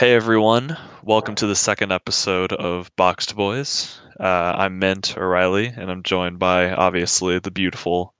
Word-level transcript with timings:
Hey 0.00 0.14
everyone, 0.14 0.78
welcome 1.02 1.34
to 1.34 1.46
the 1.46 1.54
second 1.54 1.92
episode 1.92 2.54
of 2.54 2.90
BoxdBoys. 2.96 3.98
Uh, 4.18 4.54
I'm 4.56 4.78
Mint 4.78 5.14
O'Reilly, 5.18 5.66
and 5.66 5.90
I'm 5.90 6.02
joined 6.02 6.38
by 6.38 6.70
obviously 6.70 7.38
the 7.38 7.50
beautiful 7.50 8.14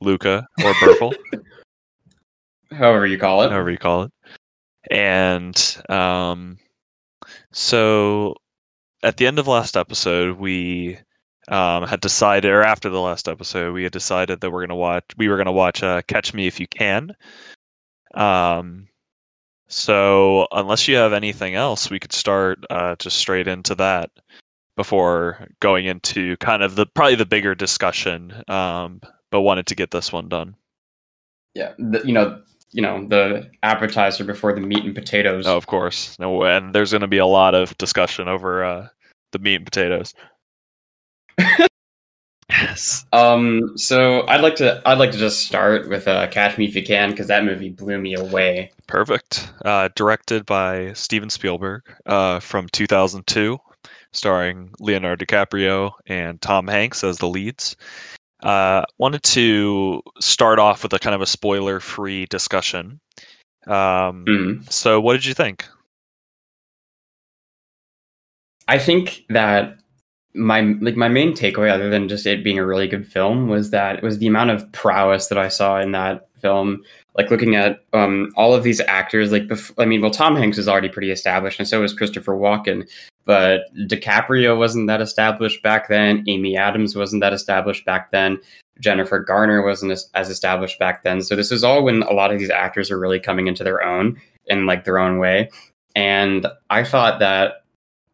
Luca 0.00 0.44
or 0.64 0.72
Burple, 0.72 1.14
however 2.72 3.06
you 3.06 3.18
call 3.18 3.42
it. 3.42 3.52
however 3.52 3.70
you 3.70 3.78
call 3.78 4.02
it. 4.02 4.12
And 4.90 5.76
um, 5.88 6.58
so 7.52 8.34
at 9.04 9.16
the 9.16 9.28
end 9.28 9.38
of 9.38 9.46
last 9.46 9.76
episode, 9.76 10.40
we 10.40 10.98
um, 11.46 11.86
had 11.86 12.00
decided, 12.00 12.50
or 12.50 12.64
after 12.64 12.88
the 12.88 13.00
last 13.00 13.28
episode, 13.28 13.74
we 13.74 13.84
had 13.84 13.92
decided 13.92 14.40
that 14.40 14.50
we're 14.50 14.66
gonna 14.66 14.74
watch. 14.74 15.04
We 15.16 15.28
were 15.28 15.36
gonna 15.36 15.52
watch 15.52 15.84
uh, 15.84 16.02
Catch 16.08 16.34
Me 16.34 16.48
If 16.48 16.58
You 16.58 16.66
Can. 16.66 17.14
Um, 18.12 18.88
so 19.72 20.46
unless 20.52 20.86
you 20.86 20.96
have 20.96 21.14
anything 21.14 21.54
else, 21.54 21.88
we 21.88 21.98
could 21.98 22.12
start 22.12 22.62
uh, 22.68 22.94
just 22.96 23.16
straight 23.16 23.48
into 23.48 23.74
that 23.76 24.10
before 24.76 25.48
going 25.60 25.86
into 25.86 26.36
kind 26.36 26.62
of 26.62 26.76
the 26.76 26.84
probably 26.84 27.14
the 27.14 27.24
bigger 27.24 27.54
discussion. 27.54 28.42
Um, 28.48 29.00
but 29.30 29.40
wanted 29.40 29.66
to 29.68 29.74
get 29.74 29.90
this 29.90 30.12
one 30.12 30.28
done. 30.28 30.56
Yeah, 31.54 31.72
the, 31.78 32.02
you 32.04 32.12
know, 32.12 32.42
you 32.70 32.82
know, 32.82 33.06
the 33.08 33.50
appetizer 33.62 34.24
before 34.24 34.52
the 34.52 34.60
meat 34.60 34.84
and 34.84 34.94
potatoes. 34.94 35.46
Oh, 35.46 35.56
of 35.56 35.66
course. 35.66 36.18
No, 36.18 36.44
and 36.44 36.74
there's 36.74 36.90
going 36.90 37.00
to 37.00 37.06
be 37.08 37.16
a 37.16 37.26
lot 37.26 37.54
of 37.54 37.76
discussion 37.78 38.28
over 38.28 38.62
uh, 38.62 38.88
the 39.32 39.38
meat 39.38 39.56
and 39.56 39.64
potatoes. 39.64 40.12
yes. 42.50 43.04
Um, 43.12 43.76
so 43.76 44.26
I'd 44.26 44.40
like 44.40 44.56
to 44.56 44.82
I'd 44.86 44.98
like 44.98 45.12
to 45.12 45.18
just 45.18 45.46
start 45.46 45.88
with 45.88 46.06
uh, 46.08 46.26
Catch 46.28 46.58
Me 46.58 46.66
If 46.66 46.74
You 46.74 46.82
Can 46.82 47.10
because 47.10 47.28
that 47.28 47.44
movie 47.44 47.70
blew 47.70 47.98
me 47.98 48.14
away. 48.14 48.70
Perfect. 48.86 49.50
Uh, 49.64 49.88
directed 49.94 50.46
by 50.46 50.92
Steven 50.92 51.30
Spielberg 51.30 51.82
uh, 52.06 52.40
from 52.40 52.68
2002, 52.68 53.58
starring 54.12 54.70
Leonardo 54.80 55.24
DiCaprio 55.24 55.92
and 56.06 56.40
Tom 56.40 56.66
Hanks 56.66 57.02
as 57.04 57.18
the 57.18 57.28
leads. 57.28 57.76
Uh, 58.42 58.84
wanted 58.98 59.22
to 59.22 60.02
start 60.20 60.58
off 60.58 60.82
with 60.82 60.92
a 60.92 60.98
kind 60.98 61.14
of 61.14 61.20
a 61.20 61.26
spoiler-free 61.26 62.26
discussion. 62.26 62.98
Um, 63.68 64.24
Mhm. 64.26 64.72
So, 64.72 65.00
what 65.00 65.12
did 65.12 65.24
you 65.24 65.34
think? 65.34 65.64
I 68.66 68.78
think 68.78 69.24
that 69.28 69.78
my 70.34 70.60
like 70.80 70.96
my 70.96 71.08
main 71.08 71.32
takeaway, 71.32 71.70
other 71.70 71.90
than 71.90 72.08
just 72.08 72.26
it 72.26 72.44
being 72.44 72.58
a 72.58 72.66
really 72.66 72.88
good 72.88 73.06
film, 73.06 73.48
was 73.48 73.70
that 73.70 73.96
it 73.96 74.02
was 74.02 74.18
the 74.18 74.26
amount 74.26 74.50
of 74.50 74.70
prowess 74.72 75.28
that 75.28 75.38
I 75.38 75.48
saw 75.48 75.80
in 75.80 75.92
that 75.92 76.28
film. 76.40 76.82
Like 77.16 77.30
looking 77.30 77.56
at 77.56 77.84
um, 77.92 78.32
all 78.36 78.54
of 78.54 78.62
these 78.62 78.80
actors, 78.80 79.32
like 79.32 79.42
bef- 79.42 79.74
I 79.78 79.84
mean, 79.84 80.00
well, 80.00 80.10
Tom 80.10 80.34
Hanks 80.34 80.56
is 80.56 80.68
already 80.68 80.88
pretty 80.88 81.10
established, 81.10 81.58
and 81.58 81.68
so 81.68 81.80
was 81.80 81.92
Christopher 81.92 82.34
Walken. 82.34 82.88
But 83.24 83.62
DiCaprio 83.86 84.56
wasn't 84.58 84.88
that 84.88 85.00
established 85.00 85.62
back 85.62 85.88
then. 85.88 86.24
Amy 86.26 86.56
Adams 86.56 86.96
wasn't 86.96 87.20
that 87.20 87.32
established 87.32 87.84
back 87.84 88.10
then. 88.10 88.38
Jennifer 88.80 89.20
Garner 89.20 89.64
wasn't 89.64 89.92
as, 90.14 90.30
established 90.30 90.78
back 90.78 91.04
then. 91.04 91.22
So 91.22 91.36
this 91.36 91.50
was 91.50 91.62
all 91.62 91.84
when 91.84 92.02
a 92.02 92.12
lot 92.12 92.32
of 92.32 92.38
these 92.40 92.50
actors 92.50 92.90
are 92.90 92.98
really 92.98 93.20
coming 93.20 93.46
into 93.46 93.62
their 93.62 93.82
own 93.82 94.20
in 94.46 94.66
like 94.66 94.84
their 94.84 94.98
own 94.98 95.18
way. 95.18 95.50
And 95.94 96.46
I 96.70 96.82
thought 96.82 97.20
that 97.20 97.64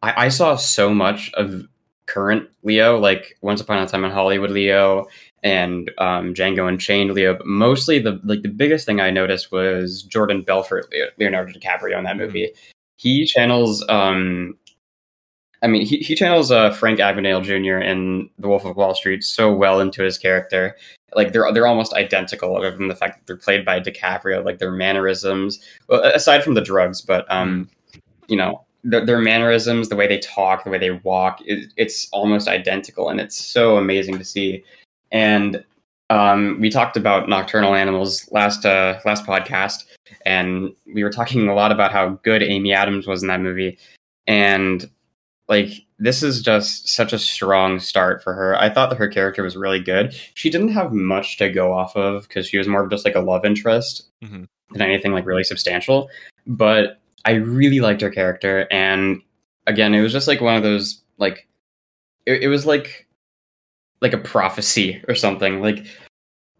I 0.01 0.29
saw 0.29 0.55
so 0.55 0.93
much 0.93 1.29
of 1.33 1.67
current 2.13 2.49
Leo, 2.63 2.97
like 2.97 3.37
Once 3.41 3.61
Upon 3.61 3.77
a 3.77 3.87
Time 3.87 4.03
in 4.03 4.11
Hollywood 4.11 4.51
Leo 4.51 5.07
and 5.43 5.89
um, 5.99 6.33
Django 6.33 6.67
Unchained 6.67 7.11
Leo. 7.13 7.33
But 7.35 7.45
mostly 7.45 7.99
the 7.99 8.19
like 8.23 8.41
the 8.41 8.49
biggest 8.49 8.85
thing 8.85 8.99
I 8.99 9.11
noticed 9.11 9.51
was 9.51 10.03
Jordan 10.03 10.41
Belfort 10.41 10.87
Leo, 10.91 11.05
Leonardo 11.17 11.51
DiCaprio 11.53 11.97
in 11.97 12.03
that 12.05 12.15
Mhm. 12.15 12.25
movie. 12.25 12.51
He 12.97 13.25
channels 13.25 13.85
um 13.89 14.57
I 15.61 15.67
mean, 15.67 15.85
he, 15.85 15.97
he 15.97 16.15
channels 16.15 16.51
uh, 16.51 16.71
Frank 16.71 16.99
Abagnale 16.99 17.43
Jr. 17.43 17.79
in 17.83 18.29
The 18.39 18.47
Wolf 18.47 18.63
of 18.63 18.77
Wall 18.77 18.95
Street 18.95 19.23
so 19.25 19.53
well 19.53 19.81
into 19.81 20.01
his 20.03 20.17
character. 20.17 20.75
Like 21.15 21.33
they're 21.33 21.51
they're 21.53 21.67
almost 21.67 21.93
identical, 21.93 22.55
other 22.55 22.71
than 22.71 22.87
the 22.87 22.95
fact 22.95 23.17
that 23.17 23.27
they're 23.27 23.35
played 23.45 23.65
by 23.65 23.79
DiCaprio. 23.81 24.43
Like 24.45 24.59
their 24.59 24.71
mannerisms, 24.71 25.59
well, 25.89 26.01
aside 26.03 26.43
from 26.43 26.53
the 26.53 26.61
drugs, 26.61 27.01
but 27.01 27.25
um, 27.29 27.69
you 28.27 28.37
know, 28.37 28.63
their, 28.83 29.05
their 29.05 29.19
mannerisms, 29.19 29.89
the 29.89 29.95
way 29.95 30.07
they 30.07 30.19
talk, 30.19 30.63
the 30.63 30.69
way 30.69 30.77
they 30.77 30.91
walk, 30.91 31.39
it, 31.45 31.71
it's 31.77 32.07
almost 32.11 32.47
identical, 32.47 33.09
and 33.09 33.19
it's 33.19 33.35
so 33.37 33.77
amazing 33.77 34.17
to 34.17 34.25
see. 34.25 34.63
And 35.11 35.63
um, 36.09 36.57
we 36.59 36.69
talked 36.69 36.97
about 36.97 37.29
nocturnal 37.29 37.75
animals 37.75 38.27
last 38.31 38.65
uh, 38.65 38.99
last 39.05 39.25
podcast, 39.25 39.85
and 40.25 40.73
we 40.93 41.03
were 41.03 41.09
talking 41.11 41.47
a 41.47 41.53
lot 41.55 41.71
about 41.71 41.91
how 41.91 42.09
good 42.23 42.41
Amy 42.41 42.73
Adams 42.73 43.05
was 43.07 43.21
in 43.21 43.27
that 43.27 43.41
movie, 43.41 43.77
and 44.27 44.89
like 45.47 45.69
this 45.97 46.23
is 46.23 46.41
just 46.41 46.87
such 46.87 47.11
a 47.11 47.19
strong 47.19 47.79
start 47.79 48.23
for 48.23 48.33
her. 48.33 48.55
I 48.57 48.69
thought 48.69 48.89
that 48.89 48.97
her 48.97 49.07
character 49.09 49.43
was 49.43 49.57
really 49.57 49.79
good. 49.81 50.15
She 50.35 50.49
didn't 50.49 50.69
have 50.69 50.93
much 50.93 51.37
to 51.37 51.49
go 51.49 51.73
off 51.73 51.95
of 51.95 52.27
because 52.27 52.47
she 52.47 52.57
was 52.57 52.67
more 52.67 52.83
of 52.83 52.89
just 52.89 53.03
like 53.03 53.15
a 53.15 53.19
love 53.19 53.43
interest 53.43 54.03
Mhm. 54.23 54.47
than 54.71 54.81
anything 54.81 55.11
like 55.11 55.25
really 55.25 55.43
substantial. 55.43 56.07
But 56.47 56.98
I 57.25 57.31
really 57.31 57.79
liked 57.79 58.01
her 58.01 58.09
character, 58.09 58.67
and 58.71 59.21
again, 59.67 59.93
it 59.93 60.01
was 60.01 60.13
just 60.13 60.27
like 60.27 60.41
one 60.41 60.55
of 60.55 60.63
those 60.63 61.01
like 61.17 61.47
it, 62.25 62.43
it 62.43 62.47
was 62.47 62.65
like 62.65 63.07
like 64.01 64.13
a 64.13 64.17
prophecy 64.17 65.03
or 65.07 65.15
something, 65.15 65.61
like 65.61 65.85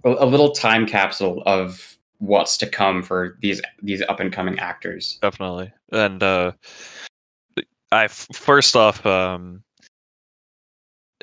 a, 0.04 0.10
a 0.10 0.26
little 0.26 0.52
time 0.52 0.86
capsule 0.86 1.42
of 1.46 1.98
what's 2.20 2.58
to 2.58 2.68
come 2.68 3.02
for 3.02 3.38
these 3.42 3.62
these 3.82 4.02
up 4.10 4.20
and 4.20 4.34
coming 4.34 4.60
actors. 4.60 5.18
Definitely. 5.22 5.72
And 5.92 6.22
uh, 6.22 6.52
I 7.92 8.08
first 8.08 8.76
off, 8.76 9.06
um, 9.06 9.64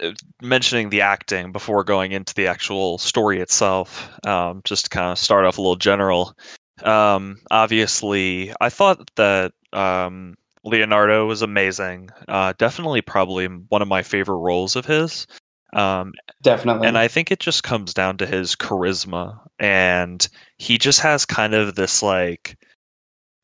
uh, 0.03 0.13
mentioning 0.43 0.91
the 0.91 1.01
acting 1.01 1.53
before 1.53 1.85
going 1.85 2.13
into 2.13 2.35
the 2.35 2.47
actual 2.47 2.99
story 2.99 3.41
itself, 3.41 4.11
um, 4.27 4.63
just 4.65 4.85
to 4.85 4.91
kind 4.91 5.13
of 5.13 5.19
start 5.19 5.45
off 5.45 5.59
a 5.59 5.63
little 5.63 5.77
general. 5.77 6.37
Um, 6.83 7.39
obviously, 7.51 8.53
I 8.61 8.69
thought 8.69 9.11
that 9.17 9.53
um, 9.73 10.37
Leonardo 10.65 11.27
was 11.27 11.43
amazing. 11.43 12.11
Uh, 12.29 12.53
definitely, 12.59 13.01
probably 13.01 13.47
one 13.47 13.83
of 13.83 13.89
my 13.89 14.03
favorite 14.03 14.39
roles 14.39 14.77
of 14.77 14.85
his. 14.85 15.27
Um, 15.73 16.13
Definitely, 16.43 16.87
and 16.89 16.97
I 16.97 17.09
think 17.09 17.31
it 17.31 17.41
just 17.41 17.63
comes 17.63 17.93
down 17.93 18.17
to 18.19 18.27
his 18.27 18.55
charisma, 18.57 19.39
and 19.59 20.27
he 20.59 20.79
just 20.79 21.01
has 21.01 21.25
kind 21.25 21.55
of 21.55 21.75
this 21.75 22.03
like 22.03 22.57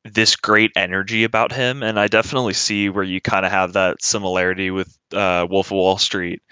this 0.04 0.34
great 0.37 0.72
energy 0.76 1.25
about 1.25 1.53
him, 1.53 1.82
and 1.82 1.99
I 1.99 2.09
definitely 2.09 2.54
see 2.54 2.88
where 2.88 3.04
you 3.04 3.20
kind 3.20 3.44
of 3.47 3.53
have 3.53 3.72
that 3.75 4.03
similarity 4.03 4.70
with 4.70 4.97
uh, 5.12 5.47
Wolf 5.49 5.66
of 5.66 5.76
Wall 5.76 5.99
Street, 5.99 6.43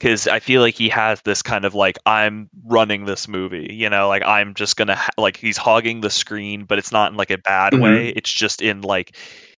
because 0.00 0.26
I 0.26 0.40
feel 0.40 0.62
like 0.62 0.74
he 0.74 0.88
has 0.88 1.20
this 1.22 1.42
kind 1.42 1.66
of 1.66 1.74
like 1.74 1.98
I'm 2.06 2.48
running 2.64 3.04
this 3.04 3.28
movie, 3.28 3.68
you 3.70 3.88
know, 3.90 4.08
like 4.08 4.24
I'm 4.24 4.54
just 4.54 4.76
gonna 4.76 4.96
ha- 4.96 5.10
like 5.18 5.36
he's 5.36 5.58
hogging 5.58 6.00
the 6.00 6.08
screen, 6.08 6.64
but 6.64 6.78
it's 6.78 6.90
not 6.90 7.12
in 7.12 7.18
like 7.18 7.30
a 7.30 7.36
bad 7.38 7.74
Mhm. 7.74 7.80
way. 7.82 8.08
It's 8.16 8.32
just 8.32 8.62
in 8.62 8.80
like 8.80 9.14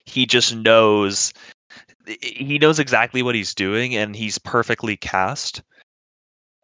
he 0.06 0.25
just 0.25 0.56
knows 0.56 1.33
he 2.23 2.59
knows 2.59 2.78
exactly 2.78 3.23
what 3.23 3.34
he's 3.34 3.55
doing, 3.55 3.95
and 3.95 4.17
he's 4.17 4.39
perfectly 4.39 4.97
cast. 4.97 5.62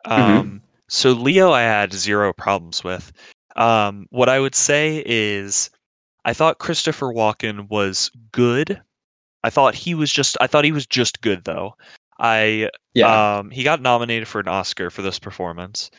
Um, 0.06 0.62
so 0.88 1.12
Leo, 1.12 1.52
I 1.52 1.62
had 1.62 1.92
zero 1.92 2.32
problems 2.32 2.82
with. 2.82 3.12
Um, 3.56 4.06
what 4.10 4.28
I 4.28 4.40
would 4.40 4.54
say 4.54 5.02
is, 5.06 5.70
I 6.24 6.32
thought 6.32 6.58
Christopher 6.58 7.12
Walken 7.12 7.68
was 7.68 8.10
good. 8.32 8.80
I 9.44 9.50
thought 9.50 9.74
he 9.74 9.94
was 9.94 10.10
just. 10.10 10.36
I 10.40 10.46
thought 10.46 10.64
he 10.64 10.72
was 10.72 10.86
just 10.86 11.20
good 11.20 11.44
though. 11.44 11.76
I 12.18 12.70
yeah. 12.94 13.38
um, 13.38 13.50
he 13.50 13.62
got 13.62 13.80
nominated 13.82 14.26
for 14.28 14.40
an 14.40 14.48
Oscar 14.48 14.90
for 14.90 15.02
this 15.02 15.18
performance, 15.18 15.90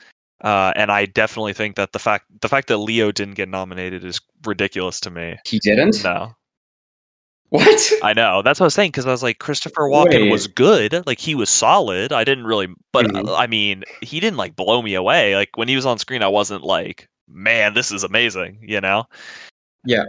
uh, 0.44 0.73
and 0.75 0.91
I 0.91 1.05
definitely 1.05 1.53
think 1.53 1.75
that 1.75 1.91
the 1.94 2.00
fact 2.00 2.25
the 2.41 2.50
fact 2.50 2.67
that 2.69 2.78
Leo 2.78 3.11
didn't 3.11 3.35
get 3.35 3.50
nominated 3.50 4.03
is 4.03 4.19
ridiculous 4.45 5.00
to 5.01 5.11
me. 5.11 5.38
he 5.45 5.59
didn't. 5.59 6.03
No, 6.03 6.33
What? 7.50 7.91
I 8.03 8.14
know. 8.14 8.41
That's 8.41 8.59
what 8.59 8.66
I 8.66 8.67
was 8.67 8.73
saying 8.73 8.91
because 8.91 9.05
I 9.05 9.11
was 9.11 9.23
like, 9.23 9.40
Christopher 9.40 9.84
Walken 9.84 10.23
Wait. 10.23 10.31
was 10.31 10.47
good. 10.47 11.03
Like 11.08 11.19
he 11.19 11.34
was 11.35 11.49
solid. 11.49 12.11
I 12.11 12.23
didn't 12.23 12.46
really, 12.46 12.67
but 12.91 13.05
Mhm. 13.05 13.28
uh, 13.29 13.35
I 13.35 13.47
mean, 13.47 13.84
he 14.02 14.20
didn't 14.20 14.37
like 14.37 14.55
blow 14.55 14.81
me 14.81 14.96
away. 14.96 15.35
Like 15.35 15.49
when 15.55 15.67
he 15.70 15.75
was 15.75 15.85
on 15.85 15.97
screen, 15.97 16.23
I 16.23 16.28
wasn't 16.28 16.63
like, 16.63 17.08
man, 17.29 17.73
this 17.73 17.91
is 17.91 18.03
amazing. 18.03 18.59
You 18.61 18.81
know? 18.81 19.05
Yeah. 19.85 20.03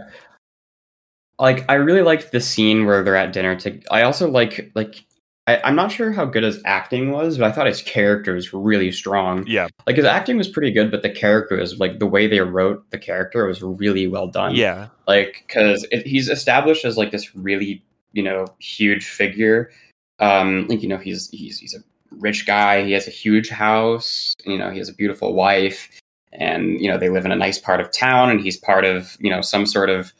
Like 1.39 1.63
I 1.69 1.75
really 1.75 2.01
liked 2.01 2.31
the 2.33 2.41
scene 2.41 2.85
where 2.85 3.03
they're 3.03 3.15
at 3.15 3.31
dinner. 3.31 3.55
To 3.57 3.79
I 3.89 4.01
also 4.01 4.29
like 4.29 4.71
like 4.75 5.05
I, 5.49 5.67
I'm 5.67 5.75
not 5.75 5.91
sure 5.91 6.11
how 6.11 6.25
good 6.25 6.43
his 6.43 6.61
acting 6.63 7.11
was, 7.11 7.39
but 7.39 7.49
I 7.49 7.51
thought 7.51 7.65
his 7.65 7.81
character 7.81 8.35
was 8.35 8.53
really 8.53 8.91
strong. 8.91 9.45
Yeah. 9.47 9.67
Like 9.87 9.95
his 9.95 10.05
acting 10.05 10.37
was 10.37 10.47
pretty 10.47 10.71
good, 10.71 10.91
but 10.91 11.01
the 11.01 11.09
character 11.09 11.57
was 11.57 11.79
like 11.79 11.97
the 11.97 12.05
way 12.05 12.27
they 12.27 12.39
wrote 12.41 12.89
the 12.91 12.99
character 12.99 13.47
was 13.47 13.63
really 13.63 14.07
well 14.07 14.27
done. 14.27 14.55
Yeah. 14.55 14.89
like 15.07 15.43
because 15.47 15.87
he's 16.05 16.29
established 16.29 16.85
as 16.85 16.97
like 16.97 17.11
this 17.11 17.35
really 17.35 17.83
you 18.13 18.23
know 18.23 18.45
huge 18.59 19.07
figure. 19.07 19.71
Um, 20.19 20.67
like 20.67 20.83
you 20.83 20.89
know 20.89 20.97
he's 20.97 21.29
he's 21.31 21.59
he's 21.59 21.73
a 21.73 21.79
rich 22.19 22.45
guy. 22.45 22.83
He 22.83 22.91
has 22.91 23.07
a 23.07 23.11
huge 23.11 23.49
house. 23.49 24.35
You 24.45 24.57
know 24.57 24.69
he 24.69 24.77
has 24.77 24.89
a 24.89 24.93
beautiful 24.93 25.33
wife, 25.33 25.89
and 26.31 26.79
you 26.79 26.91
know 26.91 26.97
they 26.97 27.09
live 27.09 27.25
in 27.25 27.31
a 27.31 27.35
nice 27.35 27.57
part 27.57 27.81
of 27.81 27.91
town, 27.91 28.29
and 28.29 28.39
he's 28.39 28.57
part 28.57 28.85
of 28.85 29.17
you 29.19 29.31
know 29.31 29.41
some 29.41 29.65
sort 29.65 29.89
of 29.89 30.13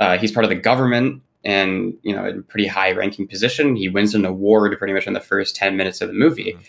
uh, 0.00 0.16
he's 0.16 0.32
part 0.32 0.44
of 0.44 0.50
the 0.50 0.56
government 0.56 1.22
and 1.44 1.94
you 2.02 2.14
know, 2.14 2.26
in 2.26 2.38
a 2.40 2.42
pretty 2.42 2.66
high 2.66 2.92
ranking 2.92 3.26
position. 3.26 3.76
He 3.76 3.88
wins 3.88 4.14
an 4.14 4.24
award 4.24 4.76
pretty 4.78 4.92
much 4.94 5.06
in 5.06 5.12
the 5.14 5.20
first 5.20 5.56
ten 5.56 5.76
minutes 5.76 6.00
of 6.00 6.08
the 6.08 6.14
movie. 6.14 6.54
Mhm. 6.54 6.64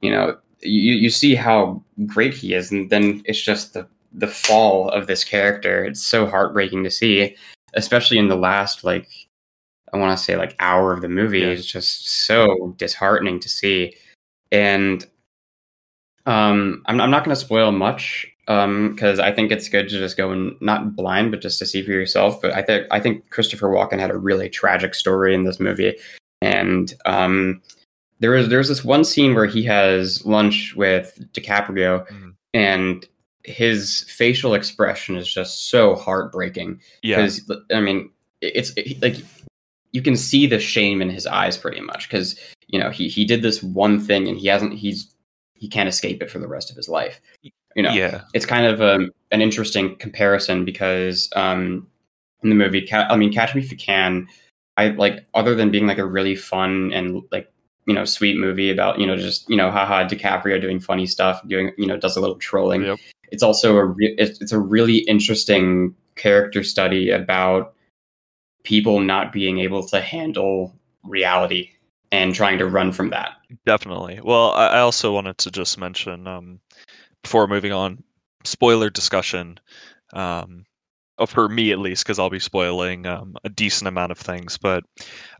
You 0.00 0.10
know, 0.12 0.38
you 0.60 0.94
you 0.94 1.10
see 1.10 1.34
how 1.34 1.82
great 2.06 2.34
he 2.34 2.54
is, 2.54 2.70
and 2.72 2.90
then 2.90 3.22
it's 3.26 3.40
just 3.40 3.74
the 3.74 3.86
the 4.12 4.28
fall 4.28 4.88
of 4.90 5.06
this 5.06 5.24
character. 5.24 5.84
It's 5.84 6.02
so 6.02 6.26
heartbreaking 6.26 6.84
to 6.84 6.90
see, 6.90 7.36
especially 7.74 8.18
in 8.18 8.28
the 8.28 8.36
last 8.36 8.84
like 8.84 9.08
I 9.92 9.96
want 9.98 10.16
to 10.16 10.22
say 10.24 10.36
like 10.36 10.56
hour 10.60 10.92
of 10.92 11.02
the 11.02 11.08
movie. 11.08 11.40
Yeah. 11.40 11.48
It's 11.48 11.66
just 11.66 12.08
so 12.08 12.74
disheartening 12.78 13.40
to 13.40 13.48
see, 13.48 13.94
and 14.52 15.04
um, 16.26 16.82
I'm 16.86 17.00
I'm 17.00 17.10
not 17.10 17.24
going 17.24 17.34
to 17.34 17.40
spoil 17.40 17.70
much 17.72 18.26
because 18.46 19.18
I 19.18 19.32
think 19.32 19.50
it's 19.50 19.68
good 19.68 19.88
to 19.88 19.98
just 19.98 20.16
go 20.16 20.30
and 20.30 20.54
not 20.60 20.94
blind, 20.96 21.30
but 21.30 21.40
just 21.40 21.58
to 21.60 21.66
see 21.66 21.82
for 21.82 21.92
yourself. 21.92 22.40
But 22.42 22.52
I 22.52 22.62
think 22.62 22.86
I 22.90 23.00
think 23.00 23.30
Christopher 23.30 23.68
Walken 23.68 23.98
had 23.98 24.10
a 24.10 24.18
really 24.18 24.48
tragic 24.48 24.94
story 24.94 25.34
in 25.34 25.44
this 25.44 25.58
movie, 25.60 25.96
and 26.42 26.92
um, 27.06 27.62
there 28.20 28.30
was 28.32 28.48
there's 28.48 28.68
this 28.68 28.84
one 28.84 29.04
scene 29.04 29.34
where 29.34 29.46
he 29.46 29.62
has 29.64 30.24
lunch 30.26 30.74
with 30.76 31.18
DiCaprio, 31.32 32.06
Mhm. 32.08 32.34
and 32.52 33.06
his 33.44 34.04
facial 34.08 34.54
expression 34.54 35.16
is 35.16 35.32
just 35.32 35.68
so 35.68 35.94
heartbreaking 35.94 36.80
Yeah. 37.02 37.16
because 37.16 37.50
I 37.72 37.80
mean 37.80 38.10
it's 38.40 38.72
it, 38.76 39.02
like 39.02 39.16
you 39.92 40.00
can 40.02 40.16
see 40.16 40.46
the 40.46 40.58
shame 40.58 41.02
in 41.02 41.10
his 41.10 41.26
eyes 41.26 41.56
pretty 41.58 41.80
much 41.80 42.08
because 42.08 42.38
you 42.68 42.78
know 42.78 42.88
he 42.90 43.06
he 43.08 43.24
did 43.26 43.42
this 43.42 43.62
one 43.62 44.00
thing 44.00 44.28
and 44.28 44.38
he 44.38 44.46
hasn't 44.48 44.72
he's 44.74 45.10
he 45.54 45.68
can't 45.68 45.88
escape 45.88 46.22
it 46.22 46.30
for 46.30 46.38
the 46.38 46.48
rest 46.48 46.70
of 46.70 46.76
his 46.76 46.88
life. 46.88 47.20
You 47.74 47.82
know, 47.82 47.92
Yeah. 47.92 48.22
it's 48.34 48.46
kind 48.46 48.66
of 48.66 48.80
um, 48.80 49.10
an 49.32 49.42
interesting 49.42 49.96
comparison 49.96 50.64
because 50.64 51.28
um, 51.34 51.86
in 52.42 52.48
the 52.50 52.54
movie, 52.54 52.86
Ca- 52.86 53.08
I 53.10 53.16
mean, 53.16 53.32
Catch 53.32 53.54
Me 53.54 53.60
If 53.62 53.70
You 53.70 53.76
Can, 53.76 54.28
I 54.76 54.88
like 54.88 55.26
other 55.34 55.54
than 55.54 55.70
being 55.70 55.86
like 55.86 55.98
a 55.98 56.06
really 56.06 56.34
fun 56.36 56.92
and 56.92 57.22
like 57.32 57.50
you 57.86 57.94
know 57.94 58.04
sweet 58.04 58.38
movie 58.38 58.70
about 58.70 58.98
you 58.98 59.06
know 59.06 59.16
just 59.16 59.48
you 59.48 59.56
know 59.56 59.70
haha 59.70 60.06
DiCaprio 60.08 60.60
doing 60.60 60.80
funny 60.80 61.06
stuff, 61.06 61.40
doing 61.46 61.72
you 61.78 61.86
know 61.86 61.96
does 61.96 62.16
a 62.16 62.20
little 62.20 62.36
trolling. 62.36 62.82
Yep. 62.84 62.98
It's 63.30 63.42
also 63.42 63.76
a 63.76 63.84
re- 63.84 64.14
it's, 64.18 64.40
it's 64.40 64.52
a 64.52 64.58
really 64.58 64.98
interesting 64.98 65.94
character 66.16 66.62
study 66.62 67.10
about 67.10 67.74
people 68.62 69.00
not 69.00 69.32
being 69.32 69.58
able 69.58 69.86
to 69.88 70.00
handle 70.00 70.74
reality 71.04 71.70
and 72.12 72.34
trying 72.34 72.58
to 72.58 72.66
run 72.66 72.92
from 72.92 73.10
that. 73.10 73.32
Definitely. 73.66 74.20
Well, 74.22 74.52
I 74.52 74.68
I 74.68 74.80
also 74.80 75.12
wanted 75.12 75.38
to 75.38 75.50
just 75.50 75.78
mention 75.78 76.26
um, 76.26 76.60
before 77.24 77.48
moving 77.48 77.72
on, 77.72 78.02
spoiler 78.44 78.90
discussion. 78.90 79.58
Um, 80.12 80.64
for 81.26 81.48
me 81.48 81.70
at 81.70 81.78
least, 81.78 82.04
because 82.04 82.18
I'll 82.18 82.30
be 82.30 82.40
spoiling 82.40 83.06
um, 83.06 83.36
a 83.44 83.48
decent 83.48 83.88
amount 83.88 84.12
of 84.12 84.18
things. 84.18 84.58
But 84.58 84.84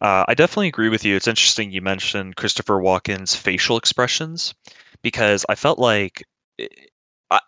uh, 0.01 0.25
I 0.29 0.35
definitely 0.35 0.69
agree 0.69 0.89
with 0.89 1.05
you. 1.05 1.17
It's 1.17 1.27
interesting 1.27 1.73
you 1.73 1.83
mentioned 1.83 2.37
Christopher 2.37 2.81
Walken's 2.81 3.35
facial 3.35 3.77
expressions 3.77 4.55
because 5.03 5.45
I 5.49 5.55
felt 5.55 5.79
like 5.79 6.23
eh, 6.61 6.69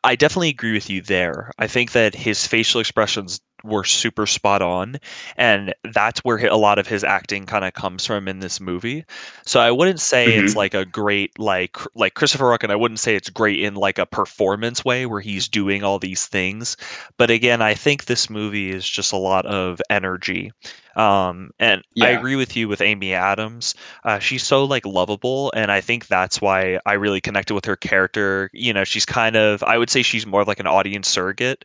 I 0.02 0.16
definitely 0.16 0.48
agree 0.48 0.72
with 0.72 0.90
you 0.90 1.02
there. 1.02 1.52
I 1.58 1.68
think 1.68 1.92
that 1.92 2.14
his 2.14 2.46
facial 2.46 2.80
expressions 2.80 3.40
were 3.66 3.84
super 3.84 4.26
spot 4.26 4.62
on, 4.62 4.96
and 5.36 5.74
that's 5.92 6.20
where 6.20 6.38
a 6.46 6.56
lot 6.56 6.78
of 6.78 6.86
his 6.86 7.04
acting 7.04 7.46
kind 7.46 7.64
of 7.64 7.74
comes 7.74 8.06
from 8.06 8.28
in 8.28 8.38
this 8.40 8.60
movie. 8.60 9.04
So 9.44 9.60
I 9.60 9.70
wouldn't 9.70 10.00
say 10.00 10.36
it's 10.36 10.54
Mhm. 10.54 10.56
like 10.56 10.74
a 10.74 10.84
great 10.84 11.38
like 11.38 11.76
like 11.94 12.14
Christopher 12.14 12.44
Walken. 12.44 12.70
I 12.70 12.76
wouldn't 12.76 13.00
say 13.00 13.14
it's 13.16 13.30
great 13.30 13.60
in 13.60 13.74
like 13.74 13.98
a 13.98 14.06
performance 14.06 14.84
way 14.84 15.06
where 15.06 15.20
he's 15.20 15.48
doing 15.48 15.82
all 15.84 15.98
these 15.98 16.26
things. 16.26 16.76
But 17.18 17.30
again, 17.30 17.62
I 17.62 17.74
think 17.74 18.04
this 18.06 18.30
movie 18.30 18.70
is 18.70 18.88
just 18.88 19.12
a 19.12 19.16
lot 19.16 19.46
of 19.46 19.80
energy. 19.90 20.52
Um, 20.96 21.50
and 21.58 21.82
I 22.00 22.10
agree 22.10 22.36
with 22.36 22.56
you 22.56 22.68
with 22.68 22.80
Amy 22.80 23.12
Adams. 23.12 23.74
Uh, 24.04 24.18
she's 24.18 24.42
so 24.44 24.64
like 24.64 24.86
lovable, 24.86 25.52
and 25.54 25.70
I 25.70 25.80
think 25.80 26.06
that's 26.06 26.40
why 26.40 26.78
I 26.86 26.94
really 26.94 27.20
connected 27.20 27.54
with 27.54 27.66
her 27.66 27.76
character. 27.76 28.50
You 28.52 28.72
know, 28.72 28.84
she's 28.84 29.04
kind 29.06 29.36
of 29.36 29.62
I 29.62 29.78
would 29.78 29.90
say 29.90 30.02
she's 30.02 30.26
more 30.26 30.40
of 30.42 30.48
like 30.48 30.60
an 30.60 30.66
audience 30.66 31.08
surrogate 31.08 31.64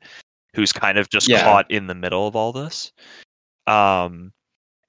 who's 0.54 0.72
kind 0.72 0.98
of 0.98 1.10
just 1.10 1.28
Yeah. 1.28 1.44
caught 1.44 1.70
in 1.70 1.88
the 1.88 1.96
middle 1.96 2.28
of 2.28 2.36
all 2.36 2.52
this. 2.52 2.92
Um, 3.68 4.32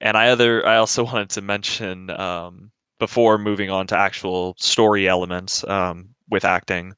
and 0.01 0.17
I 0.17 0.29
other 0.29 0.65
I 0.65 0.77
also 0.77 1.03
wanted 1.05 1.29
to 1.31 1.41
mention 1.41 2.09
um, 2.11 2.71
before 2.99 3.37
moving 3.37 3.69
on 3.69 3.87
to 3.87 3.97
actual 3.97 4.55
story 4.57 5.07
elements 5.07 5.63
um, 5.67 6.09
with 6.29 6.45
acting. 6.45 6.93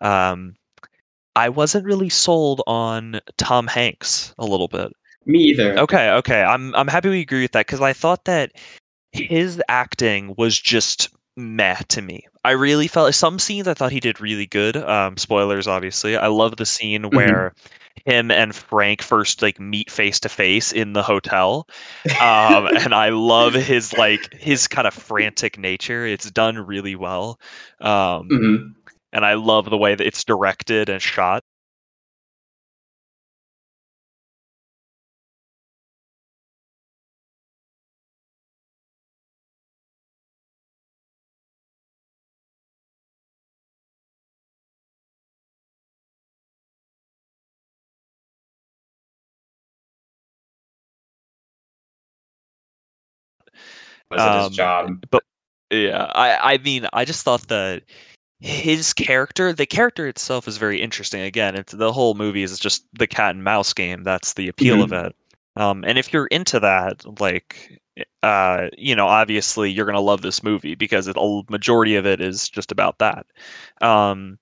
Um, 0.00 0.54
I 1.36 1.48
wasn't 1.48 1.84
really 1.84 2.08
sold 2.08 2.62
on 2.66 3.20
Tom 3.36 3.66
Hanks 3.66 4.34
a 4.38 4.44
little 4.44 4.68
bit. 4.68 4.92
Me 5.24 5.40
either. 5.40 5.78
Okay, 5.78 6.10
okay. 6.10 6.42
I'm 6.42 6.74
I'm 6.74 6.88
happy 6.88 7.08
we 7.08 7.20
agree 7.20 7.42
with 7.42 7.52
that 7.52 7.66
because 7.66 7.80
I 7.80 7.92
thought 7.92 8.24
that 8.24 8.52
his 9.12 9.62
acting 9.68 10.34
was 10.36 10.58
just 10.58 11.10
meh 11.36 11.76
to 11.88 12.02
me. 12.02 12.26
I 12.44 12.52
really 12.52 12.88
felt 12.88 13.14
some 13.14 13.38
scenes 13.38 13.68
I 13.68 13.74
thought 13.74 13.92
he 13.92 14.00
did 14.00 14.20
really 14.20 14.46
good. 14.46 14.76
Um, 14.76 15.16
spoilers, 15.16 15.66
obviously. 15.66 16.16
I 16.16 16.28
love 16.28 16.56
the 16.56 16.66
scene 16.66 17.10
where 17.10 17.54
him 18.06 18.30
and 18.30 18.54
Frank 18.54 19.02
first 19.02 19.42
like 19.42 19.58
meet 19.60 19.90
face 19.90 20.20
to 20.20 20.28
face 20.28 20.72
in 20.72 20.92
the 20.92 21.02
hotel, 21.02 21.66
um, 22.20 22.66
and 22.76 22.94
I 22.94 23.10
love 23.10 23.54
his 23.54 23.92
like 23.94 24.32
his 24.32 24.66
kind 24.68 24.86
of 24.86 24.94
frantic 24.94 25.58
nature. 25.58 26.06
It's 26.06 26.30
done 26.30 26.58
really 26.58 26.96
well, 26.96 27.38
um, 27.80 28.28
Mhm. 28.30 28.74
and 29.12 29.24
I 29.24 29.34
love 29.34 29.70
the 29.70 29.78
way 29.78 29.94
that 29.94 30.06
it's 30.06 30.24
directed 30.24 30.88
and 30.88 31.00
shot. 31.02 31.44
Was 54.10 54.24
it 54.24 54.32
Um, 54.32 54.48
his 54.50 54.56
job? 54.56 55.04
But 55.10 55.22
Yeah, 55.70 56.10
I 56.14 56.54
I 56.54 56.58
mean, 56.58 56.86
I 56.92 57.04
just 57.04 57.24
thought 57.24 57.48
that 57.48 57.82
his 58.40 58.92
character, 58.94 59.52
the 59.52 59.66
character 59.66 60.06
itself 60.08 60.48
is 60.48 60.56
very 60.58 60.80
interesting. 60.80 61.22
Again, 61.22 61.56
it's 61.56 61.72
the 61.72 61.92
whole 61.92 62.14
movie 62.14 62.42
is 62.42 62.58
just 62.58 62.86
the 62.98 63.06
cat 63.06 63.34
and 63.34 63.44
mouse 63.44 63.72
game. 63.74 64.04
That's 64.04 64.34
the 64.34 64.48
appeal 64.48 64.82
of 64.82 64.92
it. 64.92 65.14
Um, 65.56 65.84
and 65.84 65.98
if 65.98 66.12
you're 66.12 66.26
into 66.28 66.60
that, 66.60 67.04
like, 67.20 67.80
uh, 68.22 68.68
you 68.78 68.94
know, 68.96 69.08
obviously 69.08 69.70
you're 69.70 69.86
gonna 69.86 70.00
love 70.00 70.22
this 70.22 70.42
movie 70.42 70.74
because 70.76 71.08
it, 71.08 71.16
a 71.18 71.42
majority 71.50 71.96
of 71.96 72.06
it 72.06 72.20
is 72.20 72.48
just 72.48 72.72
about 72.72 72.98
that. 73.00 73.26
Um, 73.82 74.38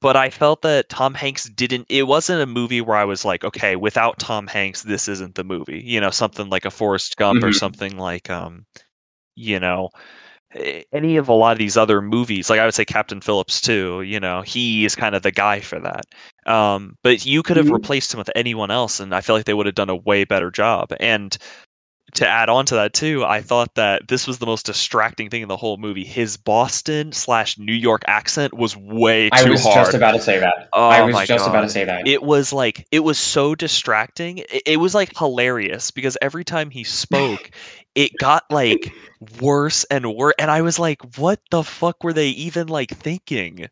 but 0.00 0.16
I 0.16 0.30
felt 0.30 0.62
that 0.62 0.88
Tom 0.88 1.14
Hanks 1.14 1.48
didn't. 1.48 1.86
It 1.88 2.04
wasn't 2.04 2.42
a 2.42 2.46
movie 2.46 2.80
where 2.80 2.96
I 2.96 3.04
was 3.04 3.24
like, 3.24 3.44
okay, 3.44 3.76
without 3.76 4.18
Tom 4.18 4.46
Hanks, 4.48 4.82
this 4.82 5.08
isn't 5.08 5.34
the 5.36 5.44
movie. 5.44 5.80
You 5.84 6.00
know, 6.00 6.10
something 6.10 6.48
like 6.50 6.64
a 6.64 6.70
Forrest 6.70 7.16
Gump 7.16 7.42
or 7.44 7.50
Mhm. 7.50 7.54
something 7.54 7.98
like, 7.98 8.28
um, 8.30 8.66
you 9.36 9.58
know, 9.60 9.90
any 10.92 11.16
of 11.16 11.28
a 11.28 11.32
lot 11.32 11.52
of 11.52 11.58
these 11.58 11.76
other 11.76 12.02
movies 12.02 12.50
like 12.50 12.60
i 12.60 12.64
would 12.64 12.74
say 12.74 12.84
captain 12.84 13.20
phillips 13.20 13.60
too 13.60 14.02
you 14.02 14.20
know 14.20 14.42
he 14.42 14.84
is 14.84 14.94
kind 14.94 15.14
of 15.14 15.22
the 15.22 15.30
guy 15.30 15.60
for 15.60 15.80
that 15.80 16.04
um, 16.46 16.96
but 17.02 17.24
you 17.24 17.42
could 17.42 17.56
have 17.56 17.68
Mhm. 17.68 17.72
replaced 17.72 18.12
him 18.12 18.18
with 18.18 18.30
anyone 18.36 18.70
else 18.70 19.00
and 19.00 19.14
i 19.14 19.20
feel 19.20 19.34
like 19.36 19.44
they 19.46 19.54
would 19.54 19.66
have 19.66 19.74
done 19.74 19.90
a 19.90 19.96
way 19.96 20.24
better 20.24 20.50
job 20.50 20.92
and 21.00 21.38
to 22.14 22.28
add 22.28 22.48
on 22.48 22.66
to 22.66 22.74
that 22.74 22.92
too 22.92 23.24
i 23.24 23.40
thought 23.40 23.74
that 23.74 24.06
this 24.08 24.26
was 24.26 24.38
the 24.38 24.46
most 24.46 24.66
distracting 24.66 25.30
thing 25.30 25.42
in 25.42 25.48
the 25.48 25.56
whole 25.56 25.76
movie 25.76 26.04
his 26.04 26.36
boston 26.36 27.12
slash 27.12 27.58
new 27.58 27.72
york 27.72 28.02
accent 28.06 28.54
was 28.54 28.76
way 28.76 29.30
too 29.30 29.36
hard. 29.36 29.46
I 29.46 29.50
was 29.50 29.62
hard 29.64 29.76
just 29.86 29.94
about 29.94 30.12
to 30.12 30.20
say 30.20 30.38
that. 30.38 30.68
Oh 30.72 30.88
I 30.88 31.02
was 31.02 31.26
just 31.26 31.48
about 31.48 31.62
to 31.62 31.68
say 31.68 31.84
that. 31.84 32.06
it 32.06 32.22
was 32.22 32.52
like 32.52 32.86
it 32.90 33.00
was 33.00 33.18
so 33.18 33.54
distracting 33.54 34.38
it, 34.38 34.62
it 34.66 34.76
was 34.76 34.94
like 34.94 35.16
hilarious 35.16 35.90
because 35.90 36.16
every 36.20 36.44
time 36.44 36.70
he 36.70 36.84
spoke 36.84 37.50
it 37.94 38.12
got 38.18 38.44
like 38.50 38.92
worse 39.40 39.84
and 39.84 40.14
worse 40.14 40.34
and 40.38 40.50
i 40.50 40.62
was 40.62 40.78
like 40.78 41.00
what 41.16 41.40
the 41.50 41.62
fuck 41.62 42.02
were 42.02 42.12
they 42.12 42.28
even 42.28 42.68
like 42.68 42.90
thinking 42.90 43.68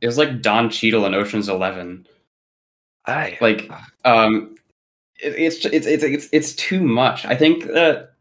It 0.00 0.06
was 0.06 0.18
like 0.18 0.42
Don 0.42 0.70
Cheadle 0.70 1.06
in 1.06 1.14
Ocean's 1.14 1.48
Eleven. 1.48 2.06
I, 3.06 3.38
Like, 3.40 3.70
um, 4.04 4.56
it, 4.56 4.60
it's, 5.18 5.64
it's 5.64 5.86
it's 5.86 6.04
it's 6.04 6.28
it's 6.32 6.52
too 6.54 6.82
much. 6.82 7.24
I 7.24 7.36
think 7.36 7.64
that 7.64 8.12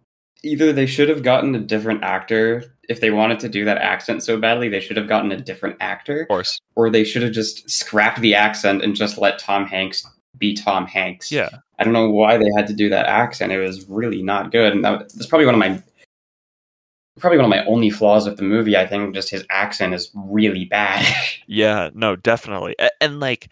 either 0.43 0.71
they 0.71 0.85
should 0.85 1.09
have 1.09 1.23
gotten 1.23 1.55
a 1.55 1.59
different 1.59 2.03
actor 2.03 2.63
if 2.87 3.01
they 3.01 3.11
wanted 3.11 3.39
to 3.39 3.49
do 3.49 3.65
that 3.65 3.79
accent 3.79 4.23
so 4.23 4.37
badly. 4.39 4.69
They 4.69 4.79
should 4.79 4.97
have 4.97 5.07
gotten 5.07 5.31
a 5.31 5.39
different 5.39 5.77
actor, 5.79 6.21
of 6.21 6.27
course 6.27 6.59
or 6.75 6.89
they 6.89 7.03
should 7.03 7.23
have 7.23 7.31
just 7.31 7.69
scrapped 7.69 8.21
the 8.21 8.35
accent 8.35 8.83
and 8.83 8.95
just 8.95 9.17
let 9.17 9.39
Tom 9.39 9.65
Hanks 9.65 10.05
be 10.37 10.53
Tom 10.53 10.85
Hanks. 10.85 11.31
yeah 11.31 11.49
I 11.79 11.83
don't 11.83 11.93
know 11.93 12.09
why 12.09 12.37
they 12.37 12.49
had 12.55 12.67
to 12.67 12.73
do 12.73 12.89
that 12.89 13.05
accent. 13.05 13.51
It 13.51 13.59
was 13.59 13.85
really 13.89 14.21
not 14.21 14.51
good, 14.51 14.73
and 14.73 14.83
that, 14.85 14.99
that's 15.13 15.25
probably 15.25 15.45
one 15.45 15.55
of 15.55 15.59
my 15.59 15.81
probably 17.19 17.37
one 17.37 17.45
of 17.45 17.49
my 17.49 17.65
only 17.65 17.89
flaws 17.89 18.27
with 18.27 18.37
the 18.37 18.43
movie. 18.43 18.77
I 18.77 18.85
think 18.85 19.13
just 19.13 19.29
his 19.29 19.45
accent 19.49 19.93
is 19.93 20.11
really 20.13 20.65
bad. 20.65 21.05
yeah 21.47 21.89
no 21.93 22.15
definitely 22.15 22.75
A- 22.79 23.03
and 23.03 23.19
like 23.19 23.49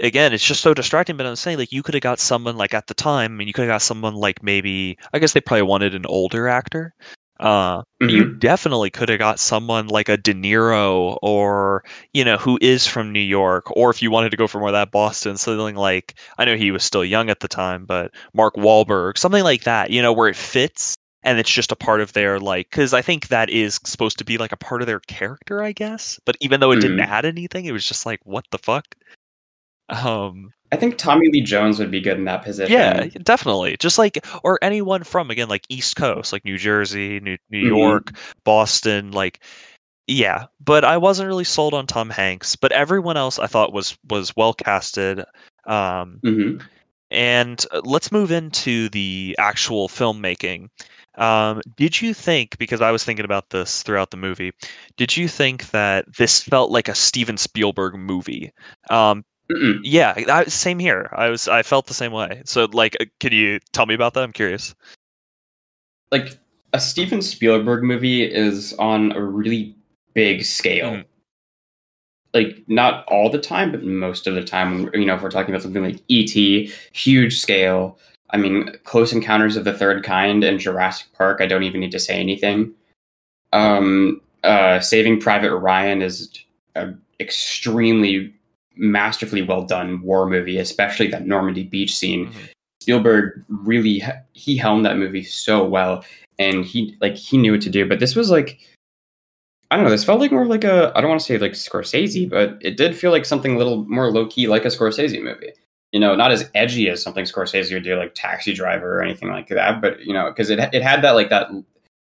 again, 0.00 0.32
it's 0.32 0.44
just 0.44 0.60
so 0.62 0.74
distracting. 0.74 1.16
But 1.16 1.26
I'm 1.26 1.36
saying 1.36 1.58
like 1.58 1.72
you 1.72 1.82
could 1.82 1.94
have 1.94 2.02
got 2.02 2.20
someone 2.20 2.56
like 2.56 2.74
at 2.74 2.86
the 2.86 2.94
time, 2.94 3.40
and 3.40 3.46
you 3.48 3.52
could 3.52 3.62
have 3.62 3.74
got 3.74 3.82
someone 3.82 4.14
like 4.14 4.42
maybe 4.42 4.96
I 5.12 5.18
guess 5.18 5.32
they 5.32 5.40
probably 5.40 5.62
wanted 5.62 5.94
an 5.94 6.06
older 6.06 6.48
actor. 6.48 6.94
Uh, 7.40 7.82
you 8.06 8.26
Mhm. 8.26 8.38
definitely 8.38 8.90
could 8.90 9.08
have 9.08 9.18
got 9.18 9.38
someone 9.40 9.86
like 9.88 10.08
a 10.08 10.16
De 10.16 10.34
Niro 10.34 11.18
or 11.22 11.82
you 12.12 12.24
know 12.24 12.36
who 12.36 12.58
is 12.60 12.86
from 12.86 13.12
New 13.12 13.20
York, 13.20 13.64
or 13.76 13.90
if 13.90 14.02
you 14.02 14.10
wanted 14.10 14.30
to 14.30 14.36
go 14.36 14.46
for 14.46 14.58
more 14.58 14.68
of 14.68 14.74
that 14.74 14.90
Boston, 14.90 15.36
something 15.36 15.76
like 15.76 16.14
I 16.38 16.44
know 16.44 16.56
he 16.56 16.70
was 16.70 16.84
still 16.84 17.04
young 17.04 17.30
at 17.30 17.40
the 17.40 17.48
time, 17.48 17.84
but 17.86 18.10
Mark 18.34 18.54
Wahlberg, 18.56 19.18
something 19.18 19.44
like 19.44 19.64
that. 19.64 19.90
You 19.90 20.02
know 20.02 20.12
where 20.12 20.28
it 20.28 20.36
fits 20.36 20.94
and 21.22 21.38
it's 21.38 21.50
just 21.50 21.72
a 21.72 21.76
part 21.76 22.00
of 22.00 22.12
their 22.14 22.38
like 22.40 22.70
because 22.70 22.94
I 22.94 23.02
think 23.02 23.28
that 23.28 23.50
is 23.50 23.78
supposed 23.84 24.18
to 24.18 24.24
be 24.24 24.38
like 24.38 24.52
a 24.52 24.56
part 24.56 24.80
of 24.82 24.86
their 24.86 25.00
character, 25.00 25.62
I 25.62 25.72
guess. 25.72 26.18
But 26.24 26.36
even 26.40 26.60
though 26.60 26.72
it 26.72 26.80
didn't 26.80 26.98
Mhm. 26.98 27.06
add 27.06 27.24
anything, 27.26 27.64
it 27.66 27.72
was 27.72 27.86
just 27.86 28.06
like 28.06 28.20
what 28.24 28.44
the 28.50 28.58
fuck. 28.58 28.84
Um, 29.90 30.52
I 30.72 30.76
think 30.76 30.98
Tommy 30.98 31.28
Lee 31.32 31.40
Jones 31.42 31.78
would 31.80 31.90
be 31.90 32.00
good 32.00 32.16
in 32.16 32.24
that 32.24 32.42
position. 32.44 32.72
yeah, 32.72 33.04
definitely. 33.22 33.76
Just 33.78 33.98
like 33.98 34.24
or 34.44 34.58
anyone 34.62 35.02
from 35.02 35.30
again 35.30 35.48
like 35.48 35.66
East 35.68 35.96
Coast, 35.96 36.32
like 36.32 36.44
New 36.44 36.56
Jersey, 36.58 37.20
New 37.20 37.36
New 37.50 37.64
Mhm. 37.64 37.76
York, 37.76 38.12
Boston, 38.44 39.10
like 39.10 39.40
yeah. 40.06 40.46
But 40.64 40.84
I 40.84 40.96
wasn't 40.96 41.26
really 41.28 41.44
sold 41.44 41.74
on 41.74 41.86
Tom 41.86 42.10
Hanks. 42.10 42.56
But 42.56 42.72
everyone 42.72 43.16
else 43.16 43.38
I 43.38 43.46
thought 43.46 43.72
was 43.72 43.98
was 44.08 44.34
well 44.36 44.54
casted. 44.54 45.24
Um, 45.66 46.18
hmm 46.22 46.58
and 47.12 47.66
uh, 47.72 47.80
let's 47.84 48.12
move 48.12 48.30
into 48.30 48.88
the 48.90 49.34
actual 49.38 49.88
filmmaking. 49.88 50.68
Um, 51.16 51.60
did 51.76 52.00
you 52.00 52.14
think, 52.14 52.56
because 52.58 52.80
I 52.80 52.92
was 52.92 53.02
thinking 53.02 53.24
about 53.24 53.50
this 53.50 53.82
throughout 53.82 54.12
the 54.12 54.16
movie, 54.16 54.52
did 54.96 55.16
you 55.16 55.26
think 55.26 55.70
that 55.72 56.04
this 56.16 56.40
felt 56.40 56.70
like 56.70 56.86
a 56.88 56.94
Steven 56.94 57.36
Spielberg 57.36 57.96
movie? 57.96 58.52
Um, 58.90 59.24
Mm-mm. 59.50 59.80
yeah, 59.82 60.14
I, 60.28 60.44
same 60.44 60.78
here. 60.78 61.10
I 61.12 61.28
was, 61.28 61.48
I 61.48 61.62
felt 61.62 61.86
the 61.86 61.94
same 61.94 62.12
way. 62.12 62.42
So, 62.44 62.68
like, 62.72 62.96
uh, 63.00 63.06
can 63.18 63.32
you 63.32 63.58
tell 63.72 63.86
me 63.86 63.94
about 63.94 64.14
that? 64.14 64.22
I'm 64.22 64.32
curious. 64.32 64.74
Like 66.12 66.38
a 66.72 66.80
Steven 66.80 67.20
Spielberg 67.20 67.82
movie 67.82 68.22
is 68.22 68.72
on 68.74 69.12
a 69.12 69.22
really 69.22 69.74
big 70.14 70.44
scale. 70.44 70.90
Mhm. 70.90 71.04
Like 72.32 72.62
not 72.68 73.04
all 73.06 73.28
the 73.28 73.40
time, 73.40 73.72
but 73.72 73.82
most 73.82 74.28
of 74.28 74.34
the 74.34 74.44
time. 74.44 74.88
You 74.94 75.04
know, 75.04 75.16
if 75.16 75.22
we're 75.22 75.30
talking 75.30 75.52
about 75.52 75.62
something 75.62 75.82
like 75.82 76.00
E.T., 76.06 76.72
huge 76.92 77.40
scale. 77.40 77.98
I 78.32 78.36
mean, 78.36 78.70
Close 78.84 79.12
Encounters 79.12 79.56
of 79.56 79.64
the 79.64 79.72
Third 79.72 80.04
Kind 80.04 80.44
and 80.44 80.60
Jurassic 80.60 81.08
Park. 81.12 81.40
I 81.40 81.46
don't 81.46 81.64
even 81.64 81.80
need 81.80 81.90
to 81.90 81.98
say 81.98 82.20
anything. 82.20 82.72
Um, 83.52 84.20
uh, 84.44 84.78
Saving 84.78 85.18
Private 85.18 85.56
Ryan 85.56 86.02
is 86.02 86.32
an 86.76 87.00
extremely 87.18 88.32
masterfully 88.76 89.42
well 89.42 89.62
done 89.62 90.02
war 90.02 90.28
movie, 90.28 90.58
especially 90.58 91.08
that 91.08 91.26
Normandy 91.26 91.64
beach 91.64 91.94
scene. 91.94 92.28
Mhm. 92.28 92.32
Spielberg 92.82 93.44
really 93.48 94.02
he 94.32 94.56
helmed 94.56 94.86
that 94.86 94.96
movie 94.96 95.22
so 95.22 95.64
well, 95.64 96.04
and 96.38 96.64
he 96.64 96.96
like 97.00 97.14
he 97.14 97.36
knew 97.36 97.52
what 97.52 97.60
to 97.62 97.70
do. 97.70 97.86
But 97.86 98.00
this 98.00 98.16
was 98.16 98.30
like 98.30 98.58
I 99.70 99.76
don't 99.76 99.84
know. 99.84 99.90
This 99.90 100.04
felt 100.04 100.20
like 100.20 100.32
more 100.32 100.46
like 100.46 100.64
a 100.64 100.92
I 100.96 101.00
don't 101.00 101.10
want 101.10 101.20
to 101.20 101.26
say 101.26 101.38
like 101.38 101.52
Scorsese, 101.52 102.28
but 102.28 102.58
it 102.60 102.76
did 102.76 102.96
feel 102.96 103.10
like 103.10 103.24
something 103.24 103.54
a 103.54 103.58
little 103.58 103.84
more 103.84 104.10
low 104.10 104.26
key, 104.26 104.48
like 104.48 104.64
a 104.64 104.68
Scorsese 104.68 105.22
movie. 105.22 105.52
You 105.92 106.00
know, 106.00 106.14
not 106.14 106.30
as 106.30 106.48
edgy 106.54 106.88
as 106.88 107.02
something 107.02 107.24
Scorsese 107.24 107.72
would 107.72 107.84
do, 107.84 107.96
like 107.96 108.14
Taxi 108.14 108.52
Driver 108.52 108.98
or 108.98 109.02
anything 109.02 109.28
like 109.28 109.48
that. 109.48 109.80
But 109.80 110.00
you 110.04 110.12
know, 110.12 110.28
because 110.30 110.50
it 110.50 110.58
it 110.72 110.82
had 110.82 111.02
that 111.02 111.12
like 111.12 111.30
that 111.30 111.50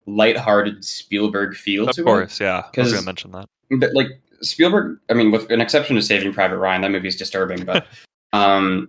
lighthearted 0.06 0.84
Spielberg 0.84 1.54
feel 1.54 1.88
Of 1.88 1.96
to 1.96 2.00
it. 2.00 2.02
Of 2.02 2.06
course, 2.06 2.40
yeah. 2.40 2.64
I 2.76 2.80
was 2.80 2.92
to 2.92 3.02
mention 3.02 3.32
that. 3.32 3.46
But 3.70 3.94
like 3.94 4.20
Spielberg, 4.42 4.98
I 5.08 5.14
mean, 5.14 5.30
with 5.30 5.50
an 5.50 5.60
exception 5.60 5.96
to 5.96 6.02
Saving 6.02 6.32
Private 6.32 6.58
Ryan, 6.58 6.82
that 6.82 6.90
movie 6.90 7.08
is 7.08 7.16
disturbing. 7.16 7.64
But 7.64 7.86
um, 8.32 8.88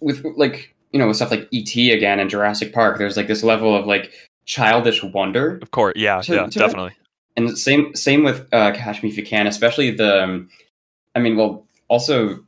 with 0.00 0.24
like 0.36 0.74
you 0.92 0.98
know, 0.98 1.06
with 1.06 1.16
stuff 1.16 1.30
like 1.30 1.48
ET 1.52 1.74
again 1.76 2.18
and 2.20 2.30
Jurassic 2.30 2.72
Park, 2.72 2.98
there's 2.98 3.16
like 3.16 3.26
this 3.28 3.42
level 3.42 3.76
of 3.76 3.86
like 3.86 4.10
childish 4.46 5.02
wonder, 5.02 5.58
Of 5.60 5.70
course, 5.70 5.92
yeah, 5.96 6.20
To- 6.22 6.34
yeah, 6.34 6.46
to- 6.46 6.58
definitely. 6.58 6.92
and 7.36 7.58
same 7.58 7.94
same 7.94 8.24
with 8.24 8.46
uh, 8.52 8.72
Catch 8.72 9.02
Me 9.02 9.08
If 9.10 9.16
You 9.18 9.24
Can, 9.24 9.46
especially 9.46 9.90
the. 9.90 10.22
um, 10.24 10.48
I 11.14 11.20
mean, 11.20 11.36
well, 11.36 11.66
also 11.88 12.38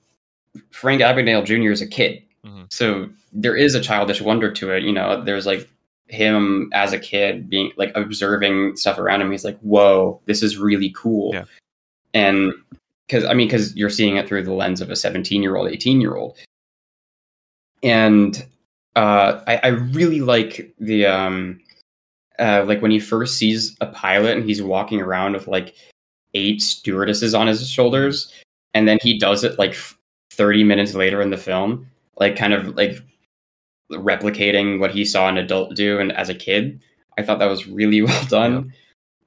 Frank 0.71 1.01
Abagnale 1.03 1.45
Jr. 1.45 1.71
is 1.71 1.83
a 1.83 1.87
kid, 1.87 2.23
Mhm. 2.47 2.73
so 2.73 3.09
there 3.33 3.55
is 3.57 3.75
a 3.75 3.81
childish 3.81 4.21
wonder 4.21 4.51
to 4.53 4.71
it. 4.73 4.83
You 4.83 4.93
know, 4.93 5.23
there's 5.23 5.47
like 5.47 5.69
him 6.09 6.71
as 6.73 6.93
a 6.93 6.99
kid 6.99 7.49
being 7.49 7.71
like 7.77 7.93
observing 7.95 8.77
stuff 8.77 8.99
around 8.99 9.21
him. 9.23 9.31
He's 9.31 9.45
like, 9.45 9.59
"Whoa, 9.61 10.21
this 10.27 10.43
is 10.43 10.57
really 10.57 10.91
cool," 10.97 11.33
Yeah. 11.35 11.45
And 12.15 12.53
because 13.07 13.25
I 13.25 13.35
mean, 13.35 13.49
because 13.49 13.75
you're 13.77 13.91
seeing 13.91 14.17
it 14.17 14.29
through 14.29 14.45
the 14.45 14.53
lens 14.53 14.81
of 14.81 14.91
a 14.91 14.97
17 14.97 15.43
year 15.43 15.57
old, 15.57 15.69
18 15.69 16.01
year 16.01 16.17
old, 16.17 16.37
and 17.83 18.47
uh, 18.97 19.43
I, 19.47 19.57
I 19.63 19.67
really 19.69 20.21
like 20.21 20.75
the 20.79 21.07
um, 21.07 21.61
uh, 22.39 22.65
like 22.67 22.83
when 22.83 22.91
he 22.91 22.99
first 22.99 23.37
sees 23.37 23.77
a 23.81 23.87
pilot 23.87 24.37
and 24.37 24.45
he's 24.45 24.63
walking 24.63 25.01
around 25.01 25.35
with 25.35 25.47
like 25.49 25.75
eight 26.35 26.61
stewardesses 26.61 27.35
on 27.35 27.47
his 27.47 27.69
shoulders, 27.69 28.33
and 28.75 28.89
then 28.89 28.99
he 29.03 29.19
does 29.19 29.45
it 29.45 29.59
like 29.59 29.77
30 30.33 30.65
minutes 30.65 30.95
later 30.95 31.21
in 31.21 31.31
the 31.31 31.37
film, 31.37 31.87
like 32.19 32.37
kind 32.37 32.53
of 32.53 32.77
like 32.77 33.01
replicating 33.93 34.79
what 34.79 34.93
he 34.93 35.05
saw 35.05 35.29
an 35.29 35.37
adult 35.37 35.75
do 35.75 35.99
and 35.99 36.13
as 36.13 36.29
a 36.29 36.35
kid. 36.35 36.81
I 37.19 37.23
thought 37.23 37.39
that 37.41 37.47
was 37.47 37.67
really 37.67 38.03
well 38.03 38.25
done, 38.27 38.73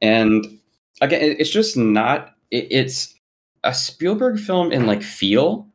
and 0.01 0.45
again, 1.01 1.35
it's 1.39 1.49
just 1.49 1.77
not. 1.77 2.32
It, 2.53 2.67
it's 2.69 3.13
a 3.63 3.73
Spielberg 3.73 4.39
film 4.39 4.71
in 4.71 4.85
like 4.85 5.01
feel, 5.01 5.67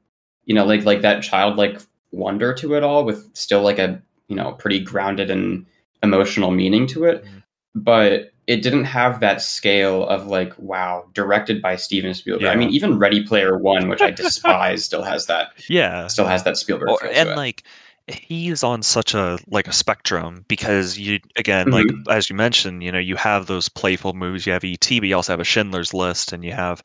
you 0.44 0.54
know, 0.54 0.64
like 0.64 0.85
like 0.85 1.02
that 1.02 1.23
childlike 1.23 1.80
wonder 2.12 2.54
to 2.54 2.75
it 2.75 2.82
all, 2.82 3.04
with 3.04 3.28
still 3.35 3.62
like 3.62 3.78
a 3.78 4.00
you 4.28 4.37
know 4.37 4.52
pretty 4.52 4.80
grounded 4.80 5.30
and 5.30 5.66
emotional 6.02 6.50
meaning 6.52 6.87
to 6.87 7.04
it, 7.04 7.25
Mhm. 7.25 7.42
but 7.75 8.30
it 8.47 8.62
didn't 8.62 8.85
have 8.85 9.20
that 9.20 9.42
scale 9.42 10.06
of 10.08 10.26
like 10.26 10.52
wow, 10.58 11.04
directed 11.12 11.61
by 11.61 11.76
Steven 11.76 12.14
Spielberg. 12.14 12.47
I 12.49 12.54
mean, 12.54 12.70
even 12.70 12.99
Ready 12.99 13.23
Player 13.23 13.58
One, 13.58 13.88
which 13.88 14.00
I 14.00 14.11
despise, 14.23 14.85
still 14.85 15.02
has 15.02 15.26
that 15.26 15.49
Yeah. 15.68 16.06
still 16.06 16.26
has 16.26 16.44
that 16.44 16.56
Spielberg 16.56 16.88
or, 16.90 17.04
and 17.06 17.30
like 17.37 17.64
he's 18.08 18.62
on 18.62 18.82
such 18.82 19.14
a 19.14 19.38
like 19.48 19.68
a 19.68 19.72
spectrum 19.72 20.44
because 20.48 20.98
you 20.98 21.18
again 21.36 21.70
like 21.70 21.92
Mm-hmm. 21.92 22.08
as 22.10 22.30
you 22.30 22.36
mentioned 22.36 22.82
you 22.82 22.90
know 22.90 22.98
you 22.98 23.16
have 23.16 23.46
those 23.46 23.68
playful 23.68 24.14
movies 24.14 24.46
you 24.46 24.52
have 24.52 24.64
et 24.64 24.76
but 24.80 25.08
you 25.08 25.14
also 25.14 25.32
have 25.32 25.40
a 25.40 25.44
schindler's 25.44 25.92
list 25.94 26.32
and 26.32 26.44
you 26.44 26.52
have 26.52 26.82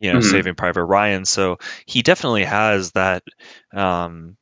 you 0.00 0.10
know 0.10 0.20
Mhm. 0.20 0.20
saving 0.20 0.54
private 0.54 0.84
ryan 0.84 1.24
so 1.24 1.58
he 1.86 2.02
definitely 2.02 2.44
has 2.44 2.92
that 2.92 3.22
um 3.74 4.36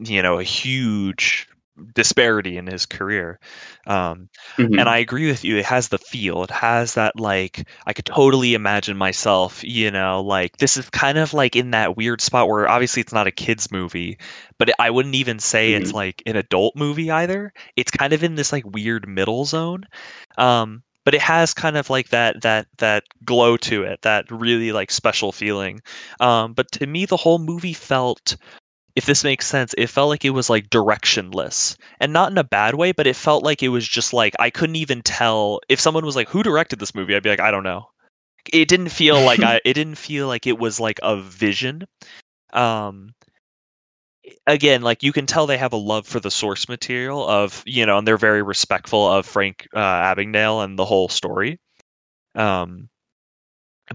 you 0.00 0.22
know 0.22 0.38
a 0.38 0.44
huge 0.44 1.48
disparity 1.94 2.56
in 2.56 2.66
his 2.66 2.86
career 2.86 3.38
um 3.86 4.28
Mhm. 4.58 4.78
and 4.78 4.88
I 4.88 4.98
agree 4.98 5.26
with 5.26 5.44
you. 5.44 5.56
It 5.56 5.64
has 5.64 5.88
the 5.88 5.98
feel. 5.98 6.42
It 6.44 6.50
has 6.50 6.94
that 6.94 7.18
like 7.18 7.66
I 7.86 7.92
could 7.92 8.04
totally 8.06 8.54
imagine 8.54 8.96
myself. 8.96 9.62
You 9.64 9.90
know, 9.90 10.20
like 10.22 10.56
this 10.58 10.76
is 10.76 10.88
kind 10.90 11.18
of 11.18 11.32
like 11.34 11.56
in 11.56 11.70
that 11.70 11.96
weird 11.96 12.20
spot 12.20 12.48
where 12.48 12.68
obviously 12.68 13.00
it's 13.00 13.12
not 13.12 13.26
a 13.26 13.30
kids 13.32 13.70
movie, 13.72 14.18
but 14.58 14.70
I 14.78 14.90
wouldn't 14.90 15.14
even 15.14 15.38
say 15.38 15.72
it's 15.72 15.92
Mhm. 15.92 15.94
like 15.94 16.22
an 16.26 16.36
adult 16.36 16.76
movie 16.76 17.10
either. 17.10 17.52
It's 17.76 17.90
kind 17.90 18.12
of 18.12 18.22
in 18.22 18.34
this 18.34 18.52
like 18.52 18.64
weird 18.66 19.08
middle 19.08 19.44
zone. 19.46 19.84
Um, 20.38 20.82
but 21.04 21.14
it 21.14 21.20
has 21.22 21.54
kind 21.54 21.76
of 21.76 21.88
like 21.90 22.08
that 22.08 22.42
that 22.42 22.66
that 22.78 23.04
glow 23.24 23.56
to 23.58 23.84
it, 23.84 24.02
that 24.02 24.30
really 24.30 24.72
like 24.72 24.90
special 24.90 25.32
feeling. 25.32 25.80
Um, 26.20 26.52
but 26.52 26.70
to 26.72 26.86
me, 26.86 27.06
the 27.06 27.16
whole 27.16 27.38
movie 27.38 27.72
felt. 27.74 28.36
If 28.96 29.06
this 29.06 29.22
makes 29.22 29.46
sense, 29.46 29.74
it 29.76 29.88
felt 29.88 30.08
like 30.08 30.24
it 30.24 30.30
was 30.30 30.50
like 30.50 30.70
directionless 30.70 31.76
and 32.00 32.12
not 32.12 32.32
in 32.32 32.38
a 32.38 32.44
bad 32.44 32.74
way, 32.74 32.92
but 32.92 33.06
it 33.06 33.14
felt 33.14 33.44
like 33.44 33.62
it 33.62 33.68
was 33.68 33.86
just 33.86 34.12
like 34.12 34.34
I 34.38 34.50
couldn't 34.50 34.76
even 34.76 35.02
tell 35.02 35.60
if 35.68 35.78
someone 35.80 36.04
was 36.06 36.16
like, 36.16 36.28
"Who 36.30 36.42
directed 36.42 36.78
this 36.78 36.94
movie?" 36.94 37.14
I'd 37.14 37.22
be 37.22 37.30
like, 37.30 37.40
"I 37.40 37.50
don't 37.50 37.62
know." 37.62 37.90
It 38.52 38.68
didn't 38.68 38.88
feel 38.90 39.20
like 39.20 39.40
I. 39.40 39.60
It 39.64 39.74
didn't 39.74 39.96
feel 39.96 40.26
like 40.28 40.46
it 40.46 40.58
was 40.58 40.80
like 40.80 40.98
a 41.02 41.20
vision. 41.20 41.84
Um, 42.52 43.14
again, 44.46 44.82
like 44.82 45.02
you 45.02 45.12
can 45.12 45.26
tell 45.26 45.46
they 45.46 45.58
have 45.58 45.72
a 45.72 45.76
love 45.76 46.06
for 46.06 46.20
the 46.20 46.30
source 46.30 46.68
material 46.68 47.26
of 47.28 47.62
you 47.66 47.86
know, 47.86 47.98
and 47.98 48.06
they're 48.06 48.16
very 48.16 48.42
respectful 48.42 49.06
of 49.10 49.26
Frank 49.26 49.68
uh, 49.74 50.14
Abagnale 50.14 50.64
and 50.64 50.78
the 50.78 50.84
whole 50.84 51.08
story. 51.08 51.58
Um, 52.34 52.88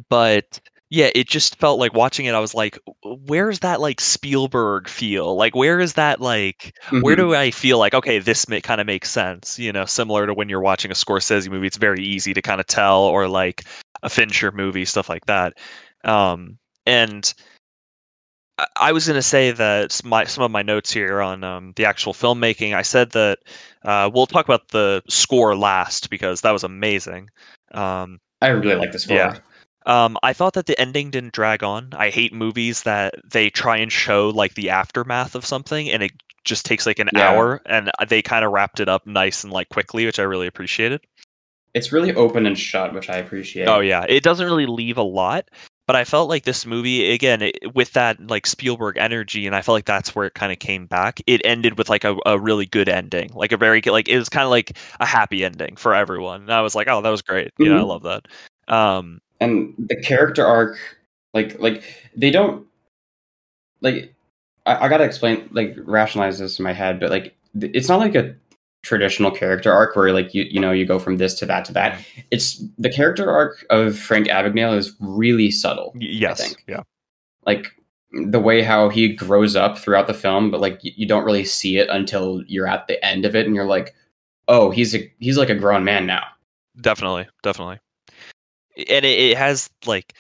but 0.10 0.60
yeah, 0.92 1.10
it 1.16 1.28
just 1.28 1.56
felt 1.56 1.80
like 1.80 1.94
watching 1.94 2.26
it. 2.26 2.36
I 2.36 2.40
was 2.40 2.54
like, 2.54 2.78
"Where's 3.04 3.60
that 3.60 3.80
like 3.80 4.02
Spielberg 4.02 4.88
feel? 4.90 5.36
Like, 5.36 5.56
where 5.56 5.80
is 5.80 5.94
that 5.94 6.20
like?" 6.22 6.76
where 7.02 7.16
Mhm. 7.16 7.20
do 7.20 7.34
I 7.36 7.50
feel 7.50 7.80
like 7.80 7.94
okay, 7.96 8.20
this 8.20 8.48
ma- 8.50 8.60
kind 8.60 8.82
of 8.82 8.86
makes 8.88 9.10
sense? 9.10 9.58
You 9.58 9.72
know, 9.72 9.86
similar 9.86 10.28
to 10.28 10.34
when 10.34 10.50
you're 10.50 10.62
watching 10.62 10.92
a 10.92 10.94
Scorsese 10.94 11.50
movie, 11.50 11.66
it's 11.68 11.78
very 11.78 12.04
easy 12.04 12.34
to 12.34 12.42
kind 12.42 12.60
of 12.60 12.68
tell, 12.68 13.02
or 13.04 13.28
like 13.28 13.64
a 14.04 14.10
Fincher 14.10 14.52
movie, 14.52 14.84
stuff 14.86 15.08
like 15.10 15.26
that. 15.28 15.54
Um, 16.04 16.58
and 16.86 17.34
I- 18.58 18.68
I 18.76 18.92
was 18.92 19.08
going 19.08 19.16
to 19.18 19.22
say 19.22 19.52
that 19.52 20.02
my 20.04 20.26
some 20.26 20.44
of 20.44 20.52
my 20.52 20.62
notes 20.62 20.92
here 20.92 21.22
on 21.22 21.44
um, 21.44 21.74
the 21.78 21.86
actual 21.86 22.14
filmmaking. 22.14 22.76
I 22.76 22.82
said 22.82 23.12
that 23.12 23.40
uh, 23.86 24.10
we'll 24.14 24.28
talk 24.28 24.46
about 24.46 24.68
the 24.70 25.02
score 25.08 25.56
last 25.56 26.10
because 26.10 26.42
that 26.42 26.52
was 26.52 26.64
amazing. 26.64 27.30
Um, 27.74 28.20
I 28.42 28.50
really 28.50 28.76
like 28.76 28.92
the 28.92 29.00
score. 29.00 29.16
Yeah. 29.18 29.38
Um, 29.86 30.18
I 30.24 30.34
thought 30.34 30.54
that 30.54 30.68
the 30.68 30.80
ending 30.80 31.10
didn't 31.12 31.34
drag 31.34 31.64
on. 31.64 31.90
I 31.94 32.10
hate 32.10 32.34
movies 32.34 32.84
that 32.84 33.16
they 33.30 33.50
try 33.50 33.78
and 33.78 33.92
show 33.92 34.30
like 34.30 34.54
the 34.54 34.70
aftermath 34.70 35.36
of 35.36 35.46
something 35.46 35.90
and 35.90 36.04
it 36.04 36.12
just 36.44 36.66
takes 36.66 36.86
like 36.86 37.00
an 37.00 37.10
Yeah. 37.14 37.30
hour 37.30 37.62
and 37.66 37.92
they 38.08 38.22
kind 38.22 38.46
of 38.46 38.52
wrapped 38.52 38.80
it 38.80 38.90
up 38.90 39.06
nice 39.06 39.44
and 39.44 39.52
like 39.54 39.70
quickly, 39.70 40.06
which 40.06 40.20
I 40.20 40.24
really 40.24 40.48
appreciated. 40.48 41.02
It's 41.74 41.92
really 41.92 42.14
open 42.16 42.46
and 42.46 42.58
shut, 42.58 42.94
which 42.94 43.10
I 43.10 43.18
appreciate. 43.18 43.68
Oh 43.68 43.80
yeah, 43.80 44.06
it 44.08 44.24
doesn't 44.24 44.46
really 44.46 44.66
leave 44.66 44.98
a 44.98 45.04
lot, 45.04 45.46
but 45.88 45.96
I 45.96 46.04
felt 46.04 46.30
like 46.30 46.44
this 46.44 46.66
movie 46.66 47.12
again 47.14 47.42
it, 47.42 47.58
with 47.74 47.94
that 47.94 48.20
like 48.30 48.46
Spielberg 48.46 48.98
energy, 48.98 49.48
and 49.48 49.56
I 49.56 49.62
felt 49.62 49.76
like 49.76 49.86
that's 49.86 50.14
where 50.16 50.26
it 50.26 50.34
kind 50.34 50.52
of 50.52 50.60
came 50.60 50.86
back. 50.86 51.22
It 51.28 51.42
ended 51.46 51.78
with 51.78 51.90
like 51.90 52.04
a, 52.04 52.18
a 52.26 52.38
really 52.40 52.66
good 52.66 52.90
ending, 52.90 53.32
like 53.34 53.52
a 53.52 53.58
very 53.58 53.82
like 53.82 54.10
it 54.10 54.18
was 54.18 54.30
kind 54.30 54.44
of 54.44 54.50
like 54.52 54.78
a 55.00 55.06
happy 55.06 55.46
ending 55.46 55.76
for 55.78 55.94
everyone. 55.96 56.42
And 56.42 56.54
I 56.54 56.62
was 56.62 56.76
like, 56.76 56.88
oh, 56.90 57.02
that 57.02 57.10
was 57.10 57.22
great. 57.22 57.52
Yeah, 57.58 57.78
I 57.78 57.82
Mhm. 57.82 57.88
love 57.88 58.04
that. 58.04 58.26
Um, 58.68 59.22
and 59.42 59.74
the 59.78 59.96
character 59.98 60.46
arc 60.46 60.78
like 61.34 61.60
like 61.60 61.84
they 62.16 62.32
don't 62.32 62.66
like 63.82 64.14
I, 64.66 64.86
I 64.86 64.88
gotta 64.88 65.04
explain 65.04 65.50
like 65.52 65.76
rationalize 65.84 66.40
this 66.40 66.60
in 66.60 66.64
my 66.64 66.72
head 66.72 67.00
but 67.00 67.10
like 67.10 67.36
th- 67.60 67.72
it's 67.76 67.90
not 67.90 68.00
like 68.00 68.16
a 68.16 68.34
traditional 68.84 69.32
character 69.32 69.72
arc 69.72 69.96
where 69.96 70.14
like 70.14 70.34
you 70.34 70.44
you 70.44 70.60
know 70.60 70.72
you 70.72 70.86
go 70.86 70.98
from 70.98 71.18
this 71.18 71.34
to 71.36 71.46
that 71.48 71.66
to 71.66 71.74
that 71.74 72.04
it's 72.32 72.64
the 72.78 72.90
character 72.90 73.30
arc 73.30 73.66
of 73.70 73.98
frank 73.98 74.28
abagnale 74.28 74.78
is 74.78 74.96
really 75.00 75.52
subtle 75.52 75.94
yes, 76.00 76.42
think. 76.42 76.64
yeah, 76.68 76.82
like 77.46 77.68
the 78.12 78.40
way 78.40 78.62
how 78.62 78.90
he 78.90 79.10
grows 79.10 79.56
up 79.56 79.78
throughout 79.78 80.08
the 80.08 80.14
film 80.14 80.50
but 80.50 80.60
like 80.60 80.84
you, 80.84 80.92
you 80.96 81.06
don't 81.06 81.26
really 81.26 81.46
see 81.46 81.78
it 81.78 81.90
until 81.90 82.44
you're 82.48 82.68
at 82.68 82.88
the 82.88 83.04
end 83.06 83.26
of 83.26 83.36
it 83.36 83.46
and 83.46 83.56
you're 83.56 83.66
like 83.66 83.94
oh 84.48 84.72
he's 84.72 84.96
a 84.96 85.12
he's 85.20 85.38
like 85.38 85.50
a 85.50 85.56
grown 85.56 85.84
man 85.84 86.06
now 86.06 86.24
definitely, 86.80 87.28
definitely. 87.44 87.80
And 88.78 89.06
it, 89.06 89.20
it 89.20 89.38
has 89.38 89.70
like. 89.86 90.14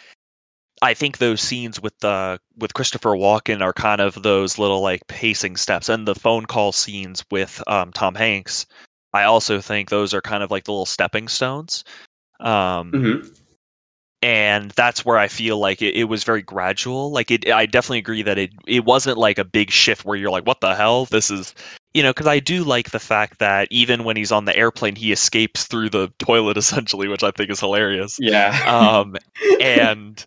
I 0.84 0.96
think 0.96 1.20
those 1.20 1.42
scenes 1.42 1.80
with 1.80 1.98
the 2.00 2.40
with 2.58 2.74
Christopher 2.74 3.12
Walken 3.12 3.62
are 3.62 3.74
kind 3.74 4.02
of 4.02 4.24
those 4.24 4.58
little 4.58 4.82
like 4.82 5.06
pacing 5.08 5.58
steps, 5.58 5.90
and 5.90 6.08
the 6.08 6.16
phone 6.16 6.48
call 6.48 6.72
scenes 6.72 7.24
with 7.30 7.62
um, 7.68 7.92
Tom 7.92 8.16
Hanks. 8.16 8.66
I 9.14 9.24
also 9.24 9.62
think 9.62 9.90
those 9.90 10.14
are 10.14 10.22
kind 10.22 10.42
of 10.42 10.50
like 10.50 10.64
the 10.64 10.72
little 10.72 10.88
stepping 10.88 11.28
stones. 11.28 11.84
Um, 12.40 12.92
hmm 12.92 13.28
and 14.22 14.72
that's 14.72 15.04
where 15.04 15.18
I 15.18 15.28
feel 15.28 15.58
like 15.58 15.82
it, 15.82 15.96
it 15.96 16.04
was 16.04 16.24
very 16.24 16.42
gradual. 16.42 17.12
Like 17.12 17.32
it, 17.32 17.50
I 17.50 17.66
definitely 17.66 18.00
agree 18.00 18.22
that 18.24 18.38
it 18.38 18.52
it 18.68 18.86
wasn't 18.86 19.18
like 19.18 19.40
a 19.40 19.46
big 19.46 19.72
shift 19.72 20.06
where 20.06 20.18
you're 20.18 20.32
like, 20.32 20.46
what 20.46 20.62
the 20.62 20.76
hell? 20.76 21.06
This 21.06 21.32
is, 21.32 21.56
you 21.94 22.04
know, 22.04 22.12
because 22.12 22.28
I 22.28 22.40
do 22.40 22.64
like 22.64 22.92
the 22.92 23.00
fact 23.00 23.40
that 23.40 23.68
even 23.72 24.04
when 24.04 24.16
he's 24.16 24.32
on 24.32 24.46
the 24.46 24.56
airplane, 24.56 24.96
he 24.96 25.12
escapes 25.12 25.66
through 25.66 25.90
the 25.90 26.08
toilet 26.20 26.58
essentially, 26.58 27.08
which 27.08 27.24
I 27.24 27.32
think 27.32 27.50
is 27.50 27.60
hilarious. 27.60 28.18
yeah 28.20 28.58
Um, 28.66 29.16
and 29.62 30.26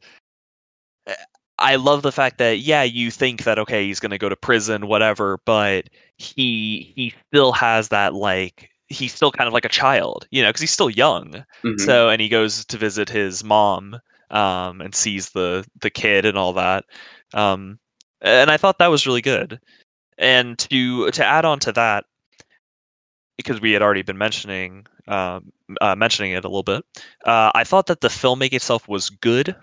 uh, 1.07 1.15
I 1.59 1.77
love 1.77 2.03
the 2.03 2.13
fact 2.13 2.39
that 2.39 2.59
yeah, 2.59 2.83
you 2.83 3.11
think 3.11 3.45
that 3.45 3.59
okay, 3.59 3.87
he's 3.87 4.01
gonna 4.01 4.19
go 4.19 4.29
to 4.29 4.37
prison, 4.37 4.87
whatever, 4.89 5.39
but 5.45 5.89
he 6.19 6.93
he 6.97 7.15
still 7.29 7.53
has 7.53 7.89
that 7.89 8.15
like 8.15 8.71
he's 8.89 9.15
still 9.15 9.33
kind 9.33 9.49
of 9.49 9.55
like 9.55 9.65
a 9.65 9.71
child, 9.71 10.27
you 10.31 10.43
know, 10.43 10.49
because 10.49 10.61
he's 10.61 10.71
still 10.71 10.91
young. 10.91 11.45
Mhm. 11.65 11.81
So 11.81 12.09
and 12.11 12.21
he 12.21 12.29
goes 12.29 12.65
to 12.67 12.77
visit 12.77 13.09
his 13.09 13.43
mom 13.45 13.99
um, 14.31 14.81
and 14.81 14.95
sees 14.95 15.31
the 15.31 15.67
the 15.81 15.91
kid 15.91 16.25
and 16.27 16.37
all 16.37 16.53
that. 16.55 16.85
Um, 17.33 17.79
and 18.21 18.51
I 18.51 18.57
thought 18.57 18.79
that 18.79 18.91
was 18.91 19.07
really 19.07 19.23
good. 19.23 19.61
And 20.19 20.59
to 20.59 21.11
to 21.11 21.25
add 21.25 21.45
on 21.45 21.59
to 21.61 21.73
that, 21.73 22.05
because 23.37 23.61
we 23.61 23.73
had 23.73 23.83
already 23.83 24.03
been 24.03 24.19
mentioning 24.19 24.87
um, 25.09 25.53
uh, 25.81 25.95
mentioning 25.97 26.33
it 26.33 26.45
a 26.45 26.49
little 26.49 26.63
bit, 26.63 26.85
uh, 27.25 27.51
I 27.55 27.65
thought 27.65 27.87
that 27.87 28.01
the 28.01 28.09
filmmaking 28.09 28.55
itself 28.55 28.89
was 28.89 29.11
good. 29.11 29.57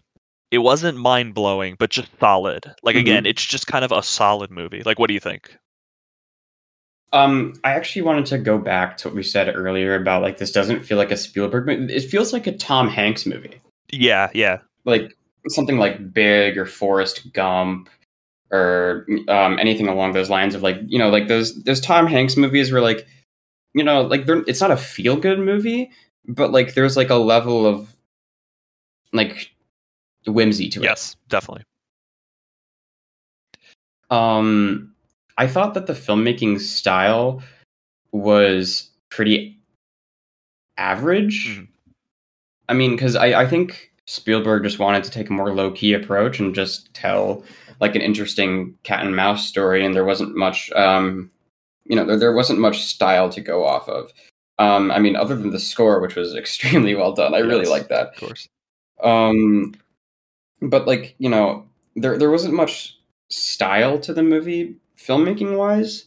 It 0.52 0.60
wasn't 0.60 0.98
mind 0.98 1.34
blowing, 1.34 1.78
but 1.80 1.90
just 1.90 2.10
solid. 2.20 2.66
Like 2.84 2.98
again, 2.98 3.26
it's 3.26 3.46
just 3.46 3.68
kind 3.68 3.86
of 3.86 3.92
a 3.94 4.04
solid 4.04 4.52
movie. 4.52 4.84
Like, 4.84 5.00
what 5.00 5.08
do 5.08 5.14
you 5.14 5.20
think? 5.20 5.56
Um, 7.14 7.54
I 7.64 7.72
actually 7.72 8.04
wanted 8.04 8.26
to 8.28 8.38
go 8.38 8.58
back 8.58 8.98
to 8.98 9.10
what 9.10 9.16
we 9.16 9.24
said 9.24 9.54
earlier 9.54 9.96
about 9.96 10.22
like 10.22 10.38
this 10.38 10.52
doesn't 10.52 10.84
feel 10.84 10.98
like 10.98 11.12
a 11.12 11.18
Spielberg 11.18 11.66
movie. 11.66 11.94
It 11.94 12.10
feels 12.10 12.34
like 12.34 12.48
a 12.48 12.56
Tom 12.56 12.90
Hanks 12.90 13.26
movie, 13.26 13.62
Yeah, 13.92 14.30
yeah, 14.34 14.60
like 14.86 15.18
something 15.50 15.78
like 15.78 16.14
Big 16.14 16.58
or 16.58 16.66
Forrest 16.66 17.34
Gump 17.34 17.90
or 18.52 19.06
um, 19.30 19.58
anything 19.60 19.88
along 19.88 20.12
those 20.12 20.30
lines 20.30 20.56
of 20.56 20.62
like 20.62 20.78
you 20.88 21.00
know 21.00 21.10
like 21.10 21.28
those 21.28 21.64
those 21.64 21.80
Tom 21.80 22.08
Hanks 22.08 22.36
movies 22.38 22.72
where 22.72 22.82
like 22.82 23.06
you 23.74 23.84
know 23.84 24.02
like 24.02 24.26
they're, 24.26 24.44
it's 24.48 24.62
not 24.62 24.72
a 24.72 24.78
feel 24.78 25.16
good 25.18 25.40
movie, 25.40 25.90
but 26.28 26.52
like 26.52 26.74
there's 26.74 26.98
like 26.98 27.10
a 27.10 27.16
level 27.16 27.66
of 27.66 27.94
like 29.14 29.52
whimsy 30.28 30.70
to 30.70 30.82
it. 30.82 30.86
yes, 30.86 31.16
definitely. 31.30 31.64
Um, 34.10 34.94
I 35.38 35.48
thought 35.48 35.74
that 35.74 35.88
the 35.88 35.94
filmmaking 35.94 36.60
style 36.60 37.42
was 38.12 38.90
pretty 39.10 39.58
average. 40.78 41.48
Mhm. 41.48 41.68
I 42.68 42.74
mean, 42.74 42.92
because 42.92 43.16
I, 43.16 43.42
I 43.42 43.48
think 43.48 43.91
Spielberg 44.12 44.64
just 44.64 44.78
wanted 44.78 45.06
to 45.06 45.10
take 45.10 45.30
a 45.30 45.34
more 45.34 45.54
low 45.54 45.72
key 45.72 45.94
approach 45.94 46.38
and 46.38 46.54
just 46.54 46.94
tell 46.94 47.46
like 47.80 47.96
an 47.96 48.02
interesting 48.02 48.78
cat 48.84 49.06
and 49.06 49.16
mouse 49.16 49.48
story, 49.48 49.86
and 49.86 49.96
there 49.96 50.04
wasn't 50.04 50.36
much, 50.36 50.70
um, 50.74 51.32
you 51.86 51.96
know, 51.96 52.06
there, 52.06 52.20
there 52.20 52.34
wasn't 52.34 52.60
much 52.60 52.84
style 52.84 53.30
to 53.30 53.40
go 53.40 53.66
off 53.66 53.88
of. 53.88 54.12
Um, 54.60 54.92
I 54.92 55.00
mean, 55.00 55.16
other 55.16 55.36
than 55.36 55.52
the 55.52 55.60
score, 55.60 56.02
which 56.02 56.16
was 56.16 56.36
extremely 56.44 56.94
well 56.94 57.14
done, 57.14 57.34
I 57.34 57.40
really 57.40 57.66
like 57.66 57.88
that. 57.88 58.10
Of 58.10 58.16
course. 58.18 58.50
Um, 59.02 59.76
but 60.62 60.86
like 60.88 61.16
you 61.18 61.30
know, 61.30 61.66
there 61.96 62.18
there 62.18 62.32
wasn't 62.32 62.54
much 62.54 63.00
style 63.30 63.98
to 64.00 64.14
the 64.14 64.24
movie 64.24 64.76
filmmaking 64.98 65.58
wise. 65.58 66.06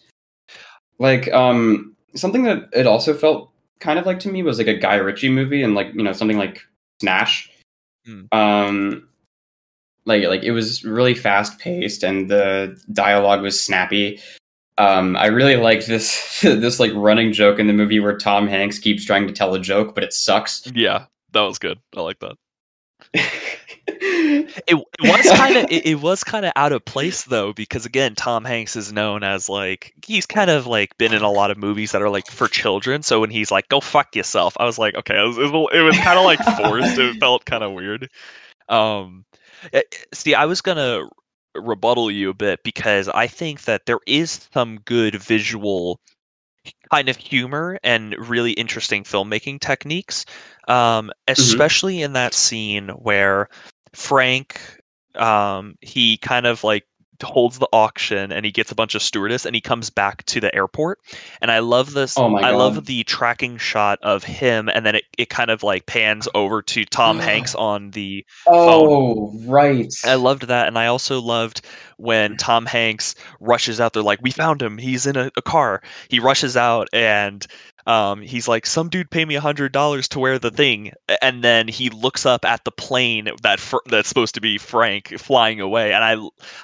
Like 0.98 1.32
um, 1.32 1.96
something 2.14 2.42
that 2.42 2.68
it 2.74 2.86
also 2.86 3.14
felt 3.14 3.50
kind 3.80 3.98
of 3.98 4.04
like 4.04 4.18
to 4.20 4.28
me 4.28 4.42
was 4.42 4.58
like 4.58 4.66
a 4.68 4.76
Guy 4.76 4.96
Ritchie 4.96 5.30
movie, 5.30 5.62
and 5.62 5.74
like 5.74 5.94
you 5.94 6.02
know 6.02 6.12
something 6.12 6.38
like 6.38 6.60
Snatch. 7.00 7.50
Hmm. 8.06 8.22
Um, 8.32 9.08
like 10.04 10.24
like 10.24 10.42
it 10.42 10.52
was 10.52 10.84
really 10.84 11.14
fast 11.14 11.58
paced, 11.58 12.02
and 12.02 12.30
the 12.30 12.78
dialogue 12.92 13.42
was 13.42 13.62
snappy. 13.62 14.20
Um, 14.76 15.16
I 15.16 15.26
really 15.26 15.56
liked 15.56 15.86
this 15.86 16.40
this 16.42 16.80
like 16.80 16.92
running 16.94 17.32
joke 17.32 17.58
in 17.58 17.66
the 17.66 17.72
movie 17.72 18.00
where 18.00 18.16
Tom 18.16 18.46
Hanks 18.48 18.78
keeps 18.78 19.04
trying 19.04 19.26
to 19.26 19.32
tell 19.32 19.54
a 19.54 19.60
joke, 19.60 19.94
but 19.94 20.04
it 20.04 20.12
sucks. 20.12 20.70
Yeah, 20.74 21.06
that 21.32 21.42
was 21.42 21.58
good. 21.58 21.78
I 21.96 22.00
like 22.00 22.18
that. 22.20 22.36
It, 24.66 24.78
it 24.78 25.02
was 25.02 25.38
kind 25.38 25.56
of 25.56 25.66
it, 25.70 26.00
was 26.00 26.24
kind 26.24 26.46
of 26.46 26.52
out 26.56 26.72
of 26.72 26.84
place 26.84 27.24
though 27.24 27.52
because 27.52 27.84
again 27.84 28.14
Tom 28.14 28.44
Hanks 28.44 28.76
is 28.76 28.92
known 28.92 29.22
as 29.22 29.48
like 29.48 29.92
he's 30.06 30.26
kind 30.26 30.50
of 30.50 30.66
like 30.66 30.96
been 30.96 31.12
in 31.12 31.22
a 31.22 31.30
lot 31.30 31.50
of 31.50 31.58
movies 31.58 31.92
that 31.92 32.00
are 32.00 32.08
like 32.08 32.26
for 32.28 32.48
children. 32.48 33.02
So 33.02 33.20
when 33.20 33.30
he's 33.30 33.50
like 33.50 33.68
go 33.68 33.80
fuck 33.80 34.16
yourself 34.16 34.56
I 34.58 34.64
was 34.64 34.78
like 34.78 34.94
okay. 34.94 35.20
It 35.20 35.26
was, 35.26 35.38
it 35.38 35.82
was, 35.82 35.98
kind 35.98 36.18
of 36.18 36.24
like 36.24 36.38
forced. 36.56 36.98
It 36.98 37.16
felt 37.18 37.44
kind 37.44 37.62
of 37.62 37.72
weird. 37.72 38.08
Um 38.68 39.24
eh, 39.72 39.82
see 40.12 40.34
I 40.34 40.46
was 40.46 40.60
gonna 40.60 41.08
rebuttal 41.54 42.10
you 42.10 42.30
a 42.30 42.34
bit 42.34 42.60
because 42.64 43.08
I 43.08 43.26
think 43.26 43.62
that 43.62 43.86
there 43.86 44.00
is 44.06 44.48
some 44.52 44.78
good 44.80 45.16
visual 45.16 46.00
kind 46.90 47.08
of 47.08 47.16
humor 47.16 47.78
and 47.84 48.14
really 48.28 48.52
interesting 48.52 49.04
filmmaking 49.04 49.60
techniques 49.60 50.24
um 50.68 51.10
especially 51.28 52.00
in 52.00 52.14
that 52.14 52.32
scene 52.32 52.88
where 52.88 53.48
Frank 53.94 54.60
um 55.16 55.76
he 55.80 56.16
kind 56.16 56.44
of 56.44 56.64
like 56.64 56.84
holds 57.22 57.58
the 57.58 57.68
auction 57.72 58.32
and 58.32 58.44
he 58.44 58.50
gets 58.50 58.72
a 58.72 58.74
bunch 58.74 58.94
of 58.94 59.02
stewardess 59.02 59.46
and 59.46 59.54
he 59.54 59.60
comes 59.60 59.88
back 59.88 60.24
to 60.24 60.40
the 60.40 60.52
airport 60.54 60.98
and 61.40 61.50
i 61.50 61.60
love 61.60 61.94
this 61.94 62.18
Oh 62.18 62.28
my 62.28 62.48
i 62.48 62.50
love 62.50 62.86
the 62.86 63.04
tracking 63.04 63.56
shot 63.56 64.00
of 64.02 64.24
him 64.24 64.68
and 64.68 64.84
then 64.84 64.96
it, 64.96 65.04
it 65.16 65.28
kind 65.28 65.50
of 65.50 65.62
like 65.62 65.86
pans 65.86 66.26
over 66.34 66.60
to 66.62 66.84
tom 66.84 67.18
hanks 67.20 67.54
on 67.54 67.92
the 67.92 68.26
oh, 68.46 69.32
right. 69.46 69.92
I 70.04 70.14
loved 70.14 70.48
that, 70.48 70.66
and 70.66 70.78
I 70.78 70.86
also 70.86 71.20
loved 71.20 71.62
when 71.96 72.36
Tom 72.36 72.66
Hanks 72.66 73.14
rushes 73.40 73.80
out 73.80 73.92
there 73.92 74.02
like, 74.02 74.20
"We 74.22 74.30
found 74.30 74.62
him. 74.62 74.78
He's 74.78 75.06
in 75.06 75.16
a, 75.16 75.30
a 75.36 75.42
car." 75.42 75.82
He 76.08 76.20
rushes 76.20 76.56
out, 76.56 76.88
and 76.92 77.46
um, 77.86 78.22
he's 78.22 78.48
like, 78.48 78.66
"Some 78.66 78.88
dude 78.88 79.10
pay 79.10 79.24
me 79.24 79.34
a 79.34 79.40
hundred 79.40 79.72
dollars 79.72 80.08
to 80.08 80.18
wear 80.18 80.38
the 80.38 80.50
thing," 80.50 80.92
and 81.20 81.44
then 81.44 81.68
he 81.68 81.90
looks 81.90 82.24
up 82.24 82.44
at 82.44 82.64
the 82.64 82.70
plane 82.70 83.28
that 83.42 83.60
fr- 83.60 83.76
that's 83.86 84.08
supposed 84.08 84.34
to 84.36 84.40
be 84.40 84.58
Frank 84.58 85.18
flying 85.18 85.60
away, 85.60 85.92
and 85.92 86.04
I 86.04 86.16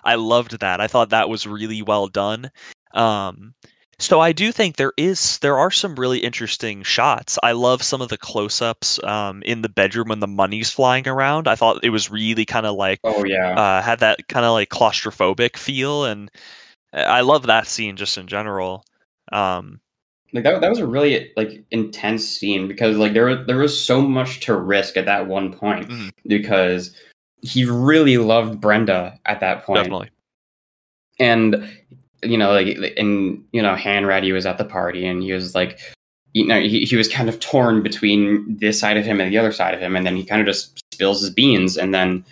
I 0.05 0.15
loved 0.15 0.61
that. 0.61 0.81
I 0.81 0.87
thought 0.87 1.11
that 1.11 1.29
was 1.29 1.47
really 1.47 1.83
well 1.83 2.09
done. 2.09 2.51
Um, 2.95 3.55
so 4.01 4.19
I 4.19 4.33
do 4.33 4.51
think 4.51 4.77
there 4.77 4.95
is 4.97 5.39
there 5.41 5.59
are 5.59 5.71
some 5.71 5.95
really 5.95 6.21
interesting 6.21 6.83
shots. 6.83 7.39
I 7.43 7.53
love 7.53 7.83
some 7.83 8.01
of 8.01 8.09
the 8.09 8.17
close-ups 8.17 9.03
um, 9.05 9.43
in 9.43 9.61
the 9.61 9.69
bedroom 9.69 10.09
when 10.09 10.21
the 10.21 10.27
money's 10.27 10.71
flying 10.71 11.07
around. 11.07 11.47
I 11.47 11.55
thought 11.55 11.85
it 11.85 11.91
was 11.91 12.11
really 12.11 12.47
kind 12.47 12.65
of 12.65 12.77
like 12.77 13.01
oh 13.05 13.25
yeah. 13.25 13.53
uh, 13.53 13.83
had 13.83 14.01
that 14.01 14.27
kind 14.29 14.47
of 14.47 14.53
like 14.53 14.71
claustrophobic 14.71 15.59
feel, 15.59 16.07
and 16.07 16.31
I 16.95 17.21
love 17.21 17.47
that 17.47 17.67
scene 17.67 17.97
just 17.97 18.17
in 18.17 18.27
general. 18.27 18.85
Um, 19.33 19.81
like 20.33 20.45
that, 20.45 20.61
that 20.61 20.71
was 20.71 20.79
a 20.79 20.87
really 20.87 21.33
like 21.37 21.63
intense 21.71 22.27
scene 22.27 22.69
because 22.69 22.97
like 22.97 23.13
there 23.13 23.27
was 23.27 23.47
there 23.47 23.57
was 23.59 23.79
so 23.79 24.01
much 24.01 24.41
to 24.41 24.55
risk 24.55 24.97
at 24.97 25.05
that 25.07 25.27
one 25.27 25.53
point 25.53 25.89
Mhm. 25.89 26.11
because 26.27 26.95
he 27.43 27.65
really 27.65 28.19
loved 28.19 28.61
Brenda 28.61 29.19
at 29.27 29.41
that 29.41 29.65
point 29.65 29.79
Definitely. 29.85 30.11
and 31.19 31.69
you 32.23 32.37
know 32.37 32.53
like 32.53 32.77
and 32.97 33.43
you 33.53 33.63
know 33.63 33.75
Hanratty 33.75 34.33
was 34.33 34.47
at 34.47 34.59
the 34.59 34.65
party 34.65 35.07
and 35.07 35.23
he 35.23 35.33
was 35.33 35.55
like 35.55 35.79
you 36.33 36.47
know 36.47 36.61
he, 36.61 36.85
he 36.85 36.97
was 36.97 37.09
kind 37.09 37.29
of 37.29 37.41
torn 37.41 37.83
between 37.83 38.57
this 38.59 38.79
side 38.79 38.97
of 38.97 39.05
him 39.05 39.21
and 39.21 39.33
the 39.33 39.39
other 39.39 39.53
side 39.53 39.75
of 39.75 39.81
him 39.81 39.97
and 39.97 40.07
then 40.07 40.17
he 40.17 40.25
kind 40.25 40.41
of 40.41 40.47
just 40.47 40.83
spills 40.95 41.21
his 41.21 41.31
beans 41.31 41.77
and 41.77 41.95
then 41.95 42.25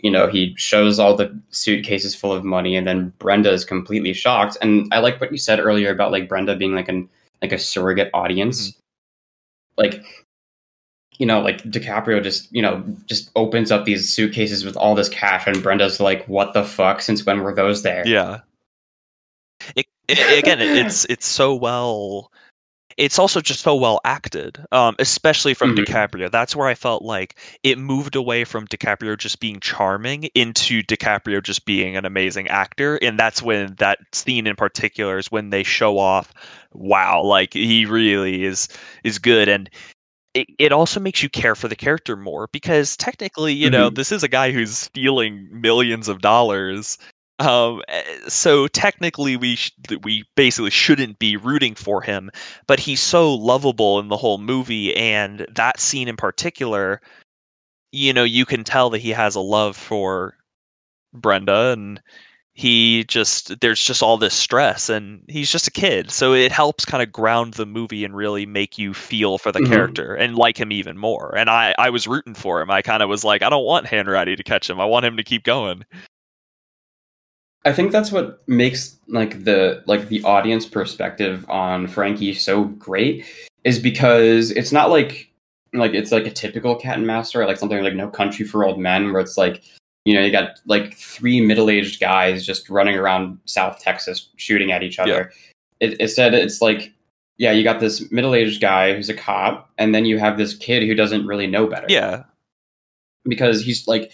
you 0.00 0.10
know 0.10 0.26
he 0.28 0.54
shows 0.56 0.98
all 0.98 1.14
the 1.16 1.36
suitcases 1.50 2.14
full 2.14 2.32
of 2.32 2.44
money 2.44 2.74
and 2.76 2.86
then 2.86 3.12
Brenda 3.18 3.50
is 3.52 3.64
completely 3.64 4.12
shocked 4.12 4.56
and 4.62 4.88
I 4.92 4.98
like 5.00 5.20
what 5.20 5.30
you 5.32 5.38
said 5.38 5.60
earlier 5.60 5.90
about 5.90 6.10
like 6.12 6.28
Brenda 6.28 6.56
being 6.56 6.74
like 6.74 6.88
an 6.88 7.08
like 7.42 7.52
a 7.52 7.58
surrogate 7.58 8.10
audience 8.14 8.70
mm-hmm. 8.70 8.78
like 9.76 10.02
you 11.18 11.26
know 11.26 11.40
like 11.40 11.62
DiCaprio 11.64 12.22
just 12.22 12.52
you 12.52 12.62
know 12.62 12.82
just 13.06 13.30
opens 13.36 13.70
up 13.70 13.84
these 13.84 14.12
suitcases 14.12 14.64
with 14.64 14.76
all 14.76 14.94
this 14.94 15.08
cash 15.08 15.46
and 15.46 15.62
Brenda's 15.62 16.00
like 16.00 16.24
what 16.26 16.54
the 16.54 16.64
fuck 16.64 17.00
since 17.00 17.24
when 17.26 17.40
were 17.42 17.54
those 17.54 17.82
there 17.82 18.06
Yeah. 18.06 18.40
It, 19.74 19.86
it, 20.08 20.38
again, 20.38 20.60
it- 20.60 20.86
it's 20.86 21.04
it's 21.06 21.26
so 21.26 21.54
well. 21.54 22.30
It's 22.98 23.18
also 23.18 23.40
just 23.40 23.60
so 23.62 23.76
well 23.76 24.00
acted, 24.04 24.58
um, 24.72 24.96
especially 24.98 25.54
from 25.54 25.72
Mhm. 25.72 25.78
DiCaprio. 25.86 26.30
That's 26.30 26.56
where 26.56 26.68
I 26.68 26.74
felt 26.74 27.02
like 27.02 27.36
it 27.62 27.78
moved 27.78 28.16
away 28.16 28.44
from 28.44 28.66
DiCaprio 28.66 29.16
just 29.16 29.40
being 29.40 29.60
charming 29.60 30.24
into 30.34 30.82
DiCaprio 30.82 31.42
just 31.42 31.64
being 31.64 31.96
an 31.96 32.04
amazing 32.04 32.48
actor, 32.48 32.96
and 33.02 33.18
that's 33.18 33.42
when 33.42 33.76
that 33.78 34.00
scene 34.12 34.46
in 34.48 34.56
particular 34.56 35.18
is 35.18 35.30
when 35.32 35.50
they 35.50 35.62
show 35.62 35.98
off, 35.98 36.34
wow, 36.74 37.22
like 37.22 37.54
he 37.54 37.86
really 37.86 38.44
is 38.44 38.68
is 39.04 39.18
good, 39.20 39.48
and 39.48 39.70
it, 40.34 40.48
it 40.58 40.72
also 40.72 41.00
makes 41.00 41.22
you 41.22 41.28
care 41.30 41.54
for 41.56 41.68
the 41.68 41.76
character 41.76 42.16
more 42.16 42.48
because 42.52 42.96
technically, 42.96 43.52
you 43.54 43.70
know, 43.70 43.90
Mhm. 43.90 43.96
this 43.96 44.12
is 44.12 44.22
a 44.24 44.28
guy 44.28 44.52
who's 44.52 44.76
stealing 44.78 45.48
millions 45.52 46.08
of 46.08 46.20
dollars. 46.20 46.98
Um, 47.40 47.82
eh, 47.88 48.02
so 48.28 48.66
technically, 48.68 49.36
we 49.36 49.56
sh- 49.56 49.72
we 50.02 50.24
basically 50.34 50.70
shouldn't 50.70 51.18
be 51.20 51.36
rooting 51.36 51.74
for 51.74 52.02
him, 52.02 52.30
but 52.66 52.80
he's 52.80 53.00
so 53.00 53.32
lovable 53.34 54.00
in 54.00 54.08
the 54.08 54.16
whole 54.16 54.38
movie, 54.38 54.94
and 54.96 55.46
that 55.54 55.78
scene 55.80 56.08
in 56.08 56.16
particular, 56.16 57.00
you 57.92 58.12
know, 58.12 58.24
you 58.24 58.44
can 58.46 58.64
tell 58.64 58.90
that 58.90 59.00
he 59.00 59.10
has 59.10 59.34
a 59.36 59.40
love 59.40 59.76
for 59.76 60.36
Brenda, 61.14 61.72
and 61.72 62.00
he 62.54 63.04
just 63.04 63.60
there's 63.60 63.82
just 63.82 64.02
all 64.02 64.18
this 64.18 64.34
stress, 64.34 64.88
and 64.90 65.22
he's 65.28 65.52
just 65.52 65.68
a 65.68 65.70
kid, 65.72 66.10
so 66.10 66.34
it 66.34 66.52
helps 66.52 66.84
kind 66.84 67.02
of 67.02 67.12
ground 67.12 67.54
the 67.54 67.66
movie 67.66 68.04
and 68.04 68.16
really 68.16 68.46
make 68.46 68.78
you 68.78 68.94
feel 68.94 69.38
for 69.38 69.52
the 69.52 69.60
Mhm. 69.60 69.62
character 69.62 70.14
and 70.16 70.36
like 70.36 70.58
him 70.58 70.72
even 70.72 70.98
more. 70.98 71.34
And 71.36 71.48
I 71.50 71.74
I 71.78 71.90
was 71.90 72.08
rooting 72.08 72.34
for 72.34 72.60
him. 72.60 72.70
I 72.70 72.82
kind 72.82 73.02
of 73.02 73.08
was 73.08 73.24
like, 73.24 73.42
I 73.42 73.50
don't 73.50 73.64
want 73.64 73.86
Hanratty 73.86 74.36
to 74.36 74.42
catch 74.44 74.68
him. 74.68 74.80
I 74.80 74.86
want 74.86 75.06
him 75.06 75.16
to 75.18 75.24
keep 75.24 75.44
going. 75.44 75.84
I 77.64 77.72
think 77.72 77.92
that's 77.92 78.12
what 78.12 78.46
makes 78.48 78.96
like 79.08 79.44
the 79.44 79.82
like 79.86 80.08
the 80.08 80.22
audience 80.22 80.66
perspective 80.66 81.48
on 81.50 81.86
Frankie 81.86 82.34
so 82.34 82.64
great 82.64 83.26
is 83.64 83.78
because 83.78 84.50
it's 84.52 84.72
not 84.72 84.90
like 84.90 85.30
like 85.74 85.92
it's 85.92 86.12
like 86.12 86.26
a 86.26 86.30
typical 86.30 86.76
cat 86.76 86.96
and 86.96 87.06
mouse 87.06 87.28
story, 87.28 87.46
like 87.46 87.58
something 87.58 87.82
like 87.82 87.94
No 87.94 88.08
Country 88.08 88.46
for 88.46 88.64
Old 88.64 88.78
Men, 88.78 89.12
where 89.12 89.20
it's 89.20 89.36
like 89.36 89.62
you 90.04 90.14
know 90.14 90.22
you 90.22 90.30
got 90.30 90.60
like 90.66 90.94
three 90.94 91.40
middle 91.40 91.68
aged 91.68 92.00
guys 92.00 92.46
just 92.46 92.70
running 92.70 92.96
around 92.96 93.38
South 93.44 93.80
Texas 93.80 94.30
shooting 94.36 94.72
at 94.72 94.82
each 94.82 94.98
other. 94.98 95.32
It, 95.80 96.00
instead, 96.00 96.34
it's 96.34 96.62
like 96.62 96.92
yeah, 97.38 97.52
you 97.52 97.62
got 97.62 97.80
this 97.80 98.10
middle 98.10 98.34
aged 98.34 98.60
guy 98.60 98.94
who's 98.94 99.08
a 99.08 99.14
cop, 99.14 99.70
and 99.78 99.94
then 99.94 100.04
you 100.04 100.18
have 100.18 100.38
this 100.38 100.54
kid 100.54 100.84
who 100.84 100.94
doesn't 100.94 101.26
really 101.26 101.46
know 101.46 101.66
better. 101.66 101.86
Yeah, 101.88 102.24
because 103.24 103.62
he's 103.62 103.86
like 103.86 104.12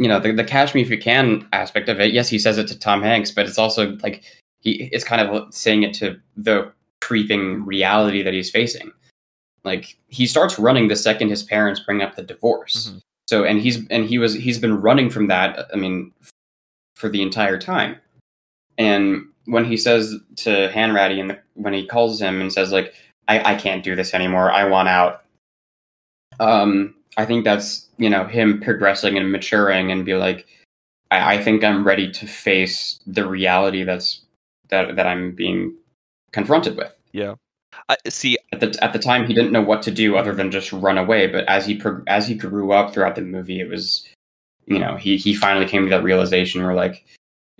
you 0.00 0.08
know 0.08 0.18
the, 0.18 0.32
the 0.32 0.44
catch 0.44 0.74
me 0.74 0.80
if 0.82 0.90
you 0.90 0.98
can 0.98 1.46
aspect 1.52 1.88
of 1.88 2.00
it. 2.00 2.12
Yes 2.12 2.28
he 2.28 2.38
says 2.38 2.56
it 2.58 2.66
to 2.68 2.78
tom 2.78 3.02
hanks 3.02 3.30
but 3.30 3.46
it's 3.46 3.58
also 3.58 3.96
like 4.02 4.24
he 4.60 4.88
it's 4.92 5.04
kind 5.04 5.20
of 5.22 5.54
saying 5.54 5.82
it 5.84 5.94
to 5.94 6.18
the 6.36 6.72
creeping 7.00 7.64
reality 7.66 8.22
that 8.22 8.34
he's 8.34 8.50
facing. 8.50 8.90
Like 9.64 9.96
he 10.08 10.26
starts 10.26 10.58
running 10.58 10.88
the 10.88 10.96
second 10.96 11.28
his 11.28 11.42
parents 11.42 11.80
bring 11.80 12.02
up 12.02 12.16
the 12.16 12.22
divorce. 12.22 12.90
Mhm. 12.90 13.00
so 13.28 13.44
and 13.44 13.60
he's 13.60 13.86
and 13.88 14.06
he 14.06 14.18
was 14.18 14.32
he's 14.34 14.58
been 14.58 14.80
running 14.80 15.10
from 15.10 15.26
that 15.28 15.66
i 15.74 15.76
mean 15.76 16.12
for 16.96 17.08
the 17.10 17.22
entire 17.22 17.58
time. 17.58 17.96
And 18.78 19.26
when 19.46 19.64
he 19.64 19.76
says 19.76 20.14
to 20.44 20.50
hanratty 20.72 21.20
and 21.20 21.38
when 21.54 21.74
he 21.74 21.86
calls 21.86 22.20
him 22.20 22.40
and 22.40 22.52
says 22.52 22.72
like 22.72 22.94
I, 23.28 23.52
I 23.52 23.54
can't 23.54 23.84
do 23.84 23.94
this 23.94 24.14
anymore. 24.14 24.50
I 24.50 24.64
want 24.64 24.88
out. 24.88 25.24
Um 26.40 26.94
I 27.16 27.24
think 27.26 27.44
that's 27.44 27.88
you 27.98 28.10
know 28.10 28.24
him 28.24 28.60
progressing 28.60 29.16
and 29.16 29.32
maturing 29.32 29.90
and 29.90 30.04
be 30.04 30.14
like, 30.14 30.46
I, 31.10 31.34
I 31.34 31.42
think 31.42 31.64
I'm 31.64 31.84
ready 31.84 32.10
to 32.10 32.26
face 32.26 32.98
the 33.06 33.26
reality 33.26 33.84
that's 33.84 34.22
that 34.68 34.96
that 34.96 35.06
I'm 35.06 35.32
being 35.34 35.74
confronted 36.32 36.76
with. 36.76 36.94
yeah. 37.12 37.34
I 37.88 37.96
see. 38.08 38.36
At 38.52 38.60
the 38.60 38.76
at 38.82 38.92
the 38.92 38.98
time, 38.98 39.26
he 39.26 39.34
didn't 39.34 39.52
know 39.52 39.62
what 39.62 39.82
to 39.82 39.90
do 39.90 40.16
other 40.16 40.34
than 40.34 40.50
just 40.50 40.72
run 40.72 40.98
away. 40.98 41.26
But 41.26 41.44
as 41.48 41.66
he 41.66 41.76
prog- 41.76 42.04
as 42.06 42.26
he 42.26 42.34
grew 42.34 42.72
up 42.72 42.92
throughout 42.92 43.14
the 43.14 43.22
movie, 43.22 43.60
it 43.60 43.68
was 43.68 44.06
you 44.66 44.78
know 44.78 44.96
he 44.96 45.16
he 45.16 45.34
finally 45.34 45.66
came 45.66 45.84
to 45.84 45.90
that 45.90 46.02
realization 46.02 46.62
where 46.62 46.74
like 46.74 47.04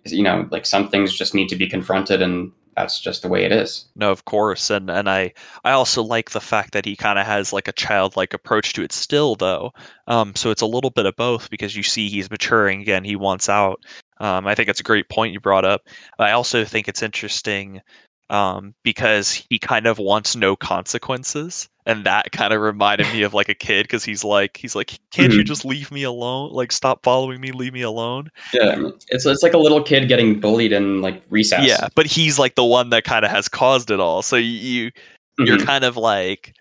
you 0.07 0.23
know 0.23 0.49
like 0.51 0.67
some 0.67 0.89
things 0.89 1.17
just 1.17 1.35
need 1.35 1.49
to 1.49 1.57
be 1.57 1.69
confronted 1.69 2.23
and 2.23 2.53
that's 2.77 3.01
just 3.01 3.23
the 3.23 3.29
way 3.29 3.45
it 3.45 3.53
is. 3.53 3.87
No, 3.97 4.11
of 4.11 4.25
course, 4.25 4.71
and 4.71 4.91
and 4.91 5.09
I 5.09 5.33
I 5.65 5.73
also 5.73 6.03
like 6.03 6.31
the 6.31 6.41
fact 6.41 6.73
that 6.73 6.85
he 6.85 6.97
kind 6.97 7.19
of 7.19 7.27
has 7.27 7.53
like 7.53 7.69
a 7.69 7.73
childlike 7.73 8.35
approach 8.35 8.73
to 8.75 8.83
it 8.83 8.93
still, 8.93 9.37
though. 9.37 9.73
Um, 10.07 10.35
so 10.37 10.51
it's 10.51 10.63
a 10.63 10.67
little 10.67 10.91
bit 10.91 11.07
of 11.07 11.17
both 11.17 11.51
because 11.51 11.77
you 11.77 11.83
see 11.83 12.09
he's 12.09 12.31
maturing 12.31 12.83
again. 12.83 13.05
He 13.05 13.17
wants 13.17 13.49
out. 13.49 13.85
Um, 14.19 14.47
I 14.47 14.55
think 14.55 14.69
it's 14.69 14.81
a 14.81 14.85
great 14.85 15.09
point 15.09 15.33
you 15.33 15.41
brought 15.41 15.65
up. 15.65 15.83
I 16.19 16.33
also 16.33 16.65
think 16.65 16.89
it's 16.89 17.03
interesting 17.03 17.81
um, 18.29 18.75
because 18.85 19.33
he 19.51 19.59
kind 19.59 19.87
of 19.87 19.99
wants 19.99 20.37
no 20.37 20.57
consequences, 20.57 21.69
and 21.87 22.05
that 22.05 22.33
kind 22.33 22.53
of 22.53 22.61
reminded 22.61 23.07
me 23.13 23.23
of 23.23 23.35
like 23.35 23.49
a 23.49 23.55
kid 23.55 23.85
because 23.85 24.05
he's 24.05 24.25
like 24.25 24.57
he's 24.57 24.75
like, 24.75 24.99
can't 25.11 25.33
you 25.33 25.43
Mhm. 25.43 25.47
just 25.47 25.65
leave 25.65 25.91
me 25.91 26.03
alone? 26.03 26.53
Like 26.53 26.73
stop 26.73 27.03
following 27.03 27.41
me, 27.41 27.53
leave 27.53 27.73
me 27.73 27.83
alone. 27.83 28.31
Yeah, 28.53 28.91
it's 29.09 29.27
it's 29.27 29.43
like 29.43 29.55
a 29.55 29.59
little 29.59 29.83
kid 29.83 30.09
getting 30.09 30.41
bullied 30.41 30.73
in 30.73 31.01
like 31.01 31.23
recess. 31.31 31.67
Yeah, 31.67 31.89
but 31.95 32.07
he's 32.07 32.39
like 32.39 32.55
the 32.55 32.65
one 32.65 32.91
that 32.91 33.05
kind 33.05 33.25
of 33.25 33.31
has 33.31 33.49
caused 33.49 33.91
it 33.91 34.01
all. 34.01 34.23
So 34.23 34.37
you 34.37 34.91
you're 35.39 35.57
Mhm. 35.57 35.67
kind 35.67 35.85
of 35.85 35.97
like 35.97 36.55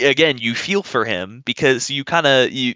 again 0.00 0.38
you 0.38 0.54
feel 0.54 0.82
for 0.82 1.04
him 1.04 1.42
because 1.44 1.90
you 1.90 2.04
kind 2.04 2.26
of 2.26 2.50
you 2.50 2.74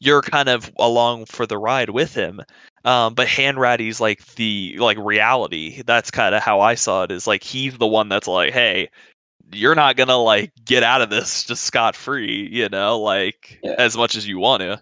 you're 0.00 0.20
kind 0.20 0.48
of 0.48 0.70
along 0.78 1.24
for 1.26 1.46
the 1.46 1.56
ride 1.56 1.90
with 1.90 2.12
him 2.14 2.40
um 2.84 3.14
but 3.14 3.26
Hanratty's 3.26 4.00
like 4.00 4.22
the 4.34 4.76
like 4.78 4.98
reality 4.98 5.82
that's 5.86 6.10
kind 6.10 6.34
of 6.34 6.42
how 6.42 6.60
i 6.60 6.74
saw 6.74 7.04
it 7.04 7.10
is 7.12 7.26
like 7.26 7.42
he's 7.42 7.78
the 7.78 7.86
one 7.86 8.08
that's 8.10 8.26
like 8.28 8.52
hey 8.52 8.90
you're 9.52 9.74
not 9.74 9.96
gonna 9.96 10.16
like 10.16 10.52
get 10.64 10.82
out 10.82 11.00
of 11.02 11.10
this 11.10 11.44
just 11.44 11.64
scot-free 11.64 12.48
you 12.50 12.68
know 12.68 12.98
like 12.98 13.58
Yeah. 13.62 13.74
as 13.78 13.96
much 13.96 14.16
as 14.16 14.26
you 14.26 14.38
want 14.38 14.62
to 14.62 14.80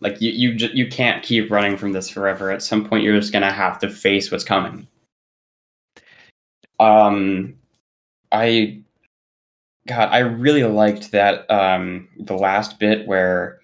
Like 0.00 0.20
you 0.20 0.30
you 0.30 0.54
ju- 0.54 0.70
you 0.74 0.86
can't 0.88 1.22
keep 1.22 1.50
running 1.50 1.76
from 1.78 1.92
this 1.92 2.10
forever. 2.10 2.50
At 2.50 2.62
some 2.62 2.84
point, 2.86 3.04
you're 3.04 3.18
just 3.18 3.32
gonna 3.32 3.50
have 3.52 3.78
to 3.78 3.88
face 3.88 4.30
what's 4.30 4.44
coming. 4.44 4.86
Um, 6.78 7.54
I, 8.30 8.80
God, 9.86 10.08
I 10.10 10.18
really 10.18 10.64
liked 10.64 11.12
that. 11.12 11.50
Um, 11.50 12.08
the 12.18 12.34
last 12.36 12.78
bit 12.78 13.06
where 13.06 13.60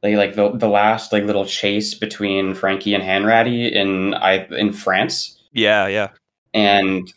they 0.00 0.16
like 0.16 0.36
the 0.36 0.52
the 0.52 0.68
last 0.68 1.12
like 1.12 1.24
little 1.24 1.44
chase 1.44 1.92
between 1.94 2.54
Frankie 2.54 2.94
and 2.94 3.02
Hanratty 3.04 3.70
in 3.70 4.14
I 4.14 4.46
in 4.56 4.72
France, 4.72 5.38
yeah 5.52 5.86
yeah 5.86 6.10
and 6.54 7.12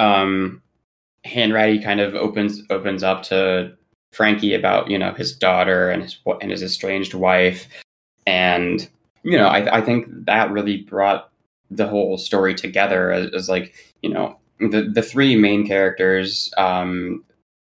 um, 0.00 0.62
kind 1.24 2.00
of 2.00 2.14
opens 2.14 2.62
opens 2.70 3.02
up 3.02 3.22
to 3.24 3.72
Frankie 4.12 4.54
about 4.54 4.90
you 4.90 4.98
know 4.98 5.12
his 5.12 5.36
daughter 5.36 5.90
and 5.90 6.02
his 6.02 6.18
and 6.40 6.50
his 6.50 6.62
estranged 6.62 7.14
wife, 7.14 7.68
and 8.26 8.88
you 9.22 9.36
know 9.36 9.46
I 9.46 9.78
I 9.78 9.80
think 9.80 10.06
that 10.26 10.50
really 10.50 10.78
brought 10.78 11.30
the 11.70 11.86
whole 11.86 12.18
story 12.18 12.54
together 12.54 13.12
as, 13.12 13.30
as 13.32 13.48
like 13.48 13.74
you 14.02 14.10
know 14.10 14.36
the 14.58 14.90
the 14.92 15.02
three 15.02 15.36
main 15.36 15.66
characters 15.66 16.52
um, 16.56 17.24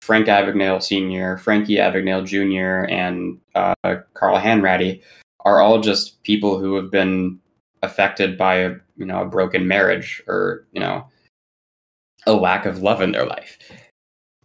Frank 0.02 0.26
Abagnale 0.26 0.82
Senior, 0.82 1.38
Frankie 1.38 1.76
Abagnale 1.76 2.26
Junior, 2.26 2.84
and 2.86 3.38
uh, 3.54 3.74
Carl 4.14 4.38
Hanratty 4.38 5.00
are 5.44 5.60
all 5.60 5.80
just 5.80 6.22
people 6.24 6.58
who 6.58 6.74
have 6.76 6.90
been 6.90 7.38
affected 7.82 8.36
by 8.38 8.56
a 8.56 8.74
you 8.96 9.04
know 9.04 9.22
a 9.22 9.26
broken 9.26 9.68
marriage 9.68 10.22
or 10.26 10.66
you 10.72 10.80
know 10.80 11.06
a 12.26 12.32
lack 12.32 12.66
of 12.66 12.82
love 12.82 13.00
in 13.00 13.12
their 13.12 13.26
life 13.26 13.58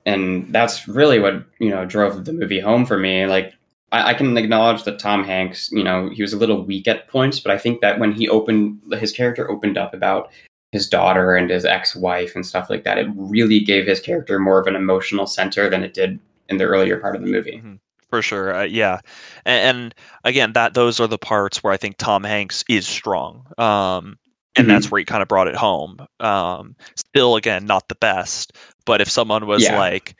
and 0.05 0.53
that's 0.53 0.87
really 0.87 1.19
what 1.19 1.45
you 1.59 1.69
know 1.69 1.85
drove 1.85 2.25
the 2.25 2.33
movie 2.33 2.59
home 2.59 2.85
for 2.85 2.97
me 2.97 3.25
like 3.25 3.53
I, 3.91 4.09
I 4.09 4.13
can 4.13 4.37
acknowledge 4.37 4.83
that 4.83 4.99
tom 4.99 5.23
hanks 5.23 5.71
you 5.71 5.83
know 5.83 6.09
he 6.09 6.21
was 6.21 6.33
a 6.33 6.37
little 6.37 6.63
weak 6.63 6.87
at 6.87 7.07
points 7.07 7.39
but 7.39 7.51
i 7.51 7.57
think 7.57 7.81
that 7.81 7.99
when 7.99 8.11
he 8.11 8.27
opened 8.29 8.81
his 8.93 9.11
character 9.11 9.49
opened 9.49 9.77
up 9.77 9.93
about 9.93 10.29
his 10.71 10.87
daughter 10.87 11.35
and 11.35 11.49
his 11.49 11.65
ex-wife 11.65 12.35
and 12.35 12.45
stuff 12.45 12.69
like 12.69 12.83
that. 12.83 12.97
It 12.97 13.07
really 13.15 13.59
gave 13.59 13.87
his 13.87 13.99
character 13.99 14.39
more 14.39 14.59
of 14.59 14.67
an 14.67 14.75
emotional 14.75 15.25
center 15.25 15.69
than 15.69 15.83
it 15.83 15.93
did 15.93 16.19
in 16.47 16.57
the 16.57 16.65
earlier 16.65 16.97
part 16.97 17.15
of 17.15 17.21
the 17.21 17.27
movie. 17.27 17.57
Mm-hmm. 17.57 17.75
For 18.09 18.23
sure, 18.23 18.55
uh, 18.55 18.63
yeah, 18.63 19.01
and, 19.45 19.77
and, 19.77 19.95
again, 20.23 20.53
that 20.53 20.73
those 20.73 20.99
are 20.99 21.05
the 21.05 21.19
parts 21.19 21.63
where 21.63 21.71
I 21.71 21.77
think 21.77 21.97
Tom 21.97 22.23
Hanks 22.23 22.63
is 22.67 22.87
strong, 22.87 23.45
um, 23.59 24.17
and 24.59 24.67
Mhm. 24.67 24.69
that's 24.69 24.91
where 24.91 24.99
he 24.99 25.05
kind 25.05 25.21
of 25.21 25.27
brought 25.27 25.47
it 25.47 25.55
home. 25.55 25.97
Um, 26.19 26.75
still, 26.95 27.35
again, 27.35 27.65
not 27.65 27.87
the 27.89 27.95
best, 27.95 28.53
but 28.85 29.01
if 29.01 29.09
someone 29.09 29.47
was 29.47 29.63
Yeah. 29.63 29.75
like, 29.77 30.15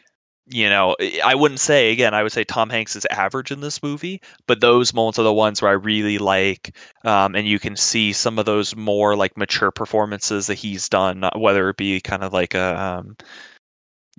you 0.47 0.69
know, 0.69 0.95
I 1.23 1.35
wouldn't 1.35 1.59
say 1.59 1.91
again, 1.91 2.13
I 2.15 2.23
would 2.23 2.31
say 2.31 2.43
Tom 2.43 2.69
Hanks 2.71 2.95
is 2.95 3.05
average 3.11 3.51
in 3.51 3.59
this 3.61 3.83
movie, 3.83 4.21
but 4.47 4.61
those 4.61 4.93
moments 4.93 5.19
are 5.19 5.23
the 5.23 5.33
ones 5.33 5.61
where 5.61 5.71
I 5.71 5.75
really 5.75 6.17
like, 6.17 6.75
um, 7.05 7.35
and 7.35 7.47
you 7.47 7.59
can 7.59 7.75
see 7.75 8.13
some 8.13 8.39
of 8.39 8.45
those 8.45 8.75
more 8.75 9.15
like 9.15 9.37
mature 9.37 9.71
performances 9.71 10.47
that 10.47 10.55
he's 10.55 10.89
done, 10.89 11.23
whether 11.35 11.69
it 11.69 11.77
be 11.77 12.01
kind 12.01 12.23
of 12.23 12.33
like 12.33 12.55
a 12.55 12.79
um, 12.81 13.15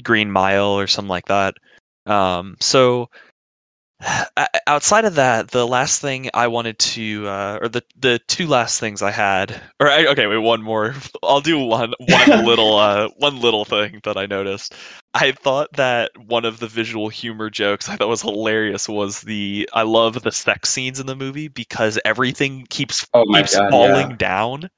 Green 0.03 0.31
Mile 0.31 0.67
or 0.79 0.87
something 0.87 1.09
like 1.09 1.27
that. 1.27 1.55
Um, 2.07 2.57
so 2.61 3.11
outside 4.67 5.05
of 5.05 5.17
that, 5.17 5.51
the 5.51 5.67
last 5.67 6.01
thing 6.01 6.31
I 6.33 6.49
wanted 6.49 6.79
to, 6.79 7.27
uh, 7.29 7.59
or 7.61 7.69
the 7.69 7.83
the 7.99 8.19
two 8.29 8.47
last 8.47 8.81
things 8.81 9.03
I 9.03 9.11
had, 9.11 9.61
or 9.79 9.89
I, 9.89 10.07
okay, 10.07 10.27
wait, 10.27 10.39
one 10.39 10.63
more. 10.63 10.95
I'll 11.23 11.41
do 11.41 11.59
one 11.59 11.93
one 11.99 12.31
little 12.45 12.77
uh, 12.77 13.09
one 13.17 13.41
little 13.41 13.65
thing 13.65 14.01
that 14.05 14.17
I 14.17 14.27
noticed. 14.27 14.75
I 15.13 15.33
thought 15.33 15.69
that 15.75 16.13
one 16.17 16.45
of 16.45 16.59
the 16.61 16.69
visual 16.69 17.09
humor 17.09 17.51
jokes 17.51 17.89
I 17.89 17.97
thought 17.97 18.09
was 18.09 18.23
hilarious 18.23 18.89
was 18.89 19.21
the 19.23 19.69
I 19.73 19.83
love 19.83 20.23
the 20.23 20.33
sex 20.33 20.71
scenes 20.71 21.01
in 21.01 21.07
the 21.07 21.17
movie 21.17 21.49
because 21.49 21.99
everything 22.05 22.67
keeps 22.71 23.07
Oh 23.13 23.25
keeps 23.35 23.53
god! 23.53 23.71
falling 23.71 24.11
Yeah. 24.11 24.17
down. 24.17 24.71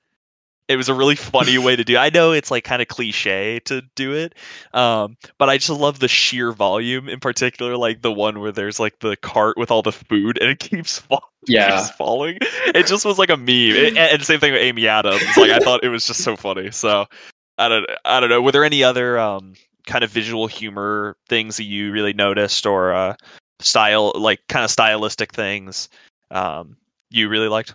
It 0.69 0.77
was 0.77 0.89
a 0.89 0.95
really 0.95 1.17
funny 1.17 1.59
way 1.59 1.77
to 1.77 1.85
do. 1.85 1.97
I 1.97 2.11
know 2.11 2.33
it's 2.33 2.51
like 2.51 2.65
kind 2.65 2.81
of 2.81 2.89
cliche 2.89 3.61
to 3.67 3.83
do 3.95 4.15
it, 4.15 4.35
um, 4.73 5.17
but 5.39 5.49
I 5.49 5.59
just 5.59 5.71
love 5.71 5.99
the 5.99 6.09
sheer 6.09 6.53
volume. 6.53 7.09
In 7.09 7.21
particular, 7.21 7.77
like 7.77 8.01
the 8.03 8.13
one 8.13 8.41
where 8.41 8.53
there's 8.53 8.81
like 8.81 8.99
the 9.01 9.17
cart 9.17 9.59
with 9.59 9.71
all 9.71 9.83
the 9.83 9.93
food 9.93 10.39
and 10.41 10.49
it 10.51 10.59
keeps 10.59 10.99
falling. 10.99 11.23
Yeah. 11.49 11.77
keeps 11.77 11.91
falling. 11.97 12.39
It 12.67 12.87
just 12.87 13.05
was 13.05 13.19
like 13.19 13.29
a 13.29 13.37
meme. 13.37 13.49
It- 13.49 13.97
and 13.97 14.25
same 14.25 14.39
thing 14.39 14.53
with 14.53 14.63
Amy 14.63 14.87
Adams. 14.87 15.21
Like 15.37 15.51
I 15.51 15.59
thought 15.59 15.83
it 15.83 15.89
was 15.89 16.07
just 16.07 16.23
so 16.23 16.37
funny. 16.37 16.71
So 16.71 17.07
I 17.59 17.69
don't 17.69 17.85
I 18.05 18.21
don't 18.21 18.31
know. 18.31 18.41
Were 18.41 18.53
there 18.53 18.65
any 18.65 18.85
other 18.85 19.19
um, 19.19 19.55
kind 19.87 20.05
of 20.05 20.11
visual 20.11 20.47
humor 20.47 21.17
things 21.29 21.57
that 21.57 21.65
you 21.65 21.91
really 21.91 22.13
noticed 22.13 22.65
or 22.65 22.93
uh, 22.95 23.17
style 23.59 24.13
like 24.15 24.39
kind 24.49 24.65
of 24.65 24.71
stylistic 24.71 25.33
things 25.33 25.89
um, 26.31 26.77
you 27.11 27.29
really 27.29 27.49
liked? 27.49 27.75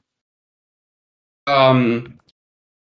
um 1.48 2.20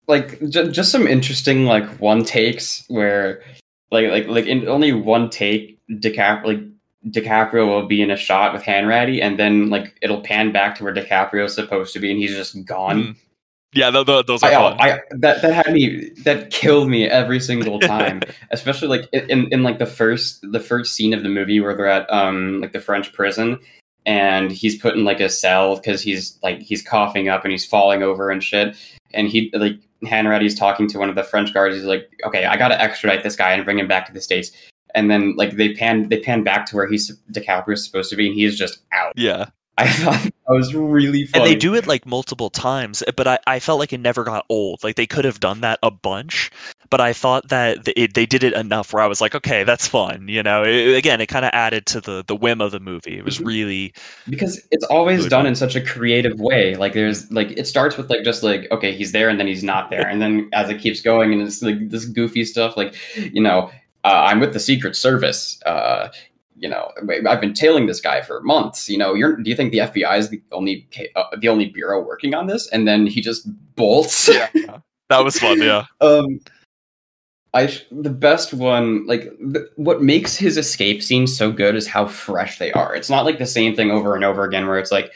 like 0.08 0.40
j- 0.48 0.70
just 0.70 0.90
some 0.90 1.06
interesting 1.06 1.64
like 1.64 1.86
one 2.00 2.24
takes 2.24 2.84
where 2.88 3.42
like 3.90 4.10
like 4.10 4.26
like 4.26 4.46
in 4.46 4.68
only 4.68 4.92
one 4.92 5.30
take 5.30 5.78
DiCap 5.90 6.44
like 6.44 6.60
DiCaprio 7.08 7.66
will 7.66 7.86
be 7.86 8.00
in 8.00 8.10
a 8.10 8.16
shot 8.16 8.52
with 8.52 8.62
Hanratty 8.62 9.22
and 9.22 9.38
then 9.38 9.70
like 9.70 9.96
it'll 10.02 10.20
pan 10.20 10.52
back 10.52 10.76
to 10.76 10.84
where 10.84 10.94
DiCaprio's 10.94 11.54
supposed 11.54 11.92
to 11.94 11.98
be 11.98 12.10
and 12.10 12.20
he's 12.20 12.34
just 12.34 12.64
gone. 12.64 13.02
Mm. 13.02 13.16
Yeah, 13.74 13.90
th- 13.90 14.04
th- 14.04 14.26
those 14.26 14.42
are 14.42 14.50
I, 14.50 14.54
fun. 14.54 14.80
I 14.80 15.00
that 15.12 15.40
that 15.40 15.52
had 15.52 15.72
me 15.72 16.10
that 16.24 16.50
killed 16.50 16.90
me 16.90 17.08
every 17.08 17.40
single 17.40 17.80
time, 17.80 18.20
especially 18.50 18.88
like 18.88 19.08
in 19.12 19.48
in 19.50 19.62
like 19.62 19.78
the 19.78 19.86
first 19.86 20.44
the 20.52 20.60
first 20.60 20.94
scene 20.94 21.14
of 21.14 21.22
the 21.22 21.30
movie 21.30 21.58
where 21.58 21.74
they're 21.74 21.86
at 21.86 22.12
um 22.12 22.60
like 22.60 22.72
the 22.72 22.80
French 22.80 23.12
prison 23.14 23.58
and 24.04 24.50
he's 24.50 24.78
put 24.78 24.94
in 24.94 25.04
like 25.04 25.20
a 25.20 25.28
cell 25.28 25.76
because 25.76 26.02
he's 26.02 26.38
like 26.42 26.60
he's 26.60 26.82
coughing 26.82 27.28
up 27.28 27.44
and 27.44 27.52
he's 27.52 27.64
falling 27.64 28.02
over 28.02 28.30
and 28.30 28.42
shit 28.42 28.76
and 29.14 29.28
he 29.28 29.50
like 29.54 29.78
Hanratty's 30.04 30.54
talking 30.54 30.88
to 30.88 30.98
one 30.98 31.08
of 31.08 31.14
the 31.14 31.24
French 31.24 31.52
guards. 31.54 31.76
He's 31.76 31.84
like, 31.84 32.10
okay, 32.24 32.44
I 32.44 32.56
gotta 32.56 32.80
extradite 32.80 33.22
this 33.22 33.36
guy 33.36 33.52
and 33.52 33.64
bring 33.64 33.78
him 33.78 33.88
back 33.88 34.06
to 34.06 34.12
the 34.12 34.20
states. 34.20 34.50
And 34.94 35.10
then 35.10 35.34
like 35.36 35.56
they 35.56 35.74
pan 35.74 36.08
they 36.08 36.20
pan 36.20 36.42
back 36.42 36.66
to 36.66 36.76
where 36.76 36.88
he's 36.88 37.16
DiCaprio's 37.32 37.84
supposed 37.84 38.10
to 38.10 38.16
be 38.16 38.26
and 38.26 38.34
he's 38.34 38.58
just 38.58 38.80
out. 38.92 39.12
yeah. 39.16 39.46
I 39.78 39.88
thought 39.88 40.22
that 40.22 40.32
was 40.48 40.74
really 40.74 41.24
funny. 41.26 41.44
And 41.44 41.50
they 41.50 41.58
do 41.58 41.74
it 41.74 41.86
like 41.86 42.04
multiple 42.06 42.50
times, 42.50 43.02
but 43.16 43.26
I, 43.26 43.38
I 43.46 43.58
felt 43.58 43.78
like 43.78 43.92
it 43.92 43.98
never 44.00 44.22
got 44.24 44.44
old. 44.48 44.84
Like 44.84 44.96
they 44.96 45.06
could 45.06 45.24
have 45.24 45.40
done 45.40 45.62
that 45.62 45.78
a 45.82 45.90
bunch, 45.90 46.50
but 46.90 47.00
I 47.00 47.12
thought 47.14 47.48
that 47.48 47.88
it, 47.96 48.12
they 48.14 48.26
did 48.26 48.44
it 48.44 48.52
enough 48.52 48.92
where 48.92 49.02
I 49.02 49.06
was 49.06 49.20
like, 49.22 49.34
okay, 49.34 49.64
that's 49.64 49.88
fun. 49.88 50.28
You 50.28 50.42
know, 50.42 50.62
It- 50.62 50.94
again, 50.96 51.20
it 51.22 51.26
kind 51.26 51.44
of 51.46 51.50
added 51.54 51.86
to 51.86 52.00
the 52.00 52.22
the 52.26 52.36
whim 52.36 52.60
of 52.60 52.70
the 52.70 52.80
movie. 52.80 53.16
It 53.16 53.24
was 53.24 53.38
Mhm. 53.38 53.46
really 53.46 53.94
because 54.28 54.60
it's 54.70 54.84
always 54.84 55.26
done 55.26 55.40
one. 55.40 55.46
in 55.46 55.54
such 55.54 55.74
a 55.74 55.80
creative 55.80 56.38
way 56.38 56.74
like 56.76 56.92
there's 56.92 57.30
like 57.32 57.50
it 57.52 57.66
starts 57.66 57.96
with 57.96 58.10
like 58.10 58.22
just 58.24 58.42
like 58.42 58.70
okay 58.70 58.92
he's 58.94 59.12
there 59.12 59.28
and 59.28 59.40
then 59.40 59.46
he's 59.46 59.64
not 59.64 59.90
there 59.90 60.06
and 60.06 60.20
then 60.20 60.48
as 60.52 60.68
it 60.68 60.80
keeps 60.80 61.00
going 61.00 61.32
and 61.32 61.40
it's 61.42 61.62
like 61.62 61.88
this 61.88 62.04
goofy 62.04 62.44
stuff 62.44 62.76
like 62.76 62.94
you 63.16 63.42
know 63.42 63.70
uh, 64.04 64.26
i'm 64.28 64.38
with 64.40 64.52
the 64.52 64.60
secret 64.60 64.94
service 64.96 65.60
uh 65.66 66.08
you 66.62 66.68
know 66.68 66.90
i've 67.28 67.40
been 67.40 67.52
tailing 67.52 67.86
this 67.86 68.00
guy 68.00 68.22
for 68.22 68.40
months 68.42 68.88
you 68.88 68.96
know 68.96 69.12
you're 69.12 69.36
do 69.36 69.50
you 69.50 69.56
think 69.56 69.72
the 69.72 69.78
fbi 69.78 70.16
is 70.16 70.30
the 70.30 70.40
only 70.52 70.88
uh, 71.16 71.24
the 71.38 71.48
only 71.48 71.66
bureau 71.66 72.00
working 72.00 72.34
on 72.34 72.46
this 72.46 72.68
and 72.68 72.88
then 72.88 73.06
he 73.06 73.20
just 73.20 73.46
bolts 73.74 74.30
that 75.12 75.24
was 75.24 75.38
fun. 75.38 75.60
Yeah, 75.60 75.84
um 76.00 76.40
I 77.54 77.66
the 77.90 78.10
best 78.10 78.54
one 78.54 79.06
like 79.06 79.24
th- 79.52 79.66
what 79.76 80.02
makes 80.02 80.36
his 80.36 80.56
escape 80.56 81.02
scenes 81.02 81.36
so 81.36 81.52
good 81.52 81.76
is 81.76 81.86
how 81.86 82.06
fresh 82.06 82.58
they 82.58 82.72
are. 82.72 82.94
It's 82.94 83.10
not 83.10 83.26
like 83.26 83.38
the 83.38 83.46
same 83.46 83.76
thing 83.76 83.90
over 83.90 84.14
and 84.14 84.24
over 84.24 84.44
again 84.44 84.66
where 84.66 84.78
it's 84.78 84.90
like, 84.90 85.12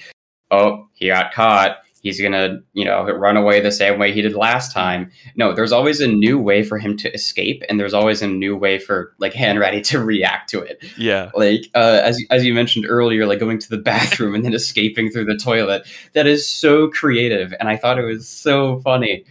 oh, 0.50 0.86
he 0.92 1.06
got 1.08 1.32
caught. 1.32 1.78
He's 2.06 2.20
gonna, 2.20 2.60
you 2.72 2.84
know, 2.84 3.02
run 3.04 3.36
away 3.36 3.60
the 3.60 3.72
same 3.72 3.98
way 3.98 4.12
he 4.12 4.22
did 4.22 4.34
last 4.34 4.72
time. 4.72 5.10
No, 5.34 5.52
there's 5.52 5.72
always 5.72 6.00
a 6.00 6.06
new 6.06 6.38
way 6.38 6.62
for 6.62 6.78
him 6.78 6.96
to 6.98 7.12
escape, 7.12 7.62
and 7.68 7.80
there's 7.80 7.92
always 7.94 8.22
a 8.22 8.26
new 8.28 8.56
way 8.56 8.78
for 8.78 9.12
like 9.18 9.32
Hanratty 9.32 9.82
to 9.88 9.98
react 10.02 10.48
to 10.50 10.60
it. 10.60 10.84
yeah, 10.96 11.30
Like 11.34 11.62
uh, 11.74 12.00
as 12.04 12.22
as 12.30 12.44
you 12.44 12.54
mentioned 12.54 12.86
earlier, 12.88 13.26
like 13.26 13.40
going 13.40 13.58
to 13.58 13.68
the 13.68 13.78
bathroom 13.92 14.34
and 14.34 14.44
then 14.44 14.54
escaping 14.54 15.10
through 15.10 15.24
the 15.26 15.36
toilet. 15.36 15.86
That 16.12 16.26
is 16.26 16.46
so 16.46 16.88
creative, 16.88 17.52
and 17.58 17.68
I 17.68 17.76
thought 17.76 17.98
it 17.98 18.04
was 18.04 18.28
so 18.28 18.78
funny. 18.80 19.24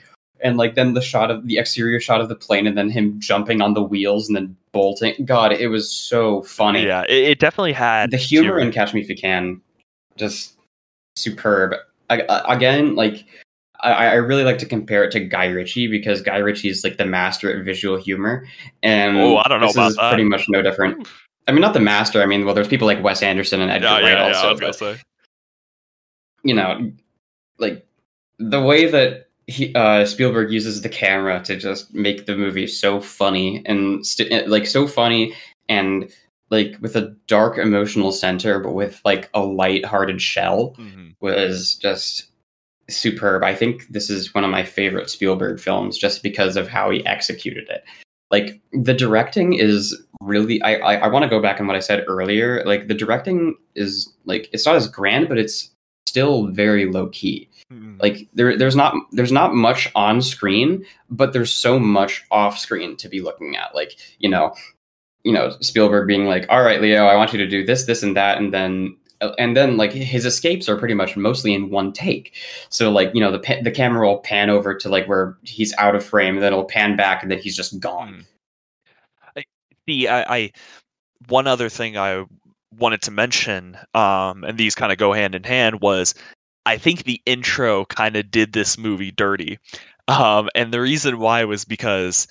And 0.44 0.58
like 0.58 0.76
then 0.76 0.94
the 0.94 1.02
shot 1.02 1.32
of 1.32 1.48
the 1.48 1.58
exterior 1.58 2.00
shot 2.00 2.22
of 2.22 2.30
the 2.30 2.36
plane, 2.36 2.68
and 2.68 2.78
then 2.78 2.90
him 2.90 3.20
jumping 3.20 3.62
on 3.62 3.74
the 3.74 3.82
wheels 3.82 4.28
and 4.28 4.36
then 4.36 4.56
bolting. 4.74 5.26
God, 5.26 5.54
it 5.54 5.70
was 5.70 5.90
so 5.90 6.42
funny. 6.44 6.86
yeah. 6.86 7.04
It, 7.08 7.30
it 7.30 7.40
definitely 7.40 7.72
had 7.72 8.12
The 8.12 8.18
humor 8.18 8.60
in 8.60 8.72
Catch 8.72 8.94
Me 8.94 9.00
If 9.02 9.10
You 9.10 9.16
Can, 9.16 9.62
just 10.18 10.58
superb. 11.16 11.76
I, 12.10 12.22
I- 12.22 12.54
again, 12.56 12.96
like 12.96 13.26
I, 13.82 13.91
I 14.08 14.13
really 14.15 14.44
like 14.44 14.58
to 14.60 14.65
compare 14.65 15.04
it 15.04 15.12
to 15.12 15.20
Guy 15.20 15.46
Ritchie 15.48 15.88
because 15.88 16.22
Guy 16.22 16.38
Ritchie 16.38 16.70
is 16.70 16.84
like 16.84 16.98
the 16.98 17.06
master 17.06 17.56
at 17.58 17.63
visual 17.65 17.98
humor, 17.98 18.48
and 18.84 19.18
Oh, 19.18 19.38
I 19.38 19.48
don't 19.48 19.60
know 19.60 19.68
this 19.68 19.76
about 19.76 19.89
is 19.91 19.96
that. 19.98 20.10
pretty 20.12 20.24
much 20.24 20.48
no 20.50 20.62
different. 20.62 21.08
I 21.48 21.52
mean, 21.52 21.62
not 21.62 21.74
the 21.74 21.80
master. 21.80 22.24
I 22.24 22.26
mean, 22.26 22.46
well, 22.46 22.56
there's 22.56 22.68
people 22.68 22.88
like 22.88 23.04
Wes 23.04 23.22
Anderson 23.22 23.62
and 23.62 23.70
Edgar 23.70 23.86
Yeah, 23.88 23.94
Wright 23.94 24.04
yeah, 24.04 24.13
yeah. 24.13 24.24
I 24.24 24.28
also, 24.34 24.50
was 24.52 24.60
gonna 24.60 24.72
but 24.72 24.80
say. 24.98 25.02
you 26.44 26.54
know, 26.56 26.91
like 27.60 27.86
the 28.39 28.62
way 28.62 28.86
that 28.88 29.28
he 29.48 29.74
uh, 29.76 30.06
Spielberg 30.06 30.52
uses 30.52 30.82
the 30.82 30.89
camera 30.89 31.39
to 31.44 31.56
just 31.56 31.94
make 31.94 32.26
the 32.26 32.36
movie 32.36 32.65
so 32.68 33.00
funny 33.00 33.62
and 33.68 34.06
st- 34.06 34.48
like 34.50 34.65
so 34.65 34.88
funny 34.88 35.36
and 35.70 36.10
like 36.52 36.76
with 36.82 36.96
a 36.96 37.16
dark 37.28 37.58
emotional 37.58 38.12
center, 38.12 38.60
but 38.60 38.74
with 38.74 39.02
like 39.04 39.30
a 39.34 39.42
light-hearted 39.42 40.22
shell 40.22 40.76
Mhm. 40.78 41.16
was 41.20 41.76
just 41.76 42.28
superb. 42.90 43.44
I 43.44 43.56
think 43.56 43.88
this 43.90 44.10
is 44.10 44.34
one 44.34 44.44
of 44.44 44.52
my 44.52 44.64
favorite 44.64 45.10
Spielberg 45.10 45.60
films 45.60 45.98
just 45.98 46.22
because 46.22 46.56
of 46.56 46.68
how 46.68 46.92
he 46.92 47.06
executed 47.06 47.68
it. 47.70 47.84
Like 48.32 48.60
the 48.74 48.94
directing 48.94 49.54
is 49.54 50.00
really 50.22 50.62
I 50.62 50.76
I, 50.76 50.94
I 50.96 51.08
want 51.08 51.24
to 51.24 51.30
go 51.30 51.42
back 51.42 51.60
on 51.60 51.68
what 51.68 51.76
I 51.76 51.80
said 51.80 52.04
earlier. 52.08 52.64
Like 52.66 52.88
the 52.88 52.94
directing 52.94 53.56
is 53.76 54.12
like 54.26 54.50
it's 54.54 54.66
not 54.66 54.76
as 54.76 54.88
grand, 54.88 55.30
but 55.30 55.38
it's 55.38 55.72
still 56.08 56.48
very 56.48 56.86
low 56.86 57.08
key. 57.08 57.50
Mhm. 57.74 58.00
Like 58.02 58.28
there 58.34 58.56
there's 58.58 58.76
not 58.76 58.94
there's 59.12 59.32
not 59.32 59.56
much 59.56 59.90
on 59.96 60.22
screen, 60.22 60.86
but 61.10 61.34
there's 61.34 61.54
so 61.54 61.80
much 61.80 62.24
off 62.32 62.58
screen 62.60 62.96
to 62.98 63.10
be 63.10 63.22
looking 63.22 63.56
at. 63.56 63.74
Like, 63.74 63.96
you 64.20 64.30
know, 64.30 64.54
you 65.26 65.34
know, 65.34 65.50
Spielberg 65.60 66.08
being 66.08 66.28
like, 66.28 66.46
"All 66.50 66.64
right, 66.64 66.82
Leo, 66.82 67.06
I 67.06 67.16
want 67.16 67.34
you 67.34 67.40
to 67.40 67.48
do 67.48 67.66
this, 67.66 67.86
this 67.86 68.04
and 68.04 68.16
that." 68.16 68.38
And 68.38 68.54
then 68.54 68.96
and 69.40 69.56
then 69.56 69.78
like 69.78 69.92
his 69.92 70.26
escapes 70.26 70.70
are 70.70 70.78
pretty 70.78 70.94
much 70.94 71.18
mostly 71.18 71.54
in 71.54 71.70
one 71.70 71.92
take. 71.92 72.34
So 72.70 72.92
like, 72.92 73.12
you 73.14 73.22
know, 73.22 73.32
the 73.32 73.60
the 73.64 73.72
camera 73.72 74.08
will 74.08 74.20
pan 74.20 74.50
over 74.50 74.76
to 74.76 74.90
like 74.90 75.08
where 75.08 75.38
he's 75.44 75.74
out 75.78 75.96
of 75.96 76.06
frame, 76.06 76.36
and 76.36 76.44
then 76.44 76.54
it'll 76.54 76.66
pan 76.66 76.96
back 76.96 77.22
and 77.22 77.32
then 77.32 77.40
he's 77.40 77.56
just 77.56 77.80
gone. 77.80 78.26
See, 79.88 80.08
I, 80.08 80.36
I 80.36 80.52
one 81.28 81.48
other 81.48 81.70
thing 81.70 81.98
I 81.98 82.26
wanted 82.78 83.02
to 83.04 83.12
mention, 83.12 83.78
um, 83.94 84.44
and 84.44 84.58
these 84.58 84.76
kind 84.76 84.92
of 84.92 84.98
go 84.98 85.14
hand 85.14 85.36
in 85.36 85.44
hand, 85.44 85.82
was 85.82 86.14
I 86.66 86.78
think 86.78 87.04
the 87.04 87.22
intro 87.26 87.86
kind 87.86 88.16
of 88.16 88.32
did 88.32 88.54
this 88.54 88.78
movie 88.78 89.12
dirty, 89.12 89.60
um, 90.08 90.50
and 90.56 90.74
the 90.74 90.82
reason 90.82 91.20
why 91.20 91.44
was 91.46 91.66
because 91.66 92.28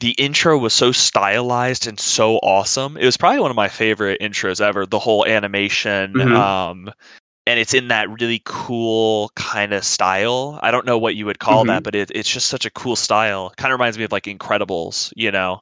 the 0.00 0.12
intro 0.12 0.58
was 0.58 0.74
so 0.74 0.92
stylized 0.92 1.86
and 1.86 1.98
so 1.98 2.36
awesome. 2.38 2.96
It 2.96 3.04
was 3.04 3.16
probably 3.16 3.40
one 3.40 3.50
of 3.50 3.56
my 3.56 3.68
favorite 3.68 4.20
intros 4.20 4.60
ever. 4.60 4.86
The 4.86 4.98
whole 4.98 5.26
animation, 5.26 6.12
Mhm. 6.14 6.36
um, 6.36 6.92
and 7.46 7.58
it's 7.58 7.72
in 7.74 7.88
that 7.88 8.08
really 8.20 8.42
cool 8.44 9.30
kind 9.34 9.72
of 9.72 9.84
style. 9.84 10.58
I 10.62 10.70
don't 10.70 10.84
know 10.84 10.98
what 10.98 11.14
you 11.16 11.24
would 11.26 11.38
call 11.38 11.64
Mhm. 11.64 11.68
that, 11.68 11.82
but 11.82 11.94
it, 11.94 12.10
it's 12.14 12.28
just 12.30 12.48
such 12.48 12.66
a 12.66 12.70
cool 12.70 12.96
style. 12.96 13.52
Kind 13.56 13.72
of 13.72 13.78
reminds 13.78 13.96
me 13.98 14.04
of 14.04 14.12
like 14.12 14.24
Incredibles, 14.24 15.12
you 15.16 15.30
know. 15.30 15.60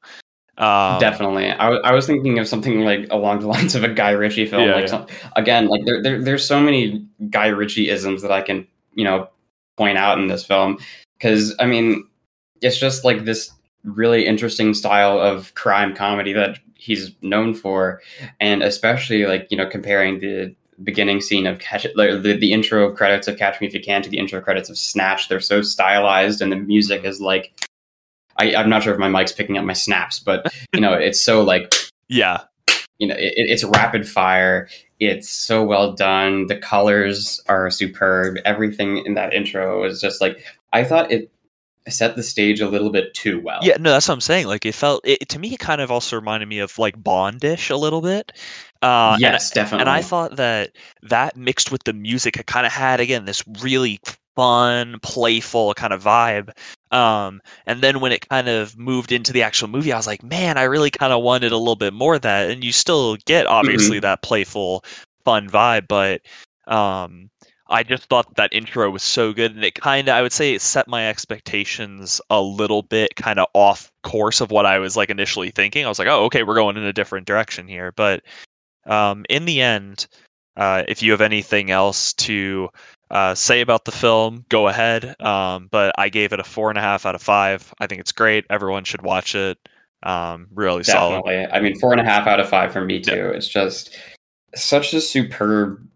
Um, 0.58 0.98
Definitely. 0.98 1.50
I 1.50 1.92
was 1.92 2.06
thinking 2.06 2.38
of 2.38 2.48
something 2.48 2.80
like 2.80 3.06
along 3.10 3.40
the 3.40 3.46
lines 3.54 3.74
of 3.74 3.84
a 3.84 3.88
Guy 3.88 4.10
Ritchie 4.10 4.46
film. 4.46 4.64
Yeah, 4.64 4.74
like 4.74 4.82
yeah. 4.82 4.90
some, 4.90 5.06
again, 5.36 5.68
like 5.68 5.84
there, 5.84 6.02
there 6.02 6.20
there's 6.20 6.46
so 6.46 6.58
many 6.58 7.06
Guy 7.30 7.48
Ritchie 7.48 7.90
isms 7.90 8.22
that 8.22 8.32
I 8.32 8.40
can, 8.40 8.66
you 8.94 9.04
know, 9.04 9.28
point 9.76 9.98
out 9.98 10.18
in 10.18 10.26
this 10.28 10.44
film. 10.44 10.78
Cause 11.20 11.54
I 11.60 11.66
mean, 11.66 12.06
it's 12.62 12.78
just 12.78 13.04
like 13.04 13.24
this 13.24 13.50
really 13.86 14.26
interesting 14.26 14.74
style 14.74 15.18
of 15.18 15.54
crime 15.54 15.94
comedy 15.94 16.32
that 16.32 16.58
he's 16.74 17.10
known 17.22 17.54
for. 17.54 18.02
And 18.40 18.62
especially 18.62 19.26
like, 19.26 19.46
you 19.50 19.56
know, 19.56 19.66
comparing 19.66 20.18
the 20.18 20.54
beginning 20.82 21.20
scene 21.20 21.46
of 21.46 21.58
catch 21.58 21.84
the, 21.94 22.36
the 22.38 22.52
intro 22.52 22.92
credits 22.94 23.26
of 23.28 23.38
Catch 23.38 23.60
Me 23.60 23.66
If 23.66 23.74
You 23.74 23.80
Can 23.80 24.02
to 24.02 24.10
the 24.10 24.18
intro 24.18 24.40
credits 24.40 24.68
of 24.68 24.76
Snatch. 24.76 25.28
They're 25.28 25.40
so 25.40 25.62
stylized 25.62 26.42
and 26.42 26.52
the 26.52 26.56
music 26.56 27.04
is 27.04 27.20
like 27.20 27.68
I, 28.38 28.54
I'm 28.54 28.68
not 28.68 28.82
sure 28.82 28.92
if 28.92 28.98
my 28.98 29.08
mic's 29.08 29.32
picking 29.32 29.56
up 29.56 29.64
my 29.64 29.72
snaps, 29.72 30.20
but 30.20 30.52
you 30.74 30.80
know, 30.80 30.92
it's 30.92 31.20
so 31.20 31.42
like 31.42 31.72
Yeah, 32.08 32.42
you 32.98 33.06
know, 33.06 33.14
it, 33.14 33.34
it's 33.36 33.64
rapid 33.64 34.08
fire. 34.08 34.68
It's 35.00 35.28
so 35.28 35.62
well 35.64 35.92
done. 35.92 36.46
The 36.46 36.56
colors 36.56 37.40
are 37.48 37.70
superb. 37.70 38.36
Everything 38.44 38.98
in 39.04 39.14
that 39.14 39.32
intro 39.32 39.84
is 39.84 40.00
just 40.00 40.20
like 40.20 40.44
I 40.72 40.84
thought 40.84 41.10
it 41.10 41.30
set 41.88 42.16
the 42.16 42.22
stage 42.22 42.60
a 42.60 42.68
little 42.68 42.90
bit 42.90 43.14
too 43.14 43.40
well. 43.40 43.60
yeah. 43.62 43.76
No, 43.78 43.92
that's 43.92 44.08
what 44.08 44.14
I'm 44.14 44.20
saying. 44.20 44.46
Like 44.46 44.66
it 44.66 44.74
felt 44.74 45.06
it, 45.06 45.28
to 45.28 45.38
me. 45.38 45.54
It 45.54 45.60
kind 45.60 45.80
of 45.80 45.90
also 45.90 46.16
reminded 46.16 46.48
me 46.48 46.58
of 46.58 46.78
like 46.78 47.00
Bondish 47.02 47.70
a 47.70 47.76
little 47.76 48.00
bit. 48.00 48.32
Uh, 48.82 49.12
and 49.12 49.20
yes, 49.20 49.50
definitely. 49.50 49.82
and 49.82 49.90
I 49.90 50.02
thought 50.02 50.36
that 50.36 50.72
that 51.02 51.36
mixed 51.36 51.70
with 51.70 51.84
the 51.84 51.92
music, 51.92 52.36
it 52.36 52.46
kind 52.46 52.66
of 52.66 52.72
had 52.72 53.00
again 53.00 53.24
this 53.24 53.42
really 53.62 54.00
fun, 54.36 54.98
playful 55.02 55.74
kind 55.74 55.92
of 55.92 56.04
vibe. 56.04 56.50
Um, 56.92 57.40
and 57.66 57.80
then 57.80 58.00
when 58.00 58.12
it 58.12 58.28
kind 58.28 58.48
of 58.48 58.76
moved 58.78 59.10
into 59.10 59.32
the 59.32 59.42
actual 59.42 59.68
movie, 59.68 59.92
I 59.92 59.96
was 59.96 60.06
like, 60.06 60.22
man, 60.22 60.58
I 60.58 60.64
really 60.64 60.90
kind 60.90 61.12
of 61.12 61.22
wanted 61.22 61.52
a 61.52 61.58
little 61.58 61.76
bit 61.76 61.94
more 61.94 62.14
of 62.14 62.22
that. 62.22 62.50
And 62.50 62.62
you 62.62 62.72
still 62.72 63.16
get 63.24 63.46
obviously 63.46 63.98
that 64.00 64.22
playful, 64.22 64.84
fun 65.24 65.48
vibe, 65.48 65.88
but 65.88 66.20
um, 66.72 67.30
I 67.68 67.82
just 67.82 68.04
thought 68.04 68.36
that 68.36 68.52
intro 68.52 68.90
was 68.90 69.02
so 69.02 69.32
good, 69.32 69.54
and 69.54 69.64
it 69.64 69.74
kind 69.74 70.08
of, 70.08 70.14
I 70.14 70.22
would 70.22 70.32
say, 70.32 70.54
it 70.54 70.62
set 70.62 70.86
my 70.86 71.08
expectations 71.08 72.20
a 72.30 72.40
little 72.40 72.82
bit 72.82 73.16
kind 73.16 73.38
of 73.38 73.46
off 73.54 73.90
course 74.02 74.40
of 74.40 74.50
what 74.50 74.66
I 74.66 74.78
was 74.78 74.96
like 74.96 75.10
initially 75.10 75.50
thinking. 75.50 75.84
I 75.84 75.88
was 75.88 75.98
like, 75.98 76.08
oh, 76.08 76.24
okay, 76.26 76.42
we're 76.42 76.54
going 76.54 76.76
in 76.76 76.84
a 76.84 76.92
different 76.92 77.26
direction 77.26 77.66
here, 77.66 77.92
but 77.92 78.22
um, 78.86 79.24
in 79.28 79.46
the 79.46 79.60
end, 79.60 80.06
uh, 80.56 80.84
if 80.88 81.02
you 81.02 81.10
have 81.10 81.20
anything 81.20 81.70
else 81.70 82.12
to 82.14 82.68
uh, 83.10 83.34
say 83.34 83.60
about 83.60 83.84
the 83.84 83.92
film, 83.92 84.44
go 84.48 84.68
ahead. 84.68 85.20
Um, 85.20 85.68
but 85.70 85.92
I 85.98 86.08
gave 86.08 86.32
it 86.32 86.40
a 86.40 86.44
four 86.44 86.70
and 86.70 86.78
a 86.78 86.82
half 86.82 87.04
out 87.04 87.14
of 87.14 87.22
five. 87.22 87.74
I 87.78 87.86
think 87.86 88.00
it's 88.00 88.12
great. 88.12 88.46
Everyone 88.48 88.84
should 88.84 89.02
watch 89.02 89.34
it. 89.34 89.58
Um, 90.02 90.46
really 90.52 90.84
solid. 90.84 91.22
definitely. 91.22 91.46
I 91.52 91.60
mean, 91.60 91.78
four 91.78 91.92
and 91.92 92.00
a 92.00 92.04
half 92.04 92.26
out 92.26 92.40
of 92.40 92.48
five 92.48 92.72
for 92.72 92.84
me 92.84 93.00
too. 93.00 93.30
It's 93.34 93.48
just 93.48 93.96
such 94.54 94.92
a 94.92 95.00
superb 95.00 95.86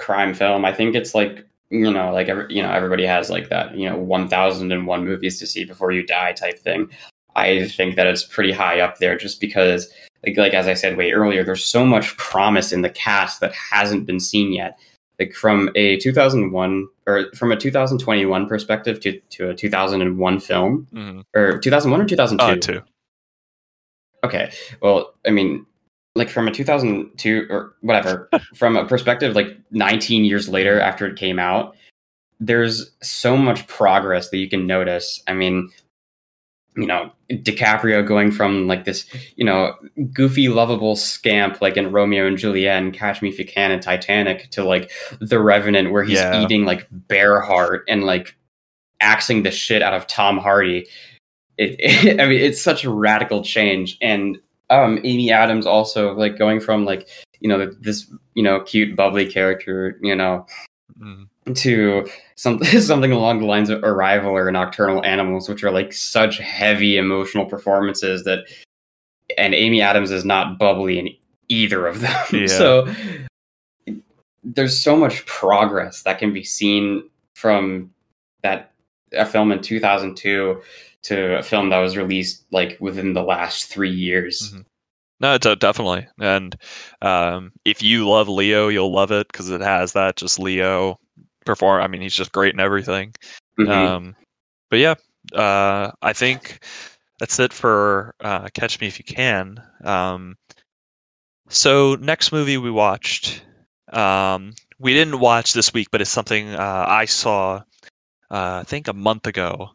crime 0.00 0.34
film. 0.34 0.64
I 0.64 0.72
think 0.72 0.94
it's 0.96 1.14
like 1.14 1.46
you 1.72 1.88
know, 1.92 2.12
like 2.12 2.28
every, 2.28 2.52
you 2.52 2.60
know, 2.62 2.72
everybody 2.72 3.06
has 3.06 3.30
like 3.30 3.48
that 3.50 3.76
you 3.76 3.88
know, 3.88 3.96
one 3.96 4.26
thousand 4.28 4.72
and 4.72 4.86
one 4.88 5.04
movies 5.04 5.38
to 5.38 5.46
see 5.46 5.64
before 5.64 5.92
you 5.92 6.04
die 6.04 6.32
type 6.32 6.58
thing. 6.58 6.88
I 7.36 7.68
think 7.68 7.94
that 7.94 8.08
it's 8.08 8.24
pretty 8.24 8.50
high 8.50 8.80
up 8.80 8.98
there, 8.98 9.16
just 9.16 9.40
because, 9.40 9.88
like, 10.26 10.36
like 10.36 10.52
as 10.52 10.66
I 10.66 10.74
said 10.74 10.96
way 10.96 11.12
earlier, 11.12 11.44
there's 11.44 11.64
so 11.64 11.86
much 11.86 12.16
promise 12.16 12.72
in 12.72 12.82
the 12.82 12.90
cast 12.90 13.40
that 13.40 13.52
hasn't 13.54 14.04
been 14.04 14.18
seen 14.18 14.52
yet. 14.52 14.76
Like 15.20 15.32
from 15.34 15.70
a 15.76 15.96
2001 15.98 16.88
or 17.06 17.26
from 17.36 17.52
a 17.52 17.56
2021 17.56 18.48
perspective 18.48 18.98
to 19.00 19.20
to 19.36 19.50
a 19.50 19.54
2001 19.54 20.40
film 20.40 20.88
Mhm. 20.92 21.22
or 21.36 21.58
2001 21.58 22.00
or 22.00 22.06
2002. 22.06 22.44
Uh, 22.44 22.56
two. 22.56 22.82
Okay. 24.24 24.50
Well, 24.82 25.14
I 25.26 25.30
mean, 25.30 25.66
like 26.14 26.28
from 26.28 26.48
a 26.48 26.52
2002 26.52 27.46
or 27.50 27.74
whatever, 27.80 28.28
from 28.54 28.76
a 28.76 28.84
perspective 28.86 29.34
like 29.34 29.56
19 29.70 30.24
years 30.24 30.48
later 30.48 30.80
after 30.80 31.06
it 31.06 31.16
came 31.16 31.38
out, 31.38 31.76
there's 32.40 32.90
so 33.02 33.36
much 33.36 33.66
progress 33.66 34.30
that 34.30 34.38
you 34.38 34.48
can 34.48 34.66
notice. 34.66 35.22
I 35.26 35.34
mean, 35.34 35.70
you 36.76 36.86
know, 36.86 37.10
DiCaprio 37.30 38.06
going 38.06 38.30
from 38.30 38.66
like 38.66 38.84
this, 38.84 39.06
you 39.36 39.44
know, 39.44 39.74
goofy, 40.12 40.48
lovable 40.48 40.96
scamp 40.96 41.60
like 41.60 41.76
in 41.76 41.92
Romeo 41.92 42.26
and 42.26 42.38
Juliet 42.38 42.80
and 42.82 42.94
Catch 42.94 43.22
Me 43.22 43.28
If 43.28 43.38
You 43.38 43.44
Can 43.44 43.70
and 43.70 43.82
Titanic 43.82 44.50
to 44.52 44.64
like 44.64 44.90
The 45.20 45.40
Revenant, 45.40 45.90
where 45.92 46.04
he's 46.04 46.18
Yeah. 46.18 46.42
eating 46.42 46.64
like 46.64 46.86
bear 46.90 47.40
heart 47.40 47.84
and 47.88 48.04
like 48.04 48.34
axing 49.00 49.42
the 49.42 49.50
shit 49.50 49.82
out 49.82 49.94
of 49.94 50.06
Tom 50.06 50.38
Hardy. 50.38 50.86
It, 51.58 52.18
I 52.20 52.26
mean, 52.26 52.40
it's 52.40 52.62
such 52.62 52.84
a 52.84 52.90
radical 52.90 53.42
change. 53.42 53.98
And 54.00 54.38
um, 54.70 54.98
Amy 55.04 55.30
Adams 55.30 55.66
also 55.66 56.14
like 56.14 56.38
going 56.38 56.60
from 56.60 56.84
like, 56.84 57.08
you 57.40 57.48
know, 57.48 57.70
this, 57.80 58.06
you 58.34 58.42
know, 58.42 58.60
cute, 58.62 58.96
bubbly 58.96 59.26
character, 59.30 59.98
you 60.02 60.14
know, 60.14 60.46
Mhm. 61.00 61.28
to 61.56 62.06
something 62.36 62.66
something 62.80 63.12
along 63.12 63.40
the 63.40 63.46
lines 63.46 63.70
of 63.70 63.82
Arrival 63.84 64.30
or 64.32 64.50
Nocturnal 64.50 65.04
Animals, 65.04 65.48
which 65.48 65.62
are 65.64 65.70
like 65.70 65.92
such 65.92 66.38
heavy 66.38 66.96
emotional 66.96 67.46
performances 67.46 68.24
that, 68.24 68.40
and 69.38 69.54
Amy 69.54 69.80
Adams 69.80 70.10
is 70.10 70.24
not 70.24 70.58
bubbly 70.58 70.98
in 70.98 71.08
either 71.48 71.86
of 71.86 72.00
them. 72.00 72.24
Yeah. 72.32 72.46
so 72.46 72.92
there's 74.44 74.80
so 74.82 74.96
much 74.96 75.24
progress 75.26 76.02
that 76.02 76.18
can 76.18 76.32
be 76.32 76.42
seen 76.44 77.08
from 77.34 77.90
that 78.42 78.69
a 79.12 79.26
film 79.26 79.52
in 79.52 79.60
2002 79.62 80.62
to 81.02 81.38
a 81.38 81.42
film 81.42 81.70
that 81.70 81.78
was 81.78 81.96
released 81.96 82.44
like 82.50 82.76
within 82.80 83.12
the 83.14 83.22
last 83.22 83.66
three 83.66 83.90
years. 83.90 84.52
Mhm. 84.52 84.64
No, 85.20 85.34
it's, 85.34 85.46
uh, 85.46 85.54
definitely. 85.54 86.06
And 86.18 86.56
um, 87.02 87.52
if 87.64 87.82
you 87.82 88.08
love 88.08 88.28
Leo, 88.28 88.68
you'll 88.68 88.92
love 88.92 89.10
it 89.12 89.28
because 89.28 89.50
it 89.50 89.60
has 89.60 89.92
that 89.92 90.16
just 90.16 90.38
Leo 90.38 90.98
perform. 91.44 91.82
I 91.82 91.88
mean, 91.88 92.00
he's 92.00 92.14
just 92.14 92.32
great 92.32 92.54
in 92.54 92.60
everything. 92.60 93.14
Mhm. 93.58 93.68
Um, 93.68 94.16
but 94.70 94.78
yeah, 94.78 94.94
uh, 95.34 95.90
I 96.00 96.12
think 96.14 96.64
that's 97.18 97.38
it 97.38 97.52
for 97.52 98.14
uh, 98.20 98.48
Catch 98.54 98.80
Me 98.80 98.86
If 98.86 98.98
You 98.98 99.04
Can. 99.04 99.62
Um, 99.84 100.36
so 101.48 101.96
next 101.96 102.32
movie 102.32 102.56
we 102.56 102.70
watched, 102.70 103.42
um, 103.92 104.54
we 104.78 104.94
didn't 104.94 105.20
watch 105.20 105.52
this 105.52 105.74
week, 105.74 105.88
but 105.90 106.00
it's 106.00 106.10
something 106.10 106.48
uh, 106.54 106.84
I 106.88 107.04
saw, 107.04 107.62
uh, 108.30 108.60
I 108.60 108.64
think 108.64 108.88
a 108.88 108.92
month 108.92 109.26
ago 109.26 109.70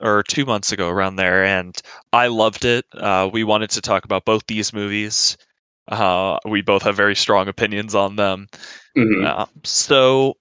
or 0.00 0.22
two 0.22 0.44
months 0.44 0.72
ago 0.72 0.88
around 0.88 1.16
there, 1.16 1.44
and 1.44 1.80
I 2.12 2.28
loved 2.28 2.64
it. 2.64 2.84
Uh, 2.94 3.28
we 3.32 3.44
wanted 3.44 3.70
to 3.70 3.80
talk 3.80 4.04
about 4.04 4.24
both 4.24 4.46
these 4.46 4.72
movies. 4.72 5.36
Uh, 5.88 6.38
we 6.46 6.62
both 6.62 6.82
have 6.82 6.96
very 6.96 7.16
strong 7.16 7.48
opinions 7.48 7.94
on 7.94 8.16
them. 8.16 8.48
Mhm. 8.96 9.26
Uh, 9.26 9.46
so 9.64 10.36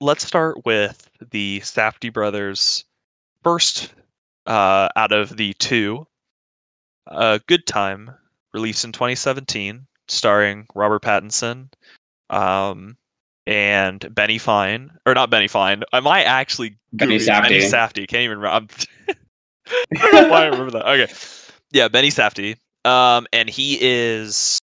let's 0.00 0.26
start 0.26 0.64
with 0.64 1.08
the 1.30 1.60
Safdie 1.60 2.12
brothers 2.12 2.84
first 3.42 3.94
uh, 4.46 4.88
out 4.96 5.12
of 5.12 5.36
the 5.36 5.54
two. 5.54 6.06
Uh, 7.06 7.38
Good 7.46 7.66
Time, 7.66 8.10
released 8.52 8.84
in 8.84 8.92
2017, 8.92 9.86
starring 10.08 10.66
Robert 10.74 11.02
Pattinson 11.02 11.68
um, 12.30 12.96
and 13.46 14.14
Benny 14.14 14.38
Fine, 14.38 14.90
or 15.06 15.14
not 15.14 15.30
Benny 15.30 15.48
Fine. 15.48 15.82
Am 15.92 16.06
I 16.06 16.22
actually 16.22 16.76
Benny 16.92 17.18
goofy? 17.18 17.26
Benny 17.30 17.58
Safdie. 17.60 17.70
Safdie. 17.70 18.08
Can't 18.08 18.22
even 18.22 18.38
remember. 18.38 18.48
I'm- 18.48 18.68
I 19.98 20.10
don't 20.10 20.12
know 20.12 20.28
why 20.28 20.42
I 20.42 20.46
remember 20.48 20.70
that. 20.72 20.86
Okay, 20.88 21.12
yeah, 21.72 21.88
Benny 21.88 22.08
Safdie. 22.10 22.56
Um, 22.84 23.26
and 23.32 23.48
he 23.48 23.78
is 23.80 24.58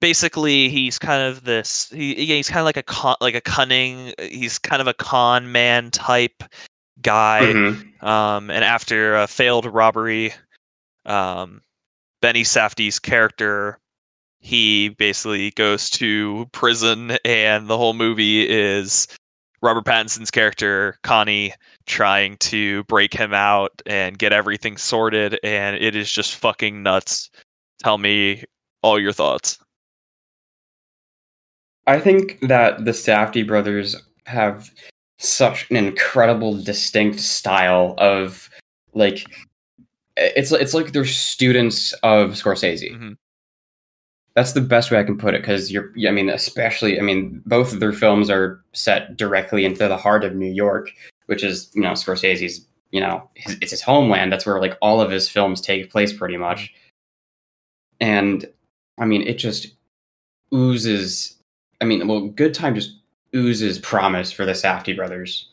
basically 0.00 0.68
he's 0.68 0.98
kind 0.98 1.22
of 1.22 1.44
this. 1.44 1.90
He, 1.90 2.14
he's 2.14 2.48
kind 2.48 2.60
of 2.60 2.64
like 2.64 2.76
a 2.76 2.82
con, 2.82 3.16
like 3.20 3.34
a 3.34 3.40
cunning. 3.40 4.12
He's 4.20 4.58
kind 4.58 4.80
of 4.80 4.88
a 4.88 4.94
con 4.94 5.52
man 5.52 5.90
type 5.90 6.42
guy. 7.02 7.40
Mhm. 7.42 8.02
Um, 8.02 8.50
and 8.50 8.64
after 8.64 9.16
a 9.16 9.26
failed 9.26 9.66
robbery, 9.66 10.32
um, 11.06 11.60
Benny 12.22 12.42
Safdie's 12.42 12.98
character, 12.98 13.78
he 14.44 14.90
basically 14.90 15.52
goes 15.52 15.88
to 15.88 16.46
prison, 16.52 17.16
and 17.24 17.66
the 17.66 17.78
whole 17.78 17.94
movie 17.94 18.46
is 18.46 19.08
Robert 19.62 19.86
Pattinson's 19.86 20.30
character, 20.30 20.98
Connie, 21.02 21.54
trying 21.86 22.36
to 22.36 22.84
break 22.84 23.14
him 23.14 23.32
out 23.32 23.72
and 23.86 24.18
get 24.18 24.34
everything 24.34 24.76
sorted, 24.76 25.40
and 25.42 25.76
it 25.76 25.96
is 25.96 26.12
just 26.12 26.34
fucking 26.34 26.82
nuts. 26.82 27.30
Tell 27.82 27.96
me 27.96 28.44
all 28.82 29.00
your 29.00 29.12
thoughts. 29.12 29.58
I 31.86 31.98
think 31.98 32.38
that 32.42 32.84
the 32.84 32.90
Safdie 32.90 33.46
brothers 33.46 33.96
have 34.26 34.70
such 35.18 35.70
an 35.70 35.76
incredible, 35.76 36.62
distinct 36.62 37.20
style 37.20 37.94
of 37.96 38.50
like 38.92 39.24
it's 40.18 40.52
it's 40.52 40.74
like 40.74 40.92
they're 40.92 41.06
students 41.06 41.94
of 42.02 42.32
Scorsese. 42.32 42.92
Mhm. 42.92 43.16
That's 44.34 44.52
the 44.52 44.60
best 44.60 44.90
way 44.90 44.98
I 44.98 45.04
can 45.04 45.16
put 45.16 45.34
it 45.34 45.42
because 45.42 45.70
you're. 45.70 45.92
I 46.06 46.10
mean, 46.10 46.28
especially. 46.28 46.98
I 46.98 47.02
mean, 47.02 47.40
both 47.46 47.72
of 47.72 47.80
their 47.80 47.92
films 47.92 48.30
are 48.30 48.62
set 48.72 49.16
directly 49.16 49.64
into 49.64 49.86
the 49.86 49.96
heart 49.96 50.24
of 50.24 50.34
New 50.34 50.52
York, 50.52 50.90
which 51.26 51.44
is 51.44 51.70
you 51.74 51.82
know 51.82 51.92
Scorsese's. 51.92 52.66
You 52.90 53.00
know, 53.00 53.28
his, 53.34 53.56
it's 53.60 53.70
his 53.72 53.82
homeland. 53.82 54.32
That's 54.32 54.46
where 54.46 54.60
like 54.60 54.76
all 54.80 55.00
of 55.00 55.10
his 55.10 55.28
films 55.28 55.60
take 55.60 55.90
place, 55.90 56.12
pretty 56.12 56.36
much. 56.36 56.72
And 58.00 58.46
I 58.98 59.04
mean, 59.04 59.22
it 59.22 59.34
just 59.34 59.68
oozes. 60.52 61.36
I 61.80 61.84
mean, 61.84 62.06
well, 62.06 62.28
Good 62.28 62.54
Time 62.54 62.74
just 62.74 62.96
oozes 63.34 63.78
promise 63.78 64.30
for 64.30 64.44
the 64.44 64.52
Safdie 64.52 64.96
brothers. 64.96 65.48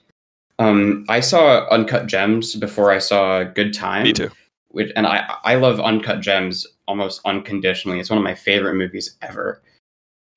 Um, 0.59 1.05
I 1.09 1.19
saw 1.19 1.67
Uncut 1.69 2.05
Gems 2.05 2.55
before 2.55 2.91
I 2.91 2.99
saw 2.99 3.43
Good 3.43 3.73
Time. 3.73 4.03
Me 4.03 4.13
too. 4.13 4.29
Which, 4.72 4.91
and 4.95 5.05
I 5.05 5.36
I 5.43 5.55
love 5.55 5.80
Uncut 5.80 6.22
Gems 6.22 6.65
almost 6.88 7.22
unconditionally. 7.26 7.99
It's 7.99 8.09
one 8.09 8.17
of 8.17 8.24
my 8.24 8.36
favorite 8.36 8.76
movies 8.76 9.17
ever. 9.22 9.61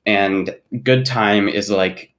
And 0.07 0.55
Good 0.83 1.07
Time 1.07 1.49
is 1.49 1.71
like 1.71 2.13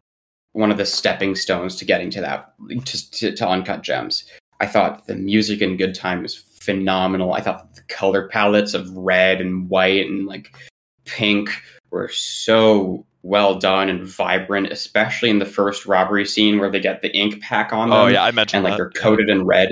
one 0.54 0.72
of 0.72 0.78
the 0.78 0.86
stepping 0.86 1.36
stones 1.36 1.76
to 1.76 1.86
getting 1.86 2.10
to 2.12 2.22
that 2.22 2.54
to, 2.86 3.12
to, 3.12 3.36
to 3.36 3.48
Uncut 3.48 3.82
Gems. 3.84 4.24
I 4.62 4.66
thought 4.66 5.08
the 5.08 5.16
music 5.16 5.62
in 5.62 5.78
Good 5.78 5.94
Time 5.94 6.22
was 6.22 6.36
phenomenal. 6.36 7.34
I 7.34 7.42
thought 7.42 7.76
the 7.76 7.82
color 7.84 8.30
palettes 8.30 8.74
of 8.74 8.96
red 8.96 9.42
and 9.42 9.70
white 9.70 10.08
and 10.08 10.26
like 10.26 10.56
pink 11.04 11.50
were 11.92 12.10
so 12.10 13.06
well 13.24 13.58
done 13.60 13.90
and 13.90 14.06
vibrant, 14.06 14.68
especially 14.68 15.30
in 15.30 15.40
the 15.40 15.46
first 15.46 15.86
robbery 15.86 16.26
scene 16.26 16.60
where 16.60 16.70
they 16.72 16.80
get 16.80 17.02
the 17.02 17.16
ink 17.16 17.42
pack 17.42 17.74
on 17.74 17.90
them. 17.90 17.98
Oh 17.98 18.08
yeah, 18.08 18.24
I 18.24 18.32
mentioned 18.32 18.60
and 18.60 18.64
like 18.64 18.74
that. 18.74 18.94
they're 18.94 19.02
coated 19.02 19.30
in 19.30 19.46
red. 19.46 19.70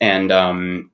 And 0.00 0.30
um 0.30 0.90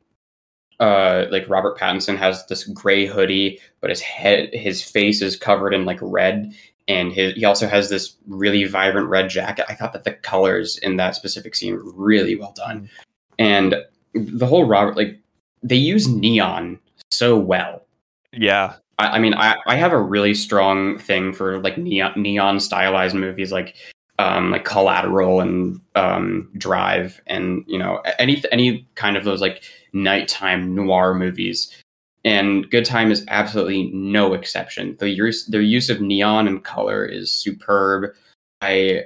uh 0.81 1.27
like 1.31 1.49
Robert 1.49 1.79
Pattinson 1.79 2.16
has 2.16 2.47
this 2.47 2.64
gray 2.64 3.07
hoodie, 3.07 3.61
but 3.81 3.91
his 3.91 4.01
head 4.01 4.51
his 4.53 4.83
face 4.83 5.22
is 5.22 5.37
covered 5.37 5.75
in 5.75 5.85
like 5.85 5.99
red 6.01 6.53
and 6.87 7.12
his, 7.12 7.35
he 7.35 7.45
also 7.45 7.66
has 7.66 7.89
this 7.89 8.16
really 8.27 8.64
vibrant 8.64 9.09
red 9.09 9.31
jacket. 9.31 9.64
I 9.68 9.75
thought 9.75 9.93
that 9.95 10.05
the 10.05 10.12
colors 10.12 10.79
in 10.79 10.97
that 10.97 11.14
specific 11.14 11.55
scene 11.55 11.75
were 11.75 11.93
really 11.93 12.37
well 12.37 12.53
done. 12.55 12.91
And 13.39 13.77
the 14.14 14.47
whole 14.47 14.64
Robert 14.64 14.97
like 14.97 15.18
they 15.62 15.77
use 15.77 16.07
neon 16.07 16.79
so 17.11 17.39
well. 17.39 17.87
Yeah, 18.33 18.75
I, 18.99 19.07
I 19.07 19.18
mean, 19.18 19.35
I, 19.35 19.57
I 19.66 19.77
have 19.77 19.93
a 19.93 20.01
really 20.01 20.35
strong 20.35 20.99
thing 20.99 21.33
for 21.33 21.61
like 21.61 21.79
neon, 21.79 22.12
neon 22.16 22.61
stylized 22.61 23.14
movies, 23.14 23.53
like 23.53 23.77
um, 24.18 24.51
like 24.51 24.64
Collateral 24.64 25.41
and 25.41 25.81
um, 25.95 26.51
Drive, 26.57 27.20
and 27.27 27.64
you 27.66 27.79
know 27.79 28.03
any 28.18 28.43
any 28.53 28.87
kind 28.95 29.16
of 29.16 29.25
those 29.25 29.41
like 29.41 29.62
nighttime 29.95 30.74
noir 30.74 31.14
movies. 31.14 31.74
And 32.24 32.70
Good 32.70 32.84
Time 32.84 33.11
is 33.11 33.24
absolutely 33.28 33.90
no 33.92 34.34
exception. 34.34 34.97
The 34.99 35.11
use 35.11 35.47
their 35.47 35.61
use 35.61 35.90
of 35.90 36.01
neon 36.01 36.49
and 36.49 36.64
color 36.64 37.05
is 37.05 37.30
superb. 37.30 38.14
I 38.61 39.05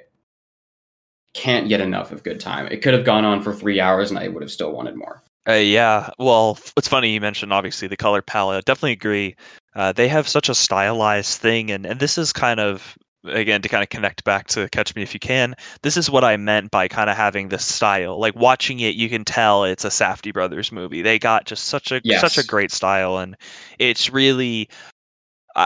can't 1.35 1.69
get 1.69 1.81
enough 1.81 2.13
of 2.13 2.23
Good 2.23 2.41
Time. 2.41 2.67
It 2.69 2.83
could 2.83 2.95
have 2.95 3.05
gone 3.05 3.25
on 3.25 3.43
for 3.43 3.53
three 3.53 3.81
hours, 3.81 4.11
and 4.11 4.19
I 4.19 4.29
would 4.29 4.43
have 4.43 4.53
still 4.53 4.73
wanted 4.73 4.97
more. 4.97 5.23
Uh, 5.49 5.53
yeah, 5.55 6.11
well, 6.19 6.59
it's 6.77 6.89
funny 6.89 7.13
you 7.13 7.21
mentioned 7.21 7.53
obviously 7.53 7.89
the 7.89 7.97
color 7.97 8.23
palette. 8.23 8.65
Definitely 8.67 8.93
agree. 8.93 9.37
Uh, 9.75 9.93
they 9.93 10.07
have 10.07 10.29
such 10.29 10.49
a 10.49 10.55
stylized 10.55 11.41
thing, 11.41 11.71
and 11.71 11.87
and 11.87 12.01
this 12.01 12.19
is 12.19 12.33
kind 12.33 12.61
of 12.61 12.97
again 13.25 13.63
to 13.63 13.69
kind 13.69 13.83
of 13.83 13.89
connect 13.89 14.25
back 14.25 14.47
to 14.49 14.69
Catch 14.69 14.95
Me 14.95 15.03
If 15.03 15.15
You 15.15 15.21
Can. 15.21 15.55
This 15.83 15.97
is 15.97 16.11
what 16.11 16.25
I 16.25 16.37
meant 16.37 16.71
by 16.71 16.89
kind 16.89 17.11
of 17.11 17.17
having 17.17 17.49
this 17.49 17.65
style. 17.65 18.19
Like 18.19 18.37
watching 18.37 18.81
it, 18.81 18.95
you 18.95 19.09
can 19.09 19.25
tell 19.25 19.65
it's 19.65 19.85
a 19.85 19.89
Safdie 19.89 20.33
brothers 20.33 20.71
movie. 20.73 21.03
They 21.03 21.19
got 21.19 21.45
just 21.45 21.65
such 21.67 21.93
a 21.93 22.01
Yes. 22.05 22.21
such 22.21 22.39
a 22.39 22.47
great 22.47 22.71
style, 22.73 23.19
and 23.19 23.37
it's 23.79 24.11
really. 24.11 24.69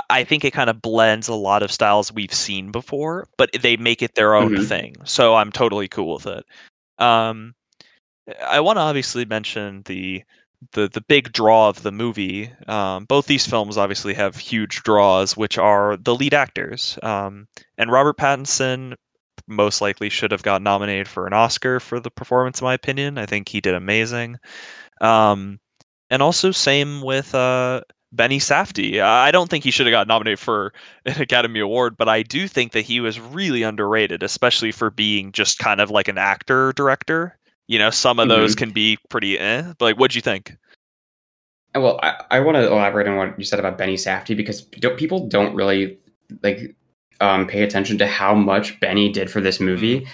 I- 0.08 0.24
think 0.24 0.42
it 0.42 0.52
kind 0.52 0.70
of 0.70 0.80
blends 0.80 1.28
a 1.28 1.34
lot 1.34 1.62
of 1.62 1.70
styles 1.70 2.10
we've 2.10 2.32
seen 2.32 2.70
before, 2.70 3.28
but 3.36 3.50
they 3.60 3.76
make 3.76 4.00
it 4.00 4.14
their 4.14 4.34
own 4.34 4.52
Mhm. 4.52 4.66
thing. 4.66 4.96
So 5.04 5.34
I'm 5.34 5.52
totally 5.52 5.86
cool 5.86 6.14
with 6.14 6.26
it. 6.26 6.46
Um, 6.98 7.54
I 8.42 8.60
want 8.60 8.78
to 8.78 8.80
obviously 8.80 9.26
mention 9.26 9.82
the 9.84 10.22
the 10.72 10.88
the 10.88 11.00
big 11.00 11.32
draw 11.32 11.68
of 11.68 11.82
the 11.82 11.92
movie. 11.92 12.50
Um, 12.68 13.04
both 13.04 13.26
these 13.26 13.46
films 13.46 13.76
obviously 13.76 14.14
have 14.14 14.36
huge 14.36 14.82
draws, 14.82 15.36
which 15.36 15.58
are 15.58 15.96
the 15.96 16.14
lead 16.14 16.34
actors. 16.34 16.98
Um, 17.02 17.48
and 17.78 17.90
Robert 17.90 18.16
Pattinson 18.16 18.94
most 19.46 19.80
likely 19.80 20.08
should 20.08 20.30
have 20.30 20.42
got 20.42 20.62
nominated 20.62 21.08
for 21.08 21.26
an 21.26 21.32
Oscar 21.32 21.80
for 21.80 22.00
the 22.00 22.10
performance, 22.10 22.60
in 22.60 22.64
my 22.64 22.74
opinion. 22.74 23.18
I 23.18 23.26
think 23.26 23.48
he 23.48 23.60
did 23.60 23.74
amazing. 23.74 24.38
Um, 25.00 25.58
and 26.10 26.22
also 26.22 26.50
same 26.52 27.02
with 27.02 27.34
uh, 27.34 27.82
Benny 28.12 28.38
Safdie. 28.38 29.00
I 29.00 29.30
don't 29.30 29.50
think 29.50 29.64
he 29.64 29.70
should 29.70 29.86
have 29.86 29.92
got 29.92 30.06
nominated 30.06 30.38
for 30.38 30.72
an 31.06 31.20
Academy 31.20 31.60
Award, 31.60 31.96
but 31.96 32.08
I 32.08 32.22
do 32.22 32.46
think 32.46 32.72
that 32.72 32.82
he 32.82 33.00
was 33.00 33.18
really 33.18 33.62
underrated, 33.62 34.22
especially 34.22 34.72
for 34.72 34.90
being 34.90 35.32
just 35.32 35.58
kind 35.58 35.80
of 35.80 35.90
like 35.90 36.08
an 36.08 36.18
actor 36.18 36.72
director. 36.74 37.38
You 37.72 37.78
know, 37.78 37.88
some 37.88 38.18
of 38.18 38.28
those 38.28 38.54
can 38.54 38.68
be 38.68 38.98
pretty 39.08 39.38
eh. 39.38 39.62
But 39.78 39.80
like, 39.80 39.96
what'd 39.96 40.14
you 40.14 40.20
think? 40.20 40.54
Uh, 41.74 41.80
Well, 41.80 42.00
I, 42.02 42.22
I 42.30 42.40
want 42.40 42.56
to 42.56 42.66
elaborate 42.66 43.08
on 43.08 43.16
what 43.16 43.38
you 43.38 43.46
said 43.46 43.58
about 43.58 43.78
Benny 43.78 43.94
Safdie 43.94 44.36
because 44.36 44.60
don't, 44.60 44.98
people 44.98 45.26
don't 45.26 45.54
really 45.54 45.98
like 46.42 46.76
um, 47.22 47.46
pay 47.46 47.62
attention 47.62 47.96
to 47.96 48.06
how 48.06 48.34
much 48.34 48.78
Benny 48.78 49.10
did 49.10 49.30
for 49.30 49.40
this 49.40 49.58
movie. 49.58 50.06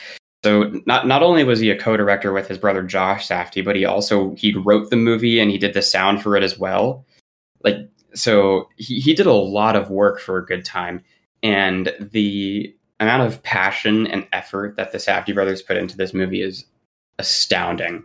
So 0.45 0.71
not 0.87 1.09
not 1.09 1.25
only 1.25 1.43
was 1.43 1.59
he 1.59 1.69
a 1.71 1.77
co-director 1.77 2.33
with 2.33 2.47
his 2.47 2.59
brother 2.59 2.85
Josh 2.85 3.27
Safdie, 3.27 3.65
but 3.65 3.75
he 3.75 3.85
also 3.85 4.37
he 4.37 4.55
wrote 4.55 4.91
the 4.91 4.97
movie 4.97 5.41
and 5.41 5.51
he 5.51 5.59
did 5.59 5.75
the 5.75 5.83
sound 5.83 6.23
for 6.23 6.37
it 6.37 6.45
as 6.45 6.61
well. 6.61 7.05
Like 7.65 7.79
so, 8.15 8.69
he, 8.77 9.01
he 9.01 9.15
did 9.15 9.27
a 9.27 9.33
lot 9.33 9.75
of 9.75 9.91
work 9.91 10.21
for 10.21 10.39
a 10.39 10.47
good 10.47 10.65
time, 10.65 11.03
and 11.43 11.93
the 11.99 12.73
amount 13.01 13.27
of 13.27 13.43
passion 13.43 14.07
and 14.07 14.29
effort 14.33 14.77
that 14.77 14.93
the 14.93 14.99
Safdie 14.99 15.35
brothers 15.35 15.61
put 15.61 15.77
into 15.77 15.97
this 15.97 16.15
movie 16.15 16.41
is 16.41 16.65
astounding. 17.19 18.05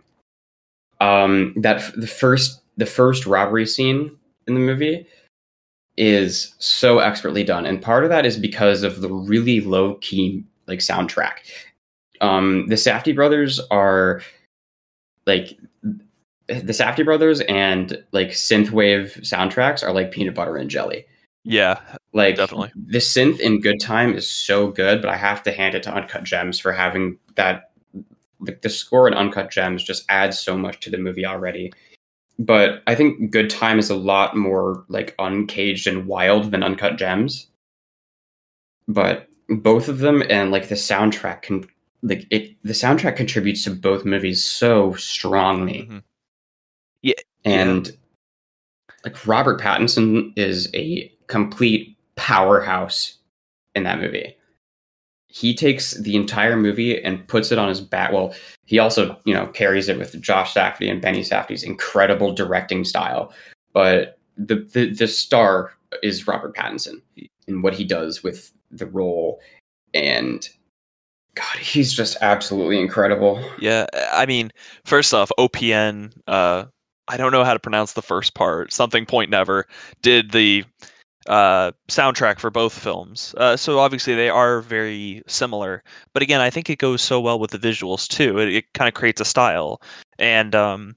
Um, 1.00 1.52
that 1.56 1.76
f- 1.76 1.92
the 1.96 2.06
first 2.06 2.60
the 2.76 2.86
first 2.86 3.26
robbery 3.26 3.66
scene 3.66 4.16
in 4.46 4.54
the 4.54 4.60
movie 4.60 5.06
is 5.96 6.54
so 6.58 6.98
expertly 6.98 7.44
done, 7.44 7.66
and 7.66 7.80
part 7.82 8.04
of 8.04 8.10
that 8.10 8.26
is 8.26 8.36
because 8.36 8.82
of 8.82 9.00
the 9.00 9.10
really 9.12 9.60
low 9.60 9.94
key 9.96 10.44
like 10.66 10.78
soundtrack. 10.80 11.38
Um, 12.20 12.66
the 12.68 12.76
Safdie 12.76 13.14
brothers 13.14 13.60
are 13.70 14.22
like 15.26 15.58
the 16.46 16.72
Safdie 16.72 17.04
brothers 17.04 17.40
and 17.42 18.02
like 18.12 18.28
synthwave 18.28 19.18
soundtracks 19.20 19.82
are 19.82 19.92
like 19.92 20.10
peanut 20.10 20.34
butter 20.34 20.56
and 20.56 20.70
jelly. 20.70 21.06
Yeah, 21.46 21.78
Like 22.14 22.36
Definitely. 22.36 22.72
the 22.74 22.98
synth 22.98 23.38
in 23.38 23.60
Good 23.60 23.78
Time 23.78 24.14
is 24.14 24.30
so 24.30 24.68
good, 24.68 25.02
but 25.02 25.10
I 25.10 25.16
have 25.16 25.42
to 25.42 25.52
hand 25.52 25.74
it 25.74 25.82
to 25.82 25.94
Uncut 25.94 26.24
Gems 26.24 26.58
for 26.58 26.72
having 26.72 27.18
that. 27.34 27.70
The, 28.40 28.58
the 28.62 28.68
score 28.68 29.08
in 29.08 29.14
Uncut 29.14 29.50
Gems 29.50 29.82
just 29.82 30.04
adds 30.08 30.38
so 30.38 30.56
much 30.56 30.80
to 30.80 30.90
the 30.90 30.98
movie 30.98 31.26
already. 31.26 31.72
But 32.38 32.82
I 32.86 32.94
think 32.94 33.30
Good 33.30 33.48
Time 33.48 33.78
is 33.78 33.90
a 33.90 33.96
lot 33.96 34.36
more 34.36 34.84
like 34.88 35.14
uncaged 35.18 35.86
and 35.86 36.06
wild 36.06 36.50
than 36.50 36.62
Uncut 36.62 36.96
Gems. 36.96 37.46
But 38.88 39.28
both 39.48 39.88
of 39.88 39.98
them 39.98 40.22
and 40.28 40.50
like 40.50 40.68
the 40.68 40.74
soundtrack 40.74 41.42
can 41.42 41.66
like 42.02 42.26
it 42.30 42.56
the 42.64 42.72
soundtrack 42.72 43.16
contributes 43.16 43.64
to 43.64 43.70
both 43.70 44.04
movies 44.04 44.44
so 44.44 44.94
strongly. 44.94 45.88
Mhm. 45.90 46.02
And 47.44 47.96
like 49.04 49.26
Robert 49.26 49.60
Pattinson 49.60 50.32
is 50.36 50.68
a 50.74 51.12
complete 51.26 51.96
powerhouse 52.16 53.18
in 53.74 53.82
that 53.84 54.00
movie. 54.00 54.36
He 55.34 55.52
takes 55.52 55.94
the 55.94 56.14
entire 56.14 56.56
movie 56.56 57.02
and 57.02 57.26
puts 57.26 57.50
it 57.50 57.58
on 57.58 57.68
his 57.68 57.80
back. 57.80 58.12
Well, 58.12 58.32
he 58.66 58.78
also, 58.78 59.18
you 59.24 59.34
know, 59.34 59.48
carries 59.48 59.88
it 59.88 59.98
with 59.98 60.20
Josh 60.20 60.54
Safdie 60.54 60.88
and 60.88 61.02
Benny 61.02 61.22
Safdie's 61.22 61.64
incredible 61.64 62.32
directing 62.32 62.84
style. 62.84 63.32
But 63.72 64.20
the, 64.36 64.56
the 64.72 64.92
the 64.92 65.08
star 65.08 65.72
is 66.04 66.28
Robert 66.28 66.54
Pattinson 66.54 67.02
and 67.48 67.64
what 67.64 67.74
he 67.74 67.82
does 67.82 68.22
with 68.22 68.52
the 68.70 68.86
role. 68.86 69.40
And 69.92 70.48
God, 71.34 71.58
he's 71.58 71.92
just 71.92 72.16
absolutely 72.20 72.78
incredible. 72.78 73.44
yeah. 73.58 73.86
I 74.12 74.26
mean, 74.26 74.52
first 74.84 75.12
off, 75.12 75.32
OPN. 75.36 76.12
Uh, 76.28 76.66
I 77.08 77.16
don't 77.16 77.32
know 77.32 77.42
how 77.42 77.54
to 77.54 77.58
pronounce 77.58 77.94
the 77.94 78.02
first 78.02 78.34
part. 78.34 78.72
Something 78.72 79.04
Point 79.04 79.30
Never 79.30 79.66
did 80.00 80.30
the 80.30 80.64
uh, 81.26 81.72
soundtrack 81.88 82.38
for 82.38 82.50
both 82.50 82.76
films. 82.78 83.34
Uh, 83.38 83.56
so 83.56 83.78
obviously 83.78 84.14
they 84.14 84.28
are 84.28 84.60
very 84.60 85.22
similar. 85.26 85.82
But 86.12 86.22
again, 86.22 86.40
I 86.40 86.50
think 86.50 86.68
it 86.70 86.78
goes 86.78 87.02
so 87.02 87.20
well 87.20 87.38
with 87.38 87.50
the 87.50 87.58
visuals 87.58 88.06
too. 88.08 88.38
It, 88.38 88.48
it 88.52 88.72
kind 88.74 88.88
of 88.88 88.94
creates 88.94 89.20
a 89.20 89.24
style. 89.24 89.80
And 90.18 90.54
um, 90.54 90.96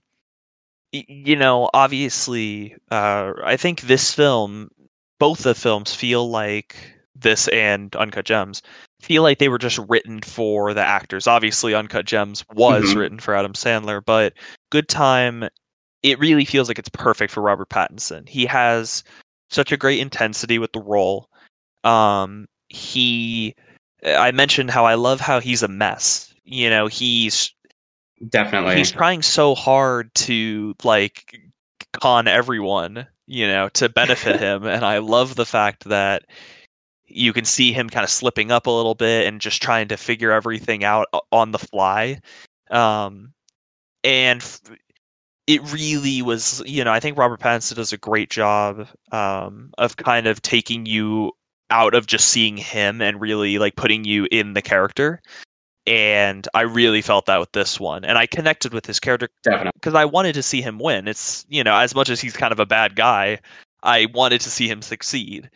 y- 0.93 1.05
you 1.07 1.35
know, 1.35 1.69
obviously, 1.73 2.75
uh, 2.91 3.33
I 3.43 3.57
think 3.57 3.81
this 3.81 4.13
film, 4.13 4.69
both 5.19 5.43
the 5.43 5.55
films, 5.55 5.93
feel 5.95 6.29
like 6.29 6.75
this 7.15 7.47
and 7.47 7.95
Uncut 7.95 8.25
Gems 8.25 8.61
feel 9.01 9.23
like 9.23 9.37
they 9.39 9.49
were 9.49 9.57
just 9.57 9.79
written 9.87 10.21
for 10.21 10.73
the 10.73 10.81
actors. 10.83 11.27
Obviously, 11.27 11.73
Uncut 11.73 12.05
Gems 12.05 12.43
was 12.53 12.83
Mhm. 12.85 12.95
written 12.95 13.19
for 13.19 13.35
Adam 13.35 13.53
Sandler, 13.53 14.03
but 14.03 14.33
Good 14.71 14.87
Time, 14.89 15.47
it 16.03 16.19
really 16.19 16.45
feels 16.45 16.67
like 16.67 16.79
it's 16.79 16.89
perfect 16.89 17.31
for 17.31 17.41
Robert 17.41 17.69
Pattinson. 17.69 18.27
He 18.27 18.45
has 18.45 19.03
such 19.49 19.71
a 19.71 19.77
great 19.77 19.99
intensity 19.99 20.59
with 20.59 20.71
the 20.71 20.79
role. 20.79 21.29
Um, 21.83 22.47
he, 22.69 23.55
I 24.05 24.31
mentioned 24.31 24.71
how 24.71 24.85
I 24.85 24.95
love 24.95 25.19
how 25.19 25.39
he's 25.39 25.63
a 25.63 25.67
mess. 25.67 26.33
You 26.43 26.69
know, 26.69 26.87
he's 26.87 27.53
definitely 28.29 28.75
he's 28.75 28.91
trying 28.91 29.21
so 29.21 29.55
hard 29.55 30.13
to 30.15 30.75
like 30.83 31.39
con 31.93 32.27
everyone, 32.27 33.07
you 33.25 33.47
know, 33.47 33.69
to 33.69 33.89
benefit 33.89 34.39
him, 34.39 34.65
and 34.65 34.85
I 34.85 34.99
love 34.99 35.35
the 35.35 35.45
fact 35.45 35.85
that 35.85 36.23
you 37.07 37.33
can 37.33 37.45
see 37.45 37.71
him 37.71 37.89
kind 37.89 38.03
of 38.03 38.09
slipping 38.09 38.51
up 38.51 38.67
a 38.67 38.71
little 38.71 38.95
bit 38.95 39.27
and 39.27 39.39
just 39.39 39.61
trying 39.61 39.87
to 39.87 39.97
figure 39.97 40.31
everything 40.31 40.83
out 40.83 41.07
on 41.31 41.51
the 41.51 41.59
fly. 41.59 42.19
Um, 42.69 43.33
and 44.03 44.43
it 45.47 45.61
really 45.71 46.21
was, 46.21 46.61
you 46.65 46.83
know, 46.83 46.91
I 46.91 46.99
think 46.99 47.17
Robert 47.17 47.39
Pattinson 47.39 47.75
does 47.75 47.93
a 47.93 47.97
great 47.97 48.29
job 48.29 48.87
um, 49.13 49.71
of 49.77 49.95
kind 49.95 50.27
of 50.27 50.41
taking 50.41 50.85
you 50.85 51.31
out 51.69 51.93
of 51.93 52.05
just 52.05 52.27
seeing 52.27 52.57
him 52.57 53.01
and 53.01 53.19
really 53.19 53.57
like 53.57 53.77
putting 53.77 54.03
you 54.03 54.27
in 54.29 54.53
the 54.53 54.61
character. 54.61 55.21
And 55.85 56.45
I 56.53 56.61
really 56.61 57.01
felt 57.01 57.27
that 57.27 57.39
with 57.39 57.53
this 57.53 57.79
one, 57.79 58.03
and 58.03 58.17
I 58.17 58.25
connected 58.25 58.73
with 58.73 58.85
his 58.85 58.99
character 58.99 59.29
because 59.73 59.93
I 59.93 60.03
wanted 60.03 60.33
to 60.33 60.43
see 60.43 60.61
him 60.61 60.79
win. 60.79 61.07
It's 61.07 61.45
you 61.47 61.63
know, 61.63 61.77
as 61.77 61.95
much 61.95 62.09
as 62.09 62.19
he's 62.19 62.35
kind 62.35 62.51
of 62.51 62.59
a 62.59 62.65
bad 62.65 62.97
guy, 62.97 63.39
I 63.83 64.07
wanted 64.13 64.41
to 64.41 64.49
see 64.49 64.67
him 64.67 64.81
succeed. 64.81 65.49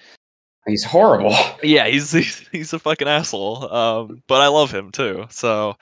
he's 0.66 0.86
horrible. 0.86 1.36
Yeah, 1.64 1.86
he's 1.88 2.14
he's, 2.14 2.48
he's 2.54 2.72
a 2.72 2.80
fucking 2.80 3.10
asshole. 3.10 3.70
Um, 3.74 4.24
but 4.28 4.40
I 4.40 4.48
love 4.48 4.72
him 4.72 4.92
too. 4.92 5.26
So 5.32 5.76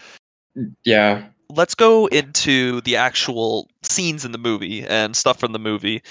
Yeah, 0.83 1.27
let's 1.49 1.75
go 1.75 2.07
into 2.07 2.81
the 2.81 2.95
actual 2.95 3.69
scenes 3.83 4.25
in 4.25 4.31
the 4.31 4.37
movie 4.37 4.85
and 4.85 5.15
stuff 5.15 5.39
from 5.39 5.51
the 5.51 5.59
movie. 5.59 6.01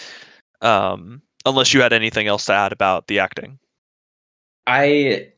Um, 0.60 1.22
unless 1.46 1.72
you 1.72 1.80
had 1.80 1.92
anything 1.92 2.26
else 2.26 2.46
to 2.46 2.52
add 2.52 2.72
about 2.72 3.06
the 3.06 3.20
acting. 3.20 3.58
I 4.66 5.28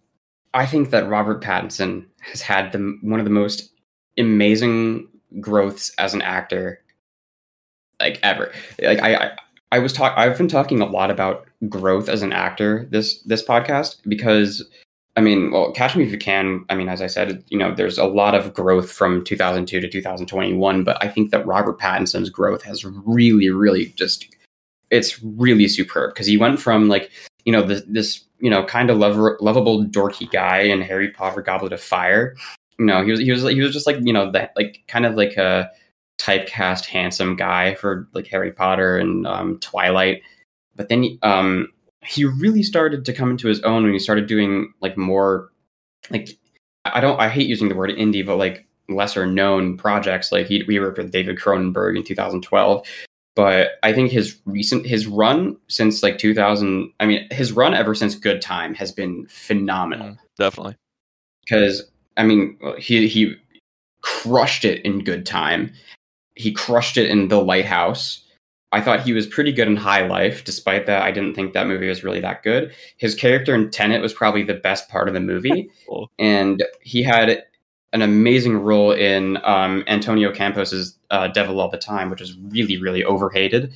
I 0.55 0.67
think 0.67 0.91
that 0.91 1.09
Robert 1.09 1.43
Pattinson 1.43 2.07
has 2.21 2.43
had 2.43 2.73
the 2.73 2.99
one 3.03 3.21
of 3.21 3.25
the 3.25 3.31
most 3.31 3.71
amazing 4.19 5.09
growths 5.39 5.93
as 5.99 6.15
an 6.15 6.23
actor 6.23 6.81
like 8.01 8.19
ever. 8.23 8.53
Like 8.83 9.01
I, 9.01 9.15
I 9.15 9.31
I 9.73 9.79
was 9.79 9.93
talk 9.93 10.17
I've 10.17 10.37
been 10.37 10.49
talking 10.49 10.81
a 10.81 10.87
lot 10.87 11.11
about 11.11 11.47
growth 11.69 12.09
as 12.09 12.23
an 12.23 12.33
actor 12.33 12.89
this 12.91 13.23
this 13.23 13.45
podcast 13.45 13.99
because 14.09 14.69
I 15.17 15.21
mean, 15.21 15.51
well, 15.51 15.73
Catch 15.73 15.97
Me 15.97 16.05
If 16.05 16.13
You 16.13 16.19
Can, 16.19 16.65
I 16.69 16.77
mean, 16.77 16.89
as 16.89 17.03
I 17.03 17.09
said, 17.09 17.43
you 17.49 17.59
know, 17.59 17.75
there's 17.75 17.99
a 17.99 18.05
lot 18.05 18.35
of 18.35 18.55
growth 18.55 18.93
from 18.93 19.25
2002 19.25 19.81
to 19.81 19.89
2021, 19.89 20.85
but 20.85 21.03
I 21.03 21.09
think 21.09 21.31
that 21.31 21.45
Robert 21.47 21.79
Pattinson's 21.81 22.31
growth 22.31 22.63
has 22.63 22.85
really 22.85 23.51
really 23.51 23.87
just 23.97 24.27
it's 24.91 25.23
really 25.23 25.69
superb 25.69 26.15
because 26.15 26.27
he 26.27 26.37
went 26.37 26.61
from 26.61 26.89
like, 26.89 27.11
you 27.45 27.53
know, 27.53 27.63
this 27.63 27.83
this, 27.87 28.25
you 28.39 28.51
know, 28.51 28.65
kind 28.65 28.91
of 28.91 28.99
lover, 28.99 29.37
lovable 29.41 29.85
dorky 29.85 30.31
guy 30.31 30.61
in 30.61 30.81
Harry 30.81 31.11
Potter 31.11 31.43
Goblet 31.43 31.73
of 31.73 31.81
Fire. 31.81 32.37
You 32.79 32.87
know, 32.87 33.05
he 33.05 33.11
was 33.11 33.21
he 33.21 33.31
was 33.31 33.43
he 33.43 33.61
was 33.61 33.73
just 33.73 33.87
like, 33.87 33.99
you 34.01 34.13
know, 34.13 34.31
that 34.33 34.53
like 34.57 34.83
kind 34.89 35.07
of 35.07 35.15
like 35.15 35.37
a 35.37 35.71
typecast 36.19 36.85
handsome 36.85 37.35
guy 37.35 37.75
for 37.75 38.09
like 38.13 38.27
Harry 38.27 38.53
Potter 38.53 38.99
and 38.99 39.27
um, 39.27 39.59
Twilight. 39.59 40.23
But 40.77 40.89
then 40.89 41.19
um, 41.23 41.69
he 42.05 42.25
really 42.25 42.63
started 42.63 43.05
to 43.05 43.13
come 43.13 43.31
into 43.31 43.49
his 43.49 43.61
own 43.63 43.85
when 43.85 43.93
he 43.93 43.99
started 43.99 44.27
doing 44.27 44.73
like 44.81 44.97
more 44.97 45.51
like 46.11 46.31
I 46.85 47.01
don't 47.01 47.21
I 47.21 47.29
hate 47.29 47.49
using 47.49 47.69
the 47.69 47.75
word 47.75 47.91
indie, 47.91 48.25
but 48.25 48.37
like 48.37 48.67
lesser 48.89 49.27
known 49.27 49.77
projects. 49.77 50.33
Like 50.33 50.47
he 50.47 50.65
we 50.67 50.81
worked 50.81 50.99
with 50.99 51.13
David 51.13 51.39
Cronenberg 51.39 51.97
in 51.97 52.05
2012. 52.05 52.87
But 53.37 53.73
I 53.83 53.93
think 53.93 54.11
his 54.11 54.39
recent 54.45 54.87
his 54.87 55.07
run 55.07 55.57
since 55.69 56.03
like 56.03 56.19
2000, 56.19 56.93
I 57.01 57.07
mean 57.07 57.27
his 57.31 57.53
run 57.53 57.75
ever 57.75 57.95
since 57.95 58.15
Good 58.15 58.43
Time 58.43 58.75
has 58.75 58.91
been 58.93 59.27
phenomenal. 59.29 60.09
Mm, 60.09 60.19
definitely. 60.37 60.77
Because 61.45 61.85
I 62.17 62.25
mean 62.25 62.59
he 62.79 63.07
he 63.09 63.37
crushed 64.03 64.65
it 64.65 64.85
in 64.85 65.05
Good 65.05 65.27
Time. 65.27 65.73
He 66.35 66.53
crushed 66.53 66.97
it 66.97 67.11
in 67.11 67.29
The 67.29 67.41
Lighthouse. 67.43 68.25
I 68.73 68.81
thought 68.81 69.01
he 69.03 69.13
was 69.13 69.27
pretty 69.27 69.53
good 69.53 69.67
in 69.67 69.77
High 69.77 70.07
Life. 70.07 70.45
Despite 70.45 70.87
that, 70.87 71.03
I 71.03 71.11
didn't 71.11 71.35
think 71.35 71.53
that 71.55 71.67
movie 71.67 71.89
was 71.89 72.05
really 72.05 72.21
that 72.21 72.43
good. 72.45 72.73
His 72.99 73.15
character 73.17 73.55
in 73.55 73.71
Tenet 73.71 74.01
was 74.01 74.15
probably 74.15 74.45
the 74.45 74.55
best 74.55 74.89
part 74.89 75.09
of 75.09 75.15
the 75.15 75.21
movie, 75.21 75.69
Cool. 75.89 76.09
and 76.19 76.63
he 76.81 77.03
had 77.03 77.43
an 77.93 78.03
amazing 78.03 78.57
role 78.59 78.93
in 78.93 79.39
um, 79.45 79.83
Antonio 79.89 80.33
Campos's 80.33 80.97
uh, 81.11 81.27
Devil 81.29 81.59
All 81.61 81.69
the 81.69 81.77
Time, 81.79 82.11
which 82.11 82.21
is 82.21 82.37
really, 82.39 82.81
really 82.81 83.03
overhated. 83.03 83.73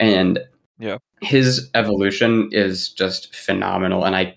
And 0.00 0.38
Yeah. 0.78 0.98
his 1.20 1.68
evolution 1.74 2.48
is 2.52 2.88
just 2.90 3.34
phenomenal, 3.34 4.04
and 4.06 4.16
I, 4.16 4.36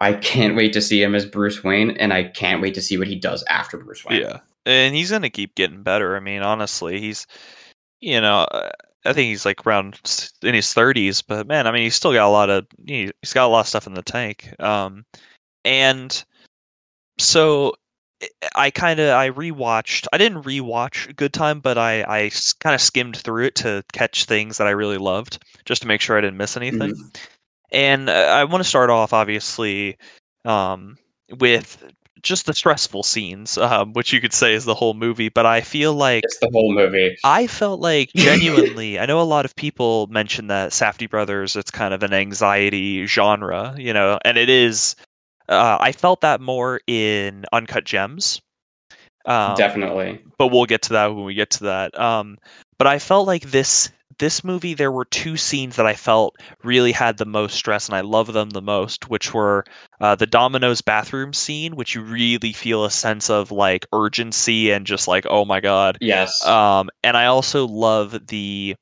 I 0.00 0.14
can't 0.14 0.56
wait 0.56 0.72
to 0.72 0.80
see 0.82 1.00
him 1.02 1.14
as 1.14 1.24
Bruce 1.26 1.62
Wayne, 1.62 1.90
and 1.92 2.12
I 2.12 2.24
can't 2.24 2.60
wait 2.60 2.74
to 2.74 2.82
see 2.82 2.98
what 2.98 3.06
he 3.06 3.14
does 3.16 3.44
after 3.48 3.76
Bruce 3.78 4.04
Wayne. 4.04 4.22
Yeah, 4.22 4.40
and 4.64 4.94
he's 4.94 5.10
gonna 5.12 5.30
keep 5.30 5.54
getting 5.54 5.82
better. 5.84 6.16
I 6.16 6.20
mean, 6.20 6.42
honestly, 6.42 6.98
he's, 7.00 7.26
you 8.00 8.20
know, 8.20 8.40
uh, 8.50 8.70
I 9.04 9.12
think 9.12 9.28
he's 9.28 9.44
like 9.44 9.66
around 9.66 10.00
in 10.42 10.54
his 10.54 10.72
thirties, 10.74 11.22
but 11.22 11.46
man, 11.46 11.66
I 11.66 11.72
mean, 11.72 11.82
he's 11.82 11.94
still 11.94 12.12
got 12.12 12.26
a 12.26 12.30
lot 12.30 12.50
of 12.50 12.66
he- 12.86 13.12
he's 13.22 13.32
got 13.32 13.46
a 13.46 13.48
lot 13.48 13.60
of 13.60 13.68
stuff 13.68 13.86
in 13.86 13.94
the 13.94 14.02
tank. 14.02 14.52
Um, 14.60 15.04
and 15.64 16.24
so 17.18 17.74
I- 18.22 18.28
I 18.56 18.70
kind 18.70 18.98
of 19.00 19.10
I 19.14 19.30
rewatched. 19.30 20.06
I 20.12 20.18
didn't 20.18 20.42
rewatch 20.44 21.14
Good 21.16 21.32
Time, 21.32 21.60
but 21.60 21.78
I 21.78 22.02
I 22.02 22.30
kind 22.60 22.74
of 22.74 22.80
skimmed 22.80 23.16
through 23.18 23.44
it 23.46 23.54
to 23.56 23.84
catch 23.92 24.24
things 24.24 24.58
that 24.58 24.66
I 24.66 24.70
really 24.70 24.98
loved, 24.98 25.44
just 25.64 25.82
to 25.82 25.88
make 25.88 26.00
sure 26.00 26.16
I 26.18 26.20
didn't 26.20 26.38
miss 26.38 26.56
anything. 26.56 26.92
And 27.72 28.08
uh, 28.08 28.12
I 28.12 28.44
want 28.44 28.62
to 28.62 28.68
start 28.68 28.90
off, 28.90 29.12
obviously, 29.12 29.98
um, 30.44 30.96
with 31.38 31.82
just 32.26 32.46
the 32.46 32.54
stressful 32.54 33.02
scenes, 33.02 33.56
um, 33.58 33.92
which 33.94 34.12
you 34.12 34.20
could 34.20 34.32
say 34.32 34.54
is 34.54 34.64
the 34.64 34.74
whole 34.74 34.94
movie. 34.94 35.28
But 35.28 35.46
I 35.46 35.60
feel 35.60 35.94
like 35.94 36.24
It's 36.24 36.38
the 36.38 36.50
whole 36.52 36.74
movie. 36.74 37.16
I 37.24 37.46
felt 37.46 37.80
like 37.80 38.10
genuinely, 38.16 38.98
I 38.98 39.06
know 39.06 39.20
a 39.20 39.22
lot 39.22 39.44
of 39.44 39.54
people 39.56 40.06
mention 40.08 40.48
that 40.48 40.72
Safdie 40.72 41.08
Brothers, 41.08 41.56
it's 41.56 41.70
kind 41.70 41.94
of 41.94 42.02
an 42.02 42.12
anxiety 42.12 43.06
genre, 43.06 43.74
you 43.78 43.92
know, 43.92 44.18
and 44.24 44.36
it 44.36 44.48
is. 44.48 44.96
Uh, 45.48 45.78
I 45.80 45.92
felt 45.92 46.22
that 46.22 46.40
more 46.40 46.80
in 46.88 47.44
Uncut 47.52 47.84
Gems. 47.84 48.40
Um, 49.26 49.56
Definitely. 49.56 50.20
but 50.38 50.48
we'll 50.48 50.66
get 50.66 50.82
to 50.82 50.92
that 50.94 51.06
when 51.14 51.24
we 51.24 51.34
get 51.34 51.50
to 51.50 51.64
that. 51.64 51.98
Um, 51.98 52.38
but 52.78 52.86
I 52.86 52.98
felt 52.98 53.26
like 53.26 53.42
this 53.50 53.90
this 54.18 54.42
movie 54.44 54.74
there 54.74 54.92
were 54.92 55.04
two 55.04 55.36
scenes 55.36 55.76
that 55.76 55.86
I 55.86 55.94
felt 55.94 56.36
really 56.62 56.92
had 56.92 57.18
the 57.18 57.26
most 57.26 57.54
stress, 57.54 57.88
and 57.88 57.96
I 57.96 58.00
love 58.00 58.32
them 58.32 58.50
the 58.50 58.62
most, 58.62 59.08
which 59.08 59.34
were 59.34 59.64
uh, 60.00 60.14
the 60.14 60.26
Domino's 60.26 60.80
bathroom 60.80 61.32
scene, 61.32 61.76
which 61.76 61.94
you 61.94 62.02
really 62.02 62.52
feel 62.52 62.84
a 62.84 62.90
sense 62.90 63.30
of 63.30 63.50
like 63.50 63.86
urgency 63.92 64.70
and 64.70 64.86
just 64.86 65.08
like 65.08 65.26
oh 65.28 65.44
my 65.44 65.60
god. 65.60 65.98
Yes. 66.00 66.44
Um, 66.46 66.90
and 67.02 67.16
I 67.16 67.26
also 67.26 67.66
love 67.66 68.26
the 68.28 68.76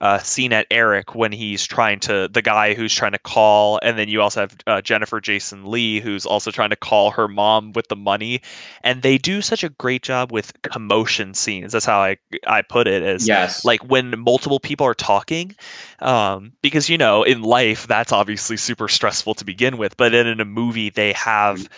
uh, 0.00 0.18
scene 0.18 0.52
at 0.52 0.66
Eric 0.70 1.14
when 1.14 1.32
he's 1.32 1.64
trying 1.64 2.00
to 2.00 2.28
the 2.32 2.42
guy 2.42 2.74
who's 2.74 2.92
trying 2.92 3.12
to 3.12 3.18
call, 3.18 3.78
and 3.82 3.98
then 3.98 4.08
you 4.08 4.20
also 4.20 4.40
have 4.40 4.56
uh, 4.66 4.80
Jennifer 4.80 5.20
Jason 5.20 5.66
Leigh 5.66 6.00
who's 6.00 6.26
also 6.26 6.50
trying 6.50 6.70
to 6.70 6.76
call 6.76 7.10
her 7.10 7.28
mom 7.28 7.72
with 7.72 7.88
the 7.88 7.96
money, 7.96 8.40
and 8.82 9.02
they 9.02 9.18
do 9.18 9.40
such 9.40 9.64
a 9.64 9.68
great 9.68 10.02
job 10.02 10.32
with 10.32 10.52
commotion 10.62 11.34
scenes. 11.34 11.72
That's 11.72 11.86
how 11.86 12.00
I 12.00 12.16
I 12.46 12.62
put 12.62 12.86
it 12.86 13.02
as 13.02 13.26
yes. 13.26 13.64
like 13.64 13.84
when 13.84 14.18
multiple 14.18 14.60
people 14.60 14.86
are 14.86 14.94
talking 14.94 15.54
um, 16.00 16.52
because 16.62 16.88
you 16.88 16.98
know 16.98 17.22
in 17.22 17.42
life 17.42 17.86
that's 17.86 18.12
obviously 18.12 18.56
super 18.56 18.88
stressful 18.88 19.34
to 19.34 19.44
begin 19.44 19.76
with 19.76 19.96
but 19.96 20.12
then 20.12 20.26
in 20.26 20.40
a 20.40 20.44
movie 20.44 20.90
they 20.90 21.12
have 21.12 21.68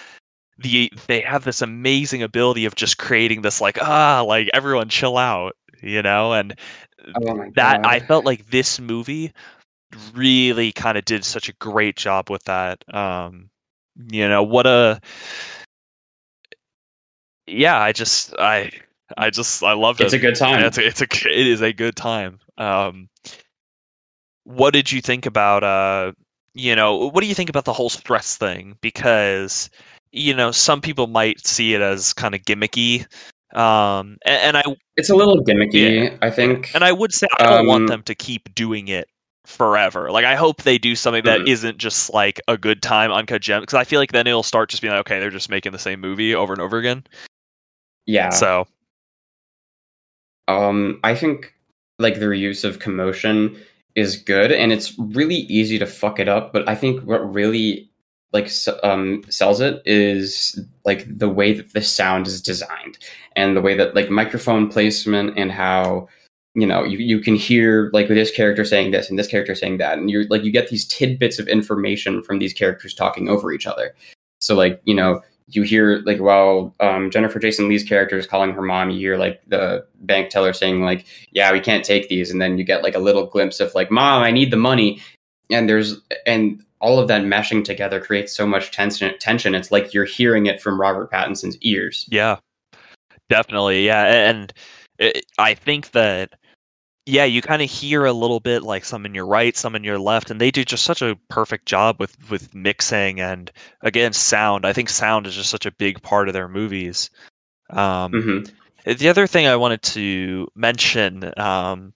the 0.58 0.90
they 1.06 1.20
have 1.20 1.44
this 1.44 1.62
amazing 1.62 2.22
ability 2.22 2.64
of 2.64 2.74
just 2.74 2.98
creating 2.98 3.42
this 3.42 3.60
like 3.60 3.78
ah 3.82 4.22
like 4.26 4.48
everyone 4.54 4.88
chill 4.88 5.18
out 5.18 5.54
you 5.82 6.02
know 6.02 6.32
and 6.32 6.58
oh 7.14 7.44
that 7.54 7.82
God. 7.82 7.86
i 7.86 8.00
felt 8.00 8.24
like 8.24 8.46
this 8.50 8.80
movie 8.80 9.32
really 10.14 10.72
kind 10.72 10.98
of 10.98 11.04
did 11.04 11.24
such 11.24 11.48
a 11.48 11.52
great 11.54 11.96
job 11.96 12.30
with 12.30 12.42
that 12.44 12.82
um 12.94 13.48
you 14.10 14.28
know 14.28 14.42
what 14.42 14.66
a 14.66 15.00
yeah 17.46 17.80
i 17.80 17.92
just 17.92 18.34
i 18.38 18.70
i 19.16 19.30
just 19.30 19.62
i 19.62 19.72
loved 19.72 20.00
it. 20.00 20.04
it's 20.04 20.14
a 20.14 20.18
good 20.18 20.34
time. 20.34 20.62
it's 20.64 20.78
a, 20.78 20.86
it's 20.86 21.00
a 21.00 21.04
it 21.04 21.46
is 21.46 21.62
a 21.62 21.72
good 21.72 21.96
time. 21.96 22.40
Um, 22.58 23.08
what 24.44 24.72
did 24.72 24.90
you 24.90 25.00
think 25.00 25.26
about 25.26 25.62
uh, 25.62 26.12
you 26.54 26.74
know, 26.74 27.08
what 27.08 27.20
do 27.20 27.26
you 27.26 27.34
think 27.34 27.50
about 27.50 27.64
the 27.64 27.72
whole 27.72 27.90
stress 27.90 28.36
thing? 28.36 28.76
Because 28.80 29.70
you 30.12 30.34
know, 30.34 30.50
some 30.50 30.80
people 30.80 31.06
might 31.06 31.46
see 31.46 31.74
it 31.74 31.82
as 31.82 32.12
kind 32.12 32.34
of 32.34 32.42
gimmicky, 32.42 33.06
um, 33.54 34.18
and, 34.24 34.42
and 34.42 34.56
I 34.56 34.62
it's 34.96 35.10
a 35.10 35.14
little 35.16 35.42
gimmicky, 35.44 36.16
I 36.22 36.30
think. 36.30 36.70
and 36.74 36.82
I 36.84 36.92
would 36.92 37.12
say 37.12 37.26
I 37.38 37.44
don't 37.44 37.66
want 37.66 37.82
Um, 37.82 37.86
them 37.86 38.02
to 38.04 38.14
keep 38.14 38.54
doing 38.54 38.88
it 38.88 39.08
forever. 39.44 40.10
Like 40.10 40.24
I 40.24 40.34
hope 40.34 40.62
they 40.62 40.76
do 40.78 40.96
something 40.96 41.22
that 41.24 41.40
Mhm. 41.40 41.48
isn't 41.48 41.78
just 41.78 42.12
like 42.12 42.40
a 42.48 42.58
good 42.58 42.82
time 42.82 43.12
uncut 43.12 43.42
gem 43.42 43.60
because 43.62 43.74
I 43.74 43.84
feel 43.84 44.00
like 44.00 44.10
then 44.12 44.26
it'll 44.26 44.42
start 44.42 44.70
just 44.70 44.82
being 44.82 44.92
like, 44.92 45.00
okay, 45.00 45.20
they're 45.20 45.30
just 45.30 45.48
making 45.50 45.72
the 45.72 45.78
same 45.78 46.00
movie 46.00 46.34
over 46.34 46.52
and 46.52 46.60
over 46.60 46.78
again. 46.78 47.04
yeah. 48.06 48.30
So 48.30 48.66
Um, 50.48 51.00
I 51.04 51.14
think 51.14 51.54
like 51.98 52.18
their 52.18 52.32
use 52.32 52.64
of 52.64 52.78
commotion 52.78 53.56
is 53.94 54.16
good, 54.16 54.52
and 54.52 54.72
it's 54.72 54.98
really 54.98 55.36
easy 55.36 55.78
to 55.78 55.86
fuck 55.86 56.18
it 56.20 56.28
up. 56.28 56.52
But 56.52 56.68
I 56.68 56.74
think 56.74 57.02
what 57.04 57.18
really 57.32 57.88
like 58.32 58.50
um, 58.82 59.22
sells 59.28 59.60
it 59.60 59.82
is 59.84 60.60
like 60.84 61.06
the 61.18 61.28
way 61.28 61.52
that 61.52 61.72
the 61.72 61.82
sound 61.82 62.26
is 62.26 62.40
designed 62.40 62.98
and 63.34 63.56
the 63.56 63.62
way 63.62 63.76
that 63.76 63.94
like 63.94 64.10
microphone 64.10 64.68
placement 64.68 65.38
and 65.38 65.52
how 65.52 66.08
you 66.54 66.66
know 66.66 66.84
you, 66.84 66.98
you 66.98 67.20
can 67.20 67.36
hear 67.36 67.90
like 67.92 68.08
this 68.08 68.30
character 68.30 68.64
saying 68.64 68.90
this 68.90 69.08
and 69.08 69.18
this 69.18 69.28
character 69.28 69.54
saying 69.54 69.78
that. 69.78 69.98
And 69.98 70.10
you're 70.10 70.26
like 70.28 70.42
you 70.42 70.50
get 70.50 70.68
these 70.68 70.86
tidbits 70.86 71.38
of 71.38 71.48
information 71.48 72.22
from 72.22 72.38
these 72.38 72.52
characters 72.52 72.94
talking 72.94 73.28
over 73.28 73.52
each 73.52 73.66
other. 73.66 73.94
So 74.40 74.54
like 74.54 74.80
you 74.84 74.94
know 74.94 75.22
you 75.48 75.62
hear 75.62 76.02
like 76.04 76.18
while 76.18 76.74
um, 76.80 77.10
Jennifer 77.10 77.38
Jason 77.38 77.68
Leigh's 77.68 77.84
character 77.84 78.18
is 78.18 78.26
calling 78.26 78.52
her 78.52 78.62
mom, 78.62 78.90
you 78.90 78.98
hear 78.98 79.16
like 79.16 79.40
the 79.46 79.86
bank 80.00 80.30
teller 80.30 80.52
saying 80.52 80.82
like, 80.82 81.06
"Yeah, 81.30 81.52
we 81.52 81.60
can't 81.60 81.84
take 81.84 82.08
these," 82.08 82.30
and 82.30 82.42
then 82.42 82.58
you 82.58 82.64
get 82.64 82.82
like 82.82 82.96
a 82.96 83.00
little 83.00 83.26
glimpse 83.26 83.60
of 83.60 83.74
like, 83.74 83.90
"Mom, 83.90 84.22
I 84.22 84.32
need 84.32 84.50
the 84.50 84.56
money," 84.56 85.00
and 85.50 85.68
there's 85.68 86.00
and 86.26 86.64
all 86.80 86.98
of 86.98 87.08
that 87.08 87.22
meshing 87.22 87.64
together 87.64 88.00
creates 88.00 88.34
so 88.34 88.46
much 88.46 88.70
tension. 88.70 89.16
Tension. 89.18 89.54
It's 89.54 89.70
like 89.70 89.94
you're 89.94 90.04
hearing 90.04 90.46
it 90.46 90.60
from 90.60 90.80
Robert 90.80 91.10
Pattinson's 91.10 91.56
ears. 91.62 92.06
Yeah, 92.10 92.36
definitely. 93.28 93.86
Yeah, 93.86 94.04
and 94.04 94.52
it, 94.98 95.24
I 95.38 95.54
think 95.54 95.92
that 95.92 96.34
yeah, 97.06 97.24
you 97.24 97.40
kind 97.40 97.62
of 97.62 97.70
hear 97.70 98.04
a 98.04 98.12
little 98.12 98.40
bit 98.40 98.64
like 98.64 98.84
some 98.84 99.06
in 99.06 99.14
your 99.14 99.26
right, 99.26 99.56
some 99.56 99.76
in 99.76 99.84
your 99.84 99.98
left, 99.98 100.30
and 100.30 100.40
they 100.40 100.50
do 100.50 100.64
just 100.64 100.84
such 100.84 101.02
a 101.02 101.16
perfect 101.28 101.66
job 101.66 101.96
with 102.00 102.16
with 102.30 102.54
mixing 102.54 103.20
and 103.20 103.50
again 103.82 104.12
sound. 104.12 104.66
I 104.66 104.72
think 104.72 104.88
sound 104.88 105.26
is 105.26 105.34
just 105.34 105.50
such 105.50 105.66
a 105.66 105.72
big 105.72 106.02
part 106.02 106.28
of 106.28 106.34
their 106.34 106.48
movies. 106.48 107.10
Um, 107.70 108.12
mm-hmm. 108.12 108.92
The 108.92 109.08
other 109.08 109.26
thing 109.26 109.46
I 109.46 109.56
wanted 109.56 109.82
to 109.82 110.46
mention, 110.54 111.32
um, 111.36 111.92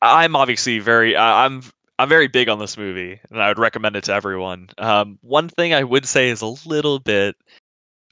I'm 0.00 0.34
obviously 0.34 0.80
very, 0.80 1.16
I'm 1.16 1.62
I'm 2.02 2.08
very 2.08 2.26
big 2.26 2.48
on 2.48 2.58
this 2.58 2.76
movie, 2.76 3.20
and 3.30 3.40
I 3.40 3.46
would 3.46 3.60
recommend 3.60 3.94
it 3.94 4.02
to 4.04 4.12
everyone. 4.12 4.70
Um, 4.76 5.20
one 5.22 5.48
thing 5.48 5.72
I 5.72 5.84
would 5.84 6.04
say 6.04 6.30
is 6.30 6.42
a 6.42 6.68
little 6.68 6.98
bit 6.98 7.36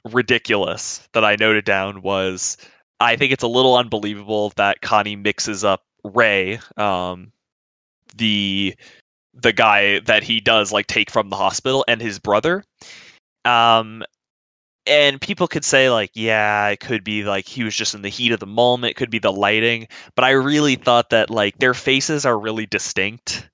ridiculous 0.09 1.09
that 1.13 1.25
I 1.25 1.35
noted 1.35 1.65
down 1.65 2.01
was 2.01 2.57
I 3.01 3.17
think 3.17 3.33
it's 3.33 3.43
a 3.43 3.49
little 3.49 3.77
unbelievable 3.77 4.53
that 4.55 4.81
Connie 4.81 5.17
mixes 5.17 5.65
up 5.65 5.83
Ray, 6.05 6.61
um, 6.77 7.33
the 8.17 8.77
the 9.35 9.53
guy 9.53 9.99
that 9.99 10.23
he 10.23 10.39
does 10.39 10.71
like 10.71 10.87
take 10.87 11.11
from 11.11 11.29
the 11.29 11.35
hospital, 11.35 11.85
and 11.89 12.01
his 12.01 12.21
brother. 12.21 12.63
Um, 13.45 14.05
and 14.87 15.21
people 15.21 15.49
could 15.49 15.65
say 15.65 15.91
like, 15.91 16.13
yeah, 16.15 16.69
it 16.69 16.79
could 16.79 17.03
be 17.03 17.25
like 17.25 17.49
he 17.49 17.65
was 17.65 17.75
just 17.75 17.97
in 17.97 18.03
the 18.03 18.09
heat 18.09 18.31
of 18.31 18.39
the 18.39 18.47
moment. 18.47 18.93
It 18.93 18.97
could 18.97 19.11
be 19.11 19.19
the 19.19 19.33
lighting, 19.33 19.89
but 20.15 20.25
I 20.25 20.31
really 20.31 20.77
thought 20.77 21.11
that 21.11 21.29
like 21.29 21.59
their 21.59 21.75
faces 21.75 22.25
are 22.25 22.39
really 22.39 22.67
distinct, 22.67 23.51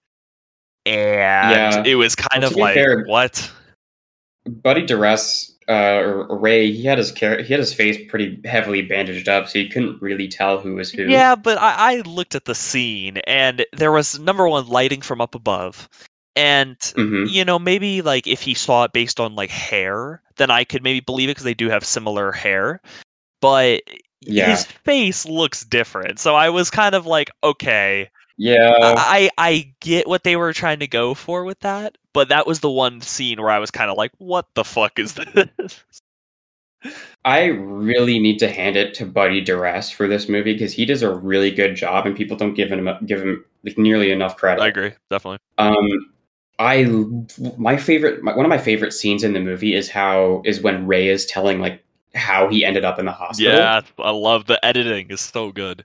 and 0.87 1.85
yeah. 1.85 1.85
it 1.85 1.97
was 1.97 2.15
kind 2.15 2.43
well, 2.43 2.53
of 2.53 2.57
like 2.57 2.75
fair, 2.75 3.05
what. 3.05 3.51
Buddy 4.47 4.87
Duress 4.87 5.57
uh, 5.69 6.25
Ray, 6.31 6.71
he 6.71 6.85
had 6.85 6.99
his 6.99 7.13
he 7.13 7.27
had 7.27 7.45
his 7.45 7.75
face 7.75 7.99
pretty 8.09 8.41
heavily 8.45 8.83
bandaged 8.83 9.29
up, 9.29 9.49
so 9.49 9.59
you 9.59 9.69
couldn't 9.69 10.01
really 10.01 10.29
tell 10.29 10.61
who 10.61 10.77
was 10.77 10.91
who. 10.91 11.05
Yeah, 11.05 11.35
but 11.35 11.59
I, 11.59 11.95
I 11.95 12.01
looked 12.03 12.35
at 12.35 12.45
the 12.45 12.55
scene, 12.55 13.19
and 13.27 13.67
there 13.73 13.91
was 13.91 14.19
number 14.19 14.49
one 14.49 14.69
lighting 14.69 15.01
from 15.01 15.21
up 15.21 15.35
above, 15.35 15.89
and 16.37 16.79
mm-hmm. 16.79 17.27
you 17.27 17.45
know 17.45 17.59
maybe 17.59 18.01
like 18.03 18.29
if 18.29 18.41
he 18.41 18.55
saw 18.55 18.85
it 18.85 18.93
based 18.93 19.19
on 19.19 19.35
like 19.35 19.51
hair, 19.51 20.23
then 20.37 20.51
I 20.51 20.63
could 20.63 20.85
maybe 20.85 21.01
believe 21.01 21.29
it 21.29 21.33
because 21.33 21.45
they 21.45 21.55
do 21.55 21.69
have 21.69 21.85
similar 21.85 22.31
hair, 22.31 22.81
but 23.41 23.83
yeah. 24.21 24.51
his 24.51 24.65
face 24.67 25.27
looks 25.27 25.65
different. 25.65 26.21
So 26.21 26.37
I 26.37 26.49
was 26.49 26.71
kind 26.71 26.95
of 26.95 27.07
like, 27.07 27.31
okay, 27.43 28.09
yeah. 28.37 28.95
I 28.97 29.31
I 29.39 29.73
get 29.81 30.07
what 30.07 30.25
they 30.25 30.37
were 30.37 30.53
trying 30.53 30.81
to 30.81 30.87
go 30.87 31.15
for 31.15 31.45
with 31.45 31.61
that, 31.61 31.97
but 32.13 32.29
that 32.29 32.47
was 32.47 32.61
the 32.61 32.71
one 32.71 33.01
scene 33.01 33.41
where 33.41 33.51
I 33.51 33.59
was 33.59 33.71
kind 33.71 33.91
of 33.91 33.97
like, 33.97 34.13
what 34.19 34.47
the 34.55 34.65
fuck 34.65 34.99
is 34.99 35.15
this? 35.15 35.83
I 37.25 37.47
really 37.47 38.19
need 38.19 38.39
to 38.39 38.49
hand 38.49 38.77
it 38.77 38.95
to 38.95 39.07
Buddy 39.07 39.41
Duress 39.41 39.91
for 39.91 40.07
this 40.07 40.29
movie 40.29 40.53
because 40.53 40.73
he 40.73 40.85
does 40.85 41.03
a 41.03 41.13
really 41.13 41.51
good 41.51 41.75
job, 41.75 42.07
and 42.07 42.17
people 42.17 42.37
don't 42.37 42.55
give 42.55 42.71
him 42.71 42.89
give 43.07 43.23
him 43.23 43.45
like 43.65 43.79
nearly 43.79 44.13
enough 44.13 44.37
credit. 44.37 44.63
I 44.63 44.69
agree, 44.69 44.93
definitely. 45.11 45.39
Um, 45.59 46.13
I 46.59 46.85
my 47.59 47.77
favorite 47.77 48.23
my, 48.23 48.35
one 48.35 48.47
of 48.47 48.51
my 48.51 48.59
favorite 48.59 48.93
scenes 48.93 49.25
in 49.25 49.33
the 49.33 49.41
movie 49.41 49.75
is 49.75 49.89
how 49.89 50.43
is 50.45 50.61
when 50.61 50.87
Ray 50.87 51.09
is 51.09 51.27
telling 51.27 51.59
like 51.61 51.83
how 52.15 52.49
he 52.49 52.65
ended 52.65 52.85
up 52.85 52.99
in 52.99 53.07
the 53.07 53.13
hospital. 53.13 53.53
Yeah, 53.53 53.81
I 53.99 54.11
love 54.11 54.47
the 54.47 54.65
editing; 54.65 55.11
is 55.11 55.21
so 55.21 55.53
good. 55.53 55.85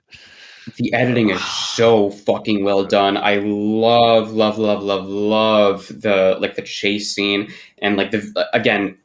The 0.76 0.92
editing 0.94 1.30
is 1.30 1.42
so 1.44 2.10
fucking 2.10 2.64
well 2.64 2.84
done. 2.84 3.16
I 3.16 3.36
love, 3.36 4.32
love, 4.32 4.58
love, 4.58 4.82
love, 4.82 5.06
love 5.06 5.88
the 5.88 6.36
like 6.40 6.56
the 6.56 6.62
chase 6.62 7.12
scene 7.14 7.52
and 7.78 7.96
like 7.96 8.10
the 8.10 8.48
again 8.52 8.96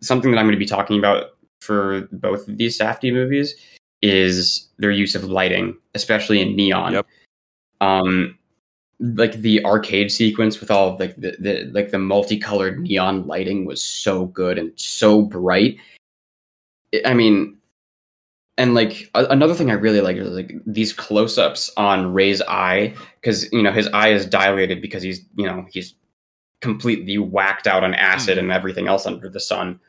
something 0.00 0.30
that 0.30 0.38
I'm 0.38 0.46
going 0.46 0.56
to 0.56 0.58
be 0.58 0.66
talking 0.66 0.98
about 0.98 1.30
for 1.60 2.08
both 2.12 2.48
of 2.48 2.56
these 2.56 2.78
Safdie 2.78 3.12
movies 3.12 3.54
is 4.02 4.68
their 4.78 4.90
use 4.90 5.14
of 5.14 5.24
lighting, 5.24 5.76
especially 5.94 6.40
in 6.40 6.56
neon. 6.56 6.94
Yep. 6.94 7.06
Um, 7.80 8.38
like 8.98 9.32
the 9.34 9.64
arcade 9.64 10.10
sequence 10.10 10.60
with 10.60 10.70
all 10.70 10.96
like 10.98 11.16
the, 11.16 11.36
the 11.38 11.70
like 11.72 11.90
the 11.90 11.98
multicolored 11.98 12.80
neon 12.80 13.26
lighting 13.26 13.64
was 13.64 13.82
so 13.82 14.26
good 14.26 14.58
and 14.58 14.72
so 14.76 15.22
bright. 15.22 15.78
I 17.04 17.14
mean, 17.14 17.56
and 18.60 18.74
like 18.74 19.10
a- 19.14 19.24
another 19.26 19.54
thing 19.54 19.70
I 19.70 19.74
really 19.74 20.02
like 20.02 20.18
is 20.18 20.28
like 20.28 20.52
these 20.66 20.92
close-ups 20.92 21.70
on 21.78 22.12
Ray's 22.12 22.42
eye 22.42 22.94
because 23.20 23.50
you 23.52 23.62
know 23.62 23.72
his 23.72 23.88
eye 23.88 24.08
is 24.08 24.26
dilated 24.26 24.82
because 24.82 25.02
he's 25.02 25.22
you 25.34 25.46
know 25.46 25.66
he's 25.70 25.94
completely 26.60 27.16
whacked 27.16 27.66
out 27.66 27.82
on 27.82 27.94
acid 27.94 28.36
mm. 28.36 28.40
and 28.40 28.52
everything 28.52 28.86
else 28.86 29.06
under 29.06 29.30
the 29.30 29.40
sun. 29.40 29.80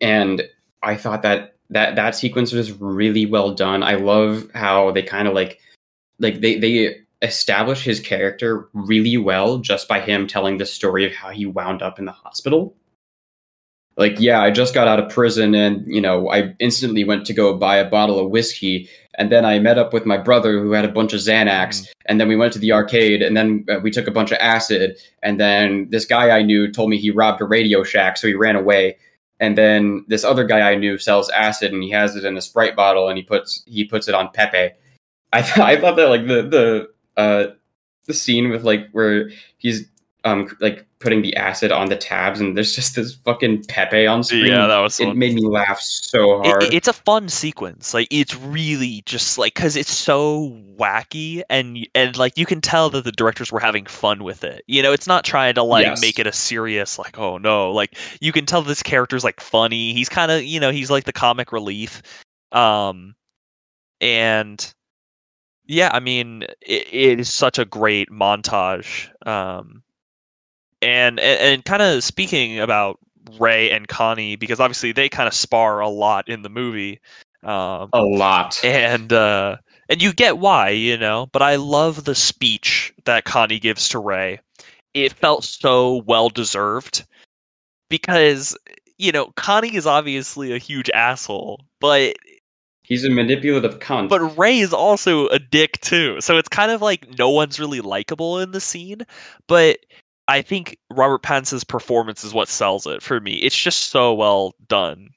And 0.00 0.48
I 0.84 0.94
thought 0.94 1.22
that 1.22 1.56
that 1.70 1.96
that 1.96 2.14
sequence 2.14 2.52
was 2.52 2.70
really 2.80 3.26
well 3.26 3.52
done. 3.52 3.82
I 3.82 3.96
love 3.96 4.48
how 4.54 4.92
they 4.92 5.02
kind 5.02 5.26
of 5.26 5.34
like 5.34 5.58
like 6.20 6.40
they 6.40 6.58
they 6.58 6.96
establish 7.22 7.82
his 7.82 7.98
character 7.98 8.68
really 8.72 9.16
well 9.16 9.58
just 9.58 9.88
by 9.88 10.00
him 10.00 10.28
telling 10.28 10.58
the 10.58 10.66
story 10.66 11.04
of 11.04 11.12
how 11.12 11.30
he 11.30 11.44
wound 11.44 11.82
up 11.82 11.98
in 11.98 12.04
the 12.04 12.12
hospital 12.12 12.76
like 14.02 14.18
yeah 14.18 14.42
i 14.42 14.50
just 14.50 14.74
got 14.74 14.88
out 14.88 14.98
of 14.98 15.08
prison 15.08 15.54
and 15.54 15.86
you 15.86 16.00
know 16.00 16.28
i 16.30 16.52
instantly 16.58 17.04
went 17.04 17.24
to 17.24 17.32
go 17.32 17.56
buy 17.56 17.76
a 17.76 17.88
bottle 17.88 18.18
of 18.18 18.30
whiskey. 18.30 18.88
And 19.18 19.30
then 19.30 19.44
i 19.44 19.58
met 19.58 19.78
up 19.78 19.92
with 19.92 20.04
my 20.06 20.18
brother 20.18 20.60
who 20.60 20.72
had 20.72 20.84
a 20.84 20.96
bunch 20.98 21.12
of 21.12 21.20
xanax. 21.20 21.68
Mm. 21.68 21.92
and 22.06 22.20
then 22.20 22.28
we 22.28 22.36
went 22.36 22.52
to 22.54 22.58
the 22.58 22.72
arcade 22.72 23.22
and 23.22 23.36
then 23.36 23.64
uh, 23.70 23.78
we 23.84 23.90
took 23.90 24.08
a 24.08 24.16
bunch 24.18 24.32
of 24.32 24.38
acid. 24.40 24.96
And 25.22 25.38
then 25.38 25.88
this 25.90 26.04
guy 26.04 26.30
i 26.38 26.42
knew 26.42 26.70
told 26.72 26.90
me 26.90 26.98
he 26.98 27.10
robbed 27.10 27.40
a 27.40 27.44
radio 27.44 27.84
shack 27.84 28.16
so 28.16 28.26
he 28.26 28.34
ran 28.34 28.56
away. 28.56 28.96
And 29.38 29.56
then 29.56 30.04
this 30.08 30.24
other 30.24 30.44
guy 30.44 30.60
i 30.72 30.74
knew 30.74 30.98
sells 30.98 31.30
acid 31.30 31.72
and 31.72 31.82
he 31.82 31.90
has 31.90 32.16
it 32.16 32.24
in 32.24 32.36
a 32.36 32.42
sprite 32.42 32.74
bottle 32.74 33.08
and 33.08 33.16
he 33.16 33.22
puts 33.22 33.62
he 33.66 33.84
puts 33.84 34.08
it 34.08 34.14
on 34.14 34.30
pepe. 34.32 34.74
I, 35.34 35.40
th- 35.40 35.58
I 35.58 35.80
thought 35.80 35.96
that 35.96 36.08
like 36.08 36.26
the 36.26 36.42
the 36.56 36.66
uh 37.16 37.44
the 38.06 38.14
scene 38.14 38.50
with 38.50 38.64
like 38.64 38.90
where 38.92 39.30
he's 39.58 39.88
um 40.24 40.48
like 40.60 40.86
putting 41.02 41.22
the 41.22 41.34
acid 41.36 41.72
on 41.72 41.88
the 41.88 41.96
tabs 41.96 42.40
and 42.40 42.56
there's 42.56 42.74
just 42.74 42.94
this 42.94 43.14
fucking 43.14 43.64
Pepe 43.64 44.06
on 44.06 44.22
screen. 44.22 44.46
Yeah, 44.46 44.66
that 44.66 44.78
was. 44.78 44.98
It 45.00 45.06
fun. 45.06 45.18
made 45.18 45.34
me 45.34 45.44
laugh 45.44 45.80
so 45.80 46.42
hard. 46.42 46.62
It, 46.62 46.74
it's 46.74 46.88
a 46.88 46.92
fun 46.92 47.28
sequence. 47.28 47.92
Like 47.92 48.08
it's 48.10 48.36
really 48.36 49.02
just 49.04 49.36
like 49.36 49.54
because 49.54 49.76
it's 49.76 49.92
so 49.92 50.56
wacky 50.78 51.42
and 51.50 51.86
and 51.94 52.16
like 52.16 52.38
you 52.38 52.46
can 52.46 52.60
tell 52.60 52.88
that 52.90 53.04
the 53.04 53.12
directors 53.12 53.50
were 53.50 53.60
having 53.60 53.84
fun 53.86 54.22
with 54.22 54.44
it. 54.44 54.62
You 54.66 54.82
know, 54.82 54.92
it's 54.92 55.06
not 55.06 55.24
trying 55.24 55.54
to 55.54 55.62
like 55.62 55.86
yes. 55.86 56.00
make 56.00 56.18
it 56.18 56.26
a 56.26 56.32
serious 56.32 56.98
like 56.98 57.18
oh 57.18 57.36
no. 57.38 57.72
Like 57.72 57.98
you 58.20 58.32
can 58.32 58.46
tell 58.46 58.62
this 58.62 58.82
character's 58.82 59.24
like 59.24 59.40
funny. 59.40 59.92
He's 59.92 60.08
kind 60.08 60.30
of 60.30 60.42
you 60.44 60.60
know 60.60 60.70
he's 60.70 60.90
like 60.90 61.04
the 61.04 61.12
comic 61.12 61.52
relief. 61.52 62.02
Um, 62.52 63.14
and 64.00 64.72
yeah, 65.66 65.90
I 65.92 66.00
mean 66.00 66.42
it, 66.60 66.86
it 66.92 67.20
is 67.20 67.32
such 67.32 67.58
a 67.58 67.64
great 67.64 68.10
montage. 68.10 69.08
Um 69.26 69.82
and 70.82 71.18
and, 71.20 71.40
and 71.40 71.64
kind 71.64 71.82
of 71.82 72.04
speaking 72.04 72.60
about 72.60 72.98
Ray 73.38 73.70
and 73.70 73.86
Connie 73.88 74.36
because 74.36 74.60
obviously 74.60 74.92
they 74.92 75.08
kind 75.08 75.28
of 75.28 75.34
spar 75.34 75.80
a 75.80 75.88
lot 75.88 76.28
in 76.28 76.42
the 76.42 76.50
movie. 76.50 77.00
Um, 77.42 77.90
a 77.92 78.02
lot, 78.02 78.64
and 78.64 79.12
uh, 79.12 79.56
and 79.88 80.02
you 80.02 80.12
get 80.12 80.38
why, 80.38 80.70
you 80.70 80.96
know. 80.96 81.28
But 81.32 81.42
I 81.42 81.56
love 81.56 82.04
the 82.04 82.14
speech 82.14 82.92
that 83.04 83.24
Connie 83.24 83.58
gives 83.58 83.88
to 83.90 83.98
Ray. 83.98 84.40
It 84.94 85.12
felt 85.12 85.44
so 85.44 86.02
well 86.06 86.28
deserved 86.28 87.04
because 87.88 88.56
you 88.98 89.12
know 89.12 89.32
Connie 89.36 89.74
is 89.74 89.86
obviously 89.86 90.52
a 90.52 90.58
huge 90.58 90.90
asshole, 90.90 91.64
but 91.80 92.16
He's 92.84 93.04
a 93.04 93.10
manipulative 93.10 93.78
cunt. 93.78 94.08
But 94.08 94.36
Ray 94.36 94.58
is 94.58 94.72
also 94.72 95.28
a 95.28 95.38
dick 95.38 95.80
too. 95.80 96.20
So 96.20 96.36
it's 96.36 96.48
kind 96.48 96.72
of 96.72 96.82
like 96.82 97.16
no 97.16 97.30
one's 97.30 97.60
really 97.60 97.80
likable 97.80 98.40
in 98.40 98.50
the 98.50 98.60
scene. 98.60 99.06
But 99.46 99.78
I 100.32 100.42
think 100.42 100.78
Robert 100.90 101.22
Pattinson's 101.22 101.64
performance 101.64 102.24
is 102.24 102.32
what 102.34 102.48
sells 102.48 102.86
it 102.86 103.02
for 103.02 103.20
me. 103.20 103.34
It's 103.34 103.56
just 103.56 103.90
so 103.90 104.12
well 104.14 104.54
done. 104.68 105.10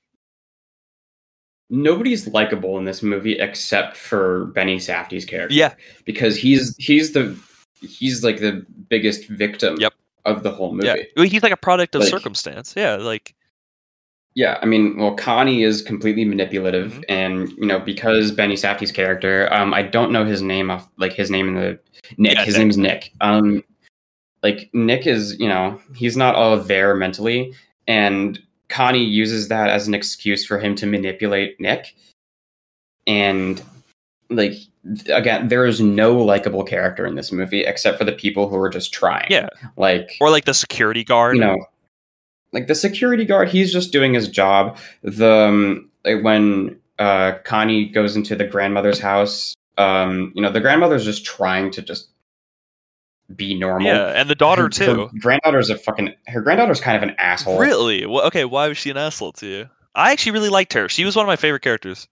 nobody's 1.70 2.28
likable 2.28 2.78
in 2.78 2.86
this 2.86 3.02
movie 3.02 3.40
except 3.40 3.98
for 3.98 4.46
Benny 4.48 4.78
Safdie's 4.78 5.26
character. 5.26 5.56
Yeah, 5.56 5.74
because 6.06 6.38
he's 6.38 6.76
he's 6.78 7.14
the 7.14 7.36
he's 7.82 8.24
like 8.24 8.40
the 8.40 8.66
biggest 8.90 9.28
victim 9.28 9.78
Yep. 9.80 9.94
of 10.26 10.44
the 10.44 10.52
whole 10.52 10.74
movie. 10.74 10.88
yeah. 10.88 11.24
He's 11.26 11.44
like 11.44 11.52
a 11.52 11.58
product 11.58 11.96
of 11.96 12.02
Like- 12.02 12.10
circumstance. 12.12 12.74
Yeah, 12.78 12.96
like 12.98 13.34
Yeah, 14.36 14.60
I 14.62 14.66
mean, 14.66 14.98
well, 14.98 15.16
Connie 15.16 15.64
is 15.64 15.82
completely 15.82 16.26
manipulative, 16.26 16.94
Mhm. 16.94 17.04
and 17.10 17.50
you 17.58 17.66
know 17.66 17.80
because 17.80 18.32
Benny 18.32 18.56
Safdie's 18.56 18.92
character, 18.92 19.52
um, 19.54 19.74
I 19.74 19.82
don't 19.82 20.12
know 20.12 20.26
his 20.26 20.42
name 20.42 20.70
off, 20.70 20.88
like 20.98 21.14
his 21.14 21.32
name 21.32 21.48
in 21.50 21.56
the 21.56 21.80
Nick. 22.18 22.34
Yeah, 22.36 22.44
his 22.46 22.56
Nick. 22.56 22.62
name's 22.62 22.78
Nick. 22.78 23.12
Um, 23.22 23.64
like 24.46 24.70
Nick 24.74 25.08
is, 25.08 25.40
you 25.40 25.50
know, 25.50 25.82
he's 25.96 26.16
not 26.16 26.36
all 26.36 26.56
there 26.60 26.94
mentally, 26.94 27.52
and 27.88 28.40
Connie 28.70 29.04
uses 29.04 29.48
that 29.48 29.70
as 29.70 29.88
an 29.88 29.96
excuse 29.96 30.46
for 30.46 30.60
him 30.60 30.76
to 30.76 30.86
manipulate 30.86 31.60
Nick, 31.60 31.96
and 33.08 33.60
like 34.30 34.54
again, 35.10 35.48
there 35.48 35.66
is 35.66 35.82
no 35.82 36.16
likable 36.16 36.64
character 36.64 37.08
in 37.08 37.16
this 37.16 37.32
movie 37.32 37.62
except 37.66 37.98
for 37.98 38.04
the 38.04 38.12
people 38.12 38.48
who 38.48 38.58
are 38.58 38.70
just 38.70 38.94
trying. 38.94 39.26
Yeah. 39.32 39.50
like 39.78 40.12
or 40.22 40.30
like 40.30 40.46
the 40.46 40.54
security 40.54 41.04
guard. 41.04 41.38
you 41.38 41.42
know, 41.42 41.66
like 42.52 42.68
the 42.68 42.76
security 42.76 43.26
guard, 43.26 43.50
he's 43.50 43.74
just 43.74 43.92
doing 43.92 44.14
his 44.14 44.30
job. 44.30 44.78
The 45.02 45.32
um, 45.32 45.90
like 46.04 46.24
when 46.24 46.80
uh, 47.00 47.40
Connie 47.46 47.90
goes 47.90 48.16
into 48.16 48.36
the 48.36 48.46
grandmother's 48.46 49.00
house, 49.00 49.56
um, 49.80 50.34
you 50.36 50.42
know, 50.44 50.52
the 50.52 50.62
grandmother's 50.62 51.04
just 51.04 51.26
trying 51.26 51.72
to 51.72 51.82
just 51.82 52.10
be 53.34 53.54
normal. 53.54 53.88
yeah, 53.88 54.08
and 54.10 54.30
the 54.30 54.36
daughter 54.36 54.64
Her- 54.64 54.70
too. 54.70 55.08
Her 55.08 55.20
granddaughter's 55.20 55.70
a 55.70 55.78
fucking. 55.78 56.14
Her 56.28 56.42
granddaughter's 56.42 56.82
kind 56.82 56.98
of 56.98 57.04
an 57.04 57.16
asshole. 57.18 57.60
Really? 57.60 58.06
Well, 58.06 58.26
okay, 58.28 58.46
why 58.46 58.68
was 58.68 58.78
she 58.78 58.90
an 58.90 58.98
asshole 58.98 59.34
to 59.34 59.48
you? 59.48 59.70
I 59.96 60.12
actually 60.12 60.34
really 60.34 60.50
liked 60.50 60.74
her. 60.74 60.90
She 60.90 61.06
was 61.06 61.16
one 61.16 61.26
of 61.26 61.28
my 61.28 61.38
favorite 61.38 61.62
characters. 61.62 62.08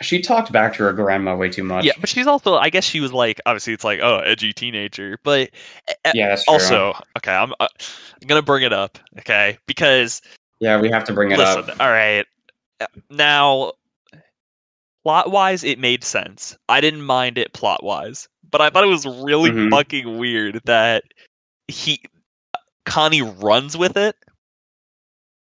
She 0.00 0.20
talked 0.20 0.52
back 0.52 0.74
to 0.74 0.84
her 0.84 0.92
grandma 0.92 1.34
way 1.34 1.48
too 1.48 1.64
much. 1.64 1.84
Yeah, 1.84 1.92
but 1.98 2.08
she's 2.08 2.26
also 2.26 2.54
I 2.54 2.70
guess 2.70 2.84
she 2.84 3.00
was 3.00 3.12
like 3.12 3.40
obviously 3.46 3.72
it's 3.72 3.82
like 3.82 3.98
oh 4.00 4.18
edgy 4.18 4.52
teenager, 4.52 5.18
but 5.24 5.50
uh, 6.04 6.12
yeah, 6.14 6.28
that's 6.28 6.44
true. 6.44 6.52
also 6.52 6.92
okay 7.16 7.32
I'm 7.32 7.52
uh, 7.58 7.66
I'm 7.80 8.28
gonna 8.28 8.42
bring 8.42 8.62
it 8.62 8.72
up 8.72 8.98
okay 9.18 9.58
because 9.66 10.22
yeah, 10.60 10.80
we 10.80 10.88
have 10.90 11.02
to 11.04 11.12
bring 11.12 11.32
it 11.32 11.38
listen 11.38 11.70
up. 11.70 11.80
all 11.80 11.90
right 11.90 12.24
uh, 12.80 12.86
now 13.10 13.72
plot 15.02 15.32
wise 15.32 15.64
it 15.64 15.80
made 15.80 16.04
sense. 16.04 16.56
I 16.68 16.80
didn't 16.80 17.02
mind 17.02 17.36
it 17.36 17.52
plot 17.52 17.82
wise, 17.82 18.28
but 18.50 18.60
I 18.60 18.70
thought 18.70 18.84
it 18.84 18.88
was 18.88 19.06
really 19.06 19.50
Mhm. 19.50 19.70
fucking 19.70 20.18
weird 20.18 20.60
that 20.64 21.04
he 21.68 22.00
Connie 22.84 23.22
runs 23.22 23.76
with 23.76 23.96
it. 23.96 24.16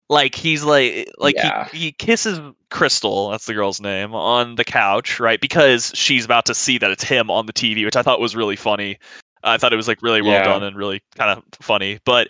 Like 0.09 0.35
he's 0.35 0.63
like 0.63 1.09
like 1.19 1.35
Yeah. 1.37 1.69
he, 1.69 1.79
he 1.79 1.93
kisses 1.93 2.39
Crystal, 2.71 3.31
that's 3.31 3.47
the 3.47 3.55
girl's 3.55 3.81
name, 3.81 4.15
on 4.15 4.55
the 4.57 4.65
couch, 4.65 5.19
right? 5.19 5.41
Because 5.41 5.91
she's 5.95 6.25
about 6.25 6.45
to 6.47 6.55
see 6.55 6.79
that 6.79 6.91
it's 6.91 7.05
him 7.05 7.31
on 7.31 7.47
the 7.47 7.53
TV, 7.53 7.85
which 7.85 7.97
I 7.97 8.03
thought 8.03 8.21
was 8.21 8.37
really 8.37 8.57
funny. 8.57 8.99
I 9.43 9.59
thought 9.59 9.73
it 9.73 9.77
was 9.77 9.89
like 9.89 10.03
really 10.03 10.23
well 10.23 10.33
Yeah. 10.33 10.45
done 10.45 10.63
and 10.63 10.77
really 10.77 11.03
kind 11.17 11.31
of 11.31 11.43
funny. 11.61 11.99
But 12.05 12.29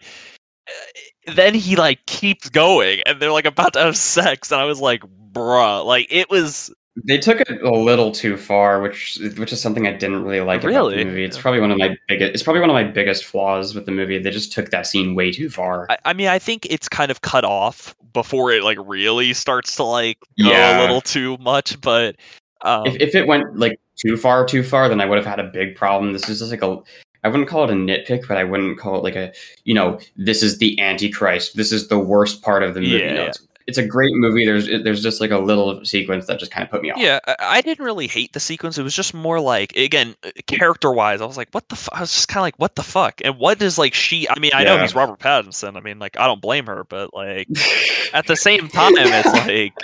uh, 0.68 1.32
then 1.34 1.54
he 1.54 1.76
like 1.76 2.06
keeps 2.06 2.48
going 2.48 3.00
and 3.04 3.20
they're 3.20 3.32
like 3.32 3.44
about 3.46 3.72
to 3.74 3.80
have 3.80 3.96
sex 3.96 4.50
and 4.52 4.60
I 4.60 4.64
was 4.64 4.80
like, 4.80 5.02
bruh, 5.32 5.84
like 5.84 6.06
it 6.10 6.30
was 6.30 6.72
They 7.04 7.16
took 7.16 7.40
it 7.40 7.62
a 7.62 7.70
little 7.70 8.12
too 8.12 8.36
far, 8.36 8.82
which 8.82 9.18
which 9.38 9.52
is 9.52 9.60
something 9.62 9.86
I 9.86 9.92
didn't 9.94 10.24
really 10.24 10.40
like 10.40 10.62
about 10.62 10.90
the 10.90 11.04
movie. 11.04 11.24
It's 11.24 11.38
probably 11.38 11.60
one 11.60 11.70
of 11.70 11.78
my 11.78 11.96
biggest. 12.06 12.34
It's 12.34 12.42
probably 12.42 12.60
one 12.60 12.68
of 12.68 12.74
my 12.74 12.84
biggest 12.84 13.24
flaws 13.24 13.74
with 13.74 13.86
the 13.86 13.92
movie. 13.92 14.18
They 14.18 14.30
just 14.30 14.52
took 14.52 14.70
that 14.70 14.86
scene 14.86 15.14
way 15.14 15.32
too 15.32 15.48
far. 15.48 15.86
I, 15.88 15.96
I 16.04 16.12
mean, 16.12 16.28
I 16.28 16.38
think 16.38 16.66
it's 16.66 16.88
kind 16.90 17.10
of 17.10 17.22
cut 17.22 17.44
off 17.44 17.94
before 18.12 18.52
it 18.52 18.62
like 18.62 18.76
really 18.84 19.32
starts 19.32 19.74
to 19.76 19.84
like 19.84 20.18
go 20.38 20.50
Yeah. 20.50 20.80
a 20.80 20.82
little 20.82 21.00
too 21.00 21.38
much. 21.38 21.80
But 21.80 22.16
um, 22.60 22.86
if 22.86 22.96
if 23.00 23.14
it 23.14 23.26
went 23.26 23.58
like 23.58 23.80
too 23.96 24.18
far, 24.18 24.44
too 24.44 24.62
far, 24.62 24.90
then 24.90 25.00
I 25.00 25.06
would 25.06 25.16
have 25.16 25.26
had 25.26 25.40
a 25.40 25.44
big 25.44 25.74
problem. 25.74 26.12
This 26.12 26.28
is 26.28 26.40
just 26.40 26.50
like 26.50 26.62
a. 26.62 26.76
I 27.24 27.28
wouldn't 27.28 27.48
call 27.48 27.64
it 27.64 27.70
a 27.70 27.74
nitpick, 27.74 28.26
but 28.28 28.36
I 28.36 28.44
wouldn't 28.44 28.78
call 28.78 28.96
it 28.96 29.02
like 29.02 29.16
a. 29.16 29.32
You 29.64 29.72
know, 29.74 29.98
this 30.16 30.42
is 30.42 30.58
the 30.58 30.78
Antichrist. 30.78 31.56
This 31.56 31.72
is 31.72 31.88
the 31.88 31.98
worst 31.98 32.42
part 32.42 32.62
of 32.62 32.74
the 32.74 32.80
movie. 32.80 32.98
Yeah, 32.98 33.14
No. 33.14 33.24
It's, 33.26 33.46
it's 33.66 33.78
a 33.78 33.86
great 33.86 34.14
movie. 34.14 34.44
There's 34.44 34.66
there's 34.66 35.02
just 35.02 35.20
like 35.20 35.30
a 35.30 35.38
little 35.38 35.84
sequence 35.84 36.26
that 36.26 36.38
just 36.38 36.50
kind 36.50 36.64
of 36.64 36.70
put 36.70 36.82
me 36.82 36.90
off. 36.90 36.98
yeah, 36.98 37.20
I, 37.38 37.60
didn't 37.60 37.84
really 37.84 38.06
hate 38.06 38.32
the 38.32 38.40
sequence. 38.40 38.78
It 38.78 38.82
was 38.82 38.94
just 38.94 39.14
more 39.14 39.40
like 39.40 39.76
again, 39.76 40.14
uh, 40.24 40.30
character 40.46 40.92
wise, 40.92 41.20
I 41.20 41.26
was 41.26 41.36
like, 41.36 41.48
what 41.52 41.68
the? 41.68 41.76
Fu-? 41.76 41.90
I 41.92 42.00
was 42.00 42.12
just 42.12 42.28
kind 42.28 42.40
of 42.40 42.42
like, 42.42 42.56
what 42.56 42.74
the 42.74 42.82
fuck? 42.82 43.20
And 43.24 43.38
what 43.38 43.62
is 43.62 43.78
like 43.78 43.94
she? 43.94 44.28
I 44.28 44.38
mean, 44.38 44.52
I 44.54 44.64
know 44.64 44.78
he's 44.78 44.94
Robert 44.94 45.20
Pattinson. 45.20 45.76
I 45.76 45.80
mean, 45.80 45.98
like 45.98 46.18
I 46.18 46.26
don't 46.26 46.40
blame 46.40 46.66
her, 46.66 46.84
but 46.84 47.14
like 47.14 47.48
at 48.12 48.26
the 48.26 48.36
same 48.36 48.68
time, 48.68 48.92
it's 48.96 49.46
like. 49.46 49.74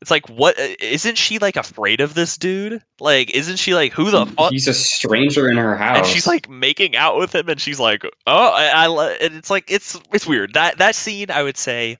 It's 0.00 0.10
like 0.10 0.28
what 0.28 0.60
uh, 0.60 0.66
isn't 0.80 1.16
she 1.16 1.38
like 1.38 1.56
afraid 1.56 2.02
of 2.02 2.12
this 2.12 2.36
dude? 2.36 2.82
Like 3.00 3.30
isn't 3.30 3.56
she 3.56 3.74
like 3.74 3.94
who 3.94 4.10
the 4.10 4.26
fuck 4.26 4.52
He's 4.52 4.68
a 4.68 4.74
stranger 4.74 5.48
in 5.48 5.56
her 5.56 5.76
house, 5.76 5.96
and 5.96 6.06
she's 6.06 6.26
like 6.26 6.46
making 6.46 6.94
out 6.94 7.16
with 7.16 7.34
him 7.34 7.48
and 7.48 7.58
she's 7.58 7.80
like 7.80 8.04
oh 8.26 8.52
i, 8.52 8.86
I 8.86 9.12
and 9.22 9.34
it's 9.34 9.48
like 9.48 9.70
it's 9.70 9.98
it's 10.12 10.26
weird 10.26 10.52
that 10.54 10.76
that 10.76 10.94
scene 10.94 11.30
i 11.30 11.42
would 11.42 11.56
say 11.56 11.96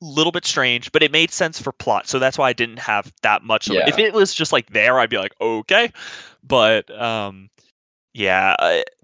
little 0.00 0.32
bit 0.32 0.44
strange 0.44 0.92
but 0.92 1.02
it 1.02 1.10
made 1.10 1.30
sense 1.30 1.60
for 1.60 1.72
plot 1.72 2.06
so 2.08 2.18
that's 2.18 2.38
why 2.38 2.48
i 2.48 2.52
didn't 2.52 2.78
have 2.78 3.12
that 3.22 3.42
much 3.42 3.68
of 3.68 3.74
it. 3.74 3.78
Yeah. 3.78 3.88
if 3.88 3.98
it 3.98 4.12
was 4.14 4.32
just 4.32 4.52
like 4.52 4.70
there 4.70 4.98
i'd 5.00 5.10
be 5.10 5.18
like 5.18 5.34
okay 5.40 5.90
but 6.46 6.88
um 7.00 7.50
yeah 8.14 8.54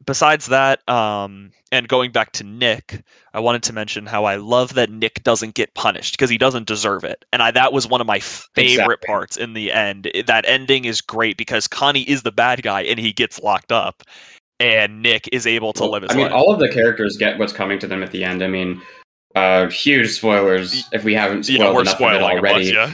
besides 0.06 0.46
that 0.46 0.86
um 0.88 1.50
and 1.72 1.88
going 1.88 2.10
back 2.12 2.32
to 2.32 2.44
nick 2.44 3.02
i 3.32 3.40
wanted 3.40 3.62
to 3.64 3.72
mention 3.72 4.06
how 4.06 4.24
i 4.24 4.36
love 4.36 4.74
that 4.74 4.88
nick 4.90 5.22
doesn't 5.24 5.54
get 5.54 5.74
punished 5.74 6.14
because 6.14 6.30
he 6.30 6.38
doesn't 6.38 6.66
deserve 6.66 7.04
it 7.04 7.24
and 7.32 7.42
i 7.42 7.50
that 7.50 7.72
was 7.72 7.86
one 7.86 8.00
of 8.00 8.06
my 8.06 8.20
favorite 8.20 8.70
Exactly. 8.70 9.06
parts 9.06 9.36
in 9.36 9.52
the 9.52 9.72
end 9.72 10.10
that 10.26 10.44
ending 10.46 10.84
is 10.84 11.00
great 11.00 11.36
because 11.36 11.66
connie 11.68 12.02
is 12.08 12.22
the 12.22 12.32
bad 12.32 12.62
guy 12.62 12.82
and 12.82 12.98
he 13.00 13.12
gets 13.12 13.40
locked 13.40 13.72
up 13.72 14.02
and 14.60 15.02
nick 15.02 15.28
is 15.32 15.46
able 15.46 15.72
to 15.72 15.82
Well, 15.82 15.90
live 15.92 16.02
his 16.04 16.12
I 16.12 16.14
mean, 16.14 16.24
life 16.26 16.32
all 16.34 16.52
of 16.52 16.60
the 16.60 16.68
characters 16.68 17.16
get 17.16 17.38
what's 17.38 17.52
coming 17.52 17.78
to 17.80 17.88
them 17.88 18.02
at 18.04 18.12
the 18.12 18.22
end. 18.22 18.42
I 18.42 18.46
mean, 18.46 18.80
uh, 19.34 19.68
huge 19.68 20.10
spoilers 20.10 20.84
if 20.92 21.04
we 21.04 21.14
haven't 21.14 21.44
spoiled 21.44 21.60
yeah 21.60 21.70
enough 21.70 21.80
of 21.80 21.86
it 21.86 21.90
spoiling 21.90 22.38
a 22.38 22.42
bunch, 22.42 22.52
already. 22.52 22.66
yeah 22.66 22.92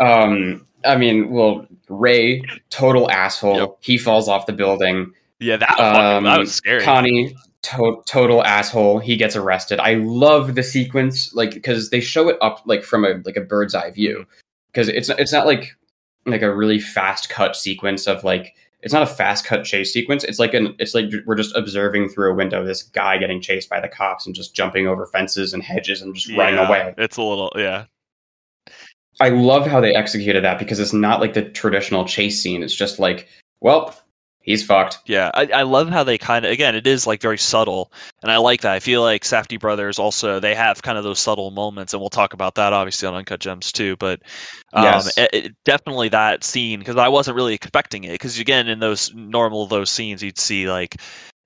Um, 0.00 0.66
I 0.84 0.96
mean, 0.96 1.30
well, 1.30 1.66
Ray, 1.88 2.42
total 2.70 3.10
asshole. 3.10 3.56
Yep. 3.58 3.76
He 3.80 3.98
falls 3.98 4.28
off 4.28 4.46
the 4.46 4.52
building. 4.52 5.12
yeah 5.40 5.56
that, 5.56 5.68
fucking- 5.70 6.24
that 6.24 6.32
Um, 6.32 6.38
was 6.40 6.54
scary 6.54 6.82
Connie, 6.82 7.36
to- 7.62 8.02
total 8.06 8.42
asshole. 8.44 8.98
He 8.98 9.16
gets 9.16 9.36
arrested. 9.36 9.78
I 9.78 9.94
love 9.94 10.54
the 10.54 10.62
sequence, 10.62 11.32
like 11.34 11.52
because 11.52 11.90
they 11.90 12.00
show 12.00 12.28
it 12.28 12.36
up 12.40 12.62
like 12.66 12.82
from 12.82 13.04
a 13.04 13.20
like 13.24 13.36
a 13.36 13.40
bird's 13.42 13.74
eye 13.74 13.90
view. 13.90 14.26
Because 14.72 14.88
it's 14.88 15.08
it's 15.10 15.32
not 15.32 15.46
like 15.46 15.76
like 16.26 16.42
a 16.42 16.54
really 16.54 16.80
fast 16.80 17.28
cut 17.28 17.54
sequence 17.56 18.06
of 18.06 18.24
like 18.24 18.54
it's 18.82 18.92
not 18.92 19.02
a 19.02 19.06
fast 19.06 19.44
cut 19.44 19.64
chase 19.64 19.92
sequence. 19.92 20.24
It's 20.24 20.38
like 20.38 20.54
an 20.54 20.74
it's 20.78 20.94
like 20.94 21.12
we're 21.24 21.36
just 21.36 21.54
observing 21.56 22.08
through 22.08 22.32
a 22.32 22.34
window 22.34 22.64
this 22.64 22.82
guy 22.82 23.16
getting 23.18 23.40
chased 23.40 23.68
by 23.68 23.80
the 23.80 23.88
cops 23.88 24.26
and 24.26 24.34
just 24.34 24.54
jumping 24.54 24.86
over 24.86 25.06
fences 25.06 25.54
and 25.54 25.62
hedges 25.62 26.02
and 26.02 26.14
just 26.14 26.36
running 26.36 26.58
away. 26.58 26.94
it's 26.98 27.16
a 27.16 27.22
little 27.22 27.52
yeah 27.56 27.84
I 29.20 29.28
love 29.28 29.66
how 29.66 29.80
they 29.80 29.94
executed 29.94 30.42
that 30.42 30.58
because 30.58 30.80
it's 30.80 30.92
not 30.92 31.20
like 31.20 31.34
the 31.34 31.42
traditional 31.42 32.04
chase 32.04 32.42
scene. 32.42 32.62
It's 32.62 32.74
just 32.74 32.98
like, 32.98 33.28
well, 33.60 33.94
he's 34.42 34.64
fucked. 34.64 34.98
Yeah, 35.06 35.30
I, 35.34 35.46
I 35.54 35.62
love 35.62 35.88
how 35.88 36.04
they 36.04 36.18
kind 36.18 36.44
of 36.44 36.50
again 36.52 36.74
it 36.74 36.86
is 36.86 37.06
like 37.06 37.20
very 37.20 37.38
subtle, 37.38 37.92
and 38.22 38.30
I 38.30 38.36
like 38.38 38.60
that. 38.62 38.72
I 38.72 38.80
feel 38.80 39.02
like 39.02 39.22
Safdie 39.24 39.58
brothers 39.60 39.98
also 39.98 40.40
they 40.40 40.54
have 40.54 40.82
kind 40.82 40.98
of 40.98 41.04
those 41.04 41.18
subtle 41.20 41.50
moments, 41.50 41.92
and 41.94 42.00
we'll 42.00 42.10
talk 42.10 42.32
about 42.34 42.54
that 42.56 42.72
obviously 42.72 43.08
on 43.08 43.14
Uncut 43.14 43.40
Gems 43.40 43.72
too. 43.72 43.96
But 43.96 44.20
um, 44.72 44.84
Yes. 44.84 45.18
it, 45.18 45.30
it- 45.32 45.54
definitely 45.64 46.08
that 46.10 46.44
scene 46.44 46.78
because 46.78 46.96
I 46.96 47.08
wasn't 47.08 47.36
really 47.36 47.54
expecting 47.54 48.04
it 48.04 48.12
because 48.12 48.38
again 48.38 48.68
in 48.68 48.78
those 48.80 49.12
normal 49.14 49.66
those 49.66 49.90
scenes 49.90 50.22
you'd 50.22 50.38
see 50.38 50.68
like 50.68 50.96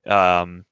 um 0.06 0.64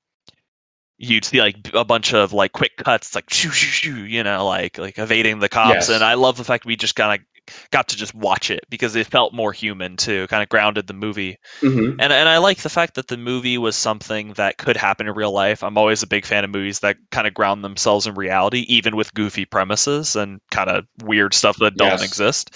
you'd 0.97 1.25
see 1.25 1.41
like 1.41 1.57
a 1.75 1.85
bunch 1.85 2.14
of 2.14 2.33
like 2.33 2.53
quick 2.53 2.77
cuts 2.77 3.14
like 3.16 3.29
shoo 3.29 3.51
shoo 3.51 3.66
shoo 3.95 4.05
you 4.07 4.22
know 4.22 4.47
like 4.47 4.79
like 4.79 4.97
evading 4.99 5.41
the 5.41 5.49
cops 5.49 5.75
Yes. 5.75 5.89
and 5.89 6.05
I 6.05 6.14
love 6.14 6.37
the 6.37 6.45
fact 6.45 6.64
we 6.64 6.77
just 6.77 6.95
kind 6.95 7.20
of 7.20 7.27
got 7.70 7.88
to 7.88 7.97
just 7.97 8.14
watch 8.14 8.51
it 8.51 8.64
because 8.70 8.97
it 8.97 9.07
felt 9.07 9.34
more 9.34 9.53
human 9.53 9.97
too 9.97 10.26
kind 10.28 10.42
of 10.42 10.49
grounded 10.49 10.86
the 10.86 10.95
movie 10.95 11.36
hmm 11.61 11.90
and 11.99 12.12
and 12.12 12.28
I 12.28 12.38
like 12.38 12.59
the 12.59 12.68
fact 12.68 12.95
that 12.95 13.09
the 13.09 13.16
movie 13.16 13.59
was 13.59 13.76
something 13.76 14.32
that 14.34 14.59
could 14.59 14.76
happen 14.76 15.07
in 15.07 15.14
real 15.14 15.32
life. 15.32 15.62
I'm 15.62 15.78
always 15.78 16.03
a 16.03 16.09
big 16.09 16.26
fan 16.26 16.45
of 16.45 16.51
movies 16.51 16.80
that 16.80 16.97
kind 17.11 17.26
of 17.26 17.34
ground 17.34 17.62
themselves 17.62 18.07
in 18.07 18.14
reality, 18.14 18.61
even 18.68 18.97
with 18.97 19.14
goofy 19.14 19.45
premises 19.45 20.16
and 20.16 20.40
kind 20.51 20.70
of 20.70 20.86
weird 21.03 21.34
stuff 21.34 21.57
that 21.59 21.76
don't 21.76 22.03
exist. 22.03 22.51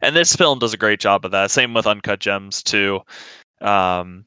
And 0.00 0.14
this 0.14 0.36
film 0.36 0.58
does 0.58 0.74
a 0.74 0.78
great 0.78 1.00
job 1.00 1.24
of 1.24 1.32
that. 1.32 1.50
Same 1.50 1.74
with 1.74 1.86
Uncut 1.86 2.20
Gems 2.20 2.62
too. 2.62 3.00
Um, 3.60 4.26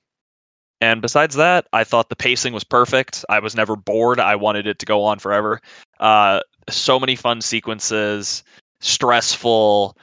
and 0.81 1.01
besides 1.01 1.35
that, 1.35 1.67
I 1.73 1.83
thought 1.83 2.09
the 2.09 2.15
pacing 2.15 2.53
was 2.53 2.63
perfect. 2.63 3.25
I 3.29 3.39
was 3.39 3.55
never 3.55 3.75
bored. 3.75 4.19
I 4.19 4.35
wanted 4.35 4.67
it 4.67 4.79
to 4.79 4.85
go 4.85 5.03
on 5.03 5.19
forever. 5.19 5.59
Uh, 5.99 6.41
so 6.69 6.99
many 6.99 7.15
fun 7.15 7.41
sequences, 7.41 8.43
stressful. 8.81 9.97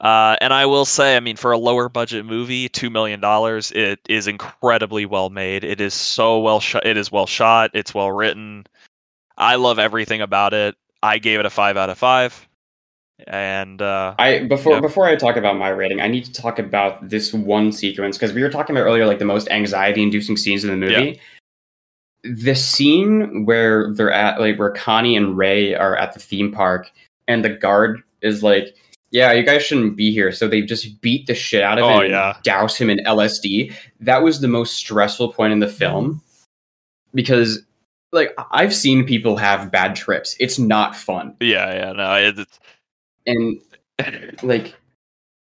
Uh, 0.00 0.36
and 0.40 0.54
I 0.54 0.64
will 0.64 0.86
say, 0.86 1.16
I 1.16 1.20
mean, 1.20 1.36
for 1.36 1.52
a 1.52 1.58
lower 1.58 1.90
budget 1.90 2.24
movie, 2.24 2.68
two 2.70 2.88
million 2.88 3.20
dollars, 3.20 3.70
it 3.72 4.00
is 4.08 4.26
incredibly 4.26 5.04
well 5.04 5.28
made. 5.28 5.62
It 5.62 5.80
is 5.80 5.92
so 5.92 6.38
well 6.40 6.58
shot. 6.60 6.86
It 6.86 6.96
is 6.96 7.12
well 7.12 7.26
shot. 7.26 7.70
It's 7.74 7.94
well 7.94 8.10
written. 8.10 8.66
I 9.36 9.56
love 9.56 9.78
everything 9.78 10.22
about 10.22 10.54
it. 10.54 10.74
I 11.02 11.18
gave 11.18 11.38
it 11.40 11.46
a 11.46 11.50
five 11.50 11.76
out 11.76 11.90
of 11.90 11.98
five. 11.98 12.46
And 13.26 13.82
uh, 13.82 14.14
I 14.18 14.44
before 14.44 14.74
Yeah. 14.74 14.80
before 14.80 15.06
I 15.06 15.16
talk 15.16 15.36
about 15.36 15.58
my 15.58 15.68
rating, 15.68 16.00
I 16.00 16.08
need 16.08 16.24
to 16.24 16.32
talk 16.32 16.58
about 16.58 17.10
this 17.10 17.34
one 17.34 17.70
sequence 17.70 18.16
because 18.16 18.32
we 18.32 18.42
were 18.42 18.48
talking 18.48 18.74
about 18.74 18.86
earlier, 18.86 19.06
like 19.06 19.18
the 19.18 19.26
most 19.26 19.50
anxiety-inducing 19.50 20.38
scenes 20.38 20.64
in 20.64 20.70
the 20.70 20.76
movie. 20.76 21.20
The 22.22 22.54
scene 22.54 23.44
where 23.44 23.92
they're 23.92 24.12
at, 24.12 24.40
like 24.40 24.58
where 24.58 24.70
Connie 24.70 25.16
and 25.16 25.36
Ray 25.36 25.74
are 25.74 25.96
at 25.96 26.14
the 26.14 26.20
theme 26.20 26.52
park, 26.52 26.90
and 27.28 27.44
the 27.44 27.50
guard 27.50 28.02
is 28.22 28.42
like, 28.42 28.74
"Yeah, 29.10 29.32
you 29.32 29.42
guys 29.42 29.62
shouldn't 29.62 29.96
be 29.96 30.12
here," 30.12 30.32
so 30.32 30.48
they 30.48 30.62
just 30.62 31.00
beat 31.00 31.26
the 31.26 31.34
shit 31.34 31.62
out 31.62 31.78
of 31.78 31.84
Oh, 31.84 31.96
him, 31.96 32.00
and 32.02 32.10
yeah. 32.10 32.36
douse 32.42 32.76
him 32.76 32.90
in 32.90 32.98
LSD. 33.04 33.72
That 34.00 34.22
was 34.22 34.40
the 34.40 34.48
most 34.48 34.74
stressful 34.74 35.32
point 35.32 35.52
in 35.52 35.60
the 35.60 35.68
film 35.68 36.22
because, 37.14 37.62
like, 38.12 38.32
I've 38.50 38.74
seen 38.74 39.04
people 39.04 39.36
have 39.36 39.70
bad 39.70 39.96
trips. 39.96 40.36
It's 40.40 40.58
not 40.58 40.96
fun, 40.96 41.34
yeah, 41.40 41.72
yeah, 41.74 41.92
no, 41.92 42.14
it's 42.14 42.58
and 43.26 43.60
like 44.42 44.74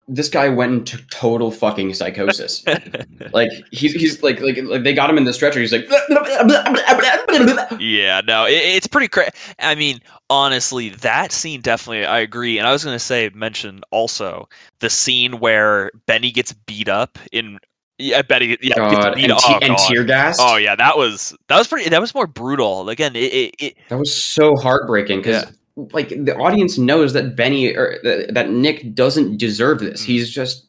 this 0.07 0.29
guy 0.29 0.49
went 0.49 0.73
into 0.73 0.97
total 1.07 1.51
fucking 1.51 1.93
psychosis. 1.93 2.63
like 3.33 3.49
he's 3.71 3.93
he's 3.93 4.21
like, 4.23 4.41
like 4.41 4.57
like 4.63 4.83
they 4.83 4.93
got 4.93 5.09
him 5.09 5.17
in 5.17 5.23
the 5.23 5.33
stretcher. 5.33 5.59
He's 5.59 5.71
like, 5.71 5.87
yeah, 7.79 8.21
no, 8.25 8.45
it, 8.45 8.53
it's 8.53 8.87
pretty 8.87 9.07
crazy. 9.07 9.31
I 9.59 9.75
mean, 9.75 9.99
honestly, 10.29 10.89
that 10.89 11.31
scene 11.31 11.61
definitely, 11.61 12.05
I 12.05 12.19
agree. 12.19 12.57
And 12.57 12.67
I 12.67 12.71
was 12.71 12.83
gonna 12.83 12.99
say, 12.99 13.29
mention 13.33 13.81
also 13.91 14.49
the 14.79 14.89
scene 14.89 15.39
where 15.39 15.91
Benny 16.07 16.31
gets 16.31 16.53
beat 16.53 16.89
up 16.89 17.17
in. 17.31 17.59
Yeah, 17.97 18.23
Benny. 18.23 18.57
Yeah, 18.61 18.75
God, 18.77 19.19
and, 19.19 19.31
up. 19.31 19.39
te- 19.39 19.53
oh, 19.53 19.59
and 19.61 19.77
tear 19.77 20.03
gas. 20.03 20.37
Oh 20.39 20.55
yeah, 20.55 20.75
that 20.75 20.97
was 20.97 21.35
that 21.49 21.57
was 21.57 21.67
pretty. 21.67 21.89
That 21.89 22.01
was 22.01 22.15
more 22.15 22.25
brutal. 22.25 22.89
Again, 22.89 23.15
it, 23.15 23.31
it, 23.31 23.55
it 23.59 23.77
That 23.89 23.99
was 23.99 24.11
so 24.11 24.55
heartbreaking 24.55 25.19
because 25.19 25.53
like 25.75 26.09
the 26.09 26.35
audience 26.37 26.77
knows 26.77 27.13
that 27.13 27.35
Benny 27.35 27.75
or 27.75 27.99
that, 28.03 28.33
that 28.33 28.49
Nick 28.49 28.93
doesn't 28.93 29.37
deserve 29.37 29.79
this. 29.79 30.03
Mm. 30.03 30.05
He's 30.05 30.29
just 30.29 30.67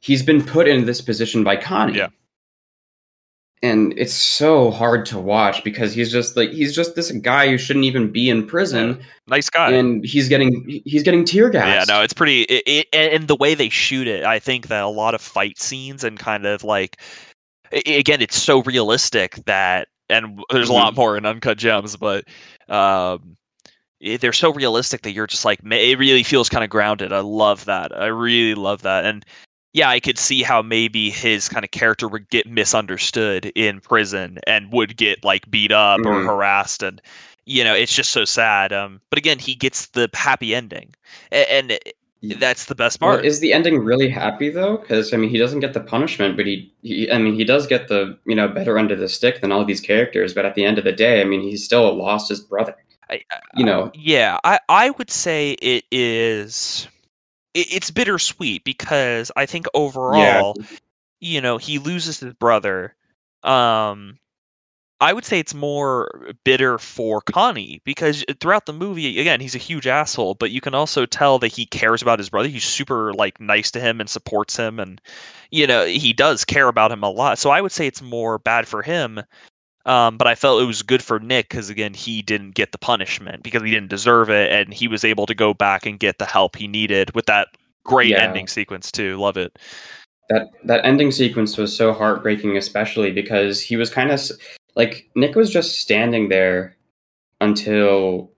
he's 0.00 0.22
been 0.22 0.42
put 0.42 0.68
in 0.68 0.86
this 0.86 1.00
position 1.00 1.44
by 1.44 1.56
Connie. 1.56 1.98
Yeah. 1.98 2.08
And 3.60 3.92
it's 3.98 4.14
so 4.14 4.70
hard 4.70 5.04
to 5.06 5.18
watch 5.18 5.64
because 5.64 5.92
he's 5.92 6.12
just 6.12 6.36
like 6.36 6.50
he's 6.50 6.76
just 6.76 6.94
this 6.94 7.10
guy 7.10 7.48
who 7.48 7.58
shouldn't 7.58 7.84
even 7.84 8.12
be 8.12 8.30
in 8.30 8.46
prison, 8.46 9.00
nice 9.26 9.50
guy. 9.50 9.72
and 9.72 10.04
he's 10.04 10.28
getting 10.28 10.80
he's 10.84 11.02
getting 11.02 11.24
tear 11.24 11.50
gas. 11.50 11.88
Yeah, 11.88 11.92
no, 11.92 12.00
it's 12.04 12.12
pretty. 12.12 12.42
It, 12.42 12.86
it, 12.92 13.12
and 13.12 13.26
the 13.26 13.34
way 13.34 13.56
they 13.56 13.68
shoot 13.68 14.06
it, 14.06 14.24
I 14.24 14.38
think 14.38 14.68
that 14.68 14.84
a 14.84 14.88
lot 14.88 15.16
of 15.16 15.20
fight 15.20 15.58
scenes 15.58 16.04
and 16.04 16.20
kind 16.20 16.46
of 16.46 16.62
like, 16.62 17.00
again, 17.72 18.22
it's 18.22 18.40
so 18.40 18.62
realistic 18.62 19.34
that, 19.46 19.88
and 20.08 20.40
there's 20.50 20.68
a 20.68 20.72
lot 20.72 20.94
more 20.94 21.16
in 21.16 21.26
Uncut 21.26 21.58
Gems, 21.58 21.96
but 21.96 22.28
um, 22.68 23.36
they're 24.00 24.32
so 24.32 24.52
realistic 24.52 25.02
that 25.02 25.12
you're 25.12 25.26
just 25.26 25.44
like, 25.44 25.60
it 25.64 25.98
really 25.98 26.22
feels 26.22 26.48
kind 26.48 26.64
of 26.64 26.70
grounded. 26.70 27.12
I 27.12 27.20
love 27.20 27.64
that. 27.66 27.96
I 27.96 28.06
really 28.06 28.54
love 28.54 28.82
that. 28.82 29.04
And 29.04 29.24
yeah, 29.72 29.90
I 29.90 30.00
could 30.00 30.18
see 30.18 30.42
how 30.42 30.62
maybe 30.62 31.10
his 31.10 31.48
kind 31.48 31.64
of 31.64 31.70
character 31.70 32.08
would 32.08 32.28
get 32.30 32.46
misunderstood 32.48 33.46
in 33.54 33.80
prison 33.80 34.38
and 34.46 34.72
would 34.72 34.96
get 34.96 35.24
like 35.24 35.50
beat 35.50 35.72
up 35.72 36.00
or 36.06 36.20
Mhm. 36.20 36.26
harassed 36.26 36.82
and 36.82 37.00
you 37.46 37.64
know 37.64 37.74
it's 37.74 37.94
just 37.94 38.10
so 38.10 38.24
sad 38.26 38.72
um 38.74 39.00
but 39.10 39.18
again 39.18 39.38
he 39.38 39.54
gets 39.54 39.86
the 39.88 40.08
happy 40.14 40.54
ending 40.54 40.94
A- 41.32 41.50
and, 41.52 41.78
that's 42.22 42.66
the 42.66 42.74
best 42.74 43.00
Well, 43.00 43.18
part 43.18 43.24
is 43.24 43.40
the 43.40 43.52
ending 43.52 43.78
really 43.78 44.08
happy 44.08 44.50
though? 44.50 44.76
Because 44.78 45.14
I 45.14 45.16
mean, 45.16 45.30
he 45.30 45.38
doesn't 45.38 45.60
get 45.60 45.72
the 45.72 45.80
punishment, 45.80 46.36
but 46.36 46.46
he, 46.46 46.72
he, 46.82 47.10
I 47.10 47.18
mean, 47.18 47.34
he 47.34 47.44
does 47.44 47.66
get 47.66 47.88
the 47.88 48.18
you 48.26 48.34
know 48.34 48.48
better 48.48 48.76
end 48.78 48.90
of 48.90 48.98
the 48.98 49.08
stick 49.08 49.40
than 49.40 49.52
all 49.52 49.64
these 49.64 49.80
characters. 49.80 50.34
But 50.34 50.44
at 50.44 50.54
the 50.54 50.64
end 50.64 50.78
of 50.78 50.84
the 50.84 50.92
day, 50.92 51.20
I 51.20 51.24
mean, 51.24 51.40
he 51.42 51.56
still 51.56 51.94
lost 51.96 52.28
his 52.28 52.40
brother. 52.40 52.74
I- 53.10 53.22
You 53.54 53.64
know, 53.64 53.90
yeah 53.94 54.38
i 54.44 54.60
i 54.68 54.90
would 54.90 55.10
say 55.10 55.52
it 55.52 55.84
is 55.90 56.88
it, 57.54 57.72
it's 57.72 57.90
bittersweet 57.90 58.64
because 58.64 59.30
i 59.36 59.46
think 59.46 59.66
overall 59.74 60.58
you 61.20 61.40
know 61.40 61.58
he 61.58 61.78
loses 61.78 62.20
his 62.20 62.34
brother 62.34 62.94
um 63.42 64.18
i 65.00 65.12
would 65.12 65.24
say 65.24 65.38
it's 65.38 65.54
more 65.54 66.34
bitter 66.44 66.78
for 66.78 67.20
connie 67.22 67.80
because 67.84 68.24
throughout 68.40 68.66
the 68.66 68.72
movie 68.72 69.20
again 69.20 69.40
he's 69.40 69.54
a 69.54 69.58
huge 69.58 69.86
asshole 69.86 70.34
but 70.34 70.50
you 70.50 70.60
can 70.60 70.74
also 70.74 71.06
tell 71.06 71.38
that 71.38 71.48
he 71.52 71.66
cares 71.66 72.02
about 72.02 72.18
his 72.18 72.30
brother 72.30 72.48
he's 72.48 72.64
super 72.64 73.12
like 73.14 73.40
nice 73.40 73.70
to 73.70 73.80
him 73.80 74.00
and 74.00 74.10
supports 74.10 74.56
him 74.56 74.78
and 74.80 75.00
you 75.50 75.66
know 75.66 75.86
he 75.86 76.12
does 76.12 76.44
care 76.44 76.68
about 76.68 76.92
him 76.92 77.02
a 77.02 77.10
lot 77.10 77.38
so 77.38 77.50
i 77.50 77.60
would 77.60 77.72
say 77.72 77.86
it's 77.86 78.02
more 78.02 78.38
bad 78.38 78.66
for 78.68 78.82
him 78.82 79.20
um, 79.88 80.16
but 80.18 80.26
I 80.26 80.34
felt 80.34 80.62
it 80.62 80.66
was 80.66 80.82
good 80.82 81.02
for 81.02 81.18
Nick 81.18 81.48
because 81.48 81.70
again 81.70 81.94
he 81.94 82.22
didn't 82.22 82.52
get 82.52 82.72
the 82.72 82.78
punishment 82.78 83.42
because 83.42 83.62
he 83.62 83.70
didn't 83.70 83.88
deserve 83.90 84.30
it, 84.30 84.52
and 84.52 84.72
he 84.72 84.86
was 84.88 85.04
able 85.04 85.26
to 85.26 85.34
go 85.34 85.54
back 85.54 85.86
and 85.86 85.98
get 85.98 86.18
the 86.18 86.26
help 86.26 86.56
he 86.56 86.68
needed 86.68 87.14
with 87.14 87.26
that 87.26 87.48
great 87.84 88.10
Yeah. 88.10 88.22
ending 88.24 88.46
sequence 88.46 88.92
too. 88.92 89.16
Love 89.16 89.36
it. 89.36 89.58
that 90.28 90.48
that 90.64 90.84
ending 90.84 91.10
sequence 91.10 91.56
was 91.56 91.74
so 91.74 91.92
heartbreaking, 91.94 92.56
especially 92.58 93.10
because 93.10 93.62
he 93.62 93.76
was 93.76 93.88
kind 93.88 94.10
of 94.10 94.20
like 94.76 95.08
Nick 95.14 95.34
was 95.34 95.50
just 95.50 95.80
standing 95.80 96.28
there 96.28 96.76
until, 97.40 98.30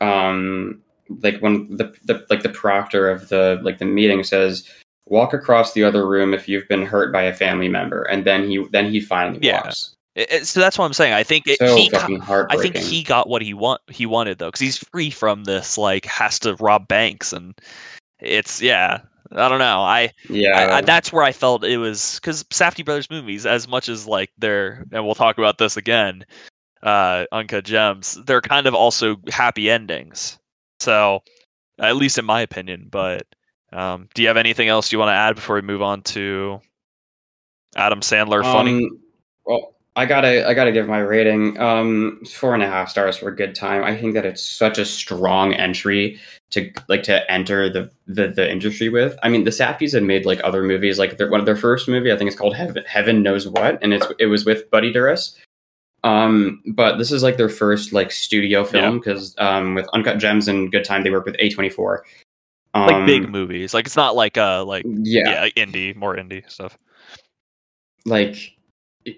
um, 0.00 0.80
like 1.22 1.38
when 1.40 1.76
the, 1.76 1.92
the 2.04 2.24
like 2.30 2.42
the 2.42 2.48
proctor 2.48 3.10
of 3.10 3.28
the 3.28 3.58
like 3.62 3.78
the 3.78 3.84
meeting 3.84 4.22
says. 4.24 4.68
Walk 5.06 5.34
across 5.34 5.72
the 5.72 5.82
other 5.82 6.06
room 6.08 6.32
if 6.32 6.48
you've 6.48 6.68
been 6.68 6.86
hurt 6.86 7.12
by 7.12 7.22
a 7.22 7.34
family 7.34 7.68
member, 7.68 8.04
and 8.04 8.24
then 8.24 8.48
he 8.48 8.64
then 8.70 8.88
he 8.88 9.00
finally 9.00 9.40
Yeah. 9.42 9.64
walks. 9.64 9.96
It- 10.14 10.30
it- 10.32 10.46
so 10.46 10.60
that's 10.60 10.78
what 10.78 10.84
I'm 10.84 10.92
saying. 10.92 11.14
I 11.14 11.22
think 11.22 11.46
it, 11.46 11.58
So 11.58 11.74
he 11.76 11.88
got- 11.88 12.02
I 12.50 12.56
think 12.56 12.76
he 12.76 13.02
got 13.02 13.28
what 13.28 13.42
he 13.42 13.54
want 13.54 13.80
he 13.88 14.04
wanted 14.06 14.38
though, 14.38 14.48
because 14.48 14.60
he's 14.60 14.78
free 14.78 15.10
from 15.10 15.44
this 15.44 15.78
like 15.78 16.04
has 16.06 16.38
to 16.40 16.54
rob 16.56 16.86
banks 16.88 17.32
and 17.32 17.54
it's 18.20 18.60
yeah. 18.60 19.00
I 19.34 19.48
don't 19.48 19.60
know. 19.60 19.80
I, 19.80 20.10
yeah, 20.28 20.58
I, 20.58 20.76
I 20.76 20.80
that's 20.82 21.10
where 21.10 21.22
I 21.24 21.32
felt 21.32 21.64
it 21.64 21.78
was 21.78 22.16
because 22.20 22.44
Safdie 22.44 22.84
Brothers 22.84 23.08
movies, 23.08 23.46
as 23.46 23.66
much 23.66 23.88
as 23.88 24.06
like 24.06 24.30
they're 24.36 24.84
and 24.92 25.06
we'll 25.06 25.14
talk 25.14 25.38
about 25.38 25.56
this 25.56 25.78
again, 25.78 26.26
uh, 26.82 27.24
Uncut 27.32 27.64
Gems, 27.64 28.18
they're 28.26 28.42
kind 28.42 28.66
of 28.66 28.74
also 28.74 29.16
happy 29.30 29.70
endings. 29.70 30.38
So 30.80 31.22
at 31.78 31.96
least 31.96 32.18
in 32.18 32.26
my 32.26 32.42
opinion. 32.42 32.88
But 32.90 33.26
um, 33.72 34.08
do 34.14 34.20
you 34.20 34.28
have 34.28 34.36
anything 34.36 34.68
else 34.68 34.92
you 34.92 34.98
want 34.98 35.08
to 35.08 35.14
add 35.14 35.34
before 35.34 35.56
we 35.56 35.62
move 35.62 35.80
on 35.80 36.02
to 36.02 36.60
Adam 37.74 38.00
Sandler? 38.00 38.42
Funny. 38.42 38.84
Um, 38.84 39.00
well, 39.46 39.74
I 39.94 40.06
gotta, 40.06 40.48
I 40.48 40.54
gotta 40.54 40.72
give 40.72 40.88
my 40.88 41.00
rating. 41.00 41.60
Um, 41.60 42.22
four 42.24 42.54
and 42.54 42.62
a 42.62 42.66
half 42.66 42.88
stars 42.88 43.18
for 43.18 43.28
a 43.28 43.36
good 43.36 43.54
time. 43.54 43.84
I 43.84 43.94
think 43.96 44.14
that 44.14 44.24
it's 44.24 44.42
such 44.42 44.78
a 44.78 44.86
strong 44.86 45.52
entry 45.52 46.18
to 46.50 46.70
like 46.88 47.02
to 47.04 47.30
enter 47.30 47.68
the 47.68 47.90
the, 48.06 48.28
the 48.28 48.50
industry 48.50 48.88
with. 48.88 49.18
I 49.22 49.28
mean, 49.28 49.44
the 49.44 49.50
Safdies 49.50 49.92
had 49.92 50.02
made 50.02 50.24
like 50.24 50.40
other 50.44 50.62
movies. 50.62 50.98
Like 50.98 51.18
their, 51.18 51.30
one 51.30 51.40
of 51.40 51.46
their 51.46 51.56
first 51.56 51.88
movie, 51.88 52.10
I 52.10 52.16
think 52.16 52.28
it's 52.28 52.38
called 52.38 52.56
Heaven, 52.56 52.82
Heaven 52.86 53.22
Knows 53.22 53.46
What, 53.46 53.78
and 53.82 53.92
it's 53.92 54.06
it 54.18 54.26
was 54.26 54.46
with 54.46 54.70
Buddy 54.70 54.92
Duress. 54.92 55.38
Um, 56.04 56.62
but 56.66 56.96
this 56.96 57.12
is 57.12 57.22
like 57.22 57.36
their 57.36 57.50
first 57.50 57.92
like 57.92 58.10
studio 58.10 58.64
film 58.64 58.98
because 58.98 59.34
um, 59.38 59.74
with 59.74 59.86
Uncut 59.92 60.18
Gems 60.18 60.48
and 60.48 60.72
Good 60.72 60.84
Time, 60.84 61.04
they 61.04 61.10
worked 61.10 61.26
with 61.26 61.36
A 61.38 61.50
twenty 61.50 61.70
four. 61.70 62.04
Um, 62.74 62.86
like 62.86 63.06
big 63.06 63.28
movies. 63.28 63.74
Like 63.74 63.86
it's 63.86 63.96
not 63.96 64.16
like 64.16 64.38
uh 64.38 64.64
like 64.64 64.84
yeah, 64.86 65.48
yeah, 65.54 65.64
indie, 65.66 65.94
more 65.94 66.16
indie 66.16 66.50
stuff. 66.50 66.78
like 68.06 68.56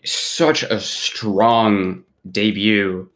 such 0.04 0.62
a 0.62 0.80
strong 0.80 2.04
debut. 2.30 3.08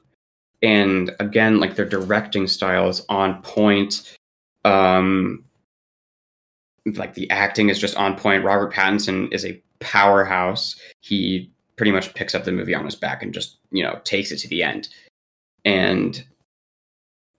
And 0.63 1.15
again 1.21 1.61
like 1.61 1.77
their 1.77 1.89
directing 1.89 2.47
style 2.47 2.89
is 2.89 3.05
on 3.09 3.43
point. 3.43 4.17
Um 4.65 5.45
like 6.95 7.15
the 7.15 7.31
acting 7.31 7.69
is 7.69 7.79
just 7.79 7.97
on 7.97 8.17
point. 8.17 8.45
Robert 8.45 8.73
pattinson 8.73 9.33
is 9.33 9.45
a 9.45 9.61
powerhouse. 9.81 10.81
He 11.01 11.51
pretty 11.77 11.93
much 11.93 12.13
picks 12.15 12.35
up 12.35 12.45
the 12.45 12.53
movie 12.53 12.75
on 12.75 12.85
his 12.85 12.97
back 12.97 13.23
and 13.23 13.33
just 13.33 13.59
you 13.71 13.83
know 13.83 14.01
takes 14.05 14.33
it 14.33 14.39
to 14.39 14.49
the 14.49 14.63
end. 14.63 14.89
And 15.65 16.25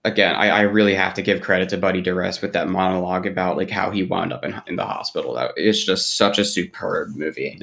again 0.04 0.34
i, 0.34 0.48
I 0.48 0.60
really 0.62 0.94
have 0.94 1.12
to 1.14 1.22
give 1.22 1.42
credit 1.42 1.68
to 1.68 1.76
buddy 1.76 2.00
duress 2.00 2.40
with 2.40 2.54
that 2.54 2.70
monologue 2.70 3.26
about 3.26 3.58
like 3.58 3.68
how 3.68 3.90
he 3.90 4.02
wound 4.02 4.32
up 4.32 4.44
in, 4.44 4.60
in 4.66 4.76
the 4.76 4.84
hospital. 4.84 5.34
That 5.34 5.52
it's 5.56 5.84
just 5.84 6.16
such 6.16 6.38
a 6.38 6.44
superb 6.44 7.10
movie 7.16 7.58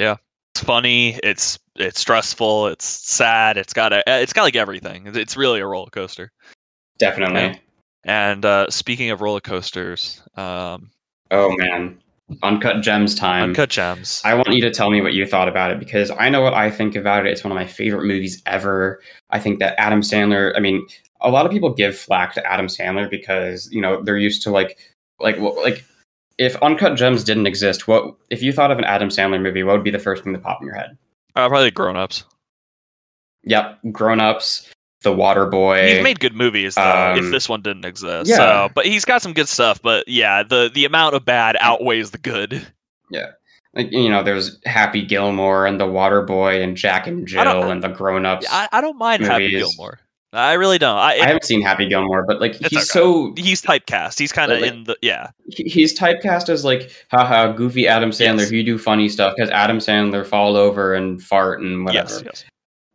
It's 0.57 0.65
funny. 0.65 1.19
It's 1.21 1.59
it's 1.75 1.99
stressful. 1.99 2.65
It's 2.69 2.83
sad. 2.83 3.57
It's 3.57 3.73
got 3.73 3.93
a, 3.93 4.01
it's 4.07 4.33
got 4.33 4.41
like 4.41 4.55
everything. 4.55 5.05
It's- 5.05 5.37
really 5.37 5.59
a 5.59 5.67
roller 5.67 5.91
coaster. 5.91 6.31
definitely. 6.97 7.61
And 8.05 8.43
uh, 8.43 8.67
speaking 8.71 9.11
of 9.11 9.21
roller 9.21 9.39
coasters, 9.39 10.19
um, 10.35 10.89
Oh 11.29 11.55
man, 11.57 11.99
Uncut 12.41 12.81
Gems 12.81 13.13
time. 13.13 13.49
Uncut 13.49 13.69
Gems. 13.69 14.19
I 14.25 14.33
want 14.33 14.49
you 14.49 14.61
to 14.61 14.71
tell 14.71 14.89
me 14.89 14.99
what 14.99 15.13
you 15.13 15.27
thought 15.27 15.47
about 15.47 15.69
it 15.69 15.77
because 15.77 16.09
I 16.09 16.27
know 16.29 16.41
what 16.41 16.55
I 16.55 16.71
think 16.71 16.95
about 16.95 17.27
it. 17.27 17.31
It's 17.31 17.43
one 17.43 17.51
of 17.51 17.55
my 17.55 17.67
favorite 17.67 18.07
movies 18.07 18.41
ever. 18.47 18.99
I 19.29 19.37
think 19.37 19.59
that 19.59 19.79
Adam 19.79 20.01
Sandler. 20.01 20.53
I 20.57 20.59
mean, 20.59 20.87
a 21.21 21.29
lot 21.29 21.45
of 21.45 21.51
people 21.51 21.71
give 21.71 21.95
flack 21.95 22.33
to 22.33 22.51
Adam 22.51 22.65
Sandler 22.65 23.07
because 23.07 23.69
you 23.71 23.79
know 23.79 24.01
they're 24.01 24.17
used 24.17 24.41
to 24.41 24.49
like, 24.49 24.79
like, 25.19 25.37
like. 25.37 25.83
If 26.37 26.55
Uncut 26.57 26.95
Gems 26.95 27.23
didn't 27.23 27.47
exist, 27.47 27.87
what 27.87 28.15
if 28.29 28.41
you 28.43 28.53
thought 28.53 28.71
of 28.71 28.77
an 28.77 28.83
Adam 28.83 29.09
Sandler 29.09 29.41
movie? 29.41 29.63
What 29.63 29.73
would 29.73 29.83
be 29.83 29.91
the 29.91 29.99
first 29.99 30.23
thing 30.23 30.33
that 30.33 30.43
popped 30.43 30.61
in 30.61 30.67
your 30.67 30.75
head? 30.75 30.97
Uh, 31.35 31.47
probably 31.47 31.71
Grown 31.71 31.95
Ups. 31.95 32.23
Yep, 33.43 33.79
Grown 33.91 34.19
Ups. 34.19 34.69
The 35.03 35.13
Water 35.13 35.45
Boy. 35.45 35.93
He's 35.93 36.03
made 36.03 36.19
good 36.19 36.33
movies 36.33 36.73
though. 36.73 37.13
if 37.15 37.23
Um, 37.23 37.31
this 37.31 37.47
one 37.47 37.61
didn't 37.61 37.85
exist, 37.85 38.29
yeah. 38.29 38.35
so 38.35 38.69
but 38.73 38.85
he's 38.87 39.05
got 39.05 39.21
some 39.21 39.31
good 39.31 39.47
stuff. 39.47 39.79
But 39.81 40.07
yeah, 40.07 40.41
the 40.41 40.71
the 40.73 40.85
amount 40.85 41.13
of 41.13 41.23
bad 41.23 41.55
outweighs 41.59 42.09
the 42.11 42.17
good. 42.17 42.65
Yeah. 43.11 43.27
Like 43.75 43.91
you 43.91 44.09
know, 44.09 44.23
there's 44.23 44.59
Happy 44.65 45.03
Gilmore 45.03 45.67
and 45.67 45.79
The 45.79 45.85
Water 45.85 46.23
Boy 46.23 46.63
and 46.63 46.75
Jack 46.75 47.05
and 47.05 47.27
Jill 47.27 47.69
and 47.69 47.83
the 47.83 47.89
Grown 47.89 48.25
Ups. 48.25 48.47
I, 48.49 48.67
I 48.71 48.81
don't 48.81 48.97
mind 48.97 49.23
Happy 49.23 49.51
Gilmore. 49.51 49.99
I 50.33 50.53
really 50.53 50.77
don't. 50.77 50.97
I, 50.97 51.13
I 51.13 51.25
haven't 51.27 51.45
seen 51.45 51.61
Happy 51.61 51.87
Gilmore, 51.87 52.25
but 52.27 52.41
like 52.41 52.55
he's 52.55 52.65
okay. 52.73 52.81
so 52.81 53.33
he's 53.37 53.61
typecast. 53.61 54.19
He's 54.19 54.31
kind 54.33 54.51
of 54.51 54.59
Like- 54.59 54.71
in 54.73 54.83
the 54.83 54.97
yeah. 55.01 55.29
he's 55.47 55.97
typecast 55.97 56.49
as 56.49 56.65
like 56.65 56.91
haha 57.09 57.51
goofy 57.53 57.87
Adam 57.87 58.11
Sandler 58.11 58.39
Yes. 58.39 58.49
who 58.49 58.63
do 58.63 58.77
funny 58.77 59.07
stuff 59.09 59.35
because 59.35 59.49
Adam 59.51 59.77
Sandler 59.77 60.25
fall 60.25 60.57
over 60.57 60.93
and 60.93 61.21
fart 61.21 61.61
and 61.61 61.85
whatever. 61.85 62.13
Yes, 62.13 62.23
yes. 62.25 62.45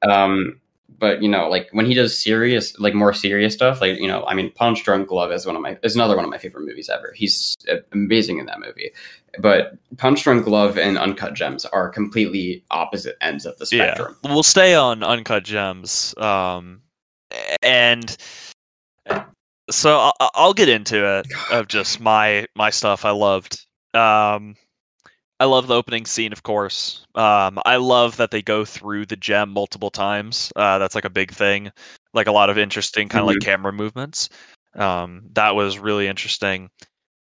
Um, 0.09 0.61
but 0.99 1.23
you 1.23 1.29
know, 1.29 1.49
like 1.49 1.69
when 1.73 1.87
he 1.87 1.95
does 1.95 2.17
serious, 2.17 2.79
like 2.79 2.95
more 2.95 3.13
serious 3.15 3.55
stuff, 3.55 3.81
like 3.81 3.99
you 3.99 4.07
know, 4.07 4.25
I 4.27 4.35
mean, 4.35 4.53
Punch 4.53 4.85
Drunk 4.85 5.11
Love 5.11 5.33
is 5.33 5.47
one 5.47 5.57
of 5.57 5.63
my 5.63 5.79
is 5.83 5.95
another 5.97 6.15
one 6.17 6.25
of 6.25 6.31
my 6.31 6.39
favorite 6.39 6.65
movies 6.67 6.89
ever. 6.89 7.13
He's 7.17 7.57
uh, 7.71 7.77
amazing 7.93 8.39
in 8.39 8.47
that 8.47 8.61
movie. 8.61 8.91
But 9.39 9.73
Punch 9.97 10.23
Drunk 10.23 10.47
Love 10.47 10.77
and 10.77 10.99
Uncut 10.99 11.33
Gems 11.35 11.65
are 11.65 11.89
completely 11.89 12.63
opposite 12.71 13.17
ends 13.23 13.47
of 13.47 13.57
the 13.59 13.65
spectrum. 13.67 14.17
Yeah. 14.23 14.33
We'll 14.35 14.43
stay 14.43 14.75
on 14.75 15.03
Uncut 15.03 15.45
Gems. 15.45 16.15
Um, 16.19 16.83
and 17.63 18.17
so 19.71 20.13
I'll, 20.21 20.31
I'll 20.35 20.55
get 20.55 20.69
into 20.69 21.19
it 21.19 21.27
of 21.51 21.69
just 21.69 22.01
my 22.01 22.47
my 22.55 22.71
stuff 22.71 23.05
I 23.05 23.11
loved. 23.11 23.65
Um, 23.95 24.57
I 25.41 25.45
love 25.47 25.67
the 25.67 25.75
opening 25.75 26.07
scene, 26.07 26.33
of 26.33 26.45
course. 26.45 27.05
Um, 27.15 27.59
I 27.65 27.77
love 27.77 28.17
that 28.19 28.31
they 28.31 28.43
go 28.43 28.65
through 28.65 29.07
the 29.07 29.17
gem 29.17 29.51
multiple 29.51 29.91
times. 29.91 30.53
Uh, 30.55 30.79
that's 30.79 30.95
like 30.95 31.05
a 31.05 31.11
big 31.11 31.33
thing. 31.33 31.73
Like 32.15 32.29
a 32.29 32.33
lot 32.33 32.49
of 32.49 32.59
interesting 32.59 33.09
kind 33.09 33.23
of 33.23 33.27
like 33.27 33.41
camera 33.41 33.73
movements. 33.73 34.29
Um, 34.77 35.23
that 35.33 35.55
was 35.55 35.79
really 35.79 36.07
interesting. 36.07 36.71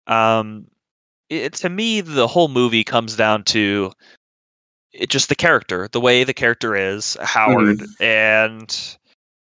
Um, 0.07 0.67
it, 1.29 1.53
to 1.53 1.69
me, 1.69 2.01
the 2.01 2.27
whole 2.27 2.49
movie 2.49 2.83
comes 2.83 3.15
down 3.15 3.43
to 3.45 3.91
it 4.91 5.09
just 5.09 5.29
the 5.29 5.35
character, 5.35 5.89
the 5.91 6.01
way 6.01 6.23
the 6.23 6.33
character 6.33 6.75
is, 6.75 7.17
Howard, 7.19 7.81
and 7.99 8.97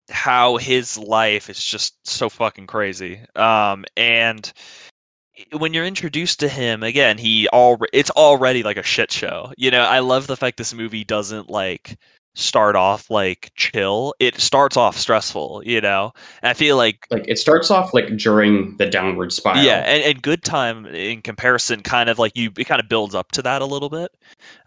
how 0.09 0.57
his 0.57 0.97
life 0.97 1.49
is 1.49 1.63
just 1.63 1.95
so 2.07 2.29
fucking 2.29 2.67
crazy. 2.67 3.21
Um, 3.35 3.85
and 3.95 4.51
when 5.53 5.73
you're 5.73 5.85
introduced 5.85 6.39
to 6.41 6.49
him 6.49 6.83
again, 6.83 7.17
he 7.17 7.47
all 7.49 7.77
it's 7.93 8.09
already 8.11 8.63
like 8.63 8.77
a 8.77 8.83
shit 8.83 9.11
show. 9.11 9.51
You 9.57 9.71
know, 9.71 9.81
I 9.83 9.99
love 9.99 10.27
the 10.27 10.37
fact 10.37 10.57
this 10.57 10.73
movie 10.73 11.03
doesn't 11.03 11.49
like 11.49 11.97
start 12.35 12.75
off 12.75 13.09
like 13.09 13.51
chill. 13.55 14.13
It 14.19 14.39
starts 14.39 14.77
off 14.77 14.97
stressful. 14.97 15.63
You 15.65 15.81
know, 15.81 16.11
and 16.43 16.49
I 16.49 16.53
feel 16.53 16.77
like 16.77 17.07
Like 17.09 17.27
it 17.27 17.39
starts 17.39 17.71
off 17.71 17.93
like 17.93 18.17
during 18.17 18.75
the 18.77 18.85
downward 18.85 19.31
spiral. 19.33 19.63
yeah, 19.63 19.79
and, 19.85 20.03
and 20.03 20.21
Good 20.21 20.43
Time 20.43 20.85
in 20.87 21.21
comparison, 21.21 21.81
kind 21.81 22.09
of 22.09 22.19
like 22.19 22.33
you, 22.35 22.51
it 22.57 22.65
kind 22.65 22.81
of 22.81 22.89
builds 22.89 23.15
up 23.15 23.31
to 23.33 23.41
that 23.43 23.61
a 23.61 23.65
little 23.65 23.89
bit. 23.89 24.11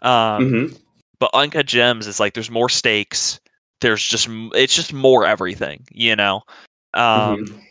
Um, 0.01 0.11
Mhm. 0.71 0.79
but 1.19 1.29
Uncut 1.33 1.67
Gems 1.67 2.07
is 2.07 2.19
like 2.19 2.33
there's 2.33 2.51
more 2.51 2.69
stakes. 2.69 3.39
There's 3.81 4.03
just 4.03 4.27
it's 4.53 4.75
just 4.75 4.93
more 4.93 5.25
everything, 5.25 5.85
you 5.91 6.15
know. 6.15 6.43
Um, 6.93 7.37
Mhm. 7.45 7.61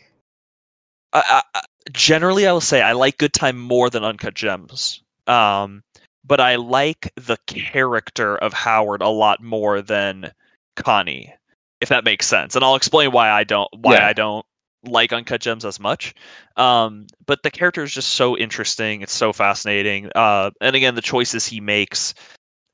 I, 1.13 1.23
I, 1.27 1.41
I- 1.55 1.61
generally, 1.91 2.47
I 2.47 2.51
will 2.51 2.61
say 2.61 2.81
I 2.81 2.93
like 2.93 3.17
Good 3.17 3.33
Time 3.33 3.57
more 3.57 3.89
than 3.89 4.03
Uncut 4.03 4.33
Gems. 4.33 5.01
Um, 5.27 5.83
but 6.23 6.39
I 6.39 6.55
like 6.55 7.11
the 7.15 7.37
character 7.47 8.37
of 8.37 8.53
Howard 8.53 9.01
a 9.01 9.09
lot 9.09 9.41
more 9.41 9.81
than 9.81 10.31
Connie, 10.75 11.33
if 11.81 11.89
that 11.89 12.03
makes 12.03 12.25
sense. 12.27 12.55
And 12.55 12.63
I'll 12.65 12.75
explain 12.75 13.11
why 13.11 13.29
I 13.29 13.43
don't 13.43 13.69
why 13.81 13.93
Yeah. 13.95 14.07
I 14.07 14.13
don't 14.13 14.45
like 14.83 15.13
Uncut 15.13 15.41
Gems 15.41 15.65
as 15.65 15.79
much. 15.79 16.13
Um, 16.57 17.07
but 17.25 17.41
the 17.43 17.51
character 17.51 17.83
is 17.83 17.93
just 17.93 18.13
so 18.13 18.37
interesting. 18.37 19.01
It's 19.01 19.13
so 19.13 19.33
fascinating. 19.33 20.09
Uh, 20.15 20.51
and 20.61 20.75
again, 20.75 20.95
the 20.95 21.01
choices 21.01 21.45
he 21.45 21.59
makes 21.59 22.13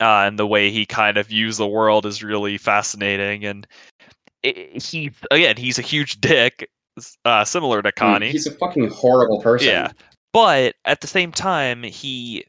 uh, 0.02 0.24
and 0.26 0.38
the 0.40 0.48
way 0.48 0.72
he 0.72 0.86
kind 0.86 1.18
of 1.18 1.28
views 1.28 1.58
the 1.58 1.68
world 1.68 2.06
is 2.06 2.24
really 2.24 2.58
fascinating. 2.58 3.46
And 3.46 3.68
it, 4.44 4.82
he 4.82 5.12
again, 5.30 5.56
he's 5.58 5.80
a 5.80 5.84
huge 5.84 6.20
dick, 6.20 6.70
uh, 7.26 7.46
similar 7.46 7.82
to 7.82 7.92
Connie. 7.92 8.32
He's 8.32 8.48
a 8.48 8.52
fucking 8.52 8.90
horrible 8.90 9.42
person. 9.42 9.68
Yeah. 9.70 9.92
But 10.34 10.76
at 10.86 11.02
the 11.02 11.08
same 11.08 11.32
time, 11.32 11.84
he 11.84 12.46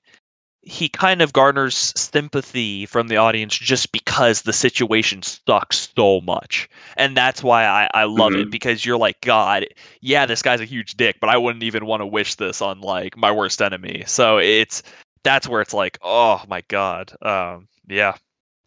he 0.65 0.89
kind 0.89 1.21
of 1.23 1.33
garners 1.33 1.93
sympathy 1.97 2.87
from 2.87 3.09
the 3.09 3.17
audience 3.17 3.59
just 3.59 3.91
because 3.91 4.43
the 4.43 4.53
situation 4.53 5.21
sucks 5.21 5.91
so 5.97 6.21
much. 6.21 6.69
And 6.97 7.17
that's 7.17 7.43
why 7.43 7.65
I, 7.65 7.91
I 7.95 8.05
love 8.05 8.35
it 8.35 8.47
Mhm. 8.47 8.51
because 8.53 8.87
you're 8.87 8.97
like, 8.97 9.21
God, 9.23 9.67
yeah, 10.03 10.25
this 10.25 10.41
guy's 10.41 10.61
a 10.61 10.65
huge 10.65 10.95
dick, 10.97 11.17
but 11.21 11.29
I 11.31 11.37
wouldn't 11.37 11.65
even 11.65 11.85
want 11.85 12.01
to 12.01 12.07
wish 12.07 12.37
this 12.37 12.63
on 12.63 12.81
like 12.81 13.17
my 13.17 13.33
worst 13.33 13.61
enemy. 13.61 14.05
So 14.07 14.39
it's 14.39 14.85
that's 15.25 15.49
where 15.49 15.61
it's 15.61 15.75
like, 15.75 15.99
oh 16.03 16.43
my 16.49 16.63
God. 16.69 17.13
Um 17.23 17.69
yeah. 17.89 18.17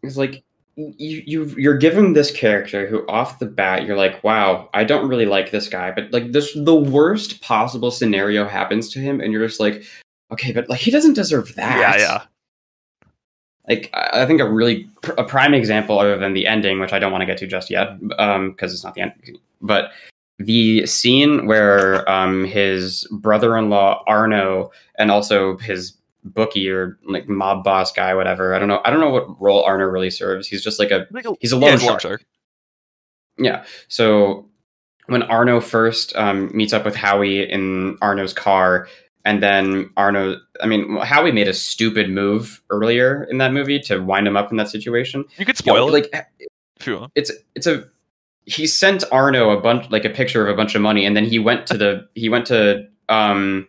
It's 0.02 0.16
like 0.16 0.44
you 0.76 1.22
you 1.26 1.44
you're 1.56 1.76
given 1.76 2.12
this 2.12 2.30
character 2.30 2.86
who 2.86 3.06
off 3.08 3.38
the 3.38 3.46
bat 3.46 3.84
you're 3.86 3.96
like, 3.96 4.22
wow, 4.22 4.68
I 4.74 4.84
don't 4.84 5.08
really 5.08 5.26
like 5.26 5.50
this 5.50 5.68
guy, 5.68 5.90
but 5.90 6.12
like 6.12 6.32
this 6.32 6.52
the 6.54 6.74
worst 6.74 7.40
possible 7.40 7.90
scenario 7.90 8.46
happens 8.46 8.90
to 8.90 8.98
him, 8.98 9.20
and 9.20 9.32
you're 9.32 9.46
just 9.46 9.60
like, 9.60 9.84
okay, 10.32 10.52
but 10.52 10.68
like 10.68 10.80
he 10.80 10.90
doesn't 10.90 11.14
deserve 11.14 11.54
that. 11.54 11.78
Yeah, 11.78 11.96
yeah. 11.96 12.22
Like 13.68 13.90
I 13.94 14.22
I 14.22 14.26
think 14.26 14.40
a 14.40 14.50
really 14.50 14.88
pr- 15.02 15.12
a 15.12 15.24
prime 15.24 15.54
example, 15.54 15.98
other 15.98 16.18
than 16.18 16.34
the 16.34 16.46
ending, 16.46 16.78
which 16.78 16.92
I 16.92 16.98
don't 16.98 17.12
want 17.12 17.22
to 17.22 17.26
get 17.26 17.38
to 17.38 17.46
just 17.46 17.70
yet, 17.70 17.96
um, 18.18 18.50
because 18.50 18.74
it's 18.74 18.84
not 18.84 18.94
the 18.94 19.00
end, 19.00 19.12
but 19.62 19.92
the 20.38 20.84
scene 20.84 21.46
where 21.46 22.08
um 22.10 22.44
his 22.44 23.08
brother-in-law 23.10 24.04
Arno 24.06 24.70
and 24.98 25.10
also 25.10 25.56
his 25.56 25.94
bookie 26.34 26.68
or 26.68 26.98
like 27.06 27.28
mob 27.28 27.64
boss 27.64 27.92
guy, 27.92 28.14
whatever. 28.14 28.54
I 28.54 28.58
don't 28.58 28.68
know. 28.68 28.80
I 28.84 28.90
don't 28.90 29.00
know 29.00 29.10
what 29.10 29.40
role 29.40 29.62
Arno 29.64 29.84
really 29.84 30.10
serves. 30.10 30.46
He's 30.48 30.62
just 30.62 30.78
like 30.78 30.90
a 30.90 31.06
He's 31.40 31.52
a 31.52 31.56
Yeah, 31.56 31.60
loan 31.60 31.72
he's 31.72 31.82
a 31.82 31.86
shark. 31.86 32.00
shark. 32.02 32.24
Yeah. 33.38 33.64
So 33.88 34.48
when 35.06 35.22
Arno 35.24 35.60
first 35.60 36.14
um, 36.16 36.50
meets 36.54 36.72
up 36.72 36.84
with 36.84 36.94
Howie 36.96 37.48
in 37.50 37.96
Arno's 38.02 38.32
car, 38.32 38.88
and 39.24 39.42
then 39.42 39.90
Arno, 39.96 40.36
I 40.62 40.66
mean, 40.66 40.96
Howie 40.98 41.32
made 41.32 41.48
a 41.48 41.52
stupid 41.54 42.08
move 42.10 42.62
earlier 42.70 43.24
in 43.24 43.38
that 43.38 43.52
movie 43.52 43.78
to 43.80 43.98
wind 43.98 44.26
him 44.26 44.36
up 44.36 44.50
in 44.50 44.56
that 44.56 44.68
situation. 44.68 45.24
You 45.36 45.44
could 45.44 45.58
You 45.64 45.72
know, 45.72 45.76
spoil 45.76 45.88
it 45.94 46.12
like 46.12 46.26
if 46.80 46.86
you 46.86 46.98
want. 46.98 47.12
it's 47.14 47.32
it's 47.54 47.66
a 47.66 47.84
he 48.46 48.66
sent 48.66 49.02
Arno 49.10 49.50
a 49.50 49.60
bunch 49.60 49.90
like 49.90 50.04
a 50.04 50.10
picture 50.10 50.46
of 50.46 50.52
a 50.52 50.56
bunch 50.56 50.74
of 50.74 50.82
money, 50.82 51.04
and 51.04 51.16
then 51.16 51.24
he 51.24 51.38
went 51.38 51.66
to 51.68 51.76
the 51.76 52.08
he 52.14 52.28
went 52.28 52.46
to 52.46 52.86
um 53.08 53.66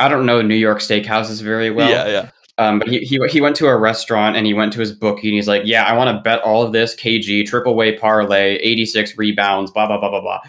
I 0.00 0.08
don't 0.08 0.26
know 0.26 0.42
New 0.42 0.56
York 0.56 0.78
steakhouses 0.78 1.42
very 1.42 1.70
well. 1.70 1.90
yeah, 1.90 2.08
yeah. 2.08 2.30
Um, 2.58 2.78
but 2.78 2.88
he, 2.88 3.00
he 3.00 3.18
he 3.28 3.40
went 3.40 3.56
to 3.56 3.68
a 3.68 3.76
restaurant 3.76 4.36
and 4.36 4.46
he 4.46 4.52
went 4.52 4.72
to 4.74 4.80
his 4.80 4.92
bookie 4.92 5.28
and 5.28 5.34
he's 5.34 5.48
like, 5.48 5.62
"Yeah, 5.64 5.84
I 5.84 5.96
want 5.96 6.14
to 6.14 6.22
bet 6.22 6.42
all 6.42 6.62
of 6.62 6.72
this 6.72 6.94
KG 6.94 7.46
triple 7.46 7.74
way 7.74 7.96
parlay, 7.96 8.56
eighty 8.56 8.84
six 8.84 9.16
rebounds, 9.16 9.70
blah 9.70 9.86
blah 9.86 9.98
blah 9.98 10.10
blah 10.10 10.20
blah." 10.20 10.40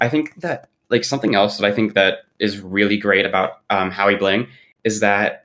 I 0.00 0.08
think 0.08 0.34
that 0.36 0.70
like 0.88 1.04
something 1.04 1.34
else 1.34 1.58
that 1.58 1.66
I 1.66 1.72
think 1.72 1.94
that 1.94 2.20
is 2.38 2.60
really 2.60 2.96
great 2.96 3.26
about 3.26 3.60
um, 3.68 3.90
Howie 3.90 4.16
Bling 4.16 4.46
is 4.84 5.00
that 5.00 5.44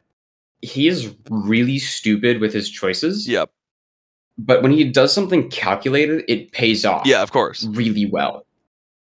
he 0.61 0.87
is 0.87 1.13
really 1.29 1.79
stupid 1.79 2.39
with 2.39 2.53
his 2.53 2.69
choices. 2.69 3.27
Yep. 3.27 3.49
But 4.37 4.61
when 4.61 4.71
he 4.71 4.85
does 4.85 5.13
something 5.13 5.49
calculated, 5.49 6.23
it 6.29 6.51
pays 6.53 6.85
off. 6.85 7.05
Yeah, 7.05 7.21
of 7.21 7.31
course. 7.31 7.65
really 7.65 8.05
well. 8.05 8.45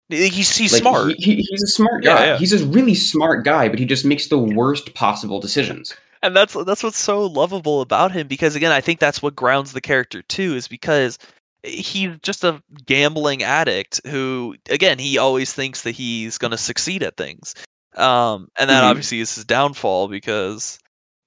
He's 0.08 0.54
he's 0.56 0.72
Like, 0.72 0.82
smart. 0.82 1.14
He, 1.18 1.36
he- 1.36 1.46
he's 1.50 1.62
a 1.62 1.66
smart 1.66 2.04
guy. 2.04 2.26
yeah. 2.26 2.38
He's 2.38 2.52
a 2.52 2.64
really 2.66 2.94
smart 2.94 3.44
guy, 3.44 3.68
but 3.68 3.78
he 3.78 3.86
just 3.86 4.04
makes 4.04 4.28
the 4.28 4.38
worst 4.38 4.94
possible 4.94 5.40
decisions. 5.40 5.94
and 6.22 6.34
that's 6.36 6.54
that's 6.64 6.82
what's 6.82 6.98
so 6.98 7.26
lovable 7.26 7.80
about 7.82 8.10
him 8.10 8.26
because 8.26 8.56
again 8.56 8.72
i 8.72 8.80
think 8.80 8.98
that's 8.98 9.20
what 9.22 9.36
grounds 9.36 9.72
the 9.74 9.80
character 9.82 10.22
too 10.22 10.54
is 10.54 10.66
because 10.66 11.18
he's 11.62 12.16
just 12.22 12.42
a 12.44 12.62
gambling 12.86 13.42
addict 13.42 14.00
who 14.06 14.54
again 14.70 14.98
he 14.98 15.18
always 15.18 15.52
thinks 15.52 15.82
that 15.82 15.90
he's 15.90 16.38
going 16.38 16.50
to 16.50 16.56
succeed 16.56 17.02
at 17.02 17.16
things 17.18 17.54
um 17.96 18.48
and 18.58 18.70
that 18.70 18.82
Mhm. 18.82 18.88
obviously 18.90 19.20
is 19.20 19.34
his 19.34 19.44
downfall 19.44 20.08
because 20.08 20.78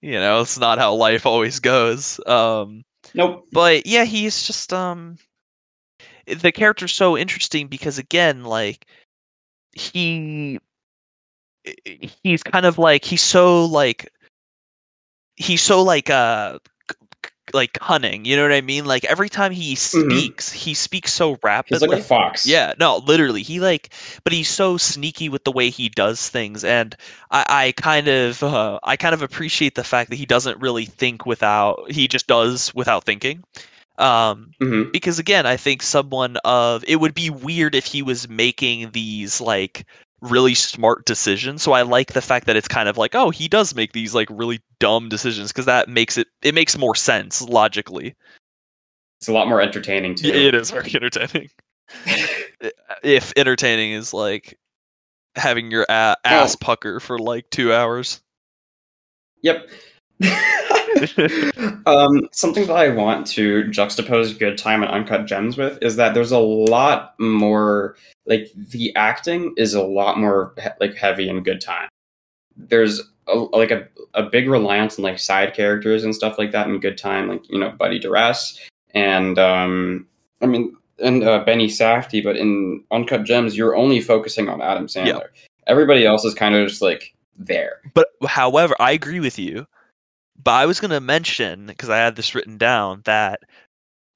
you 0.01 0.13
know 0.13 0.41
it's 0.41 0.57
not 0.57 0.79
how 0.79 0.95
life 0.95 1.27
always 1.27 1.59
goes 1.59 2.19
um 2.25 2.83
Nope. 3.13 3.45
but 3.51 3.85
yeah 3.85 4.03
he's 4.03 4.47
just 4.47 4.73
um 4.73 5.17
the 6.27 6.51
character's 6.51 6.93
so 6.93 7.17
interesting 7.17 7.67
because 7.67 7.97
again 7.97 8.43
like 8.43 8.85
he 9.73 10.59
he's 12.23 12.43
kind 12.43 12.65
of 12.65 12.77
like 12.77 13.03
he's 13.03 13.21
so 13.21 13.65
like 13.65 14.11
he's 15.35 15.61
so 15.61 15.83
like 15.83 16.09
uh 16.09 16.59
like 17.53 17.73
cunning 17.73 18.25
you 18.25 18.35
know 18.35 18.41
what 18.41 18.51
i 18.51 18.59
mean 18.59 18.83
like 18.83 19.05
every 19.05 19.29
time 19.29 19.51
he 19.51 19.75
speaks 19.75 20.51
he 20.51 20.73
speaks 20.73 21.13
so 21.13 21.37
rapidly. 21.43 21.85
He's 21.85 21.89
like 21.89 21.99
a 21.99 22.03
fox. 22.03 22.45
yeah, 22.45 22.73
no, 22.79 22.97
literally. 22.97 23.41
He 23.41 23.59
like, 23.59 23.93
but 24.23 24.33
he's 24.33 24.49
so 24.49 24.77
sneaky 24.77 25.29
with 25.29 25.43
the 25.43 25.51
way 25.51 25.69
he 25.69 25.89
does 25.89 26.27
things, 26.29 26.63
and 26.63 26.95
I, 27.31 27.45
I 27.47 27.71
kind 27.71 28.07
of, 28.07 28.43
uh, 28.43 28.79
I 28.83 28.97
kind 28.97 29.13
of 29.13 29.21
appreciate 29.21 29.75
the 29.75 29.83
fact 29.83 30.09
that 30.09 30.17
he 30.17 30.25
doesn't 30.25 30.59
really 30.59 30.85
think 30.85 31.25
without, 31.25 31.89
he 31.91 32.07
just 32.07 32.27
does 32.27 32.73
without 32.75 33.05
thinking. 33.05 33.43
Um, 33.99 34.51
Mhm. 34.61 34.91
because 34.91 35.17
again, 35.19 35.45
I 35.45 35.57
think 35.57 35.81
someone 35.81 36.37
of 36.45 36.83
it 36.87 36.97
would 36.97 37.13
be 37.15 37.29
weird 37.29 37.73
if 37.75 37.85
he 37.85 38.01
was 38.03 38.29
making 38.29 38.91
these 38.91 39.41
like 39.41 39.85
really 40.21 40.53
smart 40.55 41.05
decisions. 41.05 41.61
So 41.63 41.71
I 41.73 41.81
like 41.83 42.13
the 42.13 42.21
fact 42.21 42.45
that 42.47 42.55
it's 42.55 42.67
kind 42.67 42.87
of 42.89 42.97
like, 42.97 43.15
oh, 43.15 43.29
he 43.31 43.47
does 43.47 43.73
make 43.75 43.93
these 43.93 44.13
like 44.15 44.27
really 44.31 44.59
dumb 44.79 45.09
decisions 45.09 45.51
because 45.51 45.65
that 45.65 45.89
makes 45.89 46.17
it 46.17 46.27
it 46.43 46.53
makes 46.53 46.77
more 46.77 46.95
sense 46.95 47.41
logically. 47.41 48.15
It's 49.19 49.27
a 49.27 49.33
lot 49.33 49.47
more 49.47 49.61
entertaining 49.61 50.13
too. 50.15 50.27
It 50.29 50.53
is 50.53 50.69
very 50.71 50.91
entertaining. 50.95 51.49
if 53.03 53.33
entertaining 53.35 53.91
is 53.93 54.13
like 54.13 54.57
having 55.35 55.71
your 55.71 55.85
a- 55.89 56.17
ass 56.25 56.55
Oh. 56.55 56.57
pucker 56.61 56.99
for 56.99 57.17
like 57.17 57.49
two 57.49 57.73
hours. 57.73 58.21
Yep. 59.43 59.69
um, 61.85 62.27
something 62.31 62.65
that 62.65 62.75
I 62.75 62.89
want 62.89 63.27
to 63.27 63.65
juxtapose 63.65 64.37
Good 64.37 64.57
Time 64.57 64.81
and 64.81 64.91
Uncut 64.91 65.25
Gems 65.25 65.57
with 65.57 65.77
is 65.81 65.95
that 65.97 66.13
there's 66.13 66.31
a 66.31 66.39
lot 66.39 67.13
more 67.19 67.95
like 68.25 68.51
the 68.55 68.95
acting 68.95 69.53
is 69.57 69.73
a 69.73 69.83
lot 69.83 70.19
more 70.19 70.53
like 70.79 70.95
heavy 70.95 71.29
in 71.29 71.43
Good 71.43 71.61
Time. 71.61 71.87
There's 72.55 73.01
a, 73.27 73.35
like 73.35 73.71
a, 73.71 73.87
a 74.13 74.23
big 74.23 74.49
reliance 74.49 74.97
on 74.97 75.03
like 75.03 75.19
side 75.19 75.53
characters 75.53 76.03
and 76.03 76.15
stuff 76.15 76.37
like 76.37 76.51
that 76.51 76.67
in 76.67 76.79
Good 76.79 76.97
Time, 76.97 77.27
like 77.29 77.49
you 77.49 77.59
know 77.59 77.69
Buddy 77.69 77.99
Duress 77.99 78.59
and 78.93 79.37
um, 79.37 80.07
I 80.41 80.47
mean 80.47 80.75
and 80.99 81.23
uh, 81.23 81.43
Benny 81.43 81.67
Safdie, 81.67 82.23
but 82.23 82.37
in 82.37 82.83
Uncut 82.91 83.23
Gems 83.23 83.55
you're 83.55 83.75
only 83.75 84.01
focusing 84.01 84.49
on 84.49 84.61
Adam 84.61 84.87
Sandler. 84.87 85.05
Yeah. 85.05 85.47
Everybody 85.67 86.05
else 86.05 86.25
is 86.25 86.33
kind 86.33 86.55
of 86.55 86.67
just 86.67 86.81
like 86.81 87.13
there. 87.37 87.81
But 87.93 88.07
however, 88.27 88.75
I 88.79 88.93
agree 88.93 89.19
with 89.19 89.37
you. 89.37 89.67
But 90.43 90.51
I 90.51 90.65
was 90.65 90.79
going 90.79 90.91
to 90.91 91.01
mention 91.01 91.67
because 91.67 91.89
I 91.89 91.97
had 91.97 92.15
this 92.15 92.35
written 92.35 92.57
down 92.57 93.01
that 93.05 93.41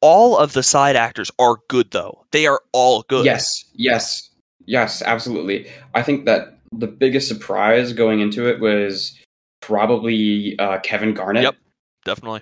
all 0.02 0.38
of 0.38 0.54
the 0.54 0.64
side 0.64 0.96
actors 0.96 1.32
are 1.40 1.58
good 1.68 1.92
though. 1.92 2.26
They 2.32 2.48
are 2.48 2.62
all 2.74 3.04
good. 3.04 3.26
Yes, 3.26 3.64
yes, 3.74 4.30
yes, 4.66 5.02
absolutely. 5.02 5.68
I 5.94 6.02
think 6.04 6.26
that 6.26 6.58
the 6.72 6.88
biggest 6.88 7.28
surprise 7.28 7.94
going 7.94 8.20
into 8.20 8.48
it 8.48 8.60
was 8.60 9.18
probably 9.62 10.58
uh, 10.60 10.80
Kevin 10.80 11.14
Garnett. 11.14 11.44
Yep. 11.44 11.56
definitely. 12.06 12.42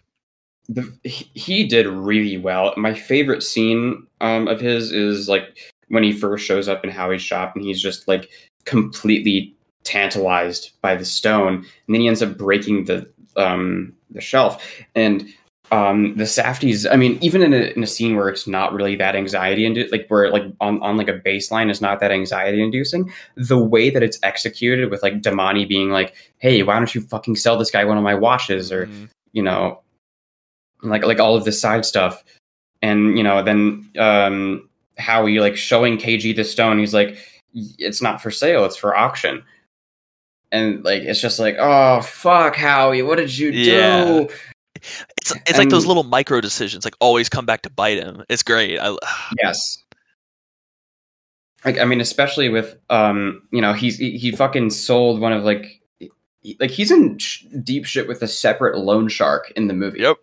The, 0.70 0.92
he, 1.04 1.30
he 1.34 1.68
did 1.68 1.88
really 1.88 2.38
well. 2.38 2.74
My 2.78 2.94
favorite 2.94 3.42
scene 3.42 4.06
um, 4.22 4.48
of 4.48 4.62
his 4.62 4.92
is 4.92 5.28
like 5.28 5.58
when 5.88 6.04
he 6.04 6.12
first 6.12 6.46
shows 6.46 6.68
up 6.68 6.84
in 6.84 6.92
Howie's 6.92 7.24
shop 7.24 7.56
and 7.56 7.66
he's 7.66 7.82
just 7.82 8.08
like 8.08 8.30
completely 8.66 9.56
tantalized 9.84 10.72
by 10.82 10.96
the 10.96 11.06
stone, 11.06 11.56
and 11.56 11.66
then 11.88 12.02
he 12.02 12.08
ends 12.08 12.22
up 12.22 12.38
breaking 12.38 12.86
the 12.86 13.10
um, 13.40 13.94
the 14.12 14.22
shelf. 14.22 14.64
And 14.96 15.28
um 15.72 16.16
the 16.18 16.24
Safdies 16.24 16.88
i 16.92 16.96
mean 16.96 17.20
even 17.22 17.44
in 17.44 17.54
a, 17.54 17.72
in 17.76 17.84
a 17.84 17.86
scene 17.86 18.16
where 18.16 18.28
it's 18.28 18.48
not 18.48 18.74
really 18.74 18.96
that 18.96 19.16
anxiety 19.16 19.68
inducing, 19.68 19.92
like 19.92 20.08
where 20.08 20.32
like 20.32 20.42
on, 20.60 20.82
on 20.82 20.98
like 20.98 21.08
a 21.08 21.20
baseline 21.20 21.70
is 21.70 21.80
not 21.80 22.00
that 22.00 22.12
anxiety 22.12 22.64
inducing 22.64 23.12
the 23.36 23.64
way 23.64 23.92
that 23.92 24.02
it's 24.02 24.18
executed 24.24 24.90
with 24.90 25.04
like 25.04 25.22
Demany 25.22 25.68
being 25.70 25.92
like 25.92 26.16
hey 26.40 26.64
why 26.64 26.76
don't 26.76 26.96
you 26.96 27.02
fucking 27.02 27.36
sell 27.36 27.56
this 27.56 27.70
guy 27.70 27.86
one 27.86 28.00
of 28.00 28.04
my 28.04 28.16
watches? 28.16 28.72
or 28.72 28.88
Mhm. 28.88 29.10
you 29.34 29.44
know 29.44 29.80
like 30.82 31.04
like 31.06 31.20
all 31.20 31.36
of 31.36 31.46
this 31.46 31.62
side 31.62 31.86
stuff. 31.86 32.24
And 32.82 33.16
you 33.16 33.24
know 33.24 33.44
then 33.44 33.88
um 34.00 34.68
howie 34.98 35.40
like 35.40 35.56
showing 35.56 35.98
kg 35.98 36.36
the 36.36 36.44
stone. 36.46 36.80
He's 36.80 36.96
like 36.96 37.16
it's 37.54 38.02
not 38.02 38.24
for 38.24 38.32
sale. 38.32 38.66
It's 38.66 38.76
for 38.78 38.98
auction 38.98 39.44
and 40.52 40.84
like 40.84 41.04
it's 41.04 41.22
just 41.22 41.40
like 41.40 41.56
oh 41.60 42.02
fuck 42.02 42.56
howie 42.56 43.02
what 43.02 43.18
did 43.18 43.36
you 43.38 43.50
Yeah. 43.52 44.06
do 44.06 44.28
It's 44.76 45.34
it's 45.48 45.58
like 45.58 45.70
those 45.70 45.86
little 45.86 46.04
micro 46.04 46.42
decisions 46.42 46.86
like 46.86 46.96
always 47.00 47.28
come 47.30 47.46
back 47.46 47.62
to 47.64 47.70
bite 47.70 47.98
him. 47.98 48.24
It's 48.30 48.44
great. 48.44 48.80
I, 48.80 48.96
Yes. 49.42 49.84
Like 51.66 51.78
I 51.78 51.84
mean, 51.86 52.00
especially 52.00 52.48
with 52.50 52.78
um, 52.90 53.42
you 53.52 53.60
know, 53.62 53.74
he's 53.74 53.98
he, 53.98 54.18
he 54.18 54.32
fucking 54.32 54.70
sold 54.70 55.20
one 55.20 55.34
of 55.34 55.44
like, 55.44 55.82
he- 56.42 56.56
like 56.60 56.72
he's 56.72 56.90
in 56.92 57.18
sh- 57.18 57.44
deep 57.64 57.86
shit 57.86 58.08
with 58.08 58.22
a 58.22 58.28
separate 58.30 58.78
loan 58.78 59.10
shark 59.10 59.52
in 59.58 59.68
the 59.68 59.74
movie. 59.74 60.00
Yep. 60.00 60.16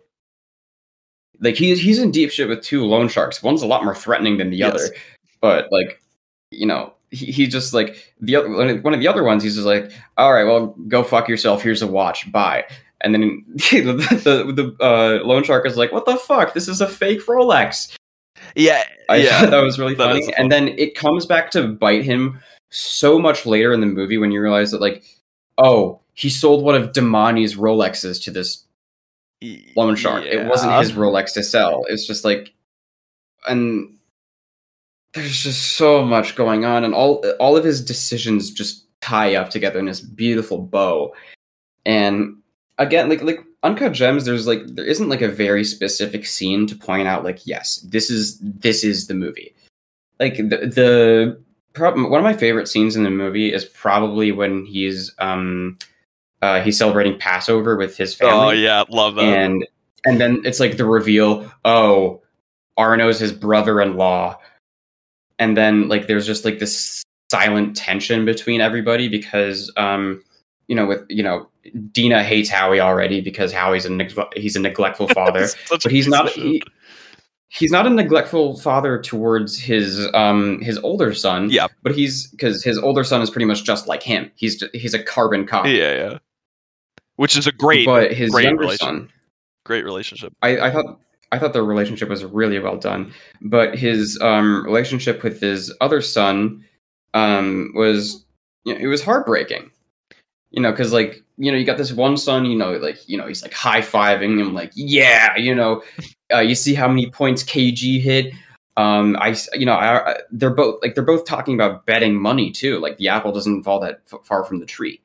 Like 1.39 1.55
he's 1.55 1.79
he's 1.79 1.99
in 1.99 2.09
deep 2.09 2.31
shit 2.31 2.49
with 2.49 2.63
two 2.63 2.83
loan 2.83 3.07
sharks. 3.07 3.43
One's 3.43 3.61
a 3.61 3.67
lot 3.67 3.83
more 3.83 3.93
threatening 3.93 4.37
than 4.37 4.49
the 4.49 4.57
Yes. 4.57 4.73
other, 4.73 4.95
but 5.39 5.67
like, 5.71 6.01
you 6.49 6.65
know, 6.65 6.93
he, 7.11 7.27
he 7.27 7.47
just 7.47 7.73
like 7.73 8.13
the 8.19 8.35
other 8.35 8.49
one 8.81 8.93
of- 8.93 8.99
the 8.99 9.07
other 9.07 9.23
ones. 9.23 9.43
He's 9.43 9.55
just 9.55 9.65
like, 9.67 9.91
all 10.17 10.33
right, 10.33 10.43
well, 10.43 10.67
go 10.87 11.03
fuck 11.03 11.27
yourself. 11.27 11.61
Here's 11.61 11.81
a 11.81 11.87
watch. 11.87 12.31
Bye. 12.31 12.65
And 13.01 13.13
then 13.13 13.45
the 13.55 13.93
the, 14.23 14.53
the 14.53 14.83
uh, 14.83 15.23
loan 15.25 15.43
shark 15.43 15.65
is 15.65 15.77
like, 15.77 15.91
what 15.91 16.05
the 16.05 16.17
fuck? 16.17 16.53
This 16.53 16.67
is 16.67 16.81
a 16.81 16.87
fake 16.87 17.25
Rolex. 17.25 17.95
yeah, 18.55 18.83
I 19.09 19.17
yeah. 19.17 19.41
thought 19.41 19.51
that 19.51 19.63
was 19.63 19.79
really 19.79 19.95
funny. 19.95 20.19
is. 20.19 20.31
And 20.37 20.51
then 20.51 20.69
it 20.69 20.95
comes 20.95 21.25
back 21.25 21.51
to 21.51 21.67
bite 21.67 22.03
him 22.03 22.39
so 22.69 23.19
much 23.19 23.45
later 23.45 23.71
in 23.71 23.79
the 23.81 23.87
movie 23.87 24.17
when 24.17 24.31
you 24.31 24.41
realize 24.41 24.71
that, 24.71 24.81
like, 24.81 25.03
oh, 25.57 25.99
he 26.13 26.29
sold 26.29 26.63
one 26.63 26.75
of 26.75 26.91
Demany's 26.91 27.55
Rolexes 27.55 28.21
to 28.23 28.31
this 28.31 28.63
loan 29.75 29.95
shark. 29.95 30.25
It 30.25 30.47
wasn't 30.47 30.73
his 30.79 30.93
Rolex 30.93 31.33
to 31.33 31.43
sell. 31.43 31.85
It's 31.89 32.07
just 32.07 32.25
like, 32.25 32.53
and 33.47 33.96
there's 35.13 35.39
just 35.43 35.77
so 35.77 36.03
much 36.03 36.35
going 36.35 36.65
on, 36.65 36.83
and 36.83 36.93
all 36.93 37.23
all 37.39 37.57
of 37.57 37.63
his 37.63 37.83
decisions 37.83 38.51
just 38.51 38.85
tie 39.01 39.35
up 39.35 39.49
together 39.49 39.79
in 39.79 39.85
this 39.85 40.01
beautiful 40.01 40.59
bow. 40.59 41.13
And 41.85 42.37
again, 42.77 43.09
like 43.09 43.21
like 43.21 43.39
uncut 43.63 43.93
gems, 43.93 44.25
there's 44.25 44.47
like 44.47 44.61
there 44.67 44.85
isn't 44.85 45.09
like 45.09 45.21
a 45.21 45.27
very 45.29 45.63
specific 45.63 46.25
scene 46.25 46.67
to 46.67 46.75
point 46.75 47.07
out 47.07 47.23
like 47.23 47.45
yes, 47.47 47.77
this 47.87 48.09
is 48.09 48.39
this 48.41 48.83
is 48.83 49.07
the 49.07 49.13
movie. 49.13 49.53
Like 50.19 50.37
the 50.37 50.43
the 50.67 51.41
prob- 51.73 51.95
one 51.95 52.19
of 52.19 52.23
my 52.23 52.33
favorite 52.35 52.67
scenes 52.67 52.95
in 52.95 53.03
the 53.03 53.09
movie 53.09 53.53
is 53.53 53.65
probably 53.65 54.31
when 54.31 54.65
he's 54.65 55.13
um 55.19 55.77
uh 56.41 56.61
he's 56.61 56.77
celebrating 56.77 57.17
Passover 57.17 57.75
with 57.77 57.97
his 57.97 58.13
family 58.13 58.33
Oh 58.35 58.49
yeah, 58.49 58.83
love 58.89 59.15
that. 59.15 59.23
and 59.25 59.65
and 60.05 60.19
then 60.19 60.41
it's 60.43 60.59
like 60.59 60.77
the 60.77 60.85
reveal 60.85 61.51
oh 61.65 62.21
arno's 62.77 63.19
his 63.19 63.31
brother-in-law 63.31 64.37
and 65.39 65.55
then 65.57 65.87
like 65.87 66.07
there's 66.07 66.25
just 66.25 66.45
like 66.45 66.59
this 66.59 67.03
silent 67.31 67.75
tension 67.75 68.25
between 68.25 68.61
everybody 68.61 69.07
because 69.09 69.71
um 69.77 70.23
you 70.67 70.75
know 70.75 70.85
with 70.85 71.01
you 71.09 71.21
know 71.23 71.47
dina 71.91 72.23
hates 72.23 72.49
howie 72.49 72.79
already 72.79 73.19
because 73.21 73.51
howie's 73.51 73.85
a 73.85 73.89
neg- 73.89 74.17
he's 74.35 74.55
a 74.55 74.59
neglectful 74.59 75.07
father 75.13 75.47
but 75.69 75.83
he's 75.91 76.07
not 76.07 76.29
he, 76.29 76.61
he's 77.49 77.71
not 77.71 77.85
a 77.85 77.89
neglectful 77.89 78.57
father 78.59 79.01
towards 79.01 79.59
his 79.59 80.07
um 80.13 80.61
his 80.61 80.77
older 80.79 81.13
son 81.13 81.49
Yeah. 81.49 81.67
but 81.83 81.93
he's 81.95 82.27
because 82.27 82.63
his 82.63 82.77
older 82.77 83.03
son 83.03 83.21
is 83.21 83.29
pretty 83.29 83.45
much 83.45 83.63
just 83.65 83.87
like 83.87 84.03
him 84.03 84.31
he's 84.35 84.63
he's 84.73 84.93
a 84.93 85.03
carbon 85.03 85.45
copy 85.45 85.71
yeah, 85.71 85.93
yeah. 85.93 86.17
Which 87.17 87.35
is 87.35 87.47
a 87.47 87.51
great, 87.51 87.87
but 87.87 88.13
his 88.13 88.29
great 88.29 88.43
younger 88.43 88.61
relation- 88.61 88.85
son 88.85 89.09
great 89.65 89.83
relationship. 89.83 90.31
I, 90.43 90.59
I 90.59 90.71
thought 90.71 90.99
I 91.31 91.39
thought 91.39 91.53
their 91.53 91.63
relationship 91.63 92.09
was 92.09 92.23
really 92.23 92.59
well 92.59 92.77
done, 92.77 93.13
but 93.41 93.77
his 93.77 94.17
um, 94.21 94.63
relationship 94.65 95.23
with 95.23 95.41
his 95.41 95.73
other 95.81 96.01
son 96.01 96.63
um, 97.13 97.71
was 97.75 98.25
you 98.63 98.73
know, 98.73 98.79
it 98.79 98.87
was 98.87 99.03
heartbreaking. 99.03 99.71
You 100.51 100.61
know, 100.61 100.71
because 100.71 100.93
like 100.93 101.21
you 101.37 101.51
know, 101.51 101.57
you 101.57 101.65
got 101.65 101.77
this 101.77 101.91
one 101.91 102.15
son. 102.17 102.45
You 102.45 102.57
know, 102.57 102.73
like 102.77 103.07
you 103.09 103.17
know, 103.17 103.27
he's 103.27 103.43
like 103.43 103.53
high 103.53 103.81
fiving 103.81 104.39
him, 104.39 104.53
like 104.53 104.71
yeah, 104.75 105.35
you 105.35 105.53
know, 105.53 105.83
uh, 106.33 106.39
you 106.39 106.55
see 106.55 106.73
how 106.73 106.87
many 106.87 107.09
points 107.11 107.43
KG 107.43 107.99
hit. 108.01 108.33
Um, 108.77 109.17
I 109.19 109.35
you 109.53 109.65
know, 109.65 109.73
I, 109.73 110.11
I- 110.13 110.19
they're 110.31 110.49
both 110.53 110.79
like 110.81 110.95
they're 110.95 111.03
both 111.03 111.25
talking 111.25 111.55
about 111.55 111.85
betting 111.85 112.15
money 112.15 112.51
too. 112.51 112.79
Like 112.79 112.97
the 112.97 113.09
apple 113.09 113.31
doesn't 113.33 113.63
fall 113.63 113.79
that 113.81 114.01
f- 114.11 114.21
far 114.23 114.45
from 114.45 114.59
the 114.59 114.65
tree. 114.65 115.01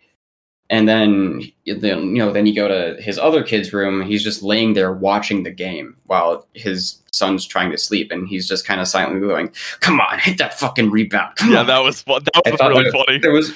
And 0.70 0.88
then, 0.88 1.42
then 1.66 2.16
you 2.16 2.18
know, 2.24 2.32
then 2.32 2.46
you 2.46 2.54
go 2.54 2.66
to 2.66 3.00
his 3.02 3.18
other 3.18 3.42
kid's 3.42 3.72
room. 3.74 4.00
He's 4.00 4.24
just 4.24 4.42
laying 4.42 4.72
there 4.72 4.92
watching 4.92 5.42
the 5.42 5.50
game 5.50 5.96
while 6.06 6.46
his 6.54 6.98
son's 7.12 7.46
trying 7.46 7.70
to 7.72 7.76
sleep, 7.78 8.10
and 8.10 8.26
he's 8.26 8.48
just 8.48 8.66
kind 8.66 8.80
of 8.80 8.88
silently 8.88 9.20
going, 9.26 9.52
"Come 9.80 10.00
on, 10.00 10.18
hit 10.18 10.38
that 10.38 10.58
fucking 10.58 10.90
rebound!" 10.90 11.36
Come 11.36 11.52
Yeah, 11.52 11.60
on." 11.60 11.66
that 11.66 11.80
was 11.84 12.00
fun. 12.02 12.22
That 12.32 12.42
was 12.46 12.60
really 12.60 12.84
that- 12.84 12.92
funny. 13.06 13.20
it 13.22 13.28
was. 13.32 13.52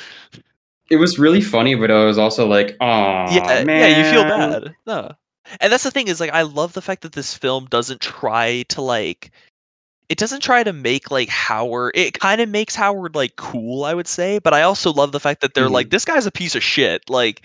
It 0.91 0.97
was 0.97 1.19
really 1.19 1.41
funny, 1.41 1.75
but 1.75 1.91
I 1.91 2.05
was 2.05 2.19
also 2.19 2.47
like, 2.47 2.77
"Oh 2.81 3.27
yeah, 3.33 3.65
man, 3.65 3.91
yeah, 3.91 3.99
you 4.07 4.13
feel 4.13 4.23
bad. 4.25 4.75
No. 4.87 5.13
And 5.61 5.73
that's 5.73 5.85
the 5.85 5.91
thing 5.91 6.09
is 6.09 6.21
like 6.21 6.31
I 6.33 6.43
love 6.43 6.75
the 6.75 6.83
fact 6.83 7.03
that 7.03 7.13
this 7.13 7.33
film 7.35 7.67
doesn't 7.71 8.01
try 8.01 8.63
to 8.69 8.83
like 8.83 9.31
it 10.09 10.19
doesn't 10.19 10.41
try 10.43 10.63
to 10.63 10.73
make 10.73 11.11
like 11.11 11.29
Howard 11.29 11.93
it 11.95 12.19
kind 12.19 12.41
of 12.41 12.49
makes 12.49 12.75
Howard 12.75 13.15
like 13.15 13.37
cool, 13.37 13.85
I 13.85 13.95
would 13.95 14.07
say, 14.09 14.39
but 14.39 14.55
I 14.55 14.63
also 14.63 14.93
love 14.93 15.13
the 15.13 15.21
fact 15.21 15.41
that 15.43 15.55
they're 15.55 15.69
Mhm. 15.69 15.73
like 15.73 15.91
this 15.91 16.05
guy's 16.05 16.27
a 16.27 16.31
piece 16.33 16.55
of 16.55 16.63
shit. 16.63 17.09
Like 17.11 17.43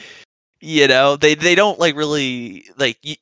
you 0.61 0.88
know, 0.88 1.15
they 1.15 1.35
they 1.35 1.55
don't 1.55 1.79
like 1.79 1.95
really 1.95 2.65
like 2.77 2.97
y- 3.05 3.17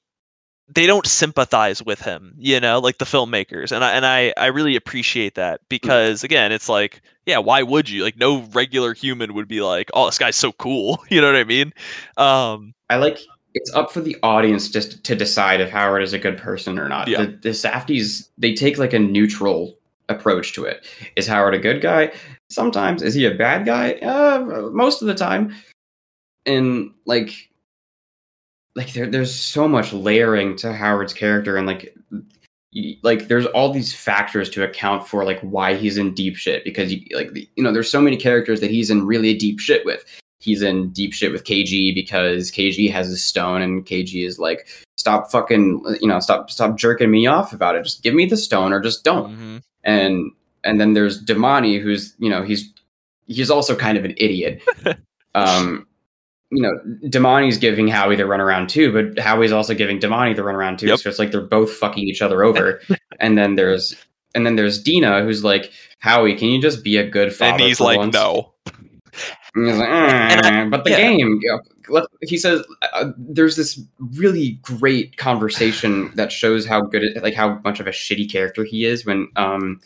they 0.71 0.85
don't 0.85 1.07
sympathize 1.07 1.81
with 1.81 1.99
him, 2.01 2.35
you 2.37 2.59
know, 2.59 2.79
like 2.79 2.99
the 2.99 3.05
filmmakers. 3.05 3.71
And 3.71 3.83
I 3.83 3.91
and 3.93 4.05
I 4.05 4.33
I 4.37 4.47
really 4.47 4.75
appreciate 4.75 5.35
that 5.35 5.61
because 5.69 6.23
again, 6.23 6.51
it's 6.51 6.69
like 6.69 7.01
yeah, 7.25 7.37
why 7.39 7.63
would 7.63 7.89
you? 7.89 8.03
Like 8.03 8.17
no 8.17 8.41
regular 8.53 8.93
human 8.93 9.33
would 9.35 9.47
be 9.47 9.61
like, 9.61 9.89
"Oh, 9.93 10.05
this 10.07 10.17
guy's 10.17 10.35
so 10.35 10.51
cool." 10.51 10.99
You 11.09 11.21
know 11.21 11.27
what 11.27 11.35
I 11.39 11.43
mean? 11.43 11.73
Um 12.17 12.73
I 12.89 12.97
like 12.97 13.19
it's 13.59 13.73
up 13.73 13.91
for 13.91 13.99
the 13.99 14.17
audience 14.23 14.69
just 14.69 15.03
to 15.03 15.15
decide 15.15 15.59
if 15.59 15.69
Howard 15.69 16.01
is 16.01 16.13
a 16.13 16.19
good 16.19 16.37
person 16.37 16.79
or 16.79 16.87
not. 16.87 17.07
Yeah. 17.07 17.25
The, 17.25 17.31
the 17.31 17.49
Safdies 17.49 18.29
they 18.37 18.53
take 18.53 18.77
like 18.77 18.93
a 18.93 18.99
neutral 18.99 19.77
approach 20.07 20.53
to 20.53 20.63
it. 20.63 20.85
Is 21.17 21.27
Howard 21.27 21.53
a 21.53 21.59
good 21.59 21.81
guy? 21.81 22.11
Sometimes. 22.49 23.01
Is 23.01 23.13
he 23.13 23.25
a 23.25 23.35
bad 23.35 23.65
guy? 23.65 23.93
Uh, 23.93 24.69
most 24.71 25.01
of 25.01 25.07
the 25.07 25.13
time. 25.13 25.53
And 26.45 26.91
like, 27.05 27.49
like 28.75 28.93
there, 28.93 29.07
there's 29.07 29.35
so 29.35 29.67
much 29.67 29.91
layering 29.91 30.55
to 30.57 30.71
Howard's 30.73 31.13
character, 31.13 31.57
and 31.57 31.67
like, 31.67 31.93
like 33.03 33.27
there's 33.27 33.45
all 33.47 33.73
these 33.73 33.93
factors 33.93 34.49
to 34.51 34.63
account 34.63 35.05
for 35.05 35.25
like 35.25 35.39
why 35.41 35.75
he's 35.75 35.97
in 35.97 36.13
deep 36.13 36.37
shit 36.37 36.63
because 36.63 36.93
you, 36.93 37.03
like 37.13 37.29
you 37.35 37.63
know 37.63 37.73
there's 37.73 37.91
so 37.91 38.01
many 38.01 38.15
characters 38.15 38.61
that 38.61 38.71
he's 38.71 38.89
in 38.89 39.05
really 39.05 39.35
deep 39.35 39.59
shit 39.59 39.85
with 39.85 40.05
he's 40.39 40.61
in 40.61 40.89
deep 40.91 41.13
shit 41.13 41.31
with 41.31 41.43
KG 41.43 41.93
because 41.93 42.51
KG 42.51 42.91
has 42.91 43.07
his 43.07 43.23
stone 43.23 43.61
and 43.61 43.85
KG 43.85 44.25
is 44.25 44.39
like, 44.39 44.67
stop 44.97 45.29
fucking, 45.31 45.83
you 46.01 46.07
know, 46.07 46.19
stop, 46.19 46.49
stop 46.49 46.77
jerking 46.77 47.11
me 47.11 47.27
off 47.27 47.53
about 47.53 47.75
it. 47.75 47.83
Just 47.83 48.03
give 48.03 48.13
me 48.13 48.25
the 48.25 48.37
stone 48.37 48.73
or 48.73 48.79
just 48.79 49.03
don't. 49.03 49.37
Mhm. 49.37 49.63
And, 49.83 50.31
and 50.63 50.79
then 50.79 50.93
there's 50.93 51.23
Demany 51.23 51.81
who's, 51.81 52.15
you 52.19 52.29
know, 52.29 52.43
he's, 52.43 52.71
he's 53.27 53.49
also 53.49 53.75
kind 53.75 53.97
of 53.97 54.05
an 54.05 54.13
idiot. 54.17 54.61
um, 55.35 55.85
you 56.51 56.61
know, 56.61 56.79
Demany's 57.09 57.57
giving 57.57 57.87
Howie 57.87 58.15
the 58.15 58.23
runaround 58.23 58.69
too, 58.69 58.91
but 58.91 59.21
Howie's 59.21 59.51
also 59.51 59.75
giving 59.75 59.99
Demany 59.99 60.35
the 60.35 60.41
runaround 60.41 60.79
too. 60.79 60.87
Yep. 60.87 60.99
So 60.99 61.09
it's 61.09 61.19
like 61.19 61.31
they're 61.31 61.41
both 61.41 61.71
fucking 61.71 62.03
each 62.03 62.21
other 62.21 62.43
over. 62.43 62.81
and 63.19 63.37
then 63.37 63.55
there's, 63.55 63.95
and 64.33 64.45
then 64.45 64.55
there's 64.55 64.81
Dina 64.81 65.23
who's 65.23 65.43
like, 65.43 65.71
Howie, 65.99 66.35
can 66.35 66.47
you 66.47 66.61
just 66.61 66.83
be 66.83 66.97
a 66.97 67.07
good 67.07 67.33
father? 67.33 67.53
And 67.53 67.61
he's 67.61 67.79
like, 67.79 67.97
once?" 67.97 68.13
no. 68.13 68.53
And 69.59 69.67
he's 69.69 69.77
like, 69.77 69.89
And 69.89 70.45
I- 70.45 70.51
"Mm, 70.65 70.71
but 70.71 70.83
the 70.83 70.91
yeah. 70.91 70.97
game, 70.97 71.39
you 71.41 71.61
know, 71.89 72.07
he 72.21 72.37
says, 72.37 72.63
uh, 72.93 73.11
there's 73.17 73.55
this 73.55 73.79
really 74.15 74.59
great 74.61 75.17
conversation 75.17 76.11
that 76.15 76.31
shows 76.31 76.65
how 76.65 76.81
good, 76.81 77.03
it, 77.03 77.23
like 77.23 77.33
how 77.33 77.59
much 77.63 77.79
of 77.79 77.87
a 77.87 77.91
shitty 77.91 78.31
character 78.31 78.63
he 78.63 78.85
is 78.85 79.05
when 79.05 79.27
um, 79.35 79.79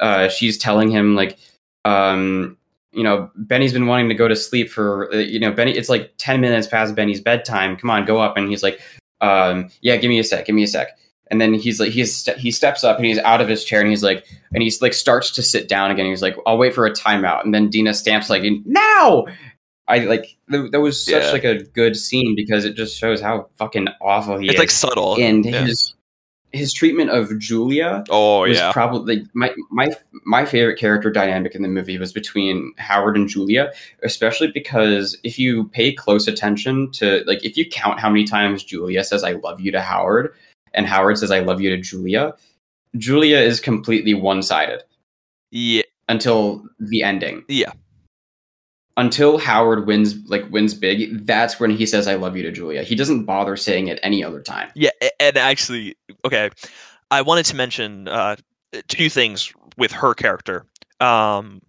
uh, 0.00 0.28
she's 0.28 0.58
telling 0.58 0.90
him 0.90 1.14
like, 1.14 1.38
um, 1.84 2.56
you 2.92 3.02
know, 3.02 3.30
Benny's 3.36 3.72
been 3.72 3.86
wanting 3.86 4.08
to 4.08 4.14
go 4.14 4.26
to 4.28 4.34
sleep 4.36 4.70
for, 4.70 5.12
uh, 5.12 5.18
you 5.18 5.38
know, 5.38 5.52
Benny. 5.52 5.72
It's 5.72 5.88
like 5.90 6.12
ten 6.16 6.40
minutes 6.40 6.66
past 6.66 6.94
Benny's 6.94 7.20
bedtime. 7.20 7.76
Come 7.76 7.90
on, 7.90 8.04
go 8.06 8.18
up. 8.18 8.36
And 8.38 8.48
he's 8.48 8.62
like, 8.62 8.80
um, 9.20 9.68
yeah, 9.82 9.96
give 9.96 10.08
me 10.08 10.18
a 10.18 10.24
sec, 10.24 10.46
give 10.46 10.54
me 10.54 10.62
a 10.62 10.66
sec. 10.66 10.98
And 11.28 11.40
then 11.40 11.54
he's 11.54 11.80
like, 11.80 11.90
he's 11.90 12.24
he 12.38 12.50
steps 12.50 12.84
up 12.84 12.96
and 12.96 13.06
he's 13.06 13.18
out 13.18 13.40
of 13.40 13.48
his 13.48 13.64
chair 13.64 13.80
and 13.80 13.90
he's 13.90 14.02
like, 14.02 14.24
and 14.54 14.62
he's 14.62 14.80
like 14.80 14.94
starts 14.94 15.30
to 15.32 15.42
sit 15.42 15.68
down 15.68 15.90
again. 15.90 16.06
He's 16.06 16.22
like, 16.22 16.36
I'll 16.46 16.58
wait 16.58 16.74
for 16.74 16.86
a 16.86 16.92
timeout. 16.92 17.44
And 17.44 17.52
then 17.52 17.68
Dina 17.68 17.94
stamps 17.94 18.30
like, 18.30 18.44
now. 18.64 19.26
I 19.88 19.98
like 20.00 20.36
th- 20.50 20.72
that 20.72 20.80
was 20.80 21.04
such 21.04 21.22
Yeah. 21.22 21.30
like 21.30 21.44
a 21.44 21.62
good 21.62 21.96
scene 21.96 22.34
because 22.34 22.64
it 22.64 22.74
just 22.74 22.98
shows 22.98 23.20
how 23.20 23.48
fucking 23.56 23.88
awful 24.00 24.36
he 24.38 24.46
is. 24.46 24.50
It's 24.50 24.54
is. 24.54 24.60
like 24.60 24.70
subtle. 24.70 25.16
and 25.20 25.44
yeah. 25.44 25.64
his 25.64 25.94
his 26.52 26.72
treatment 26.72 27.10
of 27.10 27.38
Julia 27.38 28.02
oh 28.08 28.40
was 28.40 28.56
yeah. 28.56 28.72
probably 28.72 29.26
my 29.34 29.54
my 29.70 29.90
my 30.24 30.44
favorite 30.44 30.78
character 30.78 31.10
dynamic 31.10 31.54
in 31.54 31.62
the 31.62 31.68
movie 31.68 31.98
was 31.98 32.12
between 32.12 32.72
Howard 32.78 33.16
and 33.16 33.28
Julia, 33.28 33.72
especially 34.02 34.48
because 34.52 35.16
if 35.22 35.38
you 35.38 35.68
pay 35.68 35.92
close 35.92 36.26
attention 36.26 36.90
to 36.92 37.22
like 37.26 37.44
if 37.44 37.56
you 37.56 37.68
count 37.68 38.00
how 38.00 38.08
many 38.08 38.24
times 38.24 38.64
Julia 38.64 39.04
says 39.04 39.22
I 39.22 39.32
love 39.32 39.60
you 39.60 39.70
to 39.72 39.80
Howard 39.80 40.34
and 40.76 40.86
Howard 40.86 41.18
says 41.18 41.30
I 41.30 41.40
love 41.40 41.60
you 41.60 41.70
to 41.70 41.78
Julia, 41.78 42.34
Julia 42.96 43.38
is 43.38 43.58
completely 43.60 44.14
one-sided 44.14 44.82
yeah. 45.50 45.82
until 46.08 46.64
the 46.78 47.02
ending. 47.02 47.44
Yeah. 47.48 47.72
Until 48.98 49.36
Howard 49.36 49.86
wins 49.86 50.16
like 50.28 50.50
wins 50.50 50.72
big, 50.72 51.26
that's 51.26 51.60
when 51.60 51.70
he 51.70 51.84
says 51.84 52.08
I 52.08 52.14
love 52.14 52.34
you 52.34 52.42
to 52.44 52.52
Julia. 52.52 52.82
He 52.82 52.94
doesn't 52.94 53.24
bother 53.24 53.54
saying 53.56 53.88
it 53.88 54.00
any 54.02 54.24
other 54.24 54.40
time. 54.40 54.70
Yeah, 54.74 54.88
and 55.20 55.36
actually, 55.36 55.96
okay, 56.24 56.48
I 57.10 57.20
wanted 57.20 57.44
to 57.46 57.56
mention 57.56 58.08
uh, 58.08 58.36
two 58.88 59.10
things 59.10 59.52
with 59.76 59.92
her 59.92 60.14
character. 60.14 60.64
Um, 61.00 61.60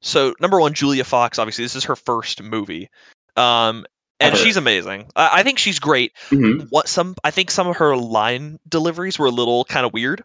so 0.00 0.34
number 0.40 0.58
one, 0.58 0.72
Julia 0.72 1.04
Fox. 1.04 1.38
Obviously, 1.38 1.64
this 1.66 1.76
is 1.76 1.84
her 1.84 1.96
first 1.96 2.42
movie, 2.42 2.88
um, 3.36 3.84
and 4.20 4.36
she's 4.36 4.56
amazing. 4.56 5.06
I, 5.16 5.40
I 5.40 5.42
think 5.42 5.58
she's 5.58 5.78
great. 5.78 6.12
Mhm. 6.30 6.66
What 6.70 6.88
some 6.88 7.14
I 7.24 7.30
think 7.30 7.50
some 7.50 7.66
of 7.68 7.76
her 7.76 7.96
line 7.96 8.58
deliveries 8.68 9.18
were 9.18 9.26
a 9.26 9.30
little 9.30 9.64
kind 9.64 9.86
of 9.86 9.92
weird. 9.92 10.22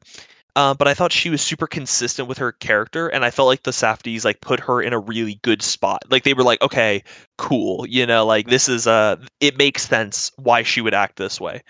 Uh, 0.58 0.74
but 0.74 0.88
I 0.88 0.94
thought 0.94 1.12
she 1.12 1.30
was 1.30 1.42
super 1.42 1.68
consistent 1.68 2.30
with 2.30 2.38
her 2.38 2.54
character, 2.54 3.10
and 3.10 3.26
I 3.26 3.30
felt 3.32 3.48
like 3.48 3.64
the 3.64 3.72
Safdies 3.72 4.24
like 4.24 4.40
put 4.40 4.62
her 4.62 4.82
in 4.82 4.94
a 4.94 5.00
really 5.00 5.38
good 5.44 5.62
spot. 5.62 6.04
Like 6.10 6.24
they 6.24 6.34
were 6.34 6.44
like, 6.44 6.62
okay, 6.62 7.04
cool, 7.38 7.86
you 7.88 8.06
know, 8.06 8.26
like 8.26 8.48
this 8.48 8.70
is 8.70 8.88
uh 8.88 9.18
it 9.42 9.58
makes 9.58 9.88
sense 9.88 10.32
why 10.38 10.64
she 10.64 10.80
would 10.82 10.94
act 10.94 11.18
this 11.18 11.42
way. 11.42 11.62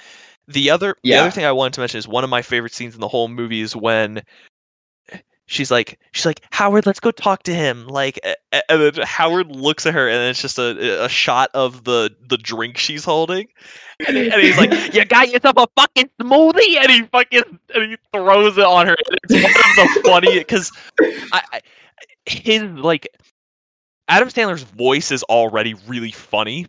The 0.47 0.69
other 0.69 0.95
the 1.03 1.17
other 1.17 1.31
thing 1.31 1.45
I 1.45 1.51
wanted 1.51 1.73
to 1.73 1.79
mention 1.81 1.97
is 1.97 2.07
one 2.07 2.23
of 2.23 2.29
my 2.29 2.43
favorite 2.43 2.73
scenes 2.73 2.93
in 2.93 3.01
the 3.01 3.07
whole 3.07 3.27
movie 3.27 3.61
is 3.61 3.75
when 3.75 4.21
she's 5.47 5.71
like 5.71 5.99
she's 6.11 6.25
like 6.25 6.41
Howard, 6.51 6.85
let's 6.85 6.99
go 6.99 7.11
talk 7.11 7.43
to 7.43 7.53
him. 7.53 7.87
Like 7.87 8.19
and 8.51 8.63
then 8.81 8.93
Howard 9.05 9.47
looks 9.55 9.85
at 9.85 9.93
her, 9.93 10.07
and 10.09 10.29
it's 10.29 10.41
just 10.41 10.57
a 10.57 11.03
a 11.05 11.09
shot 11.09 11.49
of 11.53 11.83
the 11.83 12.15
the 12.27 12.37
drink 12.37 12.77
she's 12.77 13.03
holding, 13.05 13.47
and, 14.07 14.17
and 14.17 14.41
he's 14.41 14.57
like, 14.57 14.71
"You 14.93 15.05
got 15.05 15.29
yourself 15.29 15.55
a 15.57 15.67
fucking 15.77 16.09
smoothie," 16.21 16.77
and 16.77 16.91
he 16.91 17.03
fucking 17.03 17.59
and 17.73 17.91
he 17.91 17.97
throws 18.13 18.57
it 18.57 18.63
on 18.65 18.87
her. 18.87 18.95
And 19.09 19.19
it's 19.23 19.33
one 19.33 19.87
of 19.87 19.93
the 19.93 20.01
funny 20.05 20.39
because 20.39 20.71
I, 21.31 21.41
I 21.53 21.61
his 22.25 22.63
like 22.63 23.07
Adam 24.07 24.29
Sandler's 24.29 24.63
voice 24.63 25.11
is 25.11 25.23
already 25.23 25.75
really 25.87 26.11
funny, 26.11 26.67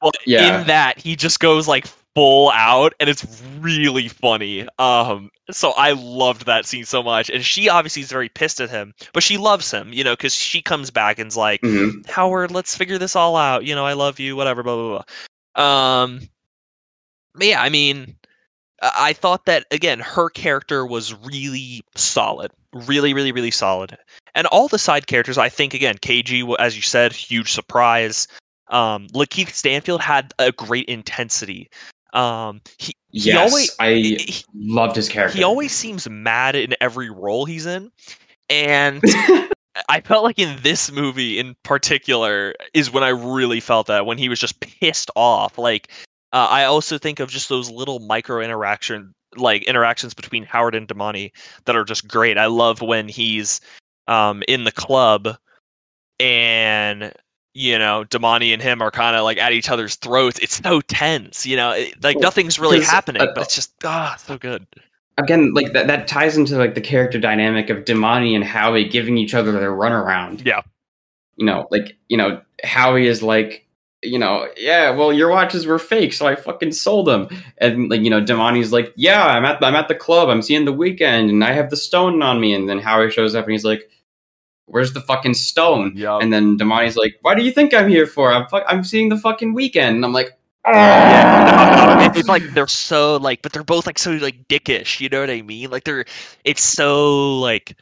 but 0.00 0.14
Yeah. 0.26 0.60
in 0.60 0.66
that 0.66 0.98
he 0.98 1.16
just 1.16 1.40
goes 1.40 1.66
like 1.68 1.86
full 2.14 2.50
out, 2.50 2.94
and 3.00 3.08
it's 3.08 3.42
really 3.58 4.08
funny. 4.08 4.66
Um, 4.78 5.30
so 5.50 5.72
I 5.72 5.92
loved 5.92 6.46
that 6.46 6.66
scene 6.66 6.84
so 6.84 7.02
much, 7.02 7.30
and 7.30 7.44
she 7.44 7.68
obviously 7.68 8.02
is 8.02 8.10
very 8.10 8.28
pissed 8.28 8.60
at 8.60 8.70
him, 8.70 8.94
but 9.12 9.22
she 9.22 9.38
loves 9.38 9.70
him, 9.70 9.92
you 9.92 10.04
know, 10.04 10.12
because 10.12 10.34
she 10.34 10.62
comes 10.62 10.90
back 10.90 11.18
and's 11.18 11.36
like, 11.36 11.60
Mhm. 11.62 12.08
Howard, 12.08 12.50
let's 12.50 12.76
figure 12.76 12.98
this 12.98 13.16
all 13.16 13.36
out. 13.36 13.64
You 13.64 13.74
know, 13.74 13.86
I 13.86 13.94
love 13.94 14.18
you, 14.20 14.36
whatever, 14.36 14.62
blah 14.62 14.76
blah 14.76 15.04
blah. 15.54 15.64
Um, 15.64 16.20
but 17.34 17.46
yeah, 17.46 17.62
I 17.62 17.68
mean, 17.68 18.16
I 18.82 19.12
thought 19.12 19.46
that 19.46 19.66
again, 19.70 20.00
her 20.00 20.28
character 20.28 20.84
was 20.84 21.14
really 21.14 21.82
solid, 21.94 22.50
really, 22.72 23.14
really, 23.14 23.32
really 23.32 23.50
solid, 23.50 23.96
and 24.34 24.46
all 24.48 24.68
the 24.68 24.78
side 24.78 25.06
characters. 25.06 25.38
I 25.38 25.48
think 25.48 25.72
again, 25.72 25.96
KG, 25.98 26.54
as 26.58 26.76
you 26.76 26.82
said, 26.82 27.12
huge 27.12 27.52
surprise. 27.52 28.26
Um, 28.68 29.06
Lakeith 29.08 29.50
Stanfield 29.50 30.00
had 30.00 30.32
a 30.38 30.50
great 30.50 30.86
intensity. 30.88 31.68
Um, 32.12 32.60
he 32.78 32.94
he 33.10 33.32
Yes, 33.32 33.50
always 33.50 33.76
I 33.78 33.92
he, 33.92 34.44
loved 34.54 34.96
his 34.96 35.08
character. 35.08 35.36
he 35.36 35.44
always 35.44 35.72
seems 35.72 36.08
mad 36.08 36.54
in 36.54 36.74
every 36.80 37.10
role 37.10 37.44
he's 37.44 37.66
in, 37.66 37.90
and 38.48 39.02
I 39.88 40.00
felt 40.00 40.24
like 40.24 40.38
in 40.38 40.58
this 40.62 40.90
movie 40.92 41.38
in 41.38 41.54
particular 41.62 42.54
is 42.74 42.92
when 42.92 43.02
I 43.02 43.08
really 43.08 43.60
felt 43.60 43.86
that 43.86 44.06
when 44.06 44.18
he 44.18 44.28
was 44.28 44.38
just 44.38 44.60
pissed 44.60 45.10
off. 45.16 45.58
Like 45.58 45.90
uh, 46.32 46.48
I 46.50 46.64
also 46.64 46.98
think 46.98 47.20
of 47.20 47.30
just 47.30 47.48
those 47.48 47.70
little 47.70 47.98
micro 48.00 48.40
interaction 48.40 49.14
like 49.36 49.62
interactions 49.64 50.12
between 50.12 50.44
Howard 50.44 50.74
and 50.74 50.86
Demany 50.86 51.32
that 51.64 51.76
are 51.76 51.84
just 51.84 52.06
great. 52.06 52.36
I 52.36 52.46
love 52.46 52.82
when 52.82 53.08
he's 53.08 53.60
um 54.08 54.42
in 54.48 54.64
the 54.64 54.72
club 54.72 55.36
and 56.20 57.12
you 57.54 57.78
know 57.78 58.04
Demany 58.08 58.52
and 58.52 58.62
him 58.62 58.80
are 58.82 58.90
kind 58.90 59.16
of 59.16 59.24
like 59.24 59.38
at 59.38 59.52
each 59.52 59.68
other's 59.70 59.96
throats. 59.96 60.38
It's 60.38 60.62
so 60.62 60.80
tense, 60.82 61.46
you 61.46 61.56
know, 61.56 61.72
it, 61.72 62.02
like 62.02 62.18
nothing's 62.18 62.58
really 62.58 62.80
happening, 62.82 63.22
uh, 63.22 63.32
but 63.34 63.44
it's 63.44 63.54
just 63.54 63.72
ah 63.84 64.16
so 64.18 64.38
good. 64.38 64.66
Again, 65.18 65.52
like 65.52 65.72
that, 65.74 65.88
that 65.88 66.08
ties 66.08 66.36
into 66.36 66.56
like 66.56 66.74
the 66.74 66.80
character 66.80 67.18
dynamic 67.18 67.68
of 67.68 67.84
Demany 67.84 68.34
and 68.34 68.42
Howie 68.42 68.88
giving 68.88 69.18
each 69.18 69.34
other 69.34 69.52
their 69.52 69.72
runaround. 69.72 70.44
Yeah. 70.44 70.62
You 71.36 71.44
know, 71.44 71.68
like, 71.70 71.96
you 72.08 72.16
know, 72.16 72.40
Howie 72.64 73.06
is 73.06 73.22
like, 73.22 73.66
you 74.02 74.18
know, 74.18 74.48
yeah, 74.56 74.90
well, 74.90 75.12
your 75.12 75.28
watches 75.28 75.66
were 75.66 75.78
fake, 75.78 76.12
so 76.12 76.26
I 76.26 76.34
fucking 76.34 76.72
sold 76.72 77.06
them. 77.06 77.28
And 77.58 77.90
like, 77.90 78.00
you 78.00 78.10
know, 78.10 78.22
Demany's 78.22 78.72
like, 78.72 78.92
yeah, 78.96 79.26
I'm 79.26 79.44
at 79.44 79.62
I'm 79.62 79.74
at 79.74 79.88
the 79.88 79.94
club, 79.94 80.28
I'm 80.28 80.42
seeing 80.42 80.64
the 80.64 80.72
Weeknd, 80.72 81.28
and 81.28 81.44
I 81.44 81.52
have 81.52 81.70
the 81.70 81.76
stone 81.76 82.22
on 82.22 82.40
me. 82.40 82.54
And 82.54 82.68
then 82.68 82.78
Howie 82.78 83.10
shows 83.10 83.34
up 83.34 83.44
and 83.44 83.52
he's 83.52 83.64
like, 83.64 83.88
Where's 84.72 84.94
the 84.94 85.02
fucking 85.02 85.34
stone? 85.34 85.92
Yeah. 85.94 86.16
And 86.16 86.32
then 86.32 86.56
Demany's 86.56 86.96
like, 86.96 87.18
Why 87.20 87.34
do 87.34 87.42
you 87.44 87.52
think 87.52 87.74
I'm 87.74 87.88
here 87.90 88.06
for? 88.06 88.32
I'm 88.32 88.46
fu- 88.48 88.64
I'm 88.66 88.82
seeing 88.82 89.10
the 89.10 89.18
fucking 89.18 89.54
Weeknd. 89.54 89.76
And 89.96 90.02
I'm 90.04 90.14
like, 90.14 90.30
Yeah, 90.66 91.96
no, 91.98 92.06
no, 92.06 92.12
it's 92.18 92.26
like 92.28 92.42
they're 92.54 92.66
so 92.66 93.16
like, 93.16 93.42
but 93.42 93.52
they're 93.52 93.64
both 93.64 93.86
like 93.86 93.98
so 93.98 94.12
like 94.12 94.48
dickish. 94.48 94.98
You 94.98 95.10
know 95.10 95.20
what 95.20 95.28
I 95.28 95.42
mean? 95.42 95.70
Like 95.70 95.84
they're, 95.84 96.06
it's 96.44 96.62
so 96.62 97.38
like, 97.38 97.76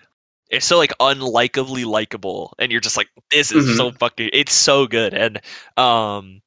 it's 0.51 0.67
so 0.67 0.79
like 0.79 0.93
unlikably 0.99 1.85
likable, 1.85 2.55
and 2.59 2.73
you're 2.73 2.81
just 2.81 2.97
like, 2.97 3.09
this 3.31 3.53
is 3.53 3.67
Mhm. 3.67 3.77
so 3.77 3.93
fucking, 3.93 4.31
it's 4.33 4.53
so 4.53 4.87
good, 4.89 5.15
and 5.15 5.41
um, 5.77 6.43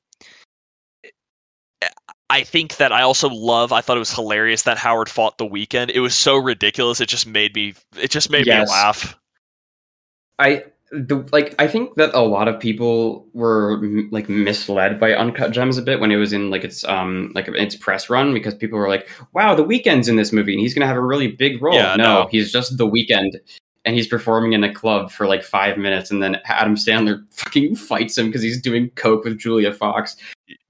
I 2.29 2.43
think 2.43 2.77
that 2.77 2.91
I 2.91 3.01
also 3.03 3.29
love. 3.29 3.71
I 3.71 3.81
thought 3.81 3.95
it 3.95 3.99
was 3.99 4.11
hilarious 4.13 4.63
that 4.63 4.77
Howard 4.77 5.07
fought 5.07 5.37
the 5.37 5.45
Weeknd. 5.47 5.91
It 5.91 5.99
was 5.99 6.15
so 6.15 6.35
ridiculous. 6.37 6.99
It 6.99 7.07
just 7.09 7.27
made 7.27 7.53
me, 7.55 7.75
it 7.97 8.09
just 8.11 8.29
made 8.29 8.45
Yes. 8.47 8.67
me 8.67 8.71
laugh. 8.73 9.17
I 10.39 10.63
the 10.93 11.27
like 11.31 11.55
I 11.57 11.67
think 11.67 11.95
that 11.95 12.13
a 12.13 12.21
lot 12.21 12.47
of 12.47 12.59
people 12.59 13.27
were 13.33 13.79
m- 13.83 14.09
like 14.11 14.29
misled 14.29 14.99
by 14.99 15.13
Uncut 15.13 15.51
Gems 15.51 15.77
a 15.77 15.81
bit 15.81 15.99
when 15.99 16.11
it 16.11 16.17
was 16.17 16.33
in 16.33 16.51
like 16.51 16.63
its 16.63 16.83
um 16.85 17.31
like 17.33 17.47
its 17.47 17.75
press 17.75 18.09
run 18.09 18.33
because 18.33 18.53
people 18.53 18.77
were 18.77 18.87
like, 18.89 19.09
"Wow, 19.33 19.55
the 19.55 19.65
Weeknd's 19.65 20.07
in 20.07 20.17
this 20.17 20.31
movie 20.31 20.53
and 20.53 20.61
he's 20.61 20.73
gonna 20.73 20.87
have 20.87 20.97
a 20.97 21.01
really 21.01 21.27
big 21.27 21.61
role." 21.61 21.73
Yeah, 21.75 21.95
no, 21.95 22.03
no. 22.03 22.27
he's 22.29 22.51
just 22.51 22.77
the 22.77 22.87
Weeknd. 22.87 23.39
And 23.85 23.95
he's 23.95 24.07
performing 24.07 24.53
in 24.53 24.63
a 24.63 24.73
club 24.73 25.11
for 25.11 25.27
like 25.27 25.43
five 25.43 25.77
minutes, 25.77 26.09
and 26.09 26.23
then 26.23 26.39
Adam 26.45 26.75
Sandler 26.75 27.21
fucking 27.31 27.75
fights 27.75 28.17
him 28.17 28.27
because 28.27 28.41
he's 28.41 28.61
doing 28.61 28.89
coke 28.91 29.25
with 29.25 29.37
Julia 29.37 29.73
Fox. 29.73 30.15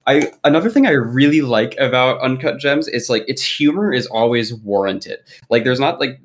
I 0.06 0.32
another 0.42 0.68
thing 0.68 0.86
I 0.86 0.90
really 0.90 1.40
like 1.40 1.76
about 1.78 2.20
Uncut 2.22 2.58
Gems 2.58 2.88
is 2.88 3.08
like 3.08 3.24
its 3.28 3.42
humor 3.42 3.92
is 3.92 4.06
always 4.06 4.52
warranted. 4.52 5.18
Like 5.48 5.64
there's 5.64 5.78
not 5.78 6.00
like 6.00 6.20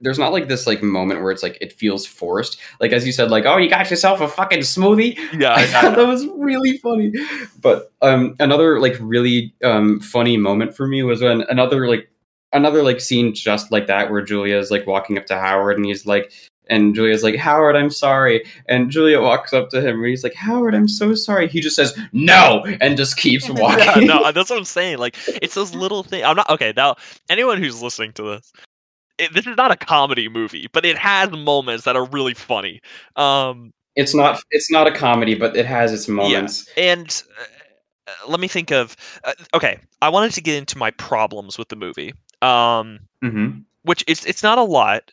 there's 0.00 0.18
not 0.18 0.32
like 0.32 0.48
this 0.48 0.66
like 0.66 0.82
moment 0.82 1.22
where 1.22 1.30
it's 1.30 1.42
like 1.42 1.58
it 1.60 1.72
feels 1.72 2.06
forced. 2.06 2.58
Like 2.80 2.92
as 2.92 3.06
you 3.06 3.12
said, 3.12 3.30
like 3.30 3.44
oh 3.46 3.56
you 3.56 3.68
got 3.68 3.90
yourself 3.90 4.20
a 4.20 4.28
fucking 4.28 4.60
smoothie. 4.60 5.16
Yeah, 5.38 5.50
I 5.56 5.62
I- 5.62 5.66
thought 5.66 5.96
that 5.96 6.06
was 6.06 6.26
really 6.36 6.78
funny. 6.78 7.12
But 7.60 7.92
um 8.02 8.36
another 8.38 8.80
like 8.80 8.96
really 9.00 9.54
um 9.64 10.00
funny 10.00 10.36
moment 10.36 10.74
for 10.74 10.86
me 10.86 11.02
was 11.02 11.20
when 11.22 11.42
another 11.42 11.88
like 11.88 12.10
another 12.52 12.82
like 12.82 13.00
scene 13.00 13.34
just 13.34 13.70
like 13.70 13.86
that 13.86 14.10
where 14.10 14.22
Julia 14.22 14.56
is 14.58 14.70
like 14.70 14.86
walking 14.86 15.18
up 15.18 15.26
to 15.26 15.38
Howard 15.38 15.76
and 15.76 15.86
he's 15.86 16.06
like 16.06 16.32
and 16.68 16.94
Julia's 16.94 17.24
like, 17.24 17.34
Howard, 17.34 17.74
I'm 17.74 17.90
sorry. 17.90 18.44
And 18.66 18.90
Julia 18.92 19.20
walks 19.20 19.52
up 19.52 19.70
to 19.70 19.80
him 19.80 19.96
and 19.96 20.06
he's 20.06 20.22
like, 20.22 20.34
Howard, 20.34 20.72
I'm 20.72 20.86
so 20.86 21.16
sorry. 21.16 21.48
He 21.48 21.60
just 21.60 21.74
says, 21.74 21.98
No, 22.12 22.64
and 22.80 22.96
just 22.96 23.16
keeps 23.16 23.48
yeah, 23.48 23.54
walking. 23.60 24.06
no, 24.06 24.30
that's 24.30 24.50
what 24.50 24.58
I'm 24.60 24.64
saying. 24.64 24.98
Like, 24.98 25.16
it's 25.42 25.54
those 25.56 25.74
little 25.74 26.04
things. 26.04 26.24
I'm 26.24 26.36
not 26.36 26.48
okay. 26.48 26.72
Now, 26.76 26.94
anyone 27.28 27.58
who's 27.60 27.82
listening 27.82 28.12
to 28.12 28.22
this, 28.22 28.52
it, 29.20 29.34
this 29.34 29.46
is 29.46 29.56
not 29.56 29.70
a 29.70 29.76
comedy 29.76 30.28
movie, 30.28 30.68
but 30.72 30.84
it 30.84 30.96
has 30.98 31.30
moments 31.30 31.84
that 31.84 31.96
are 31.96 32.06
really 32.06 32.34
funny. 32.34 32.80
Um, 33.16 33.72
it's 33.96 34.14
not 34.14 34.42
it's 34.50 34.70
not 34.70 34.86
a 34.86 34.92
comedy, 34.92 35.34
but 35.34 35.56
it 35.56 35.66
has 35.66 35.92
its 35.92 36.08
moments. 36.08 36.68
Yeah. 36.76 36.92
and 36.92 37.22
uh, 38.08 38.12
let 38.28 38.40
me 38.40 38.48
think 38.48 38.70
of. 38.70 38.96
Uh, 39.24 39.32
okay, 39.54 39.78
I 40.02 40.08
wanted 40.08 40.32
to 40.32 40.40
get 40.40 40.56
into 40.56 40.78
my 40.78 40.90
problems 40.92 41.58
with 41.58 41.68
the 41.68 41.76
movie. 41.76 42.12
Um, 42.42 43.00
hmm 43.22 43.50
which 43.82 44.04
it's 44.06 44.26
it's 44.26 44.42
not 44.42 44.58
a 44.58 44.62
lot, 44.62 45.10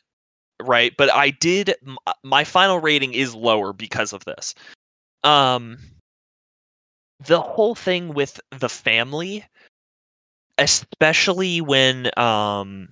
right? 0.61 0.93
But 0.97 1.11
I 1.13 1.29
did 1.29 1.75
m- 1.85 1.97
my 2.23 2.43
final 2.43 2.79
rating 2.79 3.13
is 3.13 3.33
lower 3.33 3.71
because 3.73 4.11
of 4.13 4.25
this. 4.25 4.55
Um 5.23 5.77
the 7.25 7.41
whole 7.41 7.75
thing 7.75 8.13
with 8.13 8.39
the 8.51 8.69
family 8.69 9.43
especially 10.57 11.61
when 11.61 12.09
um 12.17 12.89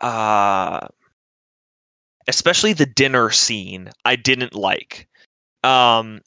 uh 0.00 0.86
especially 2.28 2.72
the 2.72 2.86
dinner 2.86 3.30
scene 3.30 3.90
I 4.04 4.16
didn't 4.16 4.54
like. 4.54 5.08
Um 5.64 6.20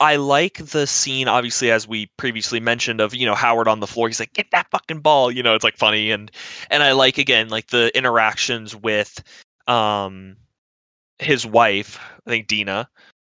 I 0.00 0.16
like 0.16 0.54
the 0.54 0.86
scene 0.86 1.28
obviously 1.28 1.70
as 1.70 1.86
we 1.86 2.06
previously 2.16 2.58
mentioned 2.58 3.00
of, 3.00 3.14
you 3.14 3.26
know, 3.26 3.34
Howard 3.34 3.68
on 3.68 3.80
the 3.80 3.86
floor. 3.86 4.08
He's 4.08 4.18
like, 4.20 4.32
"Get 4.32 4.50
that 4.52 4.70
fucking 4.70 5.00
ball." 5.00 5.30
You 5.30 5.42
know, 5.42 5.54
it's 5.54 5.64
like 5.64 5.76
funny 5.76 6.10
and 6.10 6.30
and 6.70 6.82
I 6.82 6.92
like 6.92 7.18
again 7.18 7.48
like 7.50 7.68
the 7.68 7.96
interactions 7.96 8.74
with 8.74 9.22
um 9.66 10.36
his 11.18 11.46
wife, 11.46 11.98
I 12.26 12.30
think 12.30 12.46
Dina, 12.48 12.88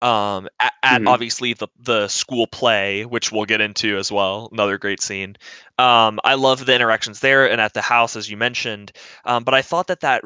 um 0.04 0.50
at, 0.60 0.74
at 0.84 1.02
Mhm. 1.02 1.08
obviously 1.08 1.54
the 1.54 1.68
the 1.80 2.08
school 2.10 2.48
play, 2.48 3.06
which 3.06 3.32
we'll 3.32 3.46
get 3.46 3.62
into 3.62 3.98
as 3.98 4.12
well. 4.12 4.50
Another 4.52 4.78
great 4.78 5.02
scene. 5.02 5.38
Um 5.80 6.20
I 6.24 6.36
love 6.36 6.66
the 6.66 6.76
interactions 6.76 7.22
there 7.22 7.50
and 7.50 7.62
at 7.62 7.74
the 7.74 7.82
house 7.82 8.16
as 8.16 8.30
you 8.30 8.38
mentioned. 8.38 8.92
Um 9.26 9.44
but 9.44 9.56
I 9.56 9.62
thought 9.62 9.88
that 9.88 10.02
that 10.02 10.24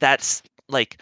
that's 0.00 0.42
like 0.68 0.98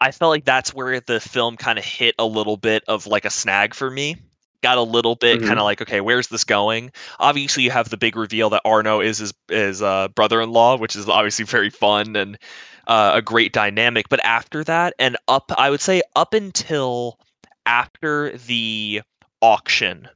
I 0.00 0.12
felt 0.12 0.30
like 0.30 0.44
that's 0.44 0.74
where 0.74 1.00
the 1.00 1.20
film 1.20 1.56
kind 1.56 1.78
of 1.78 1.84
hit 1.84 2.14
a 2.18 2.26
little 2.26 2.56
bit 2.56 2.84
of 2.88 3.06
like 3.06 3.24
a 3.24 3.30
snag 3.30 3.74
for 3.74 3.90
me. 3.90 4.16
Got 4.62 4.78
a 4.78 4.82
little 4.82 5.16
bit 5.16 5.40
Mhm. 5.40 5.42
kind 5.42 5.58
of 5.60 5.64
like, 5.64 5.80
okay, 5.82 6.00
where's 6.00 6.28
this 6.28 6.44
going? 6.44 6.92
Obviously, 7.18 7.62
you 7.62 7.70
have 7.70 7.88
the 7.88 7.96
big 7.96 8.16
reveal 8.16 8.50
that 8.50 8.62
Arno 8.64 9.00
is 9.00 9.18
his, 9.18 9.34
his 9.48 9.82
uh, 9.82 10.08
brother-in-law, 10.08 10.78
which 10.78 10.96
is 10.96 11.08
obviously 11.08 11.44
very 11.44 11.70
fun 11.70 12.16
and 12.16 12.38
uh, 12.86 13.12
a 13.14 13.22
great 13.22 13.52
dynamic. 13.52 14.08
But 14.08 14.24
after 14.24 14.64
that, 14.64 14.94
and 14.98 15.16
up, 15.28 15.52
I 15.56 15.70
would 15.70 15.80
say 15.80 16.02
up 16.14 16.34
until 16.34 17.18
after 17.66 18.36
the 18.36 19.02
auction 19.40 20.08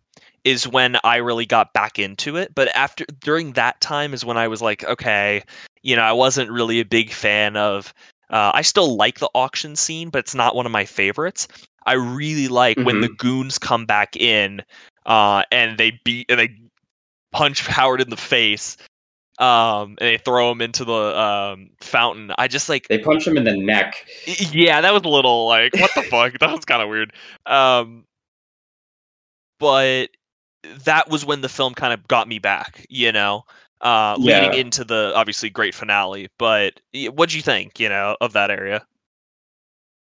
is 0.44 0.66
when 0.66 0.96
I 1.04 1.16
really 1.16 1.46
got 1.46 1.72
back 1.72 1.98
into 1.98 2.36
it. 2.36 2.54
But 2.54 2.68
after 2.74 3.04
during 3.20 3.52
that 3.52 3.80
time 3.80 4.14
is 4.14 4.24
when 4.24 4.38
I 4.38 4.48
was 4.48 4.62
like, 4.62 4.84
okay, 4.84 5.42
you 5.82 5.96
know, 5.96 6.02
I 6.02 6.12
wasn't 6.12 6.50
really 6.50 6.80
a 6.80 6.84
big 6.84 7.12
fan 7.12 7.56
of. 7.56 7.92
Uh, 8.30 8.52
I 8.54 8.62
still 8.62 8.96
like 8.96 9.18
the 9.18 9.28
auction 9.34 9.74
scene, 9.74 10.08
but 10.08 10.20
it's 10.20 10.36
not 10.36 10.54
one 10.54 10.64
of 10.64 10.72
my 10.72 10.84
favorites. 10.84 11.48
I 11.84 11.94
really 11.94 12.46
like 12.46 12.78
when 12.78 13.00
the 13.00 13.08
goons 13.08 13.58
come 13.58 13.86
back 13.86 14.14
in 14.16 14.62
uh, 15.06 15.42
and 15.50 15.78
they 15.78 15.98
beat 16.04 16.30
and 16.30 16.38
they 16.38 16.56
punch 17.32 17.66
Howard 17.66 18.00
in 18.00 18.10
the 18.10 18.16
face 18.16 18.76
um, 19.40 19.96
and 19.98 20.08
they 20.08 20.18
throw 20.18 20.52
him 20.52 20.60
into 20.60 20.84
the 20.84 21.18
um, 21.18 21.70
fountain. 21.80 22.30
I 22.38 22.46
just 22.46 22.68
like 22.68 22.86
They 22.88 22.98
punch 22.98 23.26
him 23.26 23.36
in 23.36 23.44
the 23.44 23.56
neck. 23.56 24.06
yeah, 24.26 24.80
that 24.80 24.92
was 24.92 25.02
a 25.02 25.08
little 25.08 25.48
like 25.48 25.74
what 25.80 25.90
the 25.94 26.02
fuck? 26.02 26.38
That 26.38 26.52
was 26.52 26.64
kind 26.64 26.82
of 26.82 26.88
weird. 26.88 27.12
Um, 27.46 28.04
but 29.58 30.10
that 30.84 31.08
was 31.08 31.24
when 31.24 31.40
the 31.40 31.48
film 31.48 31.74
kind 31.74 31.92
of 31.92 32.06
got 32.06 32.28
me 32.28 32.38
back, 32.38 32.84
you 32.90 33.12
know, 33.12 33.44
uh, 33.80 34.16
leading 34.18 34.52
Yeah. 34.52 34.60
into 34.60 34.84
the 34.84 35.12
obviously 35.16 35.48
great 35.50 35.74
finale. 35.74 36.28
But 36.38 36.80
what'd 36.94 37.32
you 37.34 37.42
think, 37.42 37.80
you 37.80 37.88
know, 37.88 38.16
of 38.20 38.34
that 38.34 38.50
area? 38.50 38.84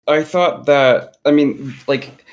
I 0.07 0.23
thought 0.23 0.67
that 0.67 1.17
I 1.25 1.31
mean, 1.31 1.73
like 1.87 2.23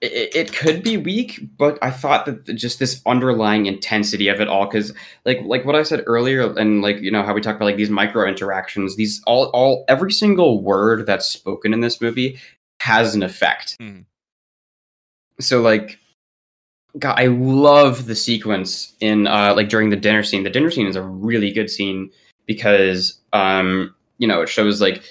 it, 0.00 0.34
it 0.34 0.52
could 0.52 0.82
be 0.82 0.96
weak, 0.96 1.40
but 1.56 1.78
I 1.82 1.90
thought 1.90 2.26
that 2.26 2.44
just 2.54 2.78
this 2.78 3.00
underlying 3.06 3.66
intensity 3.66 4.28
of 4.28 4.40
it 4.40 4.48
all, 4.48 4.66
because 4.66 4.92
like 5.24 5.40
like 5.44 5.64
what 5.64 5.74
I 5.74 5.82
said 5.82 6.04
earlier, 6.06 6.52
and 6.56 6.82
like 6.82 7.00
you 7.00 7.10
know 7.10 7.22
how 7.22 7.34
we 7.34 7.40
talk 7.40 7.56
about 7.56 7.66
like 7.66 7.76
these 7.76 7.90
micro 7.90 8.28
interactions, 8.28 8.96
these 8.96 9.22
all 9.26 9.46
all 9.54 9.84
every 9.88 10.12
single 10.12 10.62
word 10.62 11.06
that's 11.06 11.26
spoken 11.26 11.72
in 11.72 11.80
this 11.80 12.00
movie 12.00 12.38
has 12.80 13.14
an 13.14 13.22
effect. 13.22 13.76
Mm-hmm. 13.80 14.02
So 15.40 15.60
like. 15.60 15.98
God, 16.96 17.18
I 17.18 17.26
love 17.26 18.06
the 18.06 18.14
sequence 18.14 18.92
in 19.00 19.26
uh, 19.26 19.52
like 19.56 19.68
during 19.68 19.90
the 19.90 19.96
dinner 19.96 20.22
scene. 20.22 20.44
The 20.44 20.48
dinner 20.48 20.70
scene 20.70 20.86
is 20.86 20.94
a 20.94 21.02
really 21.02 21.50
good 21.50 21.68
scene 21.68 22.08
because 22.46 23.18
um, 23.32 23.92
you 24.18 24.28
know 24.28 24.42
it 24.42 24.48
shows 24.48 24.80
like 24.80 25.02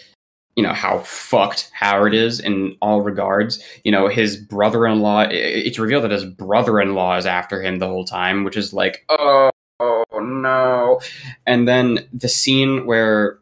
you 0.55 0.63
know 0.63 0.73
how 0.73 0.99
fucked 0.99 1.71
Howard 1.73 2.13
is 2.13 2.39
in 2.39 2.77
all 2.81 3.01
regards. 3.01 3.63
You 3.83 3.91
know 3.91 4.07
his 4.07 4.37
brother-in-law. 4.37 5.27
It's 5.31 5.79
revealed 5.79 6.03
that 6.03 6.11
his 6.11 6.25
brother-in-law 6.25 7.17
is 7.17 7.25
after 7.25 7.61
him 7.61 7.79
the 7.79 7.87
whole 7.87 8.05
time, 8.05 8.43
which 8.43 8.57
is 8.57 8.73
like 8.73 9.05
oh, 9.09 9.49
oh 9.79 10.03
no. 10.19 10.99
And 11.45 11.67
then 11.67 12.07
the 12.13 12.29
scene 12.29 12.85
where 12.85 13.39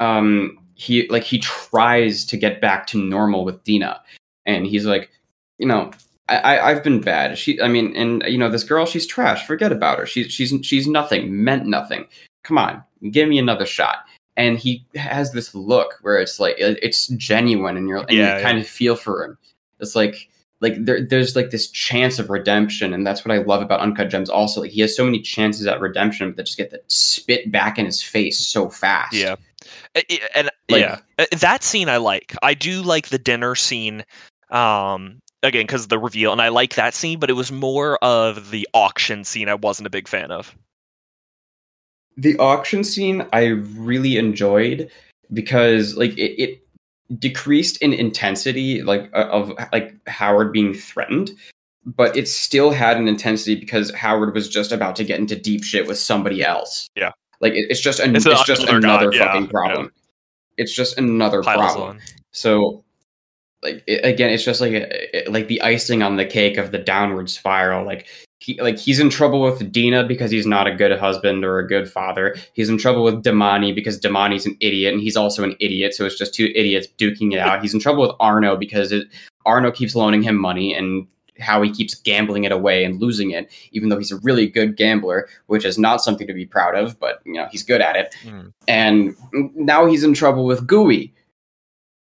um 0.00 0.58
he 0.74 1.06
like 1.08 1.24
he 1.24 1.38
tries 1.38 2.24
to 2.26 2.36
get 2.36 2.60
back 2.60 2.86
to 2.88 2.98
normal 2.98 3.44
with 3.44 3.62
Dina, 3.64 4.00
and 4.46 4.66
he's 4.66 4.86
like, 4.86 5.10
you 5.58 5.66
know. 5.66 5.90
I, 6.28 6.60
I've 6.60 6.84
been 6.84 7.00
bad. 7.00 7.36
She, 7.36 7.60
I 7.60 7.66
mean, 7.66 7.92
and 7.96 8.22
you 8.28 8.38
know, 8.38 8.48
this 8.48 8.62
girl, 8.62 8.86
she's 8.86 9.04
trash. 9.04 9.44
Forget 9.48 9.72
about 9.72 9.98
her. 9.98 10.06
She's 10.06 10.30
she's 10.30 10.54
she's 10.64 10.86
nothing. 10.86 11.42
Meant 11.42 11.66
nothing. 11.66 12.06
Come 12.44 12.56
on, 12.56 12.84
give 13.10 13.28
me 13.28 13.36
another 13.36 13.66
shot 13.66 14.04
and 14.40 14.58
he 14.58 14.84
has 14.94 15.32
this 15.32 15.54
look 15.54 15.98
where 16.02 16.18
it's 16.18 16.40
like 16.40 16.54
it's 16.58 17.06
genuine 17.08 17.76
and 17.76 17.88
you're 17.88 17.98
and 17.98 18.10
Yeah, 18.10 18.36
you 18.38 18.42
kind 18.42 18.58
of 18.58 18.66
feel 18.66 18.96
for 18.96 19.24
him 19.24 19.38
it's 19.78 19.94
like 19.94 20.28
like 20.60 20.74
there, 20.84 21.00
there's 21.06 21.34
like 21.36 21.50
this 21.50 21.68
chance 21.70 22.18
of 22.18 22.28
redemption 22.30 22.92
and 22.92 23.06
that's 23.06 23.24
what 23.24 23.34
i 23.34 23.38
love 23.38 23.62
about 23.62 23.80
uncut 23.80 24.10
gems 24.10 24.28
also 24.28 24.60
like 24.60 24.70
he 24.70 24.80
has 24.82 24.94
so 24.94 25.04
many 25.04 25.20
chances 25.20 25.66
at 25.66 25.80
redemption 25.80 26.34
that 26.36 26.44
just 26.46 26.58
get 26.58 26.70
the 26.70 26.80
spit 26.88 27.50
back 27.50 27.78
in 27.78 27.86
his 27.86 28.02
face 28.02 28.38
so 28.46 28.68
fast 28.68 29.14
Yeah. 29.14 29.36
And 30.34 30.50
Like- 30.70 30.80
yeah, 30.80 30.98
Uh, 31.18 31.26
that 31.40 31.62
scene 31.62 31.88
I 31.88 31.96
like. 31.98 32.34
I 32.42 32.54
do 32.54 32.80
like 32.82 33.08
the 33.08 33.18
dinner 33.18 33.54
scene. 33.54 34.04
Um, 34.50 35.20
again, 35.42 35.64
because 35.66 35.88
the 35.88 35.98
reveal, 35.98 36.32
and 36.32 36.40
I 36.40 36.48
like 36.48 36.74
that 36.76 36.94
scene, 36.94 37.18
but 37.18 37.28
it 37.30 37.34
was 37.34 37.50
more 37.52 37.96
of 38.02 38.50
the 38.50 38.66
auction 38.72 39.24
scene. 39.24 39.48
I 39.48 39.54
wasn't 39.54 39.86
a 39.86 39.90
big 39.90 40.08
fan 40.08 40.30
of. 40.30 40.54
The 42.20 42.36
auction 42.38 42.84
scene 42.84 43.26
i 43.32 43.46
really 43.78 44.16
enjoyed 44.16 44.90
because 45.32 45.96
like 45.96 46.12
it, 46.18 46.40
it 46.42 46.60
decreased 47.18 47.76
in 47.82 47.92
intensity 47.92 48.82
like 48.82 49.10
uh, 49.14 49.26
of 49.30 49.52
like 49.72 49.94
howard 50.08 50.52
being 50.52 50.74
threatened 50.74 51.30
but 51.86 52.14
it 52.16 52.28
still 52.28 52.70
had 52.70 52.98
an 52.98 53.08
intensity 53.08 53.54
because 53.54 53.92
howard 53.94 54.34
was 54.34 54.48
just 54.48 54.70
about 54.70 54.94
to 54.96 55.02
get 55.04 55.18
into 55.18 55.34
deep 55.34 55.64
shit 55.64 55.86
with 55.88 55.98
somebody 55.98 56.44
else. 56.44 56.86
Yeah. 56.94 57.12
like 57.40 57.54
it, 57.54 57.66
it's 57.70 57.80
just 57.80 58.00
an, 58.00 58.14
It's 58.14 58.26
it's, 58.26 58.44
just 58.44 58.62
another 58.64 58.76
another 58.78 59.12
yeah, 59.14 59.32
fucking 59.32 59.48
problem. 59.48 59.90
It's 60.58 60.74
just 60.74 60.98
another 60.98 61.42
Piles 61.42 61.72
problem. 61.72 61.88
on. 61.96 62.00
so 62.32 62.84
like 63.62 63.82
it, 63.86 64.04
again 64.04 64.30
it's 64.30 64.44
just 64.44 64.60
like 64.60 64.72
a, 64.72 65.16
it- 65.26 65.32
like 65.32 65.48
the 65.48 65.60
icing 65.62 66.02
on 66.02 66.16
the 66.16 66.26
cake 66.26 66.58
of 66.58 66.70
the 66.70 66.78
downward 66.78 67.30
spiral. 67.30 67.84
Like 67.86 68.06
he 68.40 68.60
like 68.60 68.78
he's 68.78 68.98
in 68.98 69.10
trouble 69.10 69.42
with 69.42 69.70
Dina 69.70 70.02
because 70.02 70.30
he's 70.30 70.46
not 70.46 70.66
a 70.66 70.74
good 70.74 70.98
husband 70.98 71.44
or 71.44 71.58
a 71.58 71.66
good 71.66 71.90
father. 71.90 72.36
He's 72.54 72.70
in 72.70 72.78
trouble 72.78 73.04
with 73.04 73.22
Demany 73.22 73.74
because 73.74 74.00
Demany's 74.00 74.46
an 74.46 74.56
idiot 74.60 74.94
and 74.94 75.02
he's 75.02 75.16
also 75.16 75.44
an 75.44 75.54
idiot. 75.60 75.94
So 75.94 76.06
it's 76.06 76.16
just 76.16 76.34
two 76.34 76.50
idiots 76.54 76.88
duking 76.96 77.34
it 77.34 77.38
out. 77.38 77.60
He's 77.60 77.74
in 77.74 77.80
trouble 77.80 78.02
with 78.02 78.16
Arno 78.18 78.56
because 78.56 78.92
it, 78.92 79.08
Arno 79.44 79.70
keeps 79.70 79.94
loaning 79.94 80.22
him 80.22 80.36
money 80.36 80.74
and 80.74 81.06
how 81.38 81.60
he 81.60 81.70
keeps 81.70 81.94
gambling 81.94 82.44
it 82.44 82.52
away 82.52 82.82
and 82.84 83.00
losing 83.00 83.30
it, 83.30 83.50
even 83.72 83.88
though 83.88 83.98
he's 83.98 84.12
a 84.12 84.18
really 84.18 84.46
good 84.46 84.76
gambler, 84.76 85.28
which 85.46 85.64
is 85.64 85.78
not 85.78 86.02
something 86.02 86.26
to 86.26 86.34
be 86.34 86.46
proud 86.46 86.74
of, 86.74 86.98
but 86.98 87.20
you 87.26 87.34
know 87.34 87.46
he's 87.50 87.62
good 87.62 87.82
at 87.82 87.96
it. 87.96 88.14
Mm. 88.24 88.52
And 88.68 89.16
now 89.54 89.86
he's 89.86 90.02
in 90.02 90.14
trouble 90.14 90.46
with 90.46 90.66
Gooey. 90.66 91.12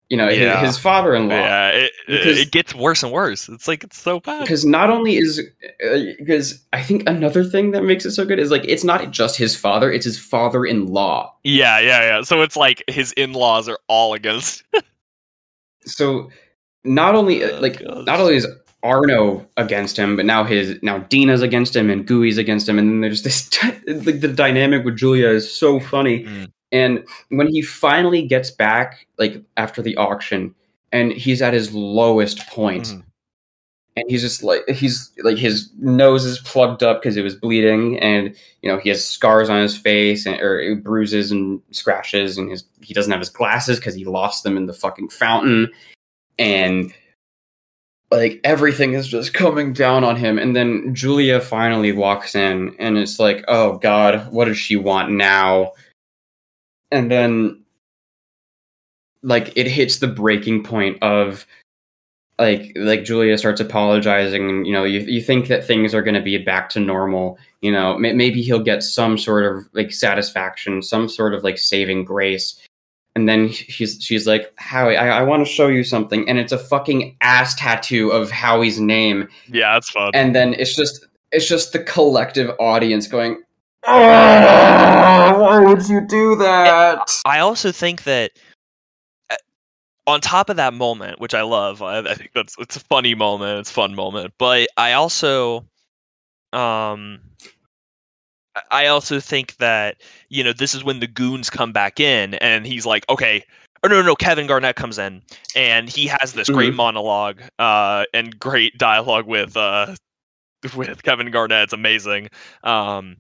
You 0.10 0.18
know, 0.18 0.28
his- 0.28 0.40
Yeah. 0.40 0.66
his, 0.66 0.78
father-in-law. 0.80 1.36
Yeah, 1.36 1.70
it, 1.70 1.84
it, 1.84 1.92
Because- 2.08 2.40
it 2.40 2.52
gets 2.52 2.74
worse 2.74 3.04
and 3.04 3.12
worse. 3.12 3.48
It's 3.48 3.68
like 3.68 3.84
it's 3.84 4.02
so 4.02 4.20
bad. 4.20 4.42
Because 4.42 4.66
not 4.66 4.90
only 4.90 5.18
is 5.18 5.40
because 6.18 6.60
I 6.74 6.82
think 6.82 7.04
another 7.08 7.44
thing 7.44 7.72
that 7.72 7.84
makes 7.84 8.06
it 8.06 8.12
so 8.12 8.26
good 8.26 8.40
is 8.40 8.50
like 8.50 8.66
it's 8.68 8.84
not 8.84 9.12
just 9.12 9.38
his 9.38 9.56
father; 9.56 9.92
it's 9.92 10.06
his 10.06 10.18
father-in-law. 10.20 11.32
Yeah, 11.44 11.80
yeah, 11.80 12.02
yeah. 12.02 12.22
So 12.24 12.42
it's 12.42 12.58
like 12.58 12.84
his 12.88 13.12
in-laws 13.14 13.70
are 13.70 13.80
all 13.88 14.14
against. 14.14 14.64
So 15.86 16.30
not 16.84 17.16
only 17.16 17.44
Oh, 17.44 17.60
like 17.60 17.80
God. 17.84 18.06
not 18.06 18.20
only 18.20 18.36
is 18.36 18.48
Arno 18.84 19.48
against 19.58 19.98
him, 19.98 20.16
but 20.16 20.26
now 20.26 20.44
his 20.44 20.78
now 20.84 21.00
Dina's 21.00 21.42
against 21.42 21.76
him 21.76 21.90
and 21.90 22.06
Gooey's 22.06 22.38
against 22.38 22.68
him, 22.70 22.78
and 22.78 22.90
then 22.90 23.02
there's 23.02 23.24
this 23.24 23.50
like 23.88 24.20
the 24.22 24.28
dynamic 24.28 24.86
with 24.86 24.98
Julia 24.98 25.30
is 25.30 25.52
so 25.54 25.80
funny. 25.80 26.26
Mm. 26.26 26.52
And 26.72 27.04
when 27.30 27.48
he 27.48 27.62
finally 27.62 28.22
gets 28.22 28.52
back, 28.52 29.08
like 29.18 29.44
after 29.58 29.82
the 29.82 29.98
auction, 29.98 30.54
and 30.92 31.12
he's 31.12 31.42
at 31.42 31.54
his 31.54 31.74
lowest 31.74 32.46
point, 32.48 32.86
Mhm. 32.86 33.04
and 33.96 34.06
he's 34.08 34.22
just 34.22 34.44
like 34.44 34.68
he's 34.70 35.12
like 35.24 35.38
his 35.38 35.70
nose 35.80 36.26
is 36.26 36.40
plugged 36.40 36.84
up 36.84 37.02
because 37.02 37.18
it 37.18 37.24
was 37.24 37.36
bleeding, 37.36 38.00
and 38.00 38.36
you 38.62 38.70
know 38.72 38.78
he 38.78 38.90
has 38.90 39.04
scars 39.06 39.50
on 39.50 39.62
his 39.62 39.76
face 39.78 40.26
and 40.26 40.40
or 40.42 40.76
bruises 40.76 41.32
and 41.32 41.62
scratches, 41.72 42.38
and 42.38 42.52
his 42.52 42.64
he 42.82 42.94
doesn't 42.94 43.12
have 43.12 43.20
his 43.22 43.30
glasses 43.30 43.80
because 43.80 43.96
he 43.96 44.06
lost 44.06 44.44
them 44.44 44.56
in 44.58 44.68
the 44.68 44.74
fucking 44.74 45.10
fountain, 45.10 45.70
and 46.38 46.94
like 48.12 48.40
everything 48.44 48.94
is 48.94 49.08
just 49.08 49.34
coming 49.36 49.72
down 49.74 50.04
on 50.04 50.16
him. 50.16 50.40
And 50.40 50.56
then 50.56 50.94
julia 50.96 51.40
finally 51.40 51.92
walks 51.92 52.34
in 52.34 52.76
and 52.80 52.98
it's 52.98 53.20
like 53.20 53.44
oh 53.48 53.78
god 53.78 54.32
what 54.32 54.46
does 54.46 54.58
she 54.58 54.76
want 54.76 55.12
now 55.12 55.74
and 56.92 57.10
then 57.12 57.62
like 59.24 59.52
it 59.56 59.68
hits 59.68 60.00
the 60.00 60.08
breaking 60.08 60.64
point 60.64 60.98
of 61.04 61.46
like 62.38 62.72
like 62.76 63.04
julia 63.04 63.38
starts 63.38 63.60
apologizing 63.60 64.50
and 64.50 64.66
you 64.66 64.72
know 64.72 64.84
you, 64.86 65.00
you 65.02 65.22
think 65.22 65.48
that 65.48 65.66
things 65.66 65.94
are 65.94 66.02
going 66.02 66.16
to 66.16 66.22
be 66.22 66.38
back 66.38 66.70
to 66.70 66.80
normal 66.80 67.38
you 67.62 67.72
know 67.72 67.98
may, 67.98 68.14
maybe 68.14 68.42
he'll 68.42 68.64
get 68.64 68.82
some 68.82 69.18
sort 69.18 69.44
of 69.46 69.68
like 69.74 69.92
satisfaction 69.92 70.82
some 70.82 71.10
sort 71.10 71.34
of 71.34 71.44
like 71.44 71.58
saving 71.58 72.06
grace 72.06 72.58
and 73.16 73.28
then 73.28 73.50
she's 73.50 74.02
she's 74.02 74.26
like 74.26 74.54
howie 74.58 74.96
i, 74.96 75.20
I 75.20 75.24
want 75.24 75.46
to 75.46 75.52
show 75.52 75.68
you 75.68 75.84
something 75.84 76.28
and 76.30 76.40
it's 76.40 76.54
a 76.54 76.58
fucking 76.58 77.18
ass 77.20 77.56
tattoo 77.56 78.10
of 78.12 78.32
howie's 78.32 78.80
name 78.80 79.28
Yeah, 79.50 79.74
that's 79.74 79.90
fun. 79.90 80.12
and 80.14 80.34
then 80.34 80.54
it's 80.54 80.76
just 80.76 81.06
it's 81.34 81.48
just 81.48 81.74
the 81.74 81.80
collective 81.84 82.52
audience 82.60 83.06
going 83.08 83.44
oh, 83.88 85.40
why 85.40 85.60
would 85.66 85.88
you 85.88 86.02
do 86.02 86.36
that 86.38 87.10
I 87.26 87.40
also 87.40 87.72
think 87.72 88.04
that 88.04 88.32
uh, 89.30 89.36
on 90.08 90.22
top 90.22 90.50
of 90.50 90.58
that 90.58 90.74
moment, 90.74 91.20
which 91.20 91.34
I 91.34 91.42
love, 91.42 91.82
I, 91.82 92.00
I 92.00 92.14
think 92.16 92.32
that's 92.34 92.56
it's 92.60 92.76
a 92.76 92.82
funny 92.82 93.16
moment, 93.16 93.60
it's 93.60 93.72
a 93.72 93.74
fun 93.74 93.96
moment. 93.96 94.34
But 94.38 94.68
I 94.78 94.94
also, 94.94 95.66
um, 96.54 97.20
I- 98.72 98.88
also 98.88 99.20
think 99.20 99.56
that 99.58 99.98
you 100.30 100.44
know 100.44 100.54
this 100.54 100.74
is 100.74 100.84
when 100.84 101.00
the 101.00 101.08
goons 101.08 101.50
come 101.50 101.72
back 101.72 102.00
in, 102.00 102.34
and 102.36 102.66
he's 102.66 102.86
like, 102.86 103.06
okay. 103.10 103.44
Or 103.82 103.88
no, 103.90 104.02
no, 104.02 104.08
no, 104.08 104.16
Kevin 104.16 104.46
Garnett 104.46 104.76
comes 104.76 104.98
in 104.98 105.22
and 105.56 105.88
he 105.90 106.06
has 106.08 106.34
this 106.34 106.50
great 106.50 106.74
Mhm. 106.74 106.76
monologue 106.76 107.42
uh, 107.60 108.04
and 108.14 108.38
great 108.38 108.78
dialogue 108.78 109.26
with 109.26 109.56
uh, 109.56 109.96
with 110.76 111.02
Kevin 111.04 111.32
Garnett. 111.32 111.64
It's 111.64 111.74
amazing. 111.74 112.28
Um, 112.64 113.16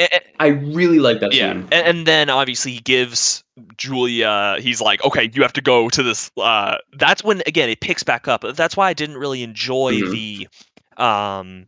a- 0.00 0.08
a- 0.14 0.20
i 0.40 0.46
really 0.46 0.98
like 0.98 1.20
that 1.20 1.32
yeah, 1.32 1.52
scene 1.52 1.68
and, 1.72 1.86
and 1.86 2.06
then 2.06 2.30
obviously 2.30 2.72
he 2.72 2.80
gives 2.80 3.42
Julia. 3.76 4.56
He's 4.60 4.80
like, 4.80 5.02
okay, 5.04 5.30
you 5.32 5.42
have 5.42 5.52
to 5.54 5.60
go 5.60 5.88
to 5.88 6.02
this. 6.02 6.30
Uh, 6.36 6.76
that's 6.92 7.24
when 7.24 7.42
again 7.46 7.68
it 7.68 7.80
picks 7.80 8.02
back 8.04 8.28
up. 8.28 8.44
That's 8.54 8.76
why 8.76 8.88
I 8.88 8.92
didn't 8.92 9.16
really 9.16 9.42
enjoy 9.42 9.94
Mhm. 10.02 10.10
the 10.10 11.02
um 11.02 11.66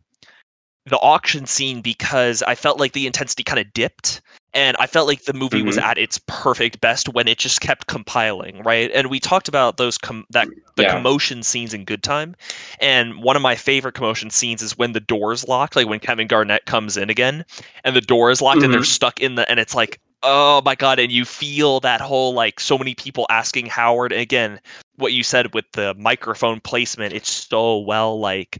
the 0.85 0.97
auction 0.97 1.45
scene 1.45 1.81
because 1.81 2.41
I 2.43 2.55
felt 2.55 2.79
like 2.79 2.93
the 2.93 3.07
intensity 3.07 3.43
kind 3.43 3.59
of 3.59 3.71
dipped. 3.73 4.21
And 4.53 4.75
I 4.79 4.87
felt 4.87 5.07
like 5.07 5.23
the 5.23 5.33
movie 5.33 5.61
was 5.61 5.77
Mhm. 5.77 5.83
at 5.83 5.97
its 5.97 6.19
perfect 6.27 6.81
best 6.81 7.07
when 7.09 7.27
it 7.27 7.37
just 7.37 7.61
kept 7.61 7.87
compiling, 7.87 8.61
right? 8.63 8.91
And 8.93 9.09
we 9.09 9.19
talked 9.19 9.47
about 9.47 9.77
those 9.77 9.97
com- 9.97 10.25
that 10.29 10.47
the 10.75 10.83
Yeah. 10.83 10.93
commotion 10.93 11.41
scenes 11.43 11.73
in 11.73 11.85
Good 11.85 12.03
Time, 12.03 12.35
and 12.79 13.23
one 13.23 13.35
of 13.35 13.41
my 13.41 13.55
favorite 13.55 13.93
commotion 13.93 14.29
scenes 14.29 14.61
is 14.61 14.77
when 14.77 14.91
the 14.91 14.99
door's 14.99 15.47
locked, 15.47 15.75
like 15.75 15.87
when 15.87 15.99
Kevin 15.99 16.27
Garnett 16.27 16.65
comes 16.65 16.97
in 16.97 17.09
again, 17.09 17.45
and 17.83 17.95
the 17.95 18.01
door 18.01 18.29
is 18.29 18.41
locked 18.41 18.61
and 18.61 18.73
they're 18.73 18.81
Mhm. 18.81 18.85
stuck 18.85 19.19
in 19.21 19.35
the, 19.35 19.49
and 19.49 19.59
it's 19.59 19.73
like, 19.75 19.99
oh 20.23 20.61
my 20.63 20.75
god, 20.75 20.99
and 20.99 21.11
you 21.11 21.25
feel 21.25 21.79
that 21.79 21.99
whole 22.01 22.33
like 22.33 22.59
so 22.59 22.77
many 22.77 22.93
people 22.93 23.25
asking 23.29 23.65
Howard 23.67 24.11
and 24.11 24.21
again, 24.21 24.59
what 24.97 25.13
you 25.13 25.23
said 25.23 25.53
with 25.53 25.65
the 25.71 25.93
microphone 25.95 26.59
placement, 26.59 27.13
it's 27.13 27.31
so 27.31 27.77
well 27.79 28.19
like 28.19 28.59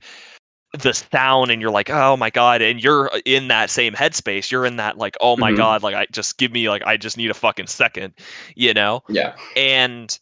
the 0.73 0.93
sound 0.93 1.51
and 1.51 1.61
you're 1.61 1.69
like 1.71 1.89
oh 1.89 2.15
my 2.15 2.29
god 2.29 2.61
and 2.61 2.81
you're 2.81 3.11
in 3.25 3.49
that 3.49 3.69
same 3.69 3.93
headspace 3.93 4.49
you're 4.49 4.65
in 4.65 4.77
that 4.77 4.97
like 4.97 5.17
oh 5.19 5.35
my 5.35 5.51
Mhm. 5.51 5.57
god 5.57 5.83
like 5.83 5.95
i 5.95 6.05
just 6.11 6.37
give 6.37 6.51
me 6.51 6.69
like 6.69 6.81
i 6.85 6.95
just 6.95 7.17
need 7.17 7.29
a 7.29 7.33
fucking 7.33 7.67
second 7.67 8.13
you 8.55 8.73
know 8.73 9.03
yeah 9.09 9.35
and 9.57 10.17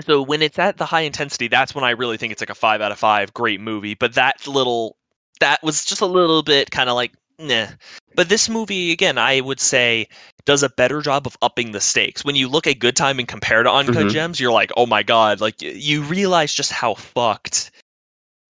so 0.00 0.22
when 0.22 0.42
it's 0.42 0.58
at 0.58 0.76
the 0.76 0.84
high 0.86 1.00
intensity 1.02 1.48
that's 1.48 1.74
when 1.74 1.84
i 1.84 1.90
really 1.90 2.16
think 2.16 2.32
it's 2.32 2.42
like 2.42 2.50
a 2.50 2.54
five 2.54 2.80
out 2.80 2.92
of 2.92 2.98
five 2.98 3.32
great 3.34 3.60
movie 3.60 3.94
but 3.94 4.14
that 4.14 4.46
little 4.46 4.96
that 5.40 5.62
was 5.62 5.84
just 5.84 6.00
a 6.00 6.06
little 6.06 6.42
bit 6.42 6.70
kind 6.70 6.88
of 6.90 6.94
like 6.94 7.12
nah 7.38 7.66
but 8.14 8.28
this 8.28 8.48
movie 8.48 8.92
again 8.92 9.16
i 9.18 9.40
would 9.40 9.60
say 9.60 10.06
does 10.44 10.62
a 10.62 10.68
better 10.70 11.00
job 11.00 11.26
of 11.26 11.36
upping 11.40 11.72
the 11.72 11.80
stakes 11.80 12.24
when 12.24 12.36
you 12.36 12.48
look 12.48 12.66
at 12.66 12.78
good 12.78 12.96
time 12.96 13.18
and 13.18 13.28
compare 13.28 13.62
to 13.62 13.70
uncut 13.70 14.06
Mhm. 14.06 14.10
gems 14.10 14.40
you're 14.40 14.52
like 14.52 14.70
oh 14.76 14.86
my 14.86 15.02
god 15.02 15.40
like 15.40 15.60
you 15.60 16.02
realize 16.02 16.52
just 16.52 16.72
how 16.72 16.94
fucked 16.94 17.70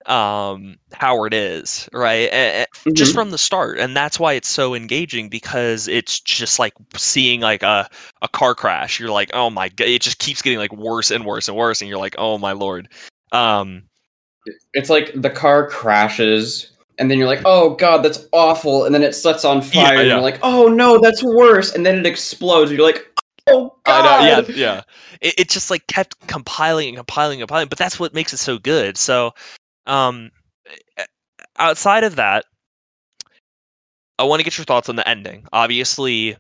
um 0.06 0.76
howard 0.92 1.34
is 1.34 1.88
right? 1.92 2.28
A- 2.32 2.66
just 2.92 3.14
from 3.14 3.30
the 3.30 3.38
start 3.38 3.78
and 3.78 3.96
that's 3.96 4.18
why 4.18 4.32
it's 4.32 4.48
so 4.48 4.74
engaging 4.74 5.28
because 5.28 5.88
it's 5.88 6.20
just 6.20 6.58
like 6.58 6.74
seeing 6.96 7.40
like 7.40 7.62
a 7.62 7.88
a 8.22 8.28
car 8.28 8.54
crash. 8.54 8.98
You're 8.98 9.10
like 9.10 9.30
oh 9.34 9.50
my 9.50 9.68
god 9.68 9.88
it 9.88 10.02
just 10.02 10.18
keeps 10.18 10.42
getting 10.42 10.58
like 10.58 10.72
worse 10.72 11.10
and 11.10 11.24
worse 11.24 11.48
and 11.48 11.56
worse 11.56 11.80
and 11.80 11.88
you're 11.88 11.98
like 11.98 12.16
oh 12.18 12.38
my 12.38 12.52
lord. 12.52 12.88
Um 13.32 13.84
it's 14.74 14.90
like 14.90 15.12
the 15.14 15.30
car 15.30 15.68
crashes 15.68 16.72
and 16.98 17.10
then 17.10 17.18
you're 17.18 17.28
like 17.28 17.42
oh 17.44 17.74
god 17.74 18.02
that's 18.02 18.26
awful 18.32 18.84
and 18.84 18.94
then 18.94 19.02
it 19.02 19.14
sets 19.14 19.44
on 19.44 19.62
fire 19.62 19.98
and 19.98 20.08
yeah. 20.08 20.14
you're 20.14 20.22
like 20.22 20.38
oh 20.42 20.68
no 20.68 20.98
that's 20.98 21.22
worse 21.22 21.74
and 21.74 21.86
then 21.86 21.98
it 21.98 22.06
explodes 22.06 22.70
and 22.70 22.78
you're 22.78 22.86
like 22.86 23.06
oh 23.48 23.74
god 23.84 24.04
I 24.04 24.40
know, 24.40 24.46
yeah 24.48 24.54
yeah. 24.54 24.82
It, 25.20 25.40
it 25.40 25.48
just 25.48 25.70
like 25.70 25.86
kept 25.86 26.26
compiling 26.26 26.88
and 26.88 26.96
compiling 26.96 27.40
and 27.40 27.48
compiling 27.48 27.68
but 27.68 27.78
that's 27.78 27.98
what 27.98 28.14
makes 28.14 28.32
it 28.32 28.38
so 28.38 28.58
good. 28.58 28.96
So 28.96 29.32
um 29.86 30.30
eh, 30.96 31.04
outside 31.58 32.04
of 32.04 32.16
that 32.16 32.44
i 34.18 34.24
want 34.24 34.40
to 34.40 34.44
get 34.44 34.56
your 34.58 34.64
thoughts 34.64 34.88
on 34.88 34.96
the 34.96 35.08
ending. 35.08 35.46
Obviously 35.52 36.36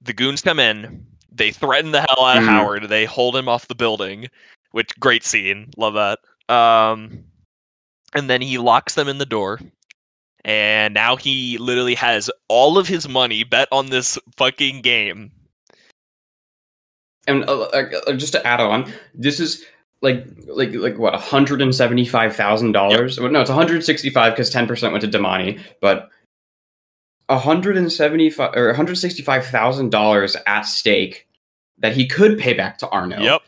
the 0.00 0.12
goons 0.12 0.42
come 0.42 0.58
in 0.58 1.06
they 1.30 1.50
threaten 1.50 1.92
the 1.92 2.00
hell 2.00 2.24
out 2.24 2.36
of 2.38 2.44
Mhm. 2.44 2.48
howard 2.48 2.88
they 2.88 3.04
hold 3.04 3.34
him 3.36 3.48
off 3.48 3.68
the 3.68 3.74
building 3.74 4.28
which 4.72 4.98
great 5.00 5.24
scene 5.24 5.70
love 5.76 5.94
that. 5.94 6.18
Um 6.54 7.24
and 8.14 8.28
then 8.28 8.42
he 8.42 8.58
locks 8.58 8.94
them 8.94 9.08
in 9.08 9.18
the 9.18 9.26
door 9.26 9.60
and 10.44 10.92
now 10.92 11.16
he 11.16 11.56
literally 11.58 11.94
has 11.94 12.30
all 12.48 12.76
of 12.78 12.88
his 12.88 13.08
money 13.08 13.44
bet 13.44 13.68
on 13.70 13.90
this 13.90 14.18
fucking 14.36 14.80
game. 14.82 15.30
And 17.28 17.44
uh, 17.44 17.60
uh, 17.62 18.12
just 18.14 18.32
to 18.32 18.44
add 18.44 18.60
on 18.60 18.92
this 19.14 19.38
is 19.38 19.64
like 20.02 20.26
like 20.46 20.74
like 20.74 20.98
what 20.98 21.14
hundred 21.14 21.62
and 21.62 21.74
seventy 21.74 22.04
five 22.04 22.36
thousand 22.36 22.72
dollars 22.72 23.18
no 23.18 23.40
it's 23.40 23.50
one 23.50 23.58
hundred 23.58 23.82
sixty 23.84 24.10
five 24.10 24.32
because 24.32 24.50
ten 24.50 24.66
percent 24.66 24.92
went 24.92 25.02
to 25.02 25.18
Demany 25.18 25.60
but 25.80 26.10
hundred 27.30 27.76
and 27.76 27.90
seventy 27.90 28.28
five 28.28 28.54
or 28.54 28.66
one 28.66 28.74
hundred 28.74 28.96
sixty 28.96 29.22
five 29.22 29.46
thousand 29.46 29.90
dollars 29.90 30.36
at 30.46 30.62
stake 30.62 31.26
that 31.78 31.94
he 31.94 32.06
could 32.06 32.38
pay 32.38 32.52
back 32.52 32.78
to 32.78 32.88
Arno 32.88 33.20
yep 33.20 33.42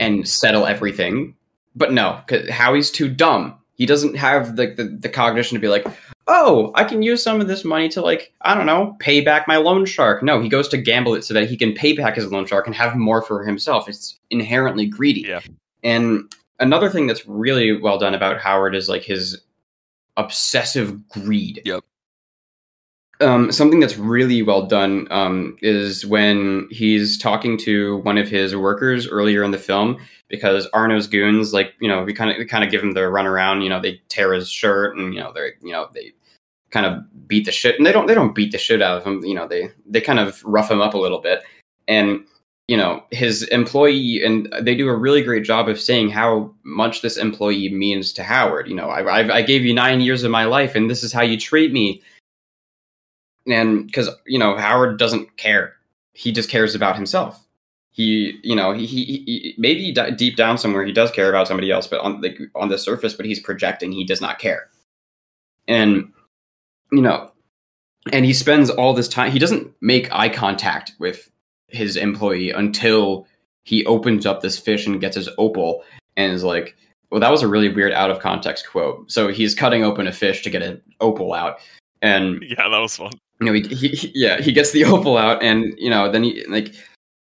and 0.00 0.26
settle 0.26 0.66
everything. 0.66 1.34
But 1.74 1.92
no, 1.92 2.22
because 2.26 2.48
Howie's 2.50 2.90
too 2.90 3.08
dumb. 3.08 3.54
He 3.74 3.84
doesn't 3.84 4.16
have 4.16 4.56
the, 4.56 4.68
the 4.68 4.84
the 4.84 5.08
cognition 5.08 5.56
to 5.56 5.60
be 5.60 5.68
like, 5.68 5.86
oh, 6.26 6.72
I 6.74 6.84
can 6.84 7.02
use 7.02 7.22
some 7.22 7.40
of 7.40 7.48
this 7.48 7.64
money 7.64 7.88
to 7.90 8.00
like, 8.00 8.32
I 8.40 8.54
don't 8.54 8.66
know, 8.66 8.96
pay 8.98 9.20
back 9.20 9.46
my 9.46 9.58
loan 9.58 9.84
shark. 9.84 10.22
No, 10.22 10.40
he 10.40 10.48
goes 10.48 10.68
to 10.68 10.78
gamble 10.78 11.14
it 11.14 11.24
so 11.24 11.34
that 11.34 11.48
he 11.48 11.56
can 11.56 11.74
pay 11.74 11.92
back 11.92 12.16
his 12.16 12.32
loan 12.32 12.46
shark 12.46 12.66
and 12.66 12.74
have 12.74 12.96
more 12.96 13.20
for 13.20 13.44
himself. 13.44 13.88
It's 13.88 14.18
inherently 14.30 14.86
greedy. 14.86 15.26
Yeah. 15.28 15.40
And 15.86 16.34
another 16.58 16.90
thing 16.90 17.06
that's 17.06 17.26
really 17.28 17.80
well 17.80 17.96
done 17.96 18.12
about 18.12 18.40
Howard 18.40 18.74
is 18.74 18.88
like 18.88 19.02
his 19.02 19.40
obsessive 20.16 21.08
greed. 21.08 21.62
Yep. 21.64 21.84
Um, 23.20 23.52
something 23.52 23.78
that's 23.78 23.96
really 23.96 24.42
well 24.42 24.66
done 24.66 25.06
um, 25.10 25.56
is 25.62 26.04
when 26.04 26.66
he's 26.72 27.16
talking 27.16 27.56
to 27.58 27.98
one 27.98 28.18
of 28.18 28.28
his 28.28 28.56
workers 28.56 29.06
earlier 29.08 29.44
in 29.44 29.52
the 29.52 29.58
film 29.58 29.96
because 30.28 30.66
Arno's 30.74 31.06
goons, 31.06 31.54
like 31.54 31.72
you 31.80 31.88
know, 31.88 32.02
we 32.02 32.12
kind 32.12 32.30
of 32.30 32.48
kind 32.48 32.64
of 32.64 32.70
give 32.70 32.82
him 32.82 32.92
the 32.92 33.00
runaround. 33.00 33.62
You 33.62 33.68
know, 33.68 33.80
they 33.80 34.00
tear 34.08 34.34
his 34.34 34.50
shirt 34.50 34.96
and 34.96 35.14
you 35.14 35.20
know 35.20 35.32
they 35.32 35.52
you 35.62 35.72
know 35.72 35.88
they 35.94 36.12
kind 36.70 36.84
of 36.84 37.28
beat 37.28 37.46
the 37.46 37.52
shit 37.52 37.76
and 37.78 37.86
they 37.86 37.92
don't 37.92 38.06
they 38.06 38.14
don't 38.14 38.34
beat 38.34 38.50
the 38.50 38.58
shit 38.58 38.82
out 38.82 38.98
of 38.98 39.04
him. 39.04 39.24
You 39.24 39.34
know, 39.34 39.46
they 39.46 39.70
they 39.86 40.00
kind 40.00 40.18
of 40.18 40.44
rough 40.44 40.70
him 40.70 40.80
up 40.80 40.94
a 40.94 40.98
little 40.98 41.20
bit 41.20 41.42
and 41.88 42.24
you 42.68 42.76
know 42.76 43.02
his 43.10 43.44
employee 43.44 44.22
and 44.24 44.52
they 44.60 44.74
do 44.74 44.88
a 44.88 44.96
really 44.96 45.22
great 45.22 45.44
job 45.44 45.68
of 45.68 45.80
saying 45.80 46.08
how 46.10 46.52
much 46.64 47.00
this 47.00 47.16
employee 47.16 47.68
means 47.68 48.12
to 48.12 48.22
howard. 48.22 48.68
You 48.68 48.74
know 48.74 48.88
i, 48.88 49.34
I, 49.36 49.42
gave 49.42 49.64
you 49.64 49.72
nine 49.72 50.00
years 50.00 50.24
of 50.24 50.30
my 50.30 50.44
life 50.44 50.74
and 50.74 50.90
this 50.90 51.04
is 51.04 51.12
how 51.12 51.22
you 51.22 51.38
treat 51.38 51.72
me. 51.72 52.02
And 53.46 53.86
because 53.86 54.10
you 54.26 54.38
know 54.38 54.56
howard 54.56 54.98
doesn't 54.98 55.36
care. 55.36 55.74
He 56.14 56.32
just 56.32 56.48
cares 56.48 56.74
about 56.74 56.96
himself. 56.96 57.44
He 57.92 58.40
you 58.42 58.56
know 58.56 58.72
he, 58.72 58.86
he, 58.86 59.04
he 59.04 59.54
maybe 59.58 59.92
d- 59.92 60.10
deep 60.12 60.36
down 60.36 60.58
somewhere 60.58 60.84
he 60.84 60.92
does 60.92 61.10
care 61.12 61.28
about 61.28 61.46
somebody 61.46 61.70
else 61.70 61.86
but 61.86 62.00
on 62.00 62.20
the 62.20 62.48
on 62.56 62.68
the 62.68 62.78
surface 62.78 63.14
but 63.14 63.26
he's 63.26 63.40
projecting 63.40 63.92
he 63.92 64.04
does 64.04 64.20
not 64.20 64.40
care. 64.40 64.68
And 65.68 66.12
you 66.90 67.02
know 67.02 67.30
and 68.12 68.24
he 68.24 68.32
spends 68.32 68.70
all 68.70 68.92
this 68.92 69.08
time 69.08 69.30
he 69.30 69.38
doesn't 69.38 69.72
make 69.80 70.12
eye 70.12 70.28
contact 70.28 70.92
with 70.98 71.30
his 71.68 71.96
employee 71.96 72.50
until 72.50 73.26
he 73.64 73.84
opens 73.86 74.26
up 74.26 74.40
this 74.42 74.58
fish 74.58 74.86
and 74.86 75.00
gets 75.00 75.16
his 75.16 75.28
opal 75.38 75.82
and 76.16 76.32
is 76.32 76.44
like 76.44 76.76
well 77.10 77.20
that 77.20 77.30
was 77.30 77.42
a 77.42 77.48
really 77.48 77.68
weird 77.68 77.92
out 77.92 78.10
of 78.10 78.20
context 78.20 78.68
quote 78.70 79.10
so 79.10 79.28
he's 79.28 79.54
cutting 79.54 79.82
open 79.84 80.06
a 80.06 80.12
fish 80.12 80.42
to 80.42 80.50
get 80.50 80.62
an 80.62 80.80
opal 81.00 81.32
out 81.34 81.58
and 82.02 82.42
Yeah, 82.42 82.68
that 82.68 82.78
was 82.78 82.96
fun. 82.96 83.10
you 83.40 83.46
know, 83.46 83.52
he, 83.52 83.62
he, 83.74 84.12
yeah, 84.14 84.40
he 84.40 84.52
gets 84.52 84.70
the 84.72 84.84
opal 84.84 85.16
out, 85.16 85.42
and 85.42 85.74
you 85.78 85.88
know, 85.90 86.10
then 86.12 86.22
he 86.22 86.44
like 86.46 86.74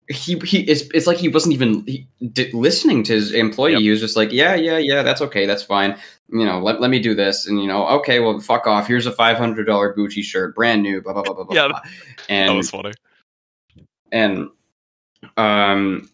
he 0.09 0.37
he 0.39 0.59
it's 0.69 0.81
it's 0.93 1.07
like 1.07 1.17
he 1.17 1.29
wasn't 1.29 1.53
even 1.53 1.83
he, 1.87 2.07
di- 2.33 2.51
listening 2.51 3.01
to 3.03 3.13
his 3.13 3.31
employee. 3.31 3.71
Yep. 3.71 3.81
He 3.81 3.89
was 3.89 3.99
just 4.01 4.15
like, 4.17 4.31
yeah, 4.31 4.53
yeah, 4.53 4.77
yeah, 4.77 5.01
that's 5.01 5.21
okay, 5.21 5.45
that's 5.45 5.63
fine. 5.63 5.97
You 6.29 6.45
know, 6.45 6.59
let, 6.59 6.81
let 6.81 6.89
me 6.91 6.99
do 6.99 7.15
this, 7.15 7.47
and 7.47 7.61
you 7.61 7.67
know, 7.67 7.87
okay, 7.99 8.19
well, 8.19 8.37
fuck 8.39 8.67
off. 8.67 8.85
Here's 8.85 9.05
a 9.05 9.11
five 9.13 9.37
hundred 9.37 9.65
dollar 9.65 9.95
Gucci 9.95 10.23
shirt, 10.23 10.55
brand 10.55 10.83
new, 10.83 11.01
blah 11.01 11.13
blah 11.13 11.23
blah 11.23 11.33
blah 11.33 11.43
blah. 11.45 11.55
Yeah, 11.55 11.67
blah. 11.69 11.81
That 12.27 12.51
was 12.51 12.69
funny. 12.69 12.91
And 14.11 14.47
um 15.37 16.09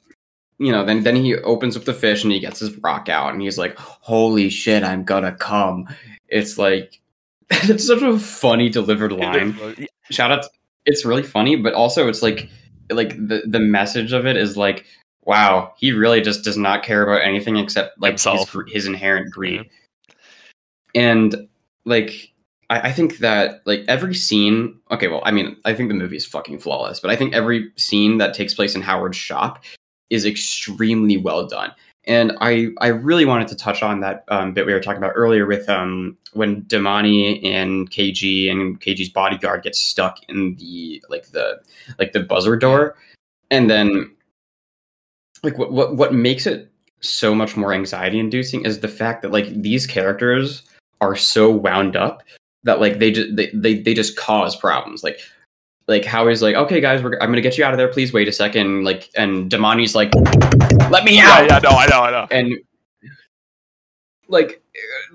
you 0.60 0.72
know 0.72 0.86
then 0.86 1.04
then 1.04 1.16
he 1.16 1.36
opens 1.36 1.76
up 1.76 1.84
the 1.84 1.94
fish 1.94 2.24
and 2.24 2.32
he 2.32 2.40
gets 2.40 2.60
his 2.60 2.76
rock 2.78 3.10
out 3.10 3.34
and 3.34 3.42
he's 3.42 3.58
like 3.58 3.78
holy 3.78 4.50
shit 4.50 4.84
i'm 4.84 5.04
gonna 5.04 5.34
come. 5.34 5.88
It's 6.30 6.58
like 6.58 7.02
it's 7.50 7.88
such 7.88 8.02
a 8.02 8.18
funny 8.18 8.70
delivered 8.70 9.12
line. 9.12 9.58
shout 10.10 10.32
out 10.32 10.46
it's 10.86 11.06
really 11.06 11.24
funny 11.24 11.56
but 11.56 11.74
also 11.74 12.08
it's 12.08 12.22
like 12.22 12.50
like 12.90 13.16
the 13.16 13.44
the 13.46 13.60
message 13.60 14.14
of 14.14 14.26
it 14.26 14.38
is 14.38 14.58
like 14.58 14.86
wow 15.24 15.74
he 15.78 15.92
really 15.92 16.22
just 16.22 16.44
does 16.44 16.58
not 16.58 16.84
care 16.84 17.04
about 17.04 17.26
anything 17.26 17.58
except 17.58 18.00
like 18.00 18.20
his, 18.20 18.48
his 18.68 18.86
inherent 18.86 19.32
greed. 19.32 19.70
And 20.94 21.48
like 21.86 22.31
I, 22.72 22.88
I 22.88 22.92
think 22.92 23.20
that 23.20 23.62
like 23.66 23.84
every 23.88 24.16
scene 24.16 24.80
okay 24.90 25.08
well 25.08 25.22
i 25.26 25.32
mean 25.32 25.56
i 25.66 25.74
think 25.76 25.90
the 25.90 25.96
movie 25.96 26.16
is 26.16 26.26
fucking 26.26 26.60
flawless 26.60 27.00
but 27.00 27.12
i 27.12 27.16
think 27.16 27.36
every 27.36 27.70
scene 27.76 28.18
that 28.18 28.34
takes 28.34 28.56
place 28.56 28.74
in 28.74 28.82
howard's 28.82 29.18
shop 29.18 29.64
is 30.10 30.26
extremely 30.26 31.18
well 31.18 31.46
done. 31.48 31.72
And 32.06 32.34
i 32.42 32.68
i 32.80 32.88
really 32.88 33.26
wanted 33.26 33.48
to 33.50 33.56
touch 33.56 33.84
on 33.84 34.00
that 34.00 34.26
um, 34.30 34.54
bit 34.54 34.66
we 34.66 34.74
were 34.74 34.80
talking 34.80 34.98
about 34.98 35.14
earlier 35.16 35.46
with 35.46 35.70
um 35.70 36.18
when 36.34 36.64
Demany 36.64 37.46
and 37.46 37.92
kg 37.92 38.50
and 38.50 38.82
kg's 38.82 39.10
bodyguard 39.10 39.62
gets 39.62 39.80
stuck 39.80 40.18
in 40.28 40.56
the 40.56 41.04
like 41.10 41.28
the 41.28 41.62
like 42.00 42.14
the 42.14 42.22
buzzer 42.22 42.58
door. 42.58 42.96
And 43.52 43.70
then 43.70 44.10
like 45.44 45.60
what 45.60 45.72
what, 45.72 45.96
what 45.96 46.14
makes 46.14 46.48
it 46.48 46.72
so 47.02 47.36
much 47.36 47.56
more 47.56 47.72
anxiety 47.74 48.20
inducing 48.20 48.66
is 48.66 48.80
the 48.80 48.88
fact 48.88 49.22
that 49.22 49.32
like 49.32 49.50
these 49.62 49.86
characters 49.86 50.64
are 51.02 51.16
so 51.16 51.52
wound 51.52 51.96
up 51.96 52.24
that 52.64 52.80
like 52.80 53.00
they 53.00 53.12
just 53.12 53.36
they, 53.36 53.50
they, 53.54 53.76
they 53.82 53.94
just 53.94 54.16
cause 54.16 54.56
problems 54.56 55.04
like 55.04 55.20
like 55.88 56.06
Howie's 56.06 56.42
like 56.42 56.56
okay 56.56 56.80
guys 56.80 57.02
we're, 57.04 57.14
i'm 57.20 57.30
gonna 57.30 57.42
get 57.42 57.58
you 57.58 57.64
out 57.66 57.74
of 57.74 57.78
there 57.78 57.88
please 57.88 58.14
wait 58.14 58.28
a 58.28 58.32
second 58.32 58.84
like 58.84 59.10
and 59.16 59.50
Demany's 59.50 59.96
like 59.96 60.14
let 60.90 61.04
me 61.04 61.20
out 61.20 61.44
yeah, 61.44 61.48
yeah 61.50 61.60
no, 61.60 61.70
I 61.72 61.86
know, 61.88 62.02
I 62.02 62.12
know. 62.12 62.28
and 62.32 62.54
like 64.28 64.62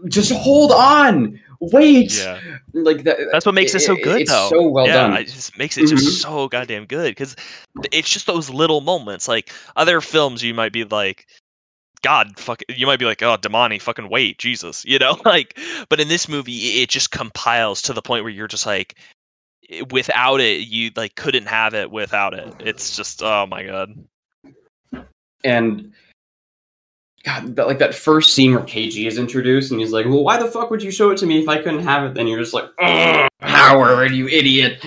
just 0.09 0.33
hold 0.33 0.73
on 0.73 1.41
wait 1.61 2.13
Yeah, 2.19 2.39
like 2.75 3.05
that 3.05 3.17
that's 3.33 3.47
what 3.47 3.55
makes 3.55 3.75
it 3.75 3.81
so 3.81 3.97
good, 3.97 4.21
it's 4.23 4.31
though. 4.31 4.51
so 4.51 4.69
well 4.69 4.87
yeah, 4.87 4.95
done 4.95 5.17
it 5.17 5.25
just 5.29 5.57
makes 5.57 5.79
it 5.79 5.85
Mhm. 5.87 5.91
just 5.97 6.21
so 6.21 6.49
goddamn 6.49 6.85
good 6.85 7.13
because 7.13 7.35
it's 7.93 8.11
just 8.11 8.27
those 8.27 8.51
little 8.51 8.83
moments. 8.83 9.27
Like 9.27 9.51
other 9.77 10.03
films, 10.03 10.43
you 10.43 10.53
might 10.53 10.73
be 10.73 10.85
like, 10.85 11.27
God, 12.03 12.39
fuck, 12.39 12.63
you 12.69 12.87
might 12.87 12.99
be 12.99 13.05
like, 13.05 13.23
oh, 13.23 13.37
Demany, 13.37 13.81
fucking 13.81 14.09
wait, 14.09 14.39
Jesus, 14.39 14.85
you 14.85 14.99
know, 14.99 15.19
like. 15.25 15.59
But 15.89 16.01
in 16.01 16.09
this 16.09 16.29
movie, 16.29 16.83
it 16.83 16.89
just 16.89 17.11
compiles 17.11 17.83
to 17.83 17.93
the 17.93 18.03
point 18.03 18.25
where 18.25 18.33
you're 18.33 18.49
just 18.49 18.67
like, 18.67 18.97
without 19.91 20.41
it, 20.41 20.69
you 20.69 20.91
like 20.97 21.17
couldn't 21.17 21.47
have 21.47 21.75
it 21.75 21.91
without 21.91 22.35
it. 22.35 22.53
It's 22.61 22.97
just, 22.97 23.23
oh 23.23 23.47
my 23.47 23.65
god. 23.65 23.95
and 25.45 25.93
God, 27.25 27.57
that, 27.57 27.67
like 27.67 27.79
that 27.79 27.95
first 27.95 28.35
scene 28.35 28.53
where 28.53 28.63
KG 28.63 29.05
is 29.05 29.19
introduced, 29.19 29.73
and 29.73 29.81
he's 29.81 29.91
like, 29.91 30.07
"Well, 30.07 30.23
why 30.23 30.39
the 30.39 30.47
fuck 30.47 30.71
would 30.71 30.81
you 30.81 30.93
show 30.93 31.11
it 31.11 31.19
to 31.19 31.27
me 31.27 31.41
if 31.41 31.49
I 31.49 31.61
couldn't 31.61 31.83
have 31.83 32.05
it?" 32.05 32.17
And 32.17 32.29
you're 32.29 32.39
just 32.39 32.55
like, 32.55 32.71
"Ugh, 32.81 33.29
"Howard, 33.41 34.13
you 34.13 34.29
idiot!" 34.29 34.81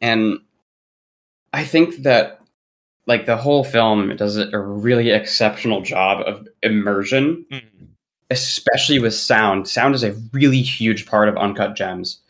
And 0.00 0.38
I 1.52 1.64
think 1.64 2.04
that 2.04 2.40
like 3.06 3.26
the 3.26 3.36
whole 3.36 3.64
film 3.64 4.14
does 4.16 4.36
a 4.36 4.58
really 4.58 5.10
exceptional 5.10 5.80
job 5.82 6.22
of 6.26 6.46
immersion, 6.62 7.44
Mm. 7.50 7.62
especially 8.30 8.98
with 8.98 9.14
sound. 9.14 9.68
Sound 9.68 9.94
is 9.94 10.02
a 10.02 10.12
really 10.32 10.62
huge 10.62 11.06
part 11.06 11.28
of 11.28 11.36
Uncut 11.36 11.76
Gems. 11.76 12.20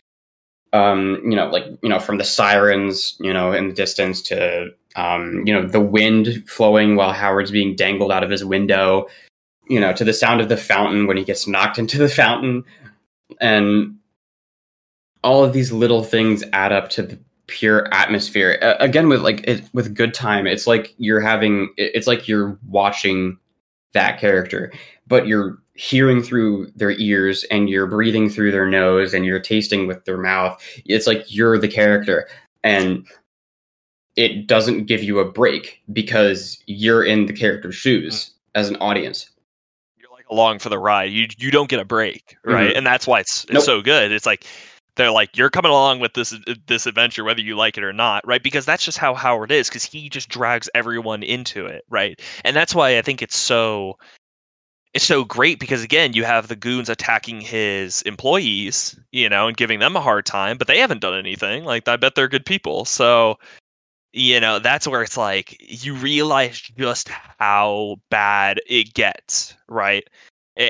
Um, 0.72 1.20
you 1.24 1.36
know, 1.36 1.46
like 1.48 1.64
you 1.82 1.88
know, 1.88 2.00
from 2.00 2.18
the 2.18 2.24
sirens, 2.24 3.16
you 3.20 3.32
know, 3.32 3.52
in 3.52 3.68
the 3.68 3.74
distance 3.74 4.20
to 4.22 4.70
um, 4.96 5.42
you 5.44 5.52
know, 5.52 5.66
the 5.66 5.80
wind 5.80 6.44
flowing 6.48 6.94
while 6.96 7.12
Howard's 7.12 7.50
being 7.50 7.74
dangled 7.74 8.12
out 8.12 8.22
of 8.22 8.30
his 8.30 8.44
window, 8.44 9.06
you 9.68 9.80
know, 9.80 9.92
to 9.92 10.04
the 10.04 10.12
sound 10.12 10.40
of 10.40 10.48
the 10.48 10.56
fountain 10.56 11.06
when 11.06 11.16
he 11.16 11.24
gets 11.24 11.46
knocked 11.48 11.78
into 11.80 11.98
the 11.98 12.08
fountain, 12.08 12.64
and 13.40 13.96
all 15.22 15.42
of 15.44 15.52
these 15.52 15.72
little 15.72 16.02
things 16.04 16.44
add 16.52 16.72
up 16.72 16.90
to 16.90 17.02
the 17.02 17.18
pure 17.46 17.88
atmosphere. 17.92 18.58
Uh, 18.62 18.74
again, 18.80 19.08
with 19.08 19.22
like 19.22 19.46
it, 19.46 19.62
with 19.72 19.94
good 19.94 20.14
time, 20.14 20.46
it's 20.46 20.66
like 20.66 20.94
you're 20.98 21.20
having, 21.20 21.72
it's 21.76 22.06
like 22.06 22.26
you're 22.28 22.58
watching 22.68 23.38
that 23.92 24.18
character, 24.18 24.72
but 25.06 25.26
you're 25.26 25.58
hearing 25.74 26.22
through 26.22 26.70
their 26.76 26.92
ears 26.92 27.44
and 27.50 27.68
you're 27.68 27.86
breathing 27.86 28.28
through 28.30 28.52
their 28.52 28.66
nose 28.66 29.12
and 29.12 29.24
you're 29.24 29.40
tasting 29.40 29.86
with 29.86 30.04
their 30.04 30.18
mouth. 30.18 30.60
It's 30.86 31.06
like 31.06 31.24
you're 31.28 31.58
the 31.58 31.68
character, 31.68 32.28
and 32.62 33.06
it 34.16 34.46
doesn't 34.46 34.84
give 34.86 35.02
you 35.02 35.18
a 35.18 35.24
break 35.30 35.82
because 35.92 36.62
you're 36.66 37.04
in 37.04 37.26
the 37.26 37.32
character's 37.32 37.74
shoes 37.74 38.30
as 38.54 38.68
an 38.68 38.76
audience. 38.76 39.28
You're 39.96 40.10
like 40.12 40.28
along 40.30 40.60
for 40.60 40.68
the 40.68 40.78
ride. 40.78 41.10
You 41.10 41.26
you 41.36 41.50
don't 41.50 41.68
get 41.68 41.80
a 41.80 41.84
break, 41.84 42.36
right? 42.44 42.72
Mhm. 42.72 42.78
And 42.78 42.86
that's 42.86 43.06
why 43.06 43.20
it's, 43.20 43.44
it's 43.44 43.52
Nope. 43.54 43.62
so 43.64 43.82
good. 43.82 44.12
It's 44.12 44.26
like 44.26 44.46
they're 44.96 45.10
like 45.10 45.36
you're 45.36 45.50
coming 45.50 45.70
along 45.70 46.00
with 46.00 46.14
this 46.14 46.34
this 46.66 46.86
adventure 46.86 47.24
whether 47.24 47.40
you 47.40 47.56
like 47.56 47.76
it 47.76 47.84
or 47.84 47.92
not, 47.92 48.26
right? 48.26 48.42
Because 48.42 48.64
that's 48.64 48.84
just 48.84 48.98
how 48.98 49.14
Howard 49.14 49.50
is 49.50 49.68
because 49.68 49.84
he 49.84 50.08
just 50.08 50.28
drags 50.28 50.68
everyone 50.74 51.22
into 51.22 51.66
it, 51.66 51.84
right? 51.88 52.20
And 52.44 52.54
that's 52.54 52.74
why 52.74 52.98
I 52.98 53.02
think 53.02 53.22
it's 53.22 53.36
so 53.36 53.98
it's 54.94 55.04
so 55.04 55.24
great 55.24 55.58
because 55.58 55.82
again, 55.82 56.12
you 56.12 56.24
have 56.24 56.48
the 56.48 56.56
goons 56.56 56.88
attacking 56.88 57.40
his 57.40 58.02
employees, 58.02 58.98
you 59.10 59.28
know, 59.28 59.48
and 59.48 59.56
giving 59.56 59.80
them 59.80 59.96
a 59.96 60.00
hard 60.00 60.24
time, 60.24 60.56
but 60.56 60.68
they 60.68 60.78
haven't 60.78 61.00
done 61.00 61.18
anything. 61.18 61.64
Like 61.64 61.88
I 61.88 61.96
bet 61.96 62.14
they're 62.14 62.28
good 62.28 62.46
people. 62.46 62.84
So 62.84 63.38
you 64.12 64.38
know, 64.38 64.60
that's 64.60 64.86
where 64.86 65.02
it's 65.02 65.16
like 65.16 65.56
you 65.60 65.94
realize 65.94 66.60
just 66.60 67.08
how 67.08 67.96
bad 68.10 68.60
it 68.68 68.94
gets, 68.94 69.56
right? 69.68 70.08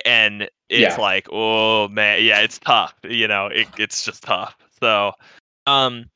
And 0.07 0.49
it's 0.75 0.97
Yeah. 0.97 1.01
like, 1.01 1.29
oh 1.33 1.89
man, 1.89 2.23
yeah, 2.25 2.41
it's 2.41 2.59
tough. 2.59 2.95
You 3.05 3.29
know, 3.29 3.47
it, 3.47 3.69
it's 3.79 4.05
just 4.05 4.23
tough. 4.23 4.57
So, 4.81 5.13
um, 5.67 6.07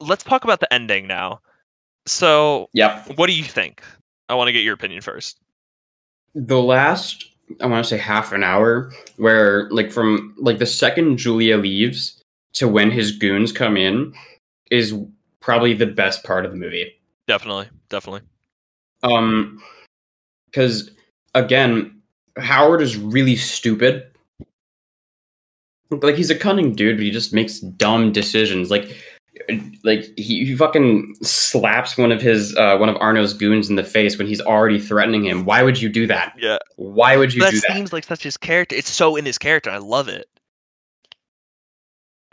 let's 0.00 0.22
talk 0.24 0.44
about 0.44 0.60
the 0.60 0.72
ending 0.72 1.06
now. 1.06 1.40
So, 2.06 2.68
Yep. 2.72 3.16
what 3.16 3.26
do 3.26 3.32
you 3.34 3.44
think? 3.44 3.82
I 4.28 4.34
want 4.34 4.48
to 4.48 4.52
get 4.52 4.60
your 4.60 4.74
opinion 4.74 5.02
first. 5.02 5.38
the 6.34 6.60
last 6.60 7.26
i 7.60 7.66
want 7.66 7.84
to 7.84 7.88
say 7.90 7.98
half 7.98 8.32
an 8.32 8.42
hour 8.42 8.90
where 9.18 9.68
like 9.70 9.92
from 9.92 10.34
like 10.38 10.58
the 10.58 10.64
second 10.64 11.18
julia 11.18 11.58
leaves 11.58 12.22
to 12.54 12.66
when 12.66 12.90
his 12.90 13.12
goons 13.12 13.52
come 13.52 13.76
in 13.76 14.14
is 14.70 14.94
probably 15.40 15.74
the 15.74 15.84
best 15.86 16.24
part 16.24 16.46
of 16.46 16.52
the 16.52 16.56
movie 16.56 16.90
Definitely, 17.26 17.68
definitely. 17.90 18.22
um 19.02 19.60
because 20.46 20.90
again 21.34 22.00
howard 22.38 22.80
is 22.80 22.96
really 22.96 23.36
stupid 23.36 24.12
like 26.00 26.16
he's 26.16 26.30
a 26.30 26.34
cunning 26.34 26.74
dude, 26.74 26.96
but 26.96 27.04
he 27.04 27.10
just 27.10 27.34
makes 27.34 27.60
dumb 27.60 28.12
decisions. 28.12 28.70
Like 28.70 28.96
like 29.82 30.04
he, 30.16 30.44
he 30.44 30.56
fucking 30.56 31.16
slaps 31.22 31.98
one 31.98 32.12
of 32.12 32.22
his 32.22 32.56
uh, 32.56 32.76
one 32.78 32.88
of 32.88 32.96
Arno's 32.96 33.34
goons 33.34 33.68
in 33.68 33.76
the 33.76 33.84
face 33.84 34.16
when 34.16 34.26
he's 34.26 34.40
already 34.40 34.78
threatening 34.78 35.24
him. 35.24 35.44
Why 35.44 35.62
would 35.62 35.80
you 35.80 35.88
do 35.88 36.06
that? 36.06 36.34
Yeah. 36.38 36.58
Why 36.76 37.16
would 37.16 37.34
you 37.34 37.40
that 37.40 37.50
do 37.50 37.56
that? 37.56 37.64
that? 37.68 37.76
seems 37.76 37.92
like 37.92 38.04
such 38.04 38.22
his 38.22 38.36
character. 38.36 38.76
It's 38.76 38.90
so 38.90 39.16
in 39.16 39.26
his 39.26 39.38
character. 39.38 39.70
I 39.70 39.78
love 39.78 40.08
it. 40.08 40.26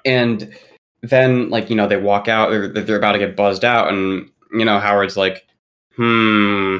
And 0.06 0.56
then 1.02 1.50
like 1.50 1.70
you 1.70 1.76
know 1.76 1.88
they 1.88 1.98
walk 1.98 2.28
out. 2.28 2.52
They're, 2.52 2.68
they're 2.68 2.98
about 2.98 3.14
to 3.14 3.20
get 3.20 3.36
buzzed 3.36 3.66
out, 3.66 3.90
and 3.90 4.30
you 4.54 4.64
know 4.64 4.80
Howard's 4.80 5.18
like, 5.18 5.48
hmm, 5.96 6.78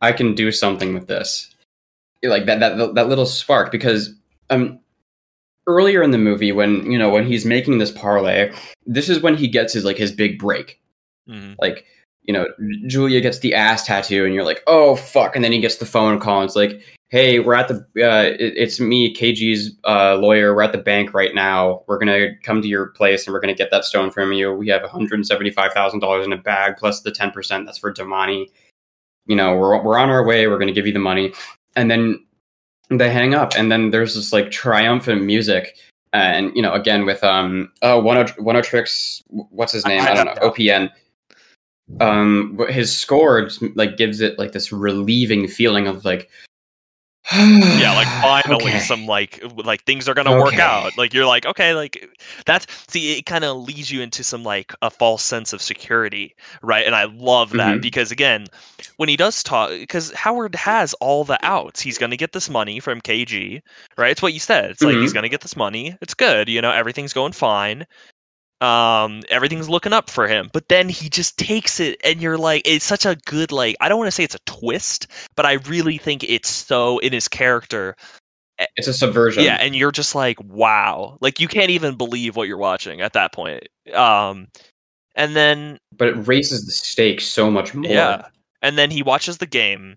I 0.00 0.12
can 0.12 0.34
do 0.34 0.50
something 0.50 0.94
with 0.94 1.06
this. 1.06 1.54
Like 2.22 2.46
that 2.46 2.58
that 2.60 2.94
that 2.94 3.08
little 3.08 3.26
spark 3.26 3.70
because 3.70 4.12
um 4.50 4.80
earlier 5.66 6.02
in 6.02 6.10
the 6.10 6.18
movie 6.18 6.52
when 6.52 6.90
you 6.90 6.98
know 6.98 7.10
when 7.10 7.26
he's 7.26 7.44
making 7.44 7.78
this 7.78 7.90
parlay, 7.90 8.52
this 8.86 9.08
is 9.08 9.20
when 9.20 9.36
he 9.36 9.48
gets 9.48 9.72
his 9.72 9.84
like 9.84 9.96
his 9.98 10.12
big 10.12 10.38
break. 10.38 10.80
Mhm. 11.28 11.54
Like 11.60 11.84
you 12.24 12.32
know 12.34 12.46
Julia 12.86 13.20
gets 13.20 13.38
the 13.38 13.54
ass 13.54 13.86
tattoo, 13.86 14.24
and 14.24 14.34
you're 14.34 14.44
like, 14.44 14.62
oh 14.66 14.96
fuck, 14.96 15.36
and 15.36 15.44
then 15.44 15.52
he 15.52 15.60
gets 15.60 15.76
the 15.76 15.86
phone 15.86 16.18
call, 16.20 16.40
and 16.40 16.46
it's 16.48 16.56
like. 16.56 16.80
Hey, 17.10 17.38
we're 17.38 17.54
at 17.54 17.68
the. 17.68 17.76
Uh, 17.96 18.34
it- 18.38 18.52
it's 18.54 18.78
me, 18.78 19.14
KG's 19.14 19.70
uh, 19.86 20.16
lawyer. 20.16 20.54
We're 20.54 20.60
at 20.60 20.72
the 20.72 20.76
bank 20.78 21.14
right 21.14 21.34
now. 21.34 21.82
We're 21.86 21.96
gonna 21.96 22.36
come 22.42 22.60
to 22.60 22.68
your 22.68 22.88
place 22.88 23.26
and 23.26 23.32
we're 23.32 23.40
gonna 23.40 23.54
get 23.54 23.70
that 23.70 23.86
stone 23.86 24.10
from 24.10 24.34
you. 24.34 24.52
We 24.52 24.68
have 24.68 24.82
one 24.82 24.90
hundred 24.90 25.26
seventy-five 25.26 25.72
thousand 25.72 26.00
dollars 26.00 26.26
in 26.26 26.34
a 26.34 26.36
bag 26.36 26.74
plus 26.76 27.00
the 27.00 27.10
ten 27.10 27.30
percent 27.30 27.64
that's 27.64 27.78
for 27.78 27.94
Demany. 27.94 28.50
You 29.24 29.36
know, 29.36 29.56
we're 29.56 29.82
we're 29.82 29.96
on 29.98 30.10
our 30.10 30.22
way. 30.22 30.48
We're 30.48 30.58
gonna 30.58 30.72
give 30.72 30.86
you 30.86 30.92
the 30.92 30.98
money, 30.98 31.32
and 31.76 31.90
then 31.90 32.24
they 32.90 33.10
hang 33.10 33.34
up, 33.34 33.52
and 33.56 33.70
then 33.70 33.90
there's 33.90 34.14
this 34.14 34.32
like 34.32 34.50
triumphant 34.50 35.22
music, 35.22 35.76
and 36.12 36.54
you 36.54 36.62
know, 36.62 36.72
again 36.72 37.04
with 37.04 37.22
um, 37.22 37.70
oh, 37.82 38.00
one 38.00 38.16
of 38.16 38.34
Oneohtrix, 38.36 39.22
what's 39.28 39.72
his 39.72 39.86
name? 39.86 40.02
I 40.02 40.14
don't 40.14 40.26
know, 40.26 40.50
OPN. 40.50 40.90
Um, 42.00 42.58
his 42.68 42.94
score 42.94 43.44
just, 43.44 43.62
like 43.74 43.96
gives 43.96 44.20
it 44.20 44.38
like 44.38 44.52
this 44.52 44.72
relieving 44.72 45.48
feeling 45.48 45.86
of 45.86 46.04
like. 46.04 46.30
yeah 47.70 47.92
like 47.92 48.08
finally 48.22 48.78
Okay. 48.78 48.78
some 48.78 49.06
like 49.06 49.40
like 49.56 49.84
things 49.84 50.08
are 50.08 50.14
gonna 50.14 50.32
work 50.32 50.58
out. 50.58 50.96
Like 50.96 51.12
you're 51.12 51.26
like 51.26 51.44
okay 51.46 51.74
like 51.74 52.08
that's 52.46 52.66
see 52.90 53.18
it 53.18 53.26
kind 53.26 53.44
of 53.44 53.56
leads 53.58 53.90
you 53.90 54.00
into 54.00 54.24
some 54.24 54.42
like 54.42 54.72
a 54.82 54.90
false 54.90 55.22
sense 55.22 55.52
of 55.52 55.60
security 55.62 56.34
right? 56.62 56.86
And 56.86 56.94
i 56.94 57.04
love 57.04 57.56
that 57.56 57.80
Mhm. 57.80 57.82
because 57.82 58.10
again 58.10 58.46
when 58.96 59.08
he 59.08 59.16
does 59.16 59.42
talk 59.42 59.70
because 59.70 60.12
howard 60.12 60.54
has 60.54 60.94
all 60.94 61.24
the 61.24 61.38
outs. 61.42 61.80
He's 61.80 61.98
gonna 61.98 62.16
get 62.16 62.32
this 62.32 62.48
money 62.50 62.80
from 62.80 63.00
kg 63.00 63.60
right? 63.98 64.10
It's 64.12 64.22
what 64.22 64.32
you 64.34 64.40
said. 64.40 64.70
It's 64.70 64.84
like 64.84 64.98
he's 64.98 65.12
Mhm. 65.12 65.14
gonna 65.14 65.28
get 65.28 65.42
this 65.42 65.56
money. 65.56 65.96
It's 66.00 66.14
good 66.14 66.48
you 66.48 66.60
know 66.62 66.70
everything's 66.72 67.12
going 67.12 67.32
fine 67.32 67.86
um 68.60 69.22
everything's 69.28 69.68
looking 69.68 69.92
up 69.92 70.10
for 70.10 70.26
him. 70.26 70.50
But 70.52 70.68
then 70.68 70.88
he 70.88 71.08
just 71.08 71.38
takes 71.38 71.78
it 71.78 72.00
and 72.04 72.20
you're 72.20 72.38
like 72.38 72.62
it's 72.64 72.84
such 72.84 73.06
a 73.06 73.16
good 73.26 73.52
like 73.52 73.76
i 73.80 73.88
don't 73.88 73.98
want 73.98 74.08
to 74.08 74.12
say 74.12 74.24
it's 74.24 74.34
a 74.34 74.40
twist 74.46 75.06
but 75.36 75.46
i 75.46 75.54
really 75.68 75.96
think 75.96 76.24
it's 76.24 76.48
so 76.48 76.98
in 76.98 77.12
his 77.12 77.28
character. 77.28 77.94
It's 78.76 78.88
a 78.88 78.92
subversion. 78.92 79.44
yeah 79.44 79.58
and 79.60 79.76
you're 79.76 79.92
just 79.92 80.14
like 80.14 80.38
wow. 80.42 81.18
Like 81.20 81.38
you 81.38 81.46
can't 81.46 81.70
even 81.70 81.94
believe 81.94 82.34
what 82.34 82.48
you're 82.48 82.56
watching 82.58 83.00
at 83.00 83.12
that 83.12 83.32
point. 83.32 83.68
Um 83.94 84.48
and 85.14 85.36
then 85.36 85.78
but 85.96 86.08
it 86.08 86.16
raises 86.26 86.66
the 86.66 86.72
stakes 86.72 87.24
so 87.26 87.50
much 87.50 87.74
more. 87.74 87.90
yeah. 87.90 88.26
And 88.60 88.76
then 88.76 88.90
he 88.90 89.04
watches 89.04 89.38
the 89.38 89.46
game 89.46 89.94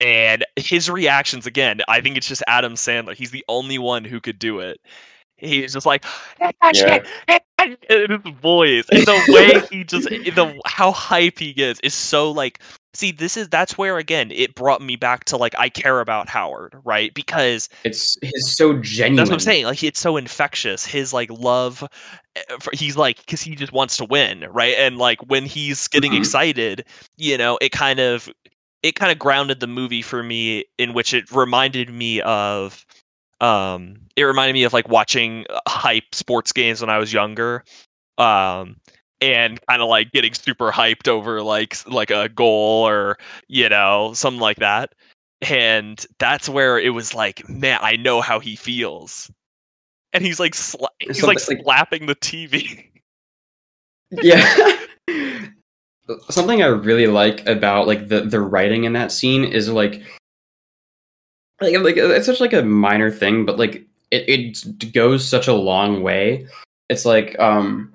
and 0.00 0.44
his 0.56 0.90
reactions 0.90 1.46
again 1.46 1.80
i 1.86 2.00
think 2.00 2.16
it's 2.16 2.26
just 2.26 2.42
adam 2.48 2.74
sandler. 2.74 3.14
He's 3.14 3.30
the 3.30 3.44
only 3.48 3.78
one 3.78 4.04
who 4.04 4.20
could 4.20 4.38
do 4.38 4.58
it 4.58 4.80
he's 5.42 5.72
just 5.72 5.86
like 5.86 6.04
Yeah. 6.70 7.02
and 7.58 7.76
his 7.88 8.32
voice 8.40 8.84
and 8.90 9.06
the 9.06 9.22
way 9.28 9.60
he 9.70 9.84
just 9.84 10.08
the 10.08 10.60
how 10.66 10.90
hype 10.92 11.38
he 11.38 11.52
gets 11.52 11.78
is 11.80 11.94
so 11.94 12.30
like 12.30 12.60
see 12.94 13.10
this 13.12 13.36
is 13.36 13.48
that's 13.48 13.78
where 13.78 13.98
again 13.98 14.30
it 14.32 14.54
brought 14.54 14.82
me 14.82 14.96
back 14.96 15.24
to 15.24 15.36
like 15.36 15.54
i 15.58 15.68
care 15.68 16.00
about 16.00 16.28
howard 16.28 16.74
right 16.84 17.14
because 17.14 17.68
It's 17.84 18.16
he's 18.20 18.56
so 18.56 18.78
genuine. 18.80 19.16
that's 19.16 19.30
what 19.30 19.34
I'm 19.36 19.40
saying. 19.40 19.64
Like 19.64 19.82
it's 19.82 20.00
so 20.00 20.16
infectious. 20.16 20.84
His 20.84 21.12
like 21.12 21.30
love, 21.30 21.82
eh, 22.36 22.42
for- 22.60 22.72
he's 22.74 22.96
like 22.96 23.18
because 23.18 23.40
he 23.40 23.54
just 23.54 23.72
wants 23.72 23.96
to 23.98 24.04
win, 24.04 24.44
right? 24.50 24.74
And 24.76 24.98
like 24.98 25.20
when 25.30 25.44
he's 25.46 25.88
getting 25.88 26.12
Mhm. 26.12 26.18
excited, 26.18 26.84
you 27.16 27.38
know, 27.38 27.58
it 27.62 27.70
kind 27.72 27.98
of 28.00 28.28
it 28.82 28.94
kind 28.94 29.10
of 29.12 29.18
grounded 29.18 29.60
the 29.60 29.66
movie 29.66 30.02
for 30.02 30.22
me 30.22 30.64
in 30.78 30.92
which 30.92 31.14
it 31.14 31.30
reminded 31.30 31.88
me 31.88 32.20
of 32.22 32.84
um 33.42 33.96
it 34.16 34.22
reminded 34.22 34.54
me 34.54 34.64
of 34.64 34.72
like 34.72 34.88
watching 34.88 35.44
uh, 35.50 35.60
hype 35.68 36.14
sports 36.14 36.52
games 36.52 36.80
when 36.80 36.88
I 36.90 36.98
was 36.98 37.12
younger. 37.12 37.64
Um 38.18 38.76
and 39.20 39.60
kind 39.68 39.80
of 39.80 39.88
like 39.88 40.10
getting 40.12 40.34
super 40.34 40.72
hyped 40.72 41.06
over 41.08 41.42
like 41.42 41.76
like 41.88 42.10
a 42.10 42.28
goal 42.28 42.88
or 42.88 43.18
you 43.48 43.68
know 43.68 44.12
something 44.14 44.40
like 44.40 44.56
that 44.58 44.94
and 45.48 46.04
that's 46.18 46.48
where 46.48 46.78
it 46.78 46.90
was 46.90 47.14
like 47.14 47.48
man 47.48 47.78
i 47.82 47.94
know 47.94 48.20
how 48.20 48.40
he 48.40 48.56
feels 48.56 49.30
and 50.12 50.24
he's 50.24 50.40
like 50.40 50.54
sla- 50.54 50.88
he's 50.98 51.22
like 51.22 51.38
Something 51.38 51.58
like- 51.58 51.64
slapping 51.64 52.06
the 52.06 52.16
tv 52.16 52.84
yeah. 54.10 54.76
Something 56.28 56.62
I 56.62 56.66
really 56.66 57.06
like 57.06 57.46
about 57.46 57.86
like 57.86 58.08
the 58.08 58.22
the 58.22 58.40
writing 58.40 58.84
in 58.84 58.92
that 58.92 59.12
scene 59.12 59.44
is 59.44 59.70
like 59.70 60.02
like 61.62 61.78
like 61.78 61.96
it's 61.96 62.26
such 62.26 62.40
like 62.40 62.52
a 62.52 62.62
minor 62.62 63.10
thing, 63.10 63.44
but 63.44 63.58
like 63.58 63.86
it 64.10 64.28
it 64.28 64.92
goes 64.92 65.26
such 65.26 65.48
a 65.48 65.54
long 65.54 66.02
way. 66.02 66.46
It's 66.88 67.04
like 67.04 67.38
um 67.38 67.92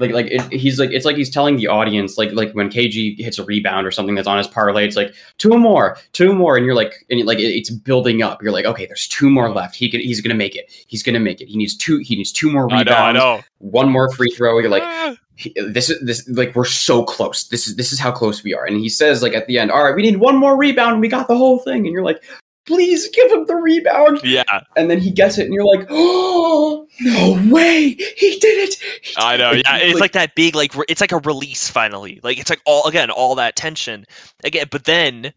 like 0.00 0.10
like 0.10 0.26
it, 0.26 0.52
he's 0.52 0.80
like 0.80 0.90
it's 0.90 1.04
like 1.04 1.16
he's 1.16 1.30
telling 1.30 1.56
the 1.56 1.68
audience 1.68 2.18
like 2.18 2.32
like 2.32 2.52
when 2.52 2.68
KG 2.68 3.18
hits 3.18 3.38
a 3.38 3.44
rebound 3.44 3.86
or 3.86 3.90
something 3.90 4.14
that's 4.14 4.26
on 4.26 4.38
his 4.38 4.48
parlay, 4.48 4.84
it's 4.86 4.96
like 4.96 5.14
two 5.38 5.56
more, 5.56 5.96
two 6.12 6.34
more, 6.34 6.56
and 6.56 6.66
you're 6.66 6.74
like 6.74 7.06
and 7.10 7.24
like 7.24 7.38
it, 7.38 7.54
it's 7.54 7.70
building 7.70 8.22
up. 8.22 8.42
You're 8.42 8.52
like 8.52 8.64
okay, 8.64 8.86
there's 8.86 9.06
two 9.06 9.30
more 9.30 9.50
left. 9.50 9.76
He 9.76 9.88
can 9.88 10.00
he's 10.00 10.20
gonna 10.20 10.34
make 10.34 10.56
it. 10.56 10.70
He's 10.88 11.02
gonna 11.02 11.20
make 11.20 11.40
it. 11.40 11.48
He 11.48 11.56
needs 11.56 11.76
two. 11.76 11.98
He 11.98 12.16
needs 12.16 12.32
two 12.32 12.50
more 12.50 12.70
i 12.72 12.78
rebounds. 12.78 13.18
know 13.18 13.34
i 13.34 13.36
know 13.36 13.42
One 13.58 13.88
more 13.90 14.10
free 14.12 14.30
throw. 14.30 14.58
You're 14.58 14.68
like 14.70 14.82
Ah, 14.84 15.16
this 15.56 15.90
is 15.90 16.00
this 16.04 16.28
like 16.28 16.54
we're 16.54 16.64
so 16.64 17.04
close. 17.04 17.48
This 17.48 17.66
is 17.66 17.76
this 17.76 17.92
is 17.92 17.98
how 17.98 18.10
close 18.12 18.42
we 18.42 18.54
are. 18.54 18.64
And 18.64 18.76
he 18.76 18.88
says 18.88 19.22
like 19.22 19.34
at 19.34 19.46
the 19.46 19.58
end, 19.58 19.70
all 19.70 19.84
right, 19.84 19.94
we 19.94 20.02
need 20.02 20.16
one 20.16 20.36
more 20.36 20.56
rebound. 20.56 20.92
And 20.92 21.00
we 21.00 21.08
got 21.08 21.28
the 21.28 21.36
whole 21.36 21.58
thing. 21.58 21.84
And 21.86 21.92
you're 21.92 22.04
like, 22.04 22.22
please 22.66 23.08
give 23.10 23.30
him 23.30 23.46
the 23.46 23.56
rebound. 23.56 24.20
yeah 24.24 24.42
And 24.76 24.90
then 24.90 24.98
he 24.98 25.10
gets 25.10 25.38
it, 25.38 25.44
and 25.44 25.54
you're 25.54 25.64
like, 25.64 25.86
oh 25.90 26.86
no 27.00 27.52
way, 27.52 27.90
he 27.90 28.38
did 28.38 28.68
it. 28.68 28.74
He 29.02 29.14
i 29.18 29.36
know 29.36 29.52
it." 29.52 29.62
yeah 29.64 29.76
it's 29.76 30.00
like 30.00 30.12
that 30.12 30.34
big 30.34 30.54
like 30.54 30.72
it's 30.88 31.00
like 31.00 31.12
a 31.12 31.18
release 31.18 31.68
finally 31.68 32.20
like 32.22 32.38
it's 32.38 32.50
like 32.50 32.60
all 32.64 32.86
again 32.86 33.10
all 33.10 33.34
that 33.36 33.56
tension 33.56 34.04
again 34.42 34.66
but 34.70 34.84
then 34.84 35.32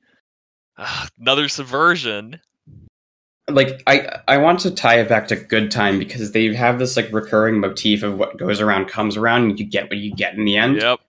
uh, 0.77 1.07
another 1.19 1.47
subversion 1.47 2.39
like 3.49 3.81
I 3.87 4.19
I 4.27 4.37
want 4.37 4.59
to 4.61 4.71
tie 4.71 4.99
it 4.99 5.07
back 5.07 5.27
to 5.29 5.35
Good 5.35 5.71
Time 5.71 5.99
because 5.99 6.31
they 6.31 6.53
have 6.53 6.79
this 6.79 6.97
like 6.97 7.11
recurring 7.11 7.59
motif 7.59 8.03
of 8.03 8.17
what 8.17 8.37
goes 8.37 8.59
around 8.59 8.87
comes 8.89 9.15
around, 9.15 9.43
and 9.43 9.59
you 9.59 9.65
get 9.65 9.89
what 9.89 9.97
you 9.97 10.13
get 10.13 10.33
in 10.33 10.43
the 10.45 10.57
end. 10.57 10.81
yep 10.81 10.99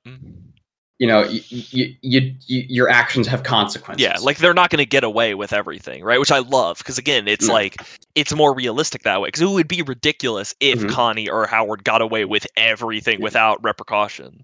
You 0.98 1.06
know, 1.06 1.22
you, 1.24 1.40
you, 1.48 1.94
you, 2.02 2.34
you 2.46 2.64
your 2.68 2.88
actions 2.88 3.28
have 3.28 3.44
consequences. 3.44 4.02
Yeah, 4.02 4.16
like 4.20 4.38
they're 4.38 4.52
not 4.54 4.70
going 4.70 4.78
to 4.78 4.86
get 4.86 5.04
away 5.04 5.34
with 5.34 5.52
everything, 5.52 6.02
right? 6.02 6.18
Which 6.18 6.32
I 6.32 6.40
love 6.40 6.78
because 6.78 6.98
again, 6.98 7.28
it's 7.28 7.46
No. 7.46 7.54
like 7.54 7.76
it's 8.16 8.34
more 8.34 8.52
realistic 8.52 9.04
that 9.04 9.20
way. 9.20 9.28
Because 9.28 9.42
it 9.42 9.48
would 9.48 9.68
be 9.68 9.82
ridiculous 9.82 10.56
if 10.58 10.80
Mhm. 10.80 10.90
Connie 10.90 11.28
or 11.28 11.46
Howard 11.46 11.84
got 11.84 12.02
away 12.02 12.24
with 12.24 12.48
everything 12.56 13.20
without 13.20 13.62
repercussion. 13.62 14.42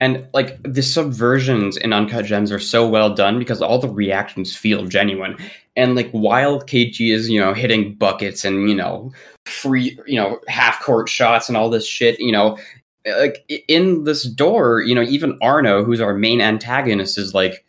And 0.00 0.26
like 0.34 0.60
the 0.64 0.82
subversions 0.82 1.78
in 1.78 1.92
Uncut 1.92 2.24
Gems 2.26 2.50
are 2.50 2.58
so 2.58 2.86
well 2.86 3.14
done 3.14 3.38
because 3.38 3.62
all 3.62 3.78
the 3.78 3.88
reactions 3.88 4.54
feel 4.54 4.84
genuine. 4.86 5.36
And 5.76 5.94
like 5.94 6.10
while 6.10 6.60
KG 6.60 7.12
is, 7.14 7.30
you 7.30 7.40
know, 7.40 7.54
hitting 7.54 7.94
buckets 7.94 8.44
and, 8.44 8.68
you 8.68 8.74
know, 8.74 9.12
free, 9.46 9.96
you 10.06 10.16
know, 10.16 10.40
half 10.48 10.82
court 10.82 11.08
shots 11.08 11.48
and 11.48 11.56
all 11.56 11.70
this 11.70 11.86
shit, 11.86 12.18
you 12.20 12.32
know, 12.32 12.58
like 13.06 13.44
in 13.68 14.04
this 14.04 14.24
door, 14.24 14.80
you 14.80 14.94
know, 14.94 15.02
even 15.02 15.38
Arno, 15.42 15.84
who's 15.84 16.00
our 16.00 16.14
main 16.14 16.40
antagonist, 16.40 17.18
is 17.18 17.34
like, 17.34 17.64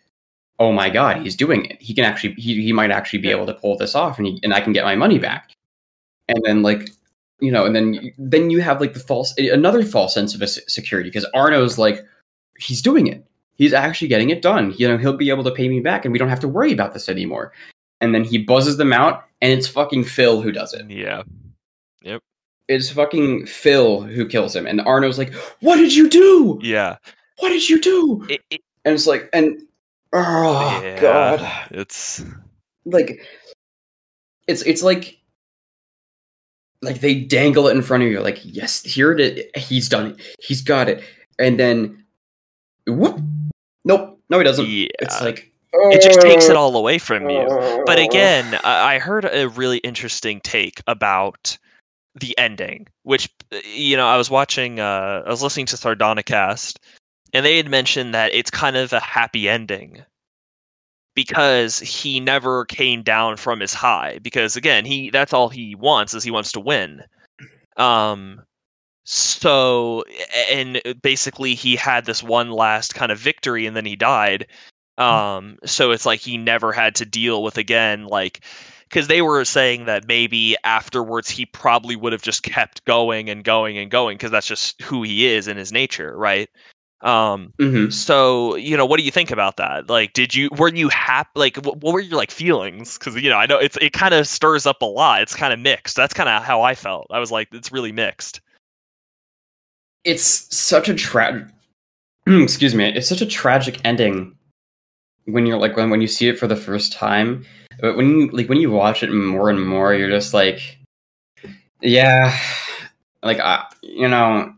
oh 0.60 0.72
my 0.72 0.90
god, 0.90 1.22
he's 1.22 1.36
doing 1.36 1.66
it. 1.66 1.82
He 1.82 1.94
can 1.94 2.06
actually, 2.06 2.34
he, 2.36 2.62
he 2.62 2.74
might 2.74 2.92
actually 2.92 3.20
be 3.20 3.32
able 3.32 3.46
to 3.48 3.54
pull 3.54 3.78
this 3.78 3.96
off 3.96 4.18
and, 4.18 4.28
he, 4.28 4.40
and 4.44 4.54
I 4.54 4.62
can 4.62 4.74
get 4.74 4.86
my 4.86 4.96
money 4.96 5.20
back. 5.20 5.52
And 6.28 6.40
then 6.44 6.62
like, 6.62 6.90
you 7.40 7.52
know, 7.52 7.66
and 7.66 7.76
then 7.76 8.14
then 8.18 8.50
you 8.50 8.62
have 8.62 8.80
like 8.80 8.94
the 8.94 9.00
false, 9.00 9.38
another 9.38 9.84
false 9.84 10.14
sense 10.14 10.34
of 10.34 10.42
a 10.42 10.48
security 10.48 11.10
because 11.10 11.26
Arno's 11.34 11.78
like, 11.78 12.06
he's 12.58 12.82
doing 12.82 13.08
it. 13.08 13.26
He's 13.56 13.74
actually 13.74 14.08
getting 14.08 14.30
it 14.30 14.42
done. 14.42 14.74
You 14.78 14.88
know, 14.88 14.98
he'll 14.98 15.18
be 15.18 15.30
able 15.30 15.44
to 15.44 15.52
pay 15.52 15.70
me 15.70 15.80
back, 15.80 16.06
and 16.06 16.12
we 16.12 16.18
don't 16.18 16.30
have 16.30 16.40
to 16.40 16.48
worry 16.48 16.72
about 16.72 16.94
this 16.94 17.08
anymore. 17.08 17.54
And 18.02 18.14
then 18.14 18.24
he 18.24 18.38
buzzes 18.38 18.78
them 18.78 18.92
out, 18.92 19.26
and 19.42 19.52
it's 19.52 19.68
fucking 19.68 20.06
Phil 20.06 20.42
who 20.42 20.52
does 20.52 20.74
it. 20.74 20.90
Yeah, 20.90 21.24
It's 22.68 22.90
fucking 22.90 23.46
Phil 23.48 24.02
who 24.02 24.28
kills 24.28 24.56
him, 24.56 24.66
and 24.66 24.82
Arno's 24.82 25.18
like, 25.18 25.34
"What 25.60 25.78
did 25.78 25.94
you 25.94 26.10
do? 26.10 26.60
yeah, 26.62 26.98
What 27.40 27.50
did 27.50 27.68
you 27.70 27.80
do?" 27.82 28.26
it, 28.30 28.42
it, 28.50 28.62
And 28.86 28.94
it's 28.94 29.06
like, 29.08 29.30
and 29.34 29.62
oh 30.14 30.82
Yeah. 30.84 31.02
god, 31.02 31.52
it's 31.72 32.24
like 32.86 33.22
it's 34.48 34.62
it's 34.64 34.84
like 34.84 35.18
like 36.82 37.00
they 37.02 37.16
dangle 37.16 37.68
it 37.68 37.76
in 37.76 37.82
front 37.82 38.04
of 38.04 38.10
you 38.10 38.20
like 38.20 38.40
yes 38.44 38.84
here 38.84 39.14
it 39.14 39.22
is 39.22 39.64
he's 39.64 39.88
done 39.88 40.08
it 40.08 40.22
he's 40.42 40.62
got 40.62 40.90
it 40.90 41.02
and 41.40 41.58
then 41.58 42.04
whoop 42.88 43.22
nope 43.86 44.20
no 44.30 44.38
he 44.38 44.44
doesn't 44.44 44.66
Yeah. 44.68 44.88
it's 45.00 45.22
like 45.22 45.50
it 45.74 46.02
just 46.02 46.20
takes 46.20 46.50
it 46.50 46.58
"Oh, 46.58 46.60
all 46.60 46.76
away 46.76 46.98
from 47.00 47.30
you. 47.30 47.48
But 47.86 48.00
again, 48.00 48.60
I 48.66 48.96
I 48.96 49.00
heard 49.00 49.26
a 49.26 49.48
really 49.50 49.78
interesting 49.80 50.40
take 50.42 50.82
about 50.88 51.58
the 52.16 52.38
ending, 52.38 52.88
which 53.04 53.30
uh, 53.52 53.60
you 53.66 53.98
know 53.98 54.08
I 54.08 54.18
was 54.18 54.30
watching. 54.30 54.80
Uh, 54.80 55.24
I 55.26 55.30
was 55.30 55.44
listening 55.44 55.66
to 55.68 55.76
Sardonicast, 55.76 56.78
and 57.34 57.46
they 57.46 57.58
had 57.58 57.70
mentioned 57.70 58.14
that 58.14 58.34
it's 58.34 58.52
kind 58.52 58.76
of 58.76 58.94
a 58.94 59.00
happy 59.00 59.50
ending 59.50 60.04
because 61.16 61.80
he 61.80 62.20
never 62.20 62.66
came 62.66 63.04
down 63.04 63.38
from 63.38 63.60
his 63.60 63.74
high. 63.74 64.20
Because 64.22 64.56
again, 64.56 64.86
he 64.86 65.10
that's 65.10 65.34
all 65.34 65.50
he 65.50 65.76
wants 65.76 66.14
is 66.14 66.24
he 66.24 66.32
wants 66.32 66.52
to 66.54 66.60
win. 66.60 67.04
Um. 67.78 68.42
So 69.06 70.06
and 70.50 70.82
basically 71.02 71.56
he 71.56 71.76
had 71.76 72.06
this 72.06 72.24
one 72.24 72.52
last 72.52 72.96
kind 72.96 73.12
of 73.12 73.20
victory 73.20 73.66
and 73.66 73.76
then 73.76 73.86
he 73.86 73.98
died 73.98 74.48
um 74.98 75.58
so 75.66 75.92
it's 75.92 76.06
like 76.06 76.20
he 76.20 76.38
never 76.38 76.72
had 76.72 76.94
to 76.96 77.06
deal 77.06 77.42
with 77.42 77.58
again 77.58 78.06
like 78.06 78.46
because 78.94 79.08
they 79.08 79.24
were 79.24 79.44
saying 79.44 79.86
that 79.86 80.08
maybe 80.08 80.56
afterwards 80.64 81.28
he 81.28 81.48
probably 81.48 81.96
would 81.96 82.14
have 82.14 82.22
just 82.22 82.44
kept 82.44 82.86
going 82.86 83.28
and 83.28 83.44
going 83.44 83.76
and 83.76 83.90
going 83.90 84.18
because 84.18 84.30
that's 84.30 84.46
just 84.46 84.80
who 84.84 85.02
he 85.02 85.26
is 85.26 85.48
in 85.48 85.58
his 85.58 85.72
nature 85.72 86.16
right? 86.16 86.48
Um 87.02 87.52
mhm. 87.60 87.92
so 87.92 88.56
you 88.56 88.78
know 88.78 88.86
what 88.86 88.98
do 88.98 89.04
you 89.04 89.12
think 89.12 89.32
about 89.32 89.58
that? 89.58 89.90
Like 89.90 90.14
did 90.14 90.36
you 90.36 90.48
were 90.58 90.70
you 90.70 90.90
happy 90.90 91.32
like 91.36 91.58
what, 91.58 91.78
what 91.82 91.94
were 91.94 92.00
your 92.00 92.18
like 92.18 92.32
feelings? 92.32 92.98
Because 92.98 93.16
you 93.16 93.30
know 93.30 93.38
i 93.38 93.48
know 93.48 93.58
it's 93.58 93.78
it 93.82 93.94
kind 93.94 94.14
of 94.14 94.28
stirs 94.28 94.68
up 94.68 94.82
a 94.82 94.86
lot. 94.86 95.22
It's 95.24 95.36
kind 95.36 95.52
of 95.52 95.60
mixed. 95.60 95.96
That's 95.96 96.14
kind 96.14 96.30
of 96.30 96.44
how 96.44 96.62
i 96.62 96.76
felt. 96.76 97.08
I 97.10 97.20
was 97.20 97.32
like 97.32 97.50
it's 97.52 97.72
really 97.72 97.92
mixed. 97.92 98.42
It's 100.04 100.56
such 100.56 100.88
a 100.88 100.94
tragic. 100.94 101.48
excuse 102.28 102.74
me 102.74 102.86
it's 102.86 103.10
such 103.10 103.22
a 103.22 103.26
tragic 103.26 103.82
ending 103.84 104.34
when 105.26 105.46
you're 105.46 105.58
like 105.58 105.76
when, 105.76 105.90
when 105.90 106.00
you 106.00 106.08
see 106.08 106.30
it 106.30 106.40
for 106.40 106.48
the 106.48 106.56
first 106.56 106.94
time 106.94 107.44
but 107.80 107.96
when 107.98 108.10
you 108.10 108.28
like 108.30 108.50
when 108.50 108.60
you 108.60 108.72
watch 108.72 109.04
it 109.04 109.12
more 109.12 109.50
and 109.50 109.66
more 109.66 109.94
you're 109.94 110.10
just 110.10 110.34
like 110.34 110.78
yeah 111.82 112.38
like 113.22 113.40
I, 113.40 113.66
you 113.82 114.08
know 114.08 114.54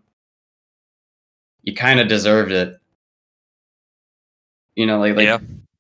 you 1.63 1.73
kind 1.73 1.99
of 1.99 2.07
deserved 2.07 2.51
it 2.51 2.77
you 4.75 4.85
know 4.85 4.99
like 4.99 5.15
like 5.15 5.25
Yeah. 5.25 5.39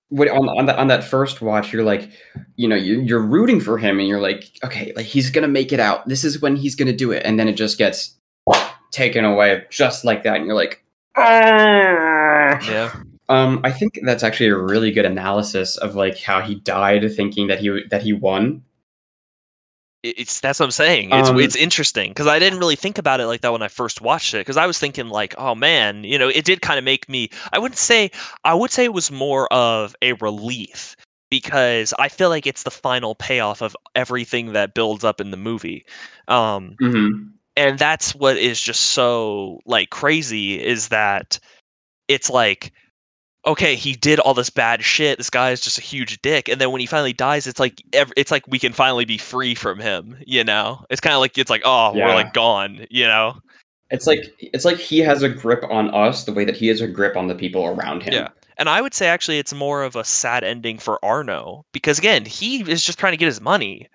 what, 0.09 0.29
on, 0.29 0.49
on 0.49 0.65
that 0.67 0.77
on 0.79 0.87
that 0.87 1.03
first 1.03 1.41
watch 1.41 1.71
you're 1.73 1.83
like 1.83 2.09
you 2.55 2.67
know 2.67 2.75
you, 2.75 3.01
you're 3.01 3.21
rooting 3.21 3.59
for 3.59 3.77
him 3.77 3.99
and 3.99 4.07
you're 4.07 4.21
like 4.21 4.51
okay 4.63 4.93
like 4.95 5.05
he's 5.05 5.29
gonna 5.29 5.47
make 5.47 5.71
it 5.73 5.79
out 5.79 6.07
this 6.07 6.23
is 6.23 6.41
when 6.41 6.55
he's 6.55 6.75
gonna 6.75 6.95
do 6.95 7.11
it 7.11 7.23
and 7.25 7.39
then 7.39 7.47
it 7.47 7.53
just 7.53 7.77
gets 7.77 8.15
taken 8.91 9.25
away 9.25 9.63
just 9.69 10.05
like 10.05 10.23
that 10.23 10.37
and 10.37 10.45
you're 10.45 10.55
like 10.55 10.83
"Ah." 11.17 12.59
yeah 12.69 12.93
um 13.29 13.59
i 13.63 13.71
think 13.71 13.99
that's 14.03 14.23
actually 14.23 14.49
a 14.49 14.57
really 14.57 14.91
good 14.91 15.05
analysis 15.05 15.77
of 15.77 15.95
like 15.95 16.17
how 16.19 16.41
he 16.41 16.55
died 16.55 17.09
thinking 17.15 17.47
that 17.47 17.59
he 17.59 17.83
that 17.89 18.01
he 18.01 18.13
won 18.13 18.63
it's 20.05 20.39
that's 20.39 20.59
what 20.59 20.65
I'm 20.65 20.71
saying. 20.71 21.09
It's 21.11 21.29
Um, 21.29 21.39
it's 21.39 21.55
interesting 21.55 22.11
because 22.11 22.27
I 22.27 22.37
didn't 22.37 22.59
really 22.59 22.75
think 22.75 22.97
about 22.97 23.19
it 23.19 23.25
like 23.25 23.41
that 23.41 23.51
when 23.51 23.63
I 23.63 23.67
first 23.67 24.01
watched 24.01 24.33
it 24.33 24.39
because 24.39 24.57
I 24.57 24.67
was 24.67 24.77
thinking 24.77 25.09
like, 25.09 25.33
oh 25.37 25.55
man, 25.55 26.03
you 26.03 26.19
know, 26.19 26.29
it 26.29 26.45
did 26.45 26.61
kind 26.61 26.77
of 26.77 26.85
make 26.85 27.09
me. 27.09 27.29
I 27.51 27.59
wouldn't 27.59 27.79
say 27.79 28.11
I 28.43 28.53
would 28.53 28.71
say 28.71 28.85
it 28.85 28.93
was 28.93 29.11
more 29.11 29.51
of 29.51 29.95
a 30.01 30.13
relief 30.13 30.95
because 31.29 31.93
I 31.97 32.09
feel 32.09 32.29
like 32.29 32.45
it's 32.45 32.63
the 32.63 32.71
final 32.71 33.15
payoff 33.15 33.61
of 33.61 33.75
everything 33.95 34.53
that 34.53 34.75
builds 34.75 35.03
up 35.03 35.19
in 35.19 35.31
the 35.31 35.37
movie. 35.37 35.85
Um, 36.27 36.75
mm-hmm. 36.81 37.27
and 37.57 37.79
that's 37.79 38.13
what 38.13 38.37
is 38.37 38.61
just 38.61 38.81
so 38.81 39.59
like 39.65 39.89
crazy 39.89 40.61
is 40.63 40.89
that 40.89 41.39
it's 42.07 42.29
like 42.29 42.71
okay 43.45 43.75
he 43.75 43.93
did 43.93 44.19
all 44.19 44.33
this 44.33 44.49
bad 44.49 44.83
shit 44.83 45.17
this 45.17 45.29
guy 45.29 45.51
is 45.51 45.61
just 45.61 45.77
a 45.77 45.81
huge 45.81 46.21
dick 46.21 46.47
and 46.49 46.59
then 46.59 46.71
when 46.71 46.81
he 46.81 46.87
finally 46.87 47.13
dies 47.13 47.47
it's 47.47 47.59
like 47.59 47.81
it's 47.93 48.31
like 48.31 48.43
we 48.47 48.59
can 48.59 48.73
finally 48.73 49.05
be 49.05 49.17
free 49.17 49.55
from 49.55 49.79
him 49.79 50.17
you 50.25 50.43
know 50.43 50.83
it's 50.89 51.01
kind 51.01 51.13
of 51.13 51.19
like 51.19 51.37
it's 51.37 51.49
like 51.49 51.61
oh 51.65 51.93
Yeah. 51.95 52.07
we're 52.07 52.15
like 52.15 52.33
gone 52.33 52.85
you 52.89 53.05
know 53.05 53.37
it's 53.91 54.07
like 54.07 54.25
it's 54.39 54.65
like 54.65 54.77
he 54.77 54.99
has 54.99 55.21
a 55.21 55.29
grip 55.29 55.63
on 55.69 55.93
us 55.93 56.23
the 56.25 56.33
way 56.33 56.43
that 56.45 56.55
he 56.55 56.67
has 56.67 56.81
a 56.81 56.87
grip 56.87 57.15
on 57.15 57.27
the 57.27 57.35
people 57.35 57.65
around 57.65 58.01
him 58.03 58.13
Yeah. 58.13 58.29
and 58.57 58.67
i 58.69 58.81
would 58.81 58.93
say 58.93 59.07
actually 59.07 59.37
it's 59.37 59.53
more 59.53 59.83
of 59.83 59.95
a 59.95 60.03
sad 60.03 60.43
ending 60.43 60.77
for 60.79 61.03
arno 61.05 61.63
because 61.71 61.99
again 61.99 62.25
he 62.25 62.61
is 62.69 62.83
just 62.83 62.97
trying 62.97 63.13
to 63.13 63.17
get 63.17 63.27
his 63.27 63.41
money 63.41 63.87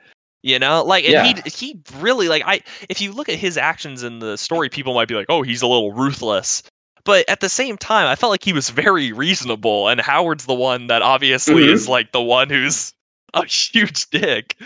you 0.42 0.58
know 0.58 0.84
like 0.84 1.04
and 1.04 1.12
Yeah. 1.12 1.24
he 1.24 1.50
he 1.50 1.80
really 1.98 2.28
like 2.28 2.42
i 2.46 2.60
if 2.88 3.00
you 3.00 3.12
look 3.12 3.28
at 3.28 3.34
his 3.34 3.58
actions 3.58 4.02
in 4.04 4.20
the 4.20 4.38
story 4.38 4.68
people 4.68 4.94
might 4.94 5.08
be 5.08 5.14
like 5.14 5.26
oh 5.28 5.42
he's 5.42 5.60
a 5.60 5.66
little 5.66 5.92
ruthless 5.92 6.62
but 7.10 7.28
at 7.28 7.40
the 7.40 7.48
same 7.48 7.76
time 7.76 8.06
i 8.06 8.14
felt 8.14 8.30
like 8.30 8.44
he 8.44 8.52
was 8.52 8.70
very 8.70 9.12
reasonable 9.12 9.88
and 9.88 10.00
howard's 10.00 10.46
the 10.46 10.54
one 10.54 10.86
that 10.86 11.02
obviously 11.02 11.64
Mhm. 11.64 11.72
is 11.72 11.88
like 11.88 12.12
the 12.12 12.22
one 12.22 12.48
who's 12.48 12.92
a 13.34 13.44
huge 13.46 14.08
dick 14.10 14.56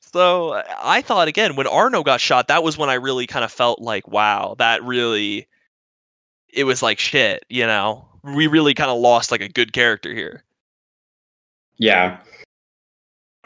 so 0.00 0.62
i 0.82 1.00
thought 1.02 1.28
again 1.28 1.56
when 1.56 1.66
arno 1.66 2.02
got 2.02 2.20
shot 2.20 2.48
that 2.48 2.62
was 2.62 2.76
when 2.78 2.88
i 2.90 2.94
really 2.94 3.26
kind 3.26 3.44
of 3.44 3.50
felt 3.52 3.80
like 3.80 4.06
wow 4.08 4.54
that 4.58 4.82
really 4.82 5.46
it 6.52 6.64
was 6.64 6.82
like 6.82 6.98
shit 6.98 7.44
you 7.48 7.66
know 7.66 8.06
we 8.22 8.46
really 8.46 8.72
kind 8.74 8.90
of 8.90 8.98
lost 8.98 9.30
like 9.30 9.40
a 9.42 9.48
good 9.48 9.72
character 9.72 10.12
here 10.14 10.42
Yeah. 11.76 12.18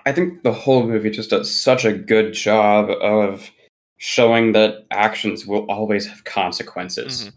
I 0.06 0.12
think 0.12 0.42
the 0.42 0.52
whole 0.52 0.86
movie 0.86 1.10
just 1.10 1.30
does 1.30 1.52
such 1.54 1.84
a 1.84 1.92
good 1.92 2.32
job 2.32 2.88
of 3.02 3.50
showing 3.98 4.52
that 4.52 4.86
actions 4.90 5.46
will 5.46 5.66
always 5.70 6.06
have 6.06 6.24
consequences. 6.24 7.26
Mhm. 7.26 7.32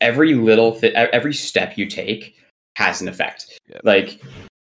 Every 0.00 0.34
little 0.34 0.78
e- 0.82 0.88
every 0.94 1.34
step 1.34 1.76
you 1.76 1.86
take 1.86 2.34
has 2.76 3.00
an 3.02 3.08
effect. 3.08 3.60
Yep. 3.68 3.80
Like, 3.84 4.20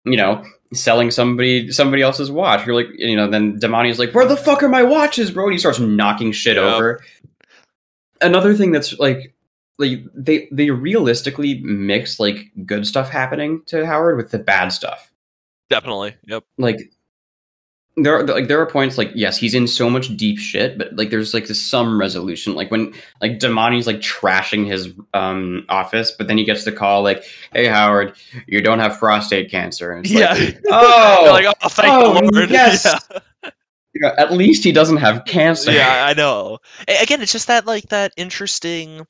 you 0.06 0.18
know, 0.18 0.44
selling 0.74 1.12
somebody 1.12 1.72
somebody 1.72 2.02
else's 2.02 2.32
watch. 2.32 2.66
You're 2.66 2.76
like, 2.76 2.88
you 2.98 3.16
know, 3.16 3.28
then 3.30 3.60
Demany's 3.60 4.00
like, 4.00 4.14
"Where 4.14 4.26
the 4.26 4.38
fuck 4.38 4.64
are 4.64 4.70
my 4.70 4.84
watches, 4.84 5.32
bro?" 5.32 5.46
And 5.46 5.54
he 5.54 5.60
starts 5.60 5.80
knocking 5.80 6.32
shit 6.32 6.56
Yep. 6.56 6.64
over. 6.66 7.04
Another 8.22 8.54
thing 8.54 8.72
that's 8.72 8.98
like 9.00 9.34
like 9.78 10.02
they 10.14 10.48
they 10.52 10.70
realistically 10.72 11.60
mix 11.62 12.20
like 12.20 12.52
good 12.66 12.86
stuff 12.86 13.10
happening 13.10 13.62
to 13.68 13.86
Howard 13.86 14.18
with 14.18 14.32
the 14.32 14.40
bad 14.40 14.70
stuff 14.70 15.10
definitely 15.70 16.16
yep 16.26 16.44
like 16.58 16.92
there 18.04 18.18
are 18.18 18.24
like 18.24 18.48
there 18.48 18.62
are 18.62 18.66
points 18.66 18.98
like 18.98 19.12
yes 19.16 19.38
he's 19.38 19.54
in 19.54 19.68
so 19.68 19.90
much 19.90 20.16
deep 20.16 20.38
shit 20.38 20.78
but 20.78 20.94
like 20.96 21.10
there's 21.10 21.34
like 21.34 21.48
this 21.48 21.64
some 21.64 22.00
resolution 22.00 22.56
like 22.56 22.72
when 22.72 22.94
like 23.22 23.40
Demany's 23.40 23.88
like 23.88 23.98
trashing 23.98 24.66
his 24.66 24.90
um 25.14 25.66
office 25.70 26.12
but 26.12 26.28
then 26.28 26.38
he 26.38 26.44
gets 26.44 26.66
the 26.66 26.72
call 26.72 27.04
like 27.04 27.24
hey 27.54 27.66
Howard 27.66 28.16
you 28.48 28.62
don't 28.62 28.80
have 28.80 28.98
prostate 28.98 29.50
cancer. 29.50 29.92
And 29.92 30.06
it's 30.06 30.14
yeah. 30.14 30.34
Like 30.34 30.62
oh, 30.70 31.30
like 31.32 31.56
oh 31.62 31.70
thank 31.70 31.94
oh, 31.94 32.14
the 32.14 32.32
lord. 32.32 32.50
yes. 32.50 32.86
yeah. 33.44 33.50
know, 33.96 34.14
at 34.18 34.32
least 34.32 34.64
he 34.64 34.72
doesn't 34.72 34.98
have 34.98 35.26
cancer. 35.26 35.72
Yeah 35.72 36.06
i 36.06 36.14
know. 36.14 36.60
Again 36.88 37.22
it's 37.22 37.32
just 37.32 37.48
that 37.48 37.66
like 37.66 37.90
that 37.90 38.14
interesting 38.18 39.06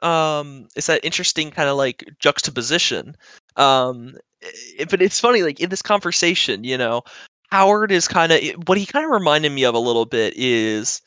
um 0.00 0.68
it's 0.76 0.86
that 0.86 1.04
interesting 1.04 1.50
kind 1.50 1.68
of 1.68 1.76
like 1.76 2.04
juxtaposition. 2.18 3.16
Um 3.56 4.16
but 4.90 5.02
it's 5.02 5.18
funny 5.18 5.42
like 5.42 5.58
in 5.58 5.68
this 5.68 5.82
conversation 5.82 6.62
you 6.62 6.78
know 6.78 7.02
howard 7.50 7.90
is 7.92 8.08
kind 8.08 8.32
of 8.32 8.40
what 8.66 8.78
he 8.78 8.86
kind 8.86 9.04
of 9.04 9.10
reminded 9.10 9.52
me 9.52 9.64
of 9.64 9.74
a 9.74 9.78
little 9.78 10.04
bit 10.06 10.34
is 10.36 11.02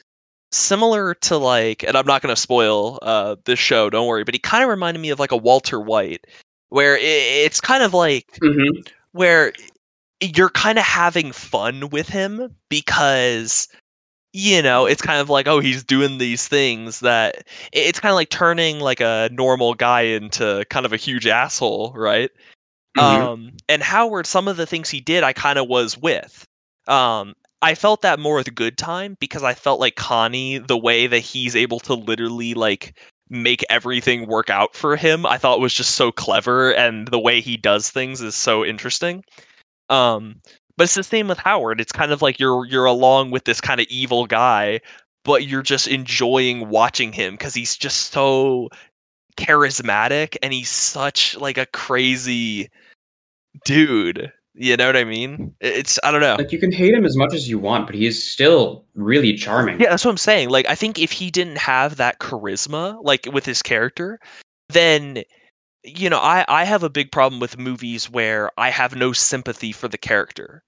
similar 0.52 1.14
to 1.16 1.38
like 1.38 1.84
and 1.84 1.96
i'm 1.96 2.06
not 2.06 2.22
going 2.22 2.34
to 2.34 2.40
spoil 2.42 3.00
uh 3.04 3.36
this 3.46 3.60
show 3.60 3.90
don't 3.90 4.08
worry 4.08 4.24
but 4.24 4.34
he 4.36 4.40
kind 4.40 4.64
of 4.64 4.70
reminded 4.70 5.00
me 5.00 5.10
of 5.10 5.20
like 5.20 5.32
a 5.32 5.38
walter 5.38 5.80
white 5.80 6.26
where 6.70 6.96
i 6.96 7.00
it's 7.00 7.62
kind 7.62 7.84
of 7.84 7.94
like 7.94 8.28
Mhm. 8.42 8.88
where 9.14 9.54
you're 10.20 10.50
kind 10.50 10.78
of 10.78 10.84
having 10.86 11.32
fun 11.32 11.90
with 11.90 12.10
him 12.10 12.54
because 12.70 13.68
you 14.34 14.62
know 14.62 14.86
it's 14.86 15.02
kind 15.02 15.20
of 15.22 15.30
like 15.30 15.48
oh 15.48 15.60
he's 15.60 15.84
doing 15.84 16.18
these 16.18 16.48
things 16.48 17.00
that 17.02 17.46
it's 17.72 18.00
kind 18.00 18.12
of 18.12 18.16
like 18.16 18.30
turning 18.30 18.80
like 18.80 19.00
a 19.02 19.30
normal 19.32 19.74
guy 19.74 20.02
into 20.02 20.66
kind 20.70 20.86
of 20.86 20.94
a 20.94 20.98
huge 20.98 21.28
asshole 21.28 21.94
right 21.96 22.32
Mhm. 22.98 23.02
um 23.04 23.52
and 23.70 23.82
howard 23.82 24.26
some 24.28 24.48
of 24.48 24.58
the 24.58 24.66
things 24.66 24.90
he 24.90 25.00
did 25.00 25.24
i 25.24 25.34
kind 25.34 25.58
of 25.60 25.68
was 25.68 25.98
with. 25.98 26.46
Um 26.88 27.34
i 27.62 27.76
felt 27.76 28.02
that 28.02 28.20
more 28.20 28.36
with 28.36 28.54
good 28.56 28.78
time 28.78 29.16
because 29.20 29.44
i 29.44 29.54
felt 29.54 29.80
like 29.80 29.96
connie 29.96 30.58
the 30.58 30.78
way 30.78 31.08
that 31.08 31.20
he's 31.20 31.56
able 31.56 31.80
to 31.82 31.94
literally 31.94 32.54
like 32.54 32.98
make 33.30 33.64
everything 33.70 34.28
work 34.28 34.50
out 34.50 34.76
for 34.76 34.96
him 34.98 35.26
i 35.26 35.38
thought 35.38 35.62
was 35.62 35.74
just 35.74 35.96
so 35.96 36.12
clever 36.12 36.74
and 36.74 37.08
the 37.08 37.20
way 37.20 37.40
he 37.40 37.56
does 37.58 37.90
things 37.90 38.22
is 38.22 38.36
so 38.36 38.66
interesting. 38.66 39.24
Um 39.90 40.42
but 40.78 40.86
it's 40.86 40.96
the 40.96 41.04
same 41.04 41.28
with 41.28 41.38
howard. 41.38 41.80
It's 41.82 41.92
kind 41.92 42.12
of 42.12 42.22
like 42.22 42.40
you're 42.40 42.66
you're 42.66 42.86
along 42.86 43.32
with 43.32 43.44
this 43.46 43.62
kind 43.62 43.80
of 43.82 43.88
evil 43.90 44.26
guy 44.26 44.82
but 45.24 45.46
you're 45.48 45.62
just 45.62 45.88
enjoying 45.88 46.70
watching 46.70 47.14
him 47.14 47.36
because 47.36 47.54
he's 47.54 47.78
just 47.78 48.12
so 48.12 48.70
charismatic 49.38 50.38
and 50.44 50.54
he's 50.54 50.70
such 50.70 51.38
like 51.38 51.58
a 51.58 51.66
crazy 51.68 52.70
dude 53.66 54.32
You 54.54 54.76
know 54.78 54.86
what 54.88 54.98
I 54.98 55.04
mean? 55.04 55.56
It's 55.62 55.98
I 56.04 56.12
don't 56.12 56.22
know. 56.22 56.36
Like 56.38 56.52
you 56.52 56.60
can 56.60 56.72
hate 56.72 56.94
him 56.94 57.06
as 57.06 57.16
much 57.16 57.34
as 57.34 57.48
you 57.50 57.58
want, 57.58 57.86
but 57.88 57.96
he's 57.96 58.22
still 58.22 58.86
really 58.96 59.34
charming. 59.34 59.80
Yeah, 59.80 59.90
that's 59.90 60.04
what 60.04 60.12
I'm 60.12 60.18
saying. 60.18 60.50
Like 60.50 60.68
I 60.68 60.76
think 60.76 61.00
if 61.00 61.12
he 61.12 61.32
didn't 61.32 61.58
have 61.58 61.96
that 61.98 62.20
charisma, 62.20 62.98
like 63.02 63.28
with 63.32 63.46
his 63.46 63.62
character, 63.62 64.20
then 64.70 65.24
you 65.84 66.10
know, 66.10 66.20
I 66.20 66.46
I 66.48 66.64
have 66.66 66.84
a 66.84 66.90
big 66.90 67.12
problem 67.12 67.40
with 67.40 67.58
movies 67.58 68.10
where 68.10 68.52
I 68.58 68.70
have 68.70 68.96
no 68.96 69.14
sympathy 69.14 69.72
for 69.72 69.88
the 69.88 69.98
character. 69.98 70.64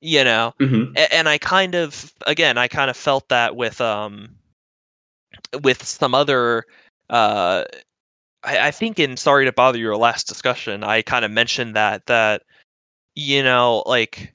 You 0.00 0.24
know, 0.24 0.52
hmm 0.58 0.92
A- 0.96 1.14
and 1.14 1.28
I 1.28 1.38
kind 1.38 1.74
of 1.74 2.12
again, 2.26 2.58
I 2.58 2.68
kind 2.68 2.90
of 2.90 2.96
felt 2.96 3.28
that 3.28 3.56
with 3.56 3.80
um 3.80 4.34
with 5.62 5.84
some 5.84 6.14
other 6.14 6.64
uh 7.10 7.64
I, 8.44 8.68
I 8.68 8.70
think 8.70 8.98
in 8.98 9.16
sorry 9.16 9.44
to 9.44 9.52
bother 9.52 9.78
your 9.78 9.96
last 9.96 10.26
discussion, 10.28 10.84
I 10.84 11.02
kind 11.02 11.24
of 11.24 11.30
mentioned 11.30 11.76
that 11.76 12.06
that 12.06 12.42
you 13.14 13.42
know, 13.42 13.82
like 13.86 14.34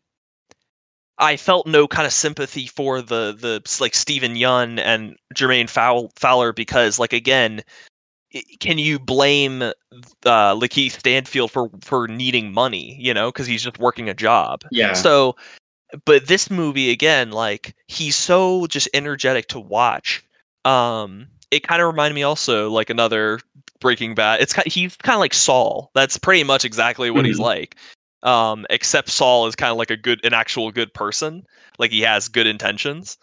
I 1.17 1.37
felt 1.37 1.67
no 1.67 1.87
kind 1.87 2.05
of 2.05 2.13
sympathy 2.13 2.67
for 2.67 3.01
the 3.01 3.35
the 3.37 3.61
like 3.79 3.95
Steven 3.95 4.35
Yeun 4.35 4.79
and 4.79 5.15
Jermaine 5.33 5.69
Fowl, 5.69 6.11
Fowler 6.15 6.51
because 6.51 6.99
like 6.99 7.13
again, 7.13 7.61
can 8.59 8.77
you 8.77 8.99
blame 8.99 9.61
uh, 9.61 9.73
Lakeith 10.25 10.99
Stanfield 10.99 11.51
for 11.51 11.69
for 11.81 12.07
needing 12.07 12.51
money? 12.51 12.97
You 12.99 13.13
know, 13.13 13.31
because 13.31 13.47
he's 13.47 13.63
just 13.63 13.79
working 13.79 14.09
a 14.09 14.13
job. 14.13 14.61
Yeah. 14.71 14.93
So, 14.93 15.35
but 16.05 16.27
this 16.27 16.49
movie 16.49 16.91
again, 16.91 17.31
like 17.31 17.75
he's 17.87 18.15
so 18.15 18.67
just 18.67 18.89
energetic 18.93 19.47
to 19.49 19.59
watch. 19.59 20.25
Um, 20.65 21.27
it 21.53 21.67
kind 21.67 21.81
of 21.81 21.87
reminded 21.87 22.15
me 22.15 22.23
also 22.23 22.69
like 22.69 22.89
another 22.89 23.39
Breaking 23.79 24.15
Bad. 24.15 24.41
It's 24.41 24.53
kind 24.53 24.67
he's 24.67 24.95
kind 24.97 25.15
of 25.15 25.19
like 25.19 25.33
Saul. 25.33 25.91
That's 25.93 26.17
pretty 26.17 26.43
much 26.43 26.65
exactly 26.65 27.11
what 27.11 27.25
he's 27.25 27.37
Mhm. 27.37 27.43
like. 27.43 27.75
Um, 28.23 28.65
except 28.69 29.09
Saul 29.09 29.47
is 29.47 29.55
kind 29.55 29.71
of 29.71 29.77
like 29.77 29.91
a 29.91 29.97
good, 29.97 30.23
an 30.25 30.33
actual 30.33 30.71
good 30.71 30.93
person. 30.93 31.45
Like 31.77 31.91
he 31.91 32.01
has 32.01 32.27
good 32.29 32.47
intentions. 32.47 33.17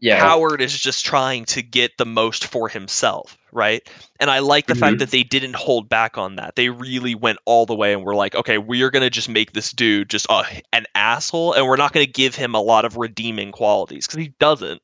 yeah. 0.00 0.18
Howard 0.20 0.60
is 0.60 0.78
just 0.78 1.02
trying 1.06 1.46
to 1.46 1.62
get 1.62 1.96
the 1.96 2.04
most 2.04 2.44
for 2.46 2.68
himself, 2.68 3.38
right? 3.52 3.88
And 4.20 4.30
I 4.30 4.40
like 4.40 4.66
the 4.66 4.74
fact 4.74 4.96
Mhm. 4.96 4.98
that 4.98 5.10
they 5.12 5.22
didn't 5.22 5.56
hold 5.56 5.88
back 5.88 6.18
on 6.18 6.36
that. 6.36 6.56
They 6.56 6.68
really 6.68 7.14
went 7.14 7.38
all 7.46 7.64
the 7.64 7.74
way 7.74 7.94
and 7.94 8.04
were 8.04 8.14
like, 8.14 8.34
okay, 8.34 8.58
we 8.58 8.82
are 8.82 8.90
going 8.90 9.02
to 9.02 9.08
just 9.08 9.30
make 9.30 9.52
this 9.52 9.70
dude 9.72 10.10
just 10.10 10.26
a, 10.28 10.42
an 10.74 10.84
asshole 10.94 11.54
and 11.54 11.66
we're 11.66 11.76
not 11.76 11.94
going 11.94 12.04
to 12.04 12.12
give 12.12 12.34
him 12.34 12.54
a 12.54 12.60
lot 12.60 12.84
of 12.84 12.98
redeeming 12.98 13.50
qualities 13.50 14.06
because 14.06 14.18
he 14.18 14.28
doesn't. 14.38 14.82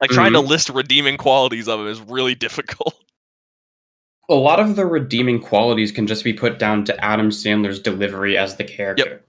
Like 0.00 0.10
trying 0.10 0.32
to 0.32 0.40
list 0.40 0.68
redeeming 0.68 1.16
qualities 1.16 1.68
of 1.68 1.80
him 1.80 1.86
is 1.88 2.00
really 2.00 2.34
difficult. 2.46 2.94
a 4.28 4.34
lot 4.34 4.60
of 4.60 4.76
the 4.76 4.86
redeeming 4.86 5.40
qualities 5.40 5.90
can 5.90 6.06
just 6.06 6.22
be 6.24 6.32
put 6.32 6.58
down 6.58 6.84
to 6.84 7.04
Adam 7.04 7.30
Sandler's 7.30 7.80
delivery 7.80 8.36
as 8.36 8.56
the 8.56 8.64
character. 8.64 9.22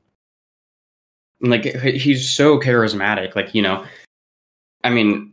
And, 1.41 1.49
Like 1.51 1.63
he's 1.63 2.29
so 2.29 2.59
charismatic. 2.59 3.35
Like 3.35 3.55
you 3.55 3.61
know, 3.61 3.85
I 4.83 4.89
mean, 4.89 5.31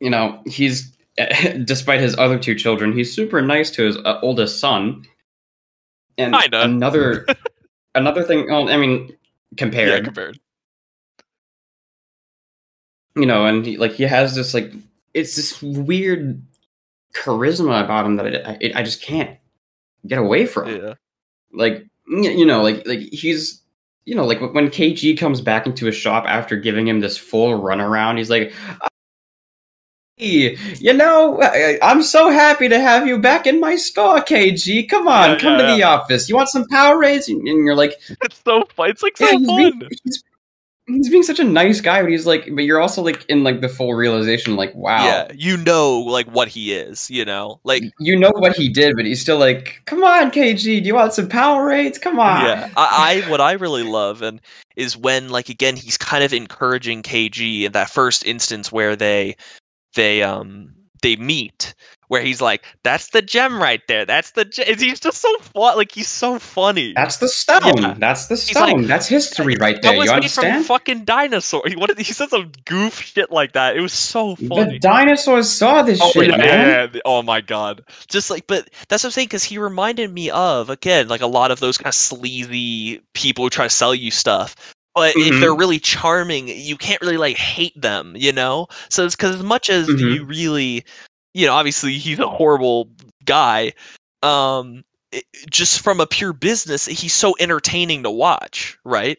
you 0.00 0.10
know, 0.10 0.40
he's 0.46 0.96
despite 1.64 2.00
his 2.00 2.16
other 2.18 2.38
two 2.38 2.54
children, 2.54 2.92
he's 2.92 3.12
super 3.14 3.40
nice 3.42 3.70
to 3.72 3.84
his 3.84 3.96
uh, 3.98 4.18
oldest 4.22 4.60
son. 4.60 5.04
And 6.18 6.34
Kinda. 6.34 6.62
another 6.62 7.26
another 7.94 8.22
thing. 8.22 8.48
Well, 8.50 8.68
I 8.68 8.76
mean, 8.76 9.08
Yeah, 9.08 9.14
compared, 9.56 10.04
compared. 10.04 10.38
You 13.16 13.26
know, 13.26 13.46
and 13.46 13.64
he, 13.66 13.76
like 13.76 13.92
he 13.92 14.04
has 14.04 14.34
this 14.34 14.54
like 14.54 14.72
it's 15.14 15.34
this 15.36 15.60
weird 15.62 16.42
charisma 17.14 17.82
about 17.82 18.04
him 18.06 18.16
that 18.16 18.26
it, 18.26 18.58
it, 18.60 18.76
I 18.76 18.82
just 18.82 19.02
can't 19.02 19.38
get 20.06 20.18
away 20.18 20.46
from. 20.46 20.68
Yeah. 20.68 20.94
like 21.52 21.86
you 22.08 22.44
know 22.46 22.62
like 22.62 22.86
like 22.86 23.00
he's 23.00 23.62
you 24.04 24.14
know 24.14 24.24
like 24.24 24.40
when 24.54 24.68
kg 24.68 25.18
comes 25.18 25.40
back 25.40 25.66
into 25.66 25.86
his 25.86 25.96
shop 25.96 26.24
after 26.28 26.54
giving 26.56 26.86
him 26.86 27.00
this 27.00 27.18
full 27.18 27.60
runaround 27.60 28.16
he's 28.18 28.30
like 28.30 28.52
hey, 30.16 30.56
you 30.78 30.92
know 30.92 31.40
I- 31.42 31.78
i'm 31.82 32.02
so 32.02 32.30
happy 32.30 32.68
to 32.68 32.78
have 32.78 33.06
you 33.08 33.18
back 33.18 33.46
in 33.48 33.58
my 33.60 33.74
store 33.76 34.18
kg 34.20 34.88
come 34.88 35.08
on 35.08 35.30
Yeah, 35.30 35.38
come 35.38 35.58
yeah, 35.58 35.66
to 35.66 35.76
the 35.76 35.82
office 35.82 36.28
you 36.28 36.36
want 36.36 36.48
some 36.48 36.64
Powerades 36.68 37.28
and 37.28 37.38
and 37.48 37.64
you're 37.64 37.74
like 37.74 37.94
It's 38.22 38.40
so 38.44 38.62
fun. 38.74 38.90
It's 38.90 39.02
like 39.02 39.16
so 39.16 39.24
yeah, 39.26 39.38
he's 39.38 39.46
fun. 39.46 39.56
being, 39.56 39.82
he's, 40.04 40.22
he's 40.86 41.08
being 41.08 41.22
such 41.22 41.40
a 41.40 41.44
nice 41.44 41.80
guy 41.80 42.00
but 42.00 42.10
he's 42.10 42.26
like 42.26 42.48
but 42.54 42.64
you're 42.64 42.80
also 42.80 43.02
like 43.02 43.24
in 43.26 43.42
like 43.42 43.60
the 43.60 43.68
full 43.68 43.94
realization 43.94 44.56
like 44.56 44.74
wow. 44.74 45.04
Yeah, 45.04 45.32
you 45.34 45.56
know 45.56 45.98
like 46.00 46.28
what 46.30 46.48
he 46.48 46.72
is, 46.72 47.10
you 47.10 47.24
know? 47.24 47.60
Like 47.64 47.82
you 47.98 48.16
know 48.18 48.32
what 48.34 48.56
he 48.56 48.68
did 48.68 48.96
but 48.96 49.04
he's 49.04 49.20
still 49.20 49.38
like 49.38 49.82
come 49.86 50.04
on 50.04 50.30
kg 50.30 50.62
do 50.62 50.72
you 50.72 50.94
want 50.94 51.12
some 51.12 51.28
Powerades 51.28 52.00
come 52.00 52.18
on. 52.18 52.44
Yeah 52.44 52.70
I, 52.76 53.22
I 53.24 53.30
what 53.30 53.40
i 53.40 53.52
really 53.52 53.82
love 53.82 54.22
and 54.22 54.40
is 54.76 54.96
when 54.96 55.30
like 55.30 55.48
again 55.48 55.76
he's 55.76 55.96
kind 55.96 56.22
of 56.22 56.32
encouraging 56.32 57.02
kg 57.02 57.62
in 57.62 57.72
that 57.72 57.90
first 57.90 58.24
instance 58.24 58.70
where 58.70 58.96
they 58.96 59.36
they 59.94 60.22
um 60.22 60.72
they 61.02 61.16
meet 61.16 61.74
where 62.08 62.22
he's 62.22 62.40
like 62.40 62.64
that's 62.82 63.10
the 63.10 63.22
gem 63.22 63.60
right 63.60 63.80
there 63.88 64.04
that's 64.04 64.32
the 64.32 64.44
gem. 64.44 64.66
he's 64.78 65.00
just 65.00 65.18
so 65.20 65.36
fun 65.38 65.76
like 65.76 65.92
he's 65.92 66.08
so 66.08 66.38
funny 66.38 66.92
That's 66.94 67.16
the 67.18 67.28
stone. 67.28 67.60
Yeah. 67.82 67.94
That's 67.98 68.26
the 68.26 68.36
stone. 68.36 68.78
like, 68.78 68.86
That's 68.86 69.06
history 69.08 69.56
right 69.60 69.74
that 69.82 69.82
there. 69.82 69.98
was 69.98 70.06
You 70.06 70.12
made 70.20 70.30
from 70.30 70.44
understand? 70.44 70.66
fucking 70.66 71.04
dinosaur 71.04 71.62
he 71.66 71.76
wanted 71.76 71.98
he 71.98 72.12
said 72.12 72.28
some 72.30 72.52
goof 72.64 73.00
shit 73.00 73.30
like 73.30 73.52
that 73.52 73.76
it 73.76 73.80
was 73.80 73.92
so 73.92 74.36
funny. 74.36 74.72
The 74.74 74.78
dinosaurs 74.78 75.48
saw 75.50 75.82
this 75.82 76.00
Oh, 76.02 76.10
shit, 76.12 76.28
yeah, 76.30 76.36
man. 76.36 76.90
yeah. 76.94 77.00
Oh 77.04 77.22
my 77.22 77.40
god. 77.40 77.82
Just 78.08 78.30
like 78.30 78.46
but 78.46 78.68
that's 78.88 79.02
what 79.02 79.08
I'm 79.08 79.12
saying, 79.12 79.26
because 79.26 79.44
he 79.44 79.58
reminded 79.58 80.12
me 80.12 80.30
of, 80.30 80.70
again, 80.70 81.08
like 81.08 81.20
a 81.20 81.26
lot 81.26 81.50
of 81.50 81.60
those 81.60 81.78
kind 81.78 81.88
of 81.88 81.94
sleazy 81.94 83.00
people 83.14 83.44
who 83.44 83.50
try 83.50 83.66
to 83.66 83.70
sell 83.70 83.94
you 83.94 84.10
stuff. 84.10 84.54
But 84.94 85.14
if 85.16 85.34
Mhm. 85.34 85.40
they're 85.40 85.54
really 85.54 85.78
charming, 85.78 86.48
you 86.48 86.76
can't 86.76 87.00
really 87.02 87.16
like 87.18 87.36
hate 87.36 87.78
them, 87.80 88.14
you 88.16 88.32
know? 88.32 88.68
So 88.88 89.04
it's 89.04 89.14
because 89.16 89.36
as 89.36 89.42
much 89.42 89.68
as 89.68 89.88
Mhm. 89.88 90.14
you 90.14 90.24
really 90.24 90.84
you 91.36 91.46
know, 91.46 91.54
obviously 91.54 91.98
he's 91.98 92.18
a 92.18 92.28
horrible 92.28 92.88
guy. 93.24 93.72
Um 94.22 94.84
it, 95.12 95.24
just 95.50 95.80
from 95.80 96.00
a 96.00 96.06
pure 96.06 96.32
business, 96.32 96.86
he's 96.86 97.14
so 97.14 97.36
entertaining 97.38 98.02
to 98.04 98.10
watch, 98.10 98.78
right? 98.84 99.18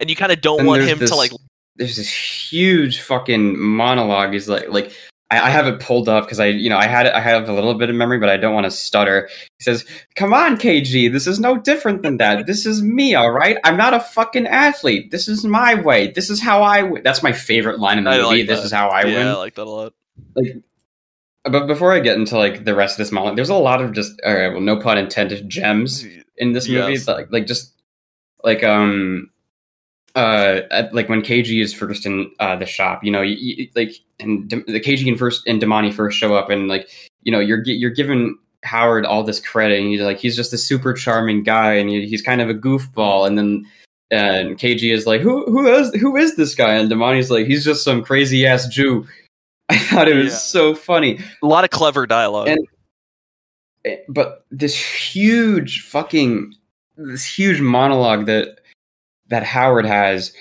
And 0.00 0.10
you 0.10 0.16
kind 0.16 0.32
of 0.32 0.40
don't 0.40 0.60
And 0.60 0.68
want 0.68 0.82
him 0.82 0.98
this, 0.98 1.10
to 1.10 1.16
like 1.16 1.32
There's 1.76 1.96
this 1.96 2.10
huge 2.10 3.00
fucking 3.00 3.58
monologue. 3.58 4.32
He's 4.32 4.48
like, 4.48 4.68
like 4.68 4.92
I, 5.30 5.40
I 5.40 5.50
have 5.50 5.66
it 5.66 5.80
pulled 5.80 6.08
up 6.08 6.24
because 6.24 6.40
I, 6.40 6.46
you 6.46 6.70
know, 6.70 6.78
I 6.78 6.86
had 6.86 7.06
it, 7.06 7.12
I 7.14 7.20
have 7.20 7.48
a 7.48 7.52
little 7.52 7.74
bit 7.74 7.90
of 7.90 7.96
memory, 7.96 8.18
but 8.18 8.28
I 8.28 8.36
don't 8.36 8.54
want 8.54 8.64
to 8.64 8.70
stutter. 8.70 9.28
He 9.58 9.64
says, 9.64 9.84
"Come 10.14 10.32
on, 10.32 10.56
KG. 10.56 11.12
This 11.12 11.26
is 11.26 11.38
no 11.38 11.58
different 11.58 12.02
than 12.02 12.16
that. 12.16 12.46
This 12.46 12.64
is 12.64 12.82
me, 12.82 13.14
all 13.14 13.30
right. 13.30 13.58
I'm 13.64 13.76
not 13.76 13.92
a 13.94 14.00
fucking 14.00 14.46
athlete. 14.46 15.10
This 15.10 15.28
is 15.28 15.44
my 15.44 15.74
way. 15.74 16.10
This 16.12 16.30
is 16.30 16.40
how 16.40 16.62
I. 16.62 16.80
W-. 16.82 17.02
That's 17.02 17.22
my 17.22 17.32
favorite 17.32 17.78
line 17.78 17.98
in 17.98 18.04
the 18.04 18.10
I 18.10 18.16
movie. 18.18 18.38
like 18.38 18.46
this 18.46 18.64
is 18.64 18.72
how 18.72 18.88
I 18.88 19.04
yeah, 19.04 19.18
win. 19.18 19.26
I 19.26 19.34
like 19.34 19.54
that 19.56 19.66
a 19.66 19.70
lot. 19.70 19.92
Like, 20.34 20.56
But 21.44 21.66
before 21.66 21.92
I 21.92 22.00
get 22.00 22.16
into 22.16 22.38
like 22.38 22.64
the 22.64 22.74
rest 22.74 22.94
of 22.94 22.98
this 22.98 23.12
monologue, 23.12 23.36
there's 23.36 23.48
a 23.50 23.54
lot 23.54 23.82
of 23.82 23.92
just, 23.92 24.18
all 24.24 24.34
right, 24.34 24.48
well, 24.48 24.60
no 24.60 24.78
pun 24.78 24.98
intended, 24.98 25.48
gems 25.48 26.06
in 26.36 26.52
this 26.52 26.68
movie. 26.68 26.94
Yes. 26.94 27.06
Like, 27.06 27.30
like 27.30 27.46
just 27.46 27.74
like 28.44 28.64
um 28.64 29.30
uh 30.18 30.62
at, 30.70 30.92
like 30.94 31.08
when 31.08 31.22
KG 31.22 31.62
is 31.62 31.72
first 31.72 32.04
in 32.06 32.30
uh 32.40 32.56
the 32.56 32.66
shop, 32.66 33.04
you 33.04 33.10
know, 33.10 33.22
you, 33.22 33.36
you, 33.38 33.68
like 33.76 33.92
and 34.20 34.48
D- 34.48 34.64
the 34.66 34.80
KG 34.80 35.06
and 35.08 35.18
first 35.18 35.46
and 35.46 35.62
Demany 35.62 35.92
first 35.94 36.18
show 36.18 36.34
up, 36.34 36.50
and 36.50 36.68
like 36.68 36.88
you 37.22 37.32
know 37.32 37.40
you're 37.40 37.62
you're 37.64 37.90
giving 37.90 38.36
Howard 38.64 39.06
all 39.06 39.22
this 39.22 39.40
credit, 39.40 39.78
and 39.80 39.88
he's 39.88 40.00
like 40.00 40.18
he's 40.18 40.36
just 40.36 40.52
a 40.52 40.58
super 40.58 40.92
charming 40.92 41.42
guy, 41.44 41.72
and 41.74 41.88
he, 41.88 42.06
he's 42.06 42.22
kind 42.22 42.40
of 42.40 42.48
a 42.50 42.54
goofball, 42.54 43.26
and 43.26 43.38
then. 43.38 43.64
And 44.10 44.58
KG 44.58 44.90
is 44.90 45.06
like, 45.06 45.20
who 45.20 45.44
who 45.52 45.66
is 45.68 45.92
who 46.00 46.16
is 46.16 46.34
this 46.36 46.54
guy? 46.54 46.72
And 46.76 46.90
Demany's 46.90 47.30
like, 47.30 47.46
he's 47.46 47.62
just 47.62 47.84
some 47.84 48.02
crazy 48.02 48.46
ass 48.46 48.66
Jew. 48.66 49.06
I 49.68 49.76
thought 49.76 50.08
it 50.08 50.16
was 50.16 50.32
Yeah. 50.32 50.38
so 50.38 50.74
funny. 50.74 51.20
A 51.42 51.46
lot 51.46 51.64
of 51.64 51.68
clever 51.68 52.06
dialogue. 52.06 52.48
And- 52.48 52.66
Eh, 53.84 53.96
but 54.08 54.46
this 54.50 54.74
huge 54.74 55.82
fucking 55.82 56.54
this 56.96 57.26
huge 57.26 57.60
monologue 57.60 58.24
that 58.26 58.57
that 59.28 59.42
Howard 59.44 59.84
has 59.86 60.32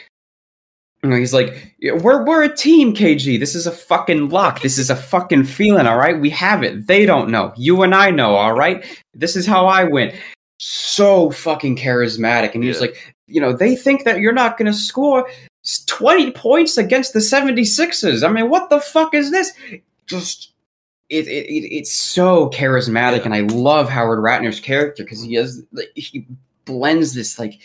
And 1.04 1.14
he's 1.14 1.34
like, 1.34 1.76
"We're 2.02 2.26
we're 2.26 2.44
a 2.44 2.54
team, 2.56 2.94
KG. 2.94 3.40
This 3.40 3.54
is 3.54 3.68
a 3.68 3.72
fucking 3.72 4.30
lock. 4.30 4.62
This 4.62 4.78
is 4.80 4.90
a 4.90 4.96
fucking 4.96 5.44
feeling. 5.44 5.86
All 5.86 5.98
right, 5.98 6.20
we 6.20 6.30
have 6.32 6.64
it. 6.64 6.88
They 6.88 7.06
don't 7.06 7.30
know. 7.30 7.54
You 7.56 7.84
and 7.84 7.94
I 7.94 8.10
know. 8.10 8.36
All 8.36 8.54
right. 8.54 8.84
This 9.14 9.36
is 9.36 9.46
how 9.46 9.68
I 9.68 9.84
win." 9.84 10.12
So 10.60 11.30
fucking 11.30 11.76
charismatic, 11.78 12.56
and 12.56 12.64
he's 12.64 12.78
Yeah. 12.78 12.82
like, 12.88 13.16
you 13.28 13.40
know, 13.40 13.54
they 13.54 13.76
think 13.76 14.06
that 14.06 14.20
you're 14.20 14.34
not 14.34 14.58
going 14.58 14.66
to 14.72 14.78
score 14.78 15.30
20 15.86 16.32
points 16.32 16.78
against 16.80 17.14
the 17.14 17.20
76ers. 17.22 18.24
I 18.24 18.32
mean, 18.32 18.50
what 18.50 18.70
the 18.72 18.80
fuck 18.82 19.14
is 19.14 19.30
this? 19.30 19.54
Just 20.08 20.54
it, 21.10 21.28
it, 21.28 21.46
it 21.46 21.76
it's 21.76 21.94
so 21.94 22.50
charismatic 22.50 23.20
Yeah. 23.20 23.26
and 23.26 23.36
I 23.36 23.42
love 23.42 23.88
Howard 23.88 24.20
Ratner's 24.20 24.60
character 24.60 25.06
cuz 25.06 25.22
he 25.22 25.36
has 25.36 25.62
he 25.96 26.26
blends 26.66 27.14
this 27.14 27.38
like 27.38 27.60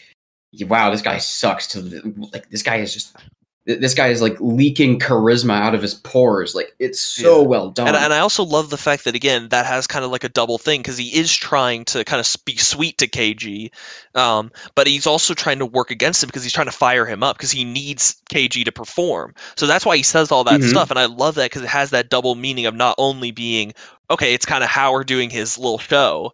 wow, 0.60 0.90
this 0.90 1.02
guy 1.02 1.18
sucks 1.18 1.66
to 1.68 1.80
the, 1.82 2.28
like 2.32 2.48
this 2.50 2.62
guy 2.62 2.76
is 2.76 2.92
just 2.92 3.16
this 3.64 3.94
guy 3.94 4.08
is 4.08 4.20
like 4.20 4.36
leaking 4.40 4.98
charisma 4.98 5.52
out 5.52 5.72
of 5.74 5.80
his 5.82 5.94
pores. 5.94 6.52
Like 6.54 6.74
it's 6.80 6.98
so 7.00 7.40
Yeah. 7.42 7.46
well 7.46 7.70
done. 7.70 7.88
And, 7.88 7.96
and 7.96 8.12
I 8.12 8.18
also 8.18 8.44
love 8.44 8.70
the 8.70 8.76
fact 8.76 9.04
that 9.04 9.14
again 9.14 9.48
that 9.50 9.66
has 9.66 9.86
kind 9.86 10.04
of 10.04 10.10
like 10.10 10.24
a 10.24 10.28
double 10.28 10.58
thing 10.58 10.80
because 10.80 10.98
he 10.98 11.16
is 11.16 11.34
trying 11.34 11.84
to 11.86 12.04
kind 12.04 12.18
of 12.18 12.36
be 12.44 12.56
sweet 12.56 12.98
to 12.98 13.06
KG, 13.06 13.70
um, 14.16 14.50
but 14.74 14.88
he's 14.88 15.06
also 15.06 15.32
trying 15.32 15.60
to 15.60 15.66
work 15.66 15.90
against 15.92 16.22
him 16.22 16.26
because 16.26 16.42
he's 16.42 16.52
trying 16.52 16.66
to 16.66 16.72
fire 16.72 17.06
him 17.06 17.22
up 17.22 17.36
because 17.36 17.52
he 17.52 17.64
needs 17.64 18.16
KG 18.30 18.64
to 18.64 18.72
perform. 18.72 19.32
So 19.56 19.66
that's 19.66 19.86
why 19.86 19.96
he 19.96 20.02
says 20.02 20.32
all 20.32 20.44
that 20.44 20.60
Mhm. 20.60 20.68
stuff, 20.68 20.90
and 20.90 20.98
I 20.98 21.06
love 21.06 21.36
that 21.36 21.50
because 21.50 21.62
it 21.62 21.68
has 21.68 21.90
that 21.90 22.10
double 22.10 22.34
meaning 22.34 22.66
of 22.66 22.74
not 22.74 22.96
only 22.98 23.30
being 23.30 23.72
okay, 24.10 24.34
it's 24.34 24.44
kind 24.44 24.64
of 24.64 24.70
Howard 24.70 25.06
doing 25.06 25.30
his 25.30 25.56
little 25.56 25.78
show, 25.78 26.32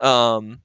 um, 0.00 0.60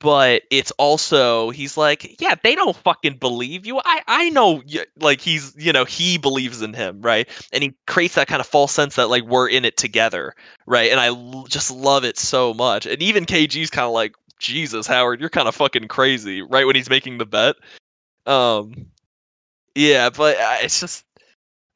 but 0.00 0.42
it's 0.50 0.70
also 0.72 1.50
he's 1.50 1.76
like, 1.76 2.20
yeah, 2.20 2.34
they 2.42 2.54
don't 2.54 2.74
fucking 2.74 3.18
believe 3.18 3.66
you. 3.66 3.78
I 3.84 4.02
I 4.08 4.30
know, 4.30 4.62
like 4.98 5.20
he's 5.20 5.54
you 5.56 5.72
know 5.72 5.84
he 5.84 6.18
believes 6.18 6.62
in 6.62 6.72
him, 6.74 7.02
right? 7.02 7.28
And 7.52 7.62
he 7.62 7.74
creates 7.86 8.14
that 8.14 8.26
kind 8.26 8.40
of 8.40 8.46
false 8.46 8.72
sense 8.72 8.96
that 8.96 9.10
like 9.10 9.24
we're 9.24 9.48
in 9.48 9.64
it 9.64 9.76
together, 9.76 10.34
right? 10.66 10.90
And 10.90 10.98
I 10.98 11.08
l- 11.08 11.46
just 11.48 11.70
love 11.70 12.04
it 12.04 12.18
so 12.18 12.54
much. 12.54 12.86
And 12.86 13.00
even 13.02 13.26
KG's 13.26 13.70
kind 13.70 13.86
of 13.86 13.92
like, 13.92 14.14
Jesus, 14.38 14.86
Howard, 14.86 15.20
you're 15.20 15.28
kind 15.28 15.48
of 15.48 15.54
fucking 15.54 15.88
crazy, 15.88 16.40
right? 16.42 16.66
When 16.66 16.76
he's 16.76 16.90
making 16.90 17.18
the 17.18 17.26
bet, 17.26 17.56
um, 18.26 18.86
yeah, 19.74 20.10
but 20.10 20.36
uh, 20.36 20.56
it's 20.62 20.80
just. 20.80 21.04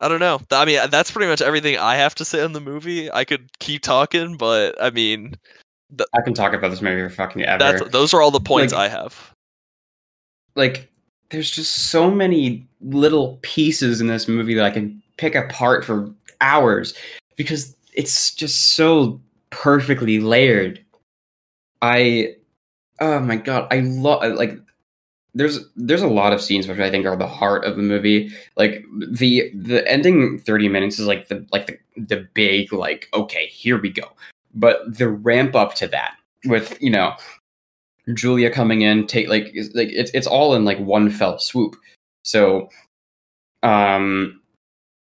I 0.00 0.08
don't 0.08 0.18
know. 0.18 0.40
I 0.50 0.64
mean, 0.66 0.80
that's 0.90 1.10
pretty 1.12 1.30
much 1.30 1.40
everything 1.40 1.78
I 1.78 1.96
have 1.96 2.16
to 2.16 2.26
say 2.26 2.42
on 2.42 2.52
the 2.52 2.60
movie. 2.60 3.10
I 3.10 3.24
could 3.24 3.48
keep 3.60 3.80
talking, 3.80 4.36
but 4.36 4.74
I 4.82 4.90
mean, 4.90 5.36
I 6.12 6.20
can 6.22 6.34
talk 6.34 6.52
about 6.52 6.70
this 6.70 6.82
movie 6.82 7.02
for 7.02 7.08
fucking 7.14 7.42
ever. 7.42 7.84
those 7.84 8.14
are 8.14 8.22
all 8.22 8.30
the 8.30 8.40
points 8.40 8.72
Like- 8.72 8.90
I 8.90 8.94
have. 8.94 9.32
like 10.56 10.90
there's 11.30 11.50
just 11.50 11.90
so 11.90 12.10
many 12.10 12.66
little 12.80 13.38
pieces 13.42 14.00
in 14.00 14.06
this 14.06 14.28
movie 14.28 14.54
that 14.54 14.64
I 14.64 14.70
can 14.70 15.02
pick 15.16 15.34
apart 15.34 15.84
for 15.84 16.10
hours 16.40 16.94
because 17.36 17.74
it's 17.94 18.32
just 18.34 18.74
so 18.74 19.20
perfectly 19.50 20.20
layered. 20.20 20.84
I 21.82 22.34
oh 23.00 23.20
my 23.20 23.36
god, 23.36 23.66
I 23.70 23.80
love 23.80 24.34
like 24.34 24.58
there's 25.34 25.60
there's 25.76 26.02
a 26.02 26.06
lot 26.08 26.32
of 26.32 26.40
scenes 26.40 26.68
which 26.68 26.78
I 26.78 26.90
think 26.90 27.06
are 27.06 27.16
the 27.16 27.26
heart 27.26 27.64
of 27.64 27.76
the 27.76 27.82
movie. 27.82 28.30
Like 28.56 28.84
the 29.10 29.50
the 29.54 29.90
ending 29.90 30.38
30 30.38 30.68
minutes 30.68 30.98
is 30.98 31.06
like 31.06 31.28
the 31.28 31.44
like 31.52 31.66
the, 31.66 31.78
the 32.16 32.28
big 32.34 32.72
like 32.72 33.08
okay, 33.14 33.46
here 33.46 33.80
we 33.80 33.90
go. 33.90 34.08
But 34.54 34.98
the 34.98 35.08
ramp 35.08 35.54
up 35.54 35.74
to 35.76 35.88
that 35.88 36.14
with, 36.44 36.80
you 36.80 36.90
know, 36.90 37.14
Julia 38.12 38.50
coming 38.50 38.82
in, 38.82 39.06
take 39.06 39.28
like 39.28 39.54
like 39.74 39.88
it's 39.90 40.10
it's 40.12 40.26
all 40.26 40.54
in 40.54 40.64
like 40.64 40.78
one 40.78 41.10
fell 41.10 41.38
swoop. 41.38 41.76
So, 42.22 42.68
um, 43.62 44.40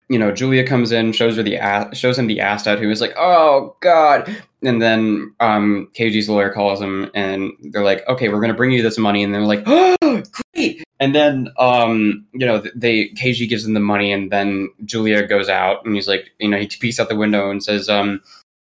you 0.09 0.17
know, 0.17 0.31
Julia 0.31 0.65
comes 0.65 0.91
in, 0.91 1.11
shows 1.11 1.37
her 1.37 1.43
the 1.43 1.57
ass, 1.57 1.95
shows 1.95 2.17
him 2.17 2.25
the 2.25 2.39
ass 2.39 2.63
tattoo. 2.63 2.89
Is 2.89 3.01
like, 3.01 3.13
oh 3.15 3.75
god, 3.81 4.35
and 4.63 4.81
then 4.81 5.33
um, 5.39 5.89
KG's 5.95 6.29
lawyer 6.29 6.51
calls 6.51 6.81
him, 6.81 7.11
and 7.13 7.51
they're 7.61 7.83
like, 7.83 8.07
okay, 8.07 8.29
we're 8.29 8.41
gonna 8.41 8.55
bring 8.55 8.71
you 8.71 8.81
this 8.81 8.97
money, 8.97 9.23
and 9.23 9.33
they're 9.33 9.41
like, 9.41 9.63
oh 9.67 10.23
great, 10.55 10.83
and 10.99 11.13
then 11.13 11.49
um, 11.59 12.25
you 12.33 12.45
know, 12.47 12.63
they 12.75 13.09
KG 13.09 13.47
gives 13.47 13.65
them 13.65 13.75
the 13.75 13.79
money, 13.79 14.11
and 14.11 14.31
then 14.31 14.69
Julia 14.83 15.27
goes 15.27 15.47
out, 15.47 15.85
and 15.85 15.93
he's 15.93 16.07
like, 16.07 16.31
you 16.39 16.49
know, 16.49 16.57
he 16.57 16.65
peeks 16.65 16.99
out 16.99 17.09
the 17.09 17.15
window 17.15 17.51
and 17.51 17.63
says, 17.63 17.87
um, 17.87 18.19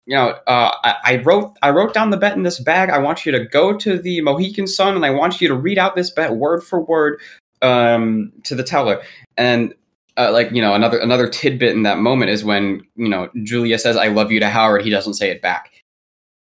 you 0.06 0.16
know, 0.16 0.30
uh, 0.46 0.72
I, 0.84 0.94
I 1.04 1.16
wrote 1.22 1.56
I 1.62 1.70
wrote 1.70 1.94
down 1.94 2.10
the 2.10 2.16
bet 2.16 2.36
in 2.36 2.42
this 2.42 2.60
bag. 2.60 2.90
I 2.90 2.98
want 2.98 3.24
you 3.24 3.32
to 3.32 3.44
go 3.44 3.76
to 3.76 3.98
the 3.98 4.20
Mohegan 4.20 4.66
Sun 4.66 4.96
and 4.96 5.04
I 5.04 5.10
want 5.10 5.40
you 5.40 5.48
to 5.48 5.54
read 5.54 5.78
out 5.78 5.94
this 5.94 6.10
bet 6.10 6.36
word 6.36 6.62
for 6.62 6.80
word 6.80 7.20
um, 7.62 8.32
to 8.44 8.54
the 8.54 8.62
teller. 8.62 9.02
And 9.36 9.74
uh, 10.16 10.30
like 10.32 10.50
you 10.52 10.60
know, 10.60 10.74
another 10.74 10.98
another 10.98 11.28
tidbit 11.28 11.74
in 11.74 11.82
that 11.84 11.98
moment 11.98 12.30
is 12.30 12.44
when 12.44 12.82
you 12.96 13.08
know 13.08 13.30
Julia 13.42 13.78
says 13.78 13.96
"I 13.96 14.08
love 14.08 14.30
you" 14.30 14.40
to 14.40 14.48
Howard. 14.48 14.82
He 14.82 14.90
doesn't 14.90 15.14
say 15.14 15.30
it 15.30 15.40
back. 15.42 15.70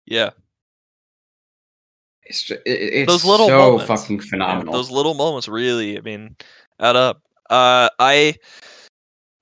Yeah, 0.07 0.31
It's 2.25 2.51
it, 2.51 2.63
it's 2.67 3.13
Those 3.13 3.25
little 3.25 3.47
so 3.47 3.79
moments. 3.79 3.87
fucking 3.87 4.21
Yeah, 4.21 4.27
phenomenal. 4.31 4.75
those 4.75 4.91
little 4.91 5.15
moments 5.15 5.49
really, 5.49 5.99
I 5.99 6.01
mean, 6.03 6.37
add 6.79 6.97
up. 6.97 7.23
Uh, 7.51 7.89
I 7.99 8.35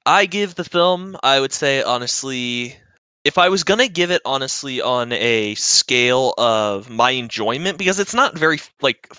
I 0.07 0.27
give 0.27 0.55
the 0.55 0.65
film, 0.65 1.17
I 1.23 1.41
would 1.41 1.53
say 1.53 1.83
honestly, 1.83 2.77
if 3.25 3.39
I 3.39 3.49
was 3.49 3.65
gonna 3.65 3.89
give 3.89 4.11
it 4.11 4.23
honestly 4.25 4.81
on 4.83 5.13
a 5.13 5.55
scale 5.57 6.35
of 6.39 6.91
my 6.91 7.11
enjoyment, 7.11 7.79
because 7.79 7.99
it's 7.99 8.15
not 8.15 8.37
very 8.39 8.61
like 8.83 9.11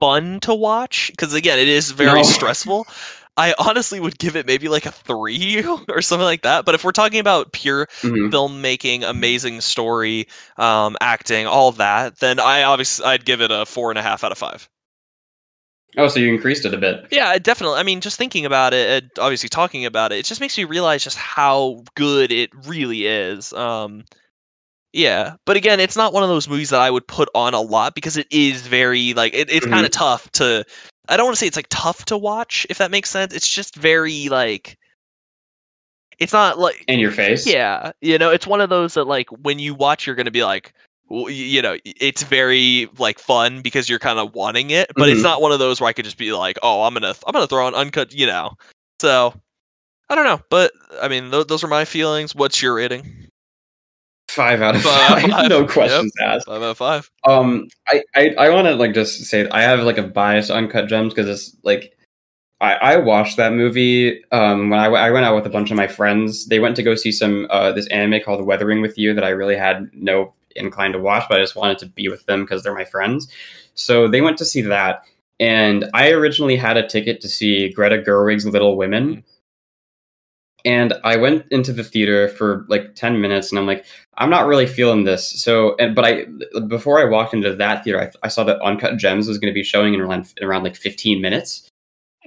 fun 0.00 0.40
to 0.40 0.54
watch, 0.54 1.10
because 1.10 1.34
again, 1.34 1.58
it 1.58 1.68
is 1.68 1.90
very 1.90 2.22
No. 2.22 2.22
stressful. 2.24 2.86
I 3.36 3.54
honestly 3.58 3.98
would 4.00 4.18
give 4.18 4.36
it 4.36 4.46
maybe 4.46 4.68
like 4.68 4.86
a 4.86 4.92
three 4.92 5.64
or 5.88 6.02
something 6.02 6.24
like 6.24 6.42
that. 6.42 6.64
But 6.64 6.74
if 6.74 6.84
we're 6.84 6.92
talking 6.92 7.20
about 7.20 7.52
pure 7.52 7.88
Mhm. 8.02 8.30
filmmaking, 8.32 9.02
amazing 9.08 9.60
story, 9.60 10.28
um, 10.56 10.96
acting, 11.00 11.46
all 11.46 11.72
that, 11.72 12.18
then 12.20 12.38
I 12.40 12.62
obviously 12.64 13.06
I'd 13.06 13.24
give 13.24 13.40
it 13.40 13.50
a 13.50 13.66
four 13.66 13.90
and 13.90 13.98
a 13.98 14.02
half 14.02 14.24
out 14.24 14.32
of 14.32 14.38
five. 14.38 14.68
Oh, 15.96 16.08
so 16.08 16.18
you 16.20 16.32
increased 16.32 16.64
it 16.64 16.74
a 16.74 16.78
bit. 16.78 17.06
Yeah, 17.10 17.38
definitely. 17.38 17.78
I 17.78 17.82
mean, 17.82 18.00
just 18.00 18.18
thinking 18.18 18.44
about 18.46 18.74
it, 18.74 19.02
and 19.02 19.10
obviously 19.18 19.48
talking 19.48 19.84
about 19.86 20.12
it, 20.12 20.18
it 20.18 20.24
just 20.24 20.40
makes 20.40 20.56
me 20.58 20.64
realize 20.64 21.04
just 21.04 21.16
how 21.16 21.82
good 21.94 22.32
it 22.32 22.50
really 22.66 23.06
is. 23.06 23.52
Um, 23.52 24.04
yeah, 24.92 25.36
but 25.44 25.56
again, 25.56 25.80
it's 25.80 25.96
not 25.96 26.12
one 26.12 26.22
of 26.22 26.28
those 26.28 26.48
movies 26.48 26.70
that 26.70 26.80
I 26.80 26.90
would 26.90 27.06
put 27.06 27.28
on 27.34 27.54
a 27.54 27.60
lot 27.60 27.94
because 27.94 28.16
it 28.16 28.26
is 28.30 28.66
very 28.66 29.12
like 29.14 29.34
it, 29.34 29.50
it's 29.50 29.66
Mhm. 29.66 29.70
kind 29.70 29.86
of 29.86 29.92
tough 29.92 30.30
to. 30.32 30.64
I 31.08 31.16
don't 31.16 31.26
want 31.26 31.36
to 31.36 31.40
say 31.40 31.46
it's 31.46 31.56
like 31.56 31.66
tough 31.68 32.04
to 32.06 32.16
watch, 32.16 32.66
if 32.70 32.78
that 32.78 32.90
makes 32.90 33.10
sense. 33.10 33.34
It's 33.34 33.48
just 33.48 33.76
very 33.76 34.28
like. 34.28 34.76
It's 36.18 36.32
not 36.32 36.58
like 36.58 36.84
In 36.86 37.00
your 37.00 37.10
face. 37.10 37.44
yeah, 37.46 37.90
you 38.00 38.18
know, 38.18 38.30
it's 38.30 38.46
one 38.46 38.60
of 38.60 38.70
those 38.70 38.94
that 38.94 39.04
like 39.04 39.28
when 39.30 39.58
you 39.58 39.74
watch, 39.74 40.06
you're 40.06 40.16
gonna 40.16 40.30
be 40.30 40.44
like, 40.44 40.72
you 41.10 41.60
know, 41.62 41.76
it's 41.84 42.22
very 42.22 42.88
like 42.98 43.18
fun 43.18 43.60
because 43.60 43.88
you're 43.88 43.98
kind 43.98 44.18
of 44.18 44.34
wanting 44.34 44.70
it, 44.70 44.90
but 44.96 45.08
it's 45.08 45.20
Mhm. 45.20 45.24
not 45.24 45.42
one 45.42 45.52
of 45.52 45.58
those 45.58 45.80
where 45.80 45.88
I 45.88 45.92
could 45.92 46.04
just 46.04 46.18
be 46.18 46.32
like, 46.32 46.58
oh, 46.62 46.82
I'm 46.82 46.94
gonna, 46.94 47.14
I'm 47.26 47.32
gonna 47.32 47.46
throw 47.46 47.66
on 47.66 47.74
uncut, 47.74 48.12
you 48.14 48.26
know. 48.26 48.52
So 49.00 49.34
I 50.08 50.14
don't 50.14 50.24
know, 50.24 50.40
but 50.50 50.72
I 51.00 51.08
mean, 51.08 51.30
th- 51.30 51.46
those 51.46 51.62
are 51.62 51.68
my 51.68 51.84
feelings. 51.84 52.34
What's 52.34 52.60
your 52.62 52.74
rating? 52.74 53.28
Five 54.28 54.62
out 54.62 54.74
of 54.74 54.82
Five, 54.82 55.22
five. 55.22 55.30
five, 55.30 55.50
no 55.50 55.60
yep. 55.60 55.68
questions 55.70 56.12
asked. 56.22 56.46
Five 56.46 56.62
out 56.62 56.70
of 56.70 56.78
five. 56.78 57.10
Um, 57.24 57.68
I 57.88 58.02
I, 58.16 58.34
I 58.38 58.48
want 58.50 58.66
to 58.66 58.74
like 58.74 58.94
just 58.94 59.24
say 59.24 59.48
I 59.50 59.62
have 59.62 59.80
like 59.80 59.98
a 59.98 60.02
bias 60.02 60.46
to 60.48 60.54
Uncut 60.54 60.88
Gems 60.88 61.14
because 61.14 61.28
it's 61.28 61.56
like 61.62 61.96
I 62.60 62.72
I 62.74 62.96
watched 62.96 63.36
that 63.36 63.52
movie 63.52 64.24
um 64.32 64.70
when 64.70 64.80
I, 64.80 64.84
w- 64.84 65.02
I 65.02 65.10
went 65.10 65.26
out 65.26 65.36
with 65.36 65.46
a 65.46 65.50
bunch 65.50 65.70
of 65.70 65.76
my 65.76 65.86
friends. 65.86 66.46
They 66.46 66.58
went 66.58 66.74
to 66.76 66.82
go 66.82 66.94
see 66.94 67.12
some 67.12 67.46
uh 67.50 67.72
this 67.72 67.86
anime 67.88 68.22
called 68.24 68.44
Weathering 68.44 68.80
with 68.80 68.96
You 68.98 69.12
that 69.14 69.24
I 69.24 69.28
really 69.30 69.56
had 69.56 69.90
no 69.92 70.32
incline 70.56 70.92
to 70.92 70.98
watch, 70.98 71.24
but 71.28 71.38
I 71.38 71.42
just 71.42 71.56
wanted 71.56 71.78
to 71.78 71.86
be 71.86 72.08
with 72.08 72.26
them 72.26 72.42
because 72.42 72.62
they're 72.62 72.74
my 72.74 72.84
friends. 72.84 73.28
So 73.74 74.08
they 74.08 74.20
went 74.20 74.38
to 74.38 74.44
see 74.44 74.62
that, 74.62 75.04
and 75.40 75.90
I 75.94 76.10
originally 76.10 76.56
had 76.56 76.76
a 76.76 76.86
ticket 76.86 77.20
to 77.20 77.28
see 77.28 77.70
Greta 77.70 77.98
Gerwig's 77.98 78.46
Little 78.46 78.76
Women. 78.76 79.16
Mm. 79.16 79.22
And 80.66 80.94
I 81.04 81.16
went 81.16 81.44
into 81.50 81.74
the 81.74 81.84
theater 81.84 82.28
for 82.28 82.64
like 82.68 82.94
10 82.94 83.20
minutes 83.20 83.50
and 83.50 83.58
I'm 83.58 83.66
like, 83.66 83.84
I'm 84.16 84.30
not 84.30 84.46
really 84.46 84.66
feeling 84.66 85.04
this. 85.04 85.28
So, 85.42 85.76
and, 85.76 85.94
but 85.94 86.06
I, 86.06 86.24
before 86.68 86.98
I 86.98 87.04
walked 87.04 87.34
into 87.34 87.54
that 87.54 87.84
theater, 87.84 88.00
I, 88.00 88.10
I 88.22 88.28
saw 88.28 88.44
that 88.44 88.62
Uncut 88.62 88.96
Gems 88.96 89.28
was 89.28 89.36
going 89.36 89.52
to 89.52 89.54
be 89.54 89.62
showing 89.62 89.92
in 89.92 90.00
around, 90.00 90.32
in 90.38 90.46
around 90.46 90.62
like 90.62 90.74
15 90.74 91.20
minutes. 91.20 91.68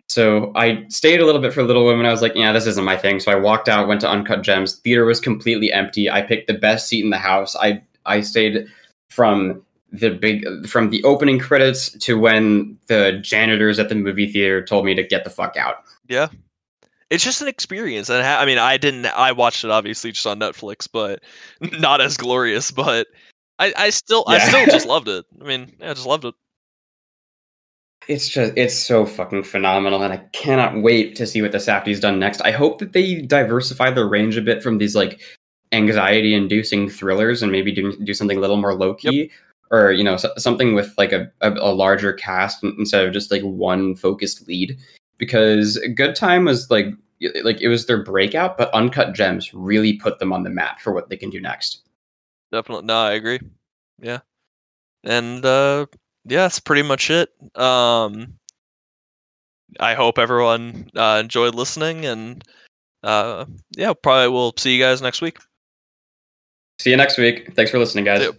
So 0.08 0.52
I 0.56 0.86
stayed 0.90 1.20
a 1.20 1.26
little 1.26 1.42
bit 1.42 1.52
for 1.52 1.64
Little 1.64 1.86
Women. 1.86 2.06
I 2.06 2.12
was 2.12 2.22
like, 2.22 2.36
yeah, 2.36 2.52
this 2.52 2.68
isn't 2.68 2.86
my 2.86 2.96
thing. 2.96 3.20
So 3.20 3.32
I 3.32 3.36
walked 3.36 3.68
out, 3.68 3.88
went 3.88 4.02
to 4.02 4.10
Uncut 4.10 4.44
Gems. 4.44 4.76
Theater 4.76 5.04
was 5.04 5.20
completely 5.20 5.74
empty. 5.74 6.10
I 6.10 6.22
picked 6.22 6.48
the 6.48 6.54
best 6.54 6.88
seat 6.88 7.04
in 7.04 7.10
the 7.10 7.18
house. 7.18 7.56
I, 7.56 7.82
I 8.08 8.22
stayed 8.22 8.68
from 9.10 9.62
the 9.92 10.10
big, 10.10 10.68
from 10.68 10.90
the 10.90 11.04
opening 11.04 11.40
credits 11.40 11.92
to 12.00 12.20
when 12.20 12.78
the 12.88 13.20
janitors 13.22 13.80
at 13.80 13.90
the 13.90 13.96
movie 13.96 14.32
theater 14.32 14.64
told 14.64 14.86
me 14.86 14.96
to 14.96 15.04
get 15.04 15.24
the 15.24 15.30
fuck 15.30 15.56
out. 15.58 15.84
Yeah. 16.08 16.28
It's 17.10 17.24
just 17.24 17.42
an 17.42 17.48
experience, 17.48 18.10
and 18.10 18.22
I 18.22 18.46
mean, 18.46 18.58
I 18.58 18.76
didn't. 18.76 19.06
I 19.06 19.32
watched 19.32 19.64
it 19.64 19.72
obviously 19.72 20.12
just 20.12 20.28
on 20.28 20.40
Netflix, 20.42 20.90
but 20.92 21.24
not 21.80 22.02
as 22.02 22.18
glorious. 22.18 22.70
But 22.70 23.08
I, 23.60 23.74
I 23.78 23.90
still, 23.92 24.26
I 24.28 24.40
still 24.40 24.66
just 24.66 24.86
loved 24.88 25.08
it. 25.08 25.26
I 25.42 25.46
mean, 25.46 25.74
yeah, 25.80 25.92
I 25.92 25.94
just 25.94 26.06
loved 26.06 26.26
it. 26.26 26.36
it's 28.08 28.28
just 28.30 28.54
it's 28.56 28.78
so 28.78 29.06
fucking 29.06 29.44
phenomenal 29.44 30.02
and 30.02 30.14
i 30.14 30.18
cannot 30.32 30.82
wait 30.82 31.16
to 31.16 31.28
see 31.28 31.42
what 31.42 31.52
the 31.52 31.58
safdie's 31.58 32.00
done 32.00 32.20
next 32.20 32.42
i 32.42 32.52
hope 32.52 32.80
that 32.80 32.94
they 32.94 33.22
diversify 33.22 33.90
their 33.92 34.08
range 34.08 34.38
a 34.38 34.42
bit 34.42 34.64
from 34.64 34.78
these 34.78 34.96
like 34.96 35.20
anxiety 35.72 36.34
inducing 36.34 36.90
thrillers 36.90 37.42
and 37.42 37.52
maybe 37.52 37.72
do, 37.72 37.96
do 38.04 38.14
something 38.14 38.38
a 38.38 38.42
little 38.42 38.58
more 38.58 38.74
low-key 38.74 39.30
or 39.70 39.92
you 39.92 40.04
know 40.04 40.16
so, 40.16 40.32
something 40.38 40.76
with 40.76 40.94
like 40.98 41.12
a, 41.12 41.30
a, 41.42 41.52
a 41.52 41.74
larger 41.74 42.14
cast 42.14 42.64
instead 42.64 43.06
of 43.06 43.14
just 43.14 43.32
like 43.32 43.42
one 43.42 43.96
focused 43.96 44.48
lead 44.48 44.78
because 45.18 45.78
good 45.94 46.16
time 46.16 46.46
was 46.46 46.72
like 46.72 46.88
like 47.44 47.60
it 47.60 47.68
was 47.68 47.86
their 47.86 48.02
breakout 48.02 48.58
but 48.58 48.74
uncut 48.74 49.14
gems 49.14 49.54
really 49.54 49.94
put 49.94 50.20
them 50.20 50.32
on 50.32 50.44
the 50.44 50.50
map 50.50 50.80
for 50.80 50.94
what 50.94 51.10
they 51.10 51.18
can 51.18 51.30
do 51.30 51.42
next 51.42 51.82
Definitely. 52.52 52.86
No, 52.86 52.98
I 52.98 53.14
agree. 53.14 53.40
Yeah. 54.00 54.20
And 55.04 55.44
uh 55.46 55.88
yeah, 56.26 56.44
that's 56.44 56.60
pretty 56.60 56.84
much 56.84 57.10
it. 57.10 57.30
Um 57.56 58.34
I 59.80 59.96
hope 59.96 60.18
everyone 60.18 60.90
uh, 60.96 61.20
enjoyed 61.22 61.56
listening 61.56 62.06
and 62.06 62.44
uh 63.04 63.46
yeah, 63.76 63.94
probably 64.02 64.30
we'll 64.30 64.54
see 64.58 64.76
you 64.76 64.84
guys 64.84 65.02
next 65.02 65.22
week. 65.22 65.40
See 66.80 66.92
you 66.92 66.98
next 66.98 67.18
week 67.18 67.54
thanks 67.56 67.72
for 67.72 67.80
listening 67.80 68.06
guys. 68.06 68.30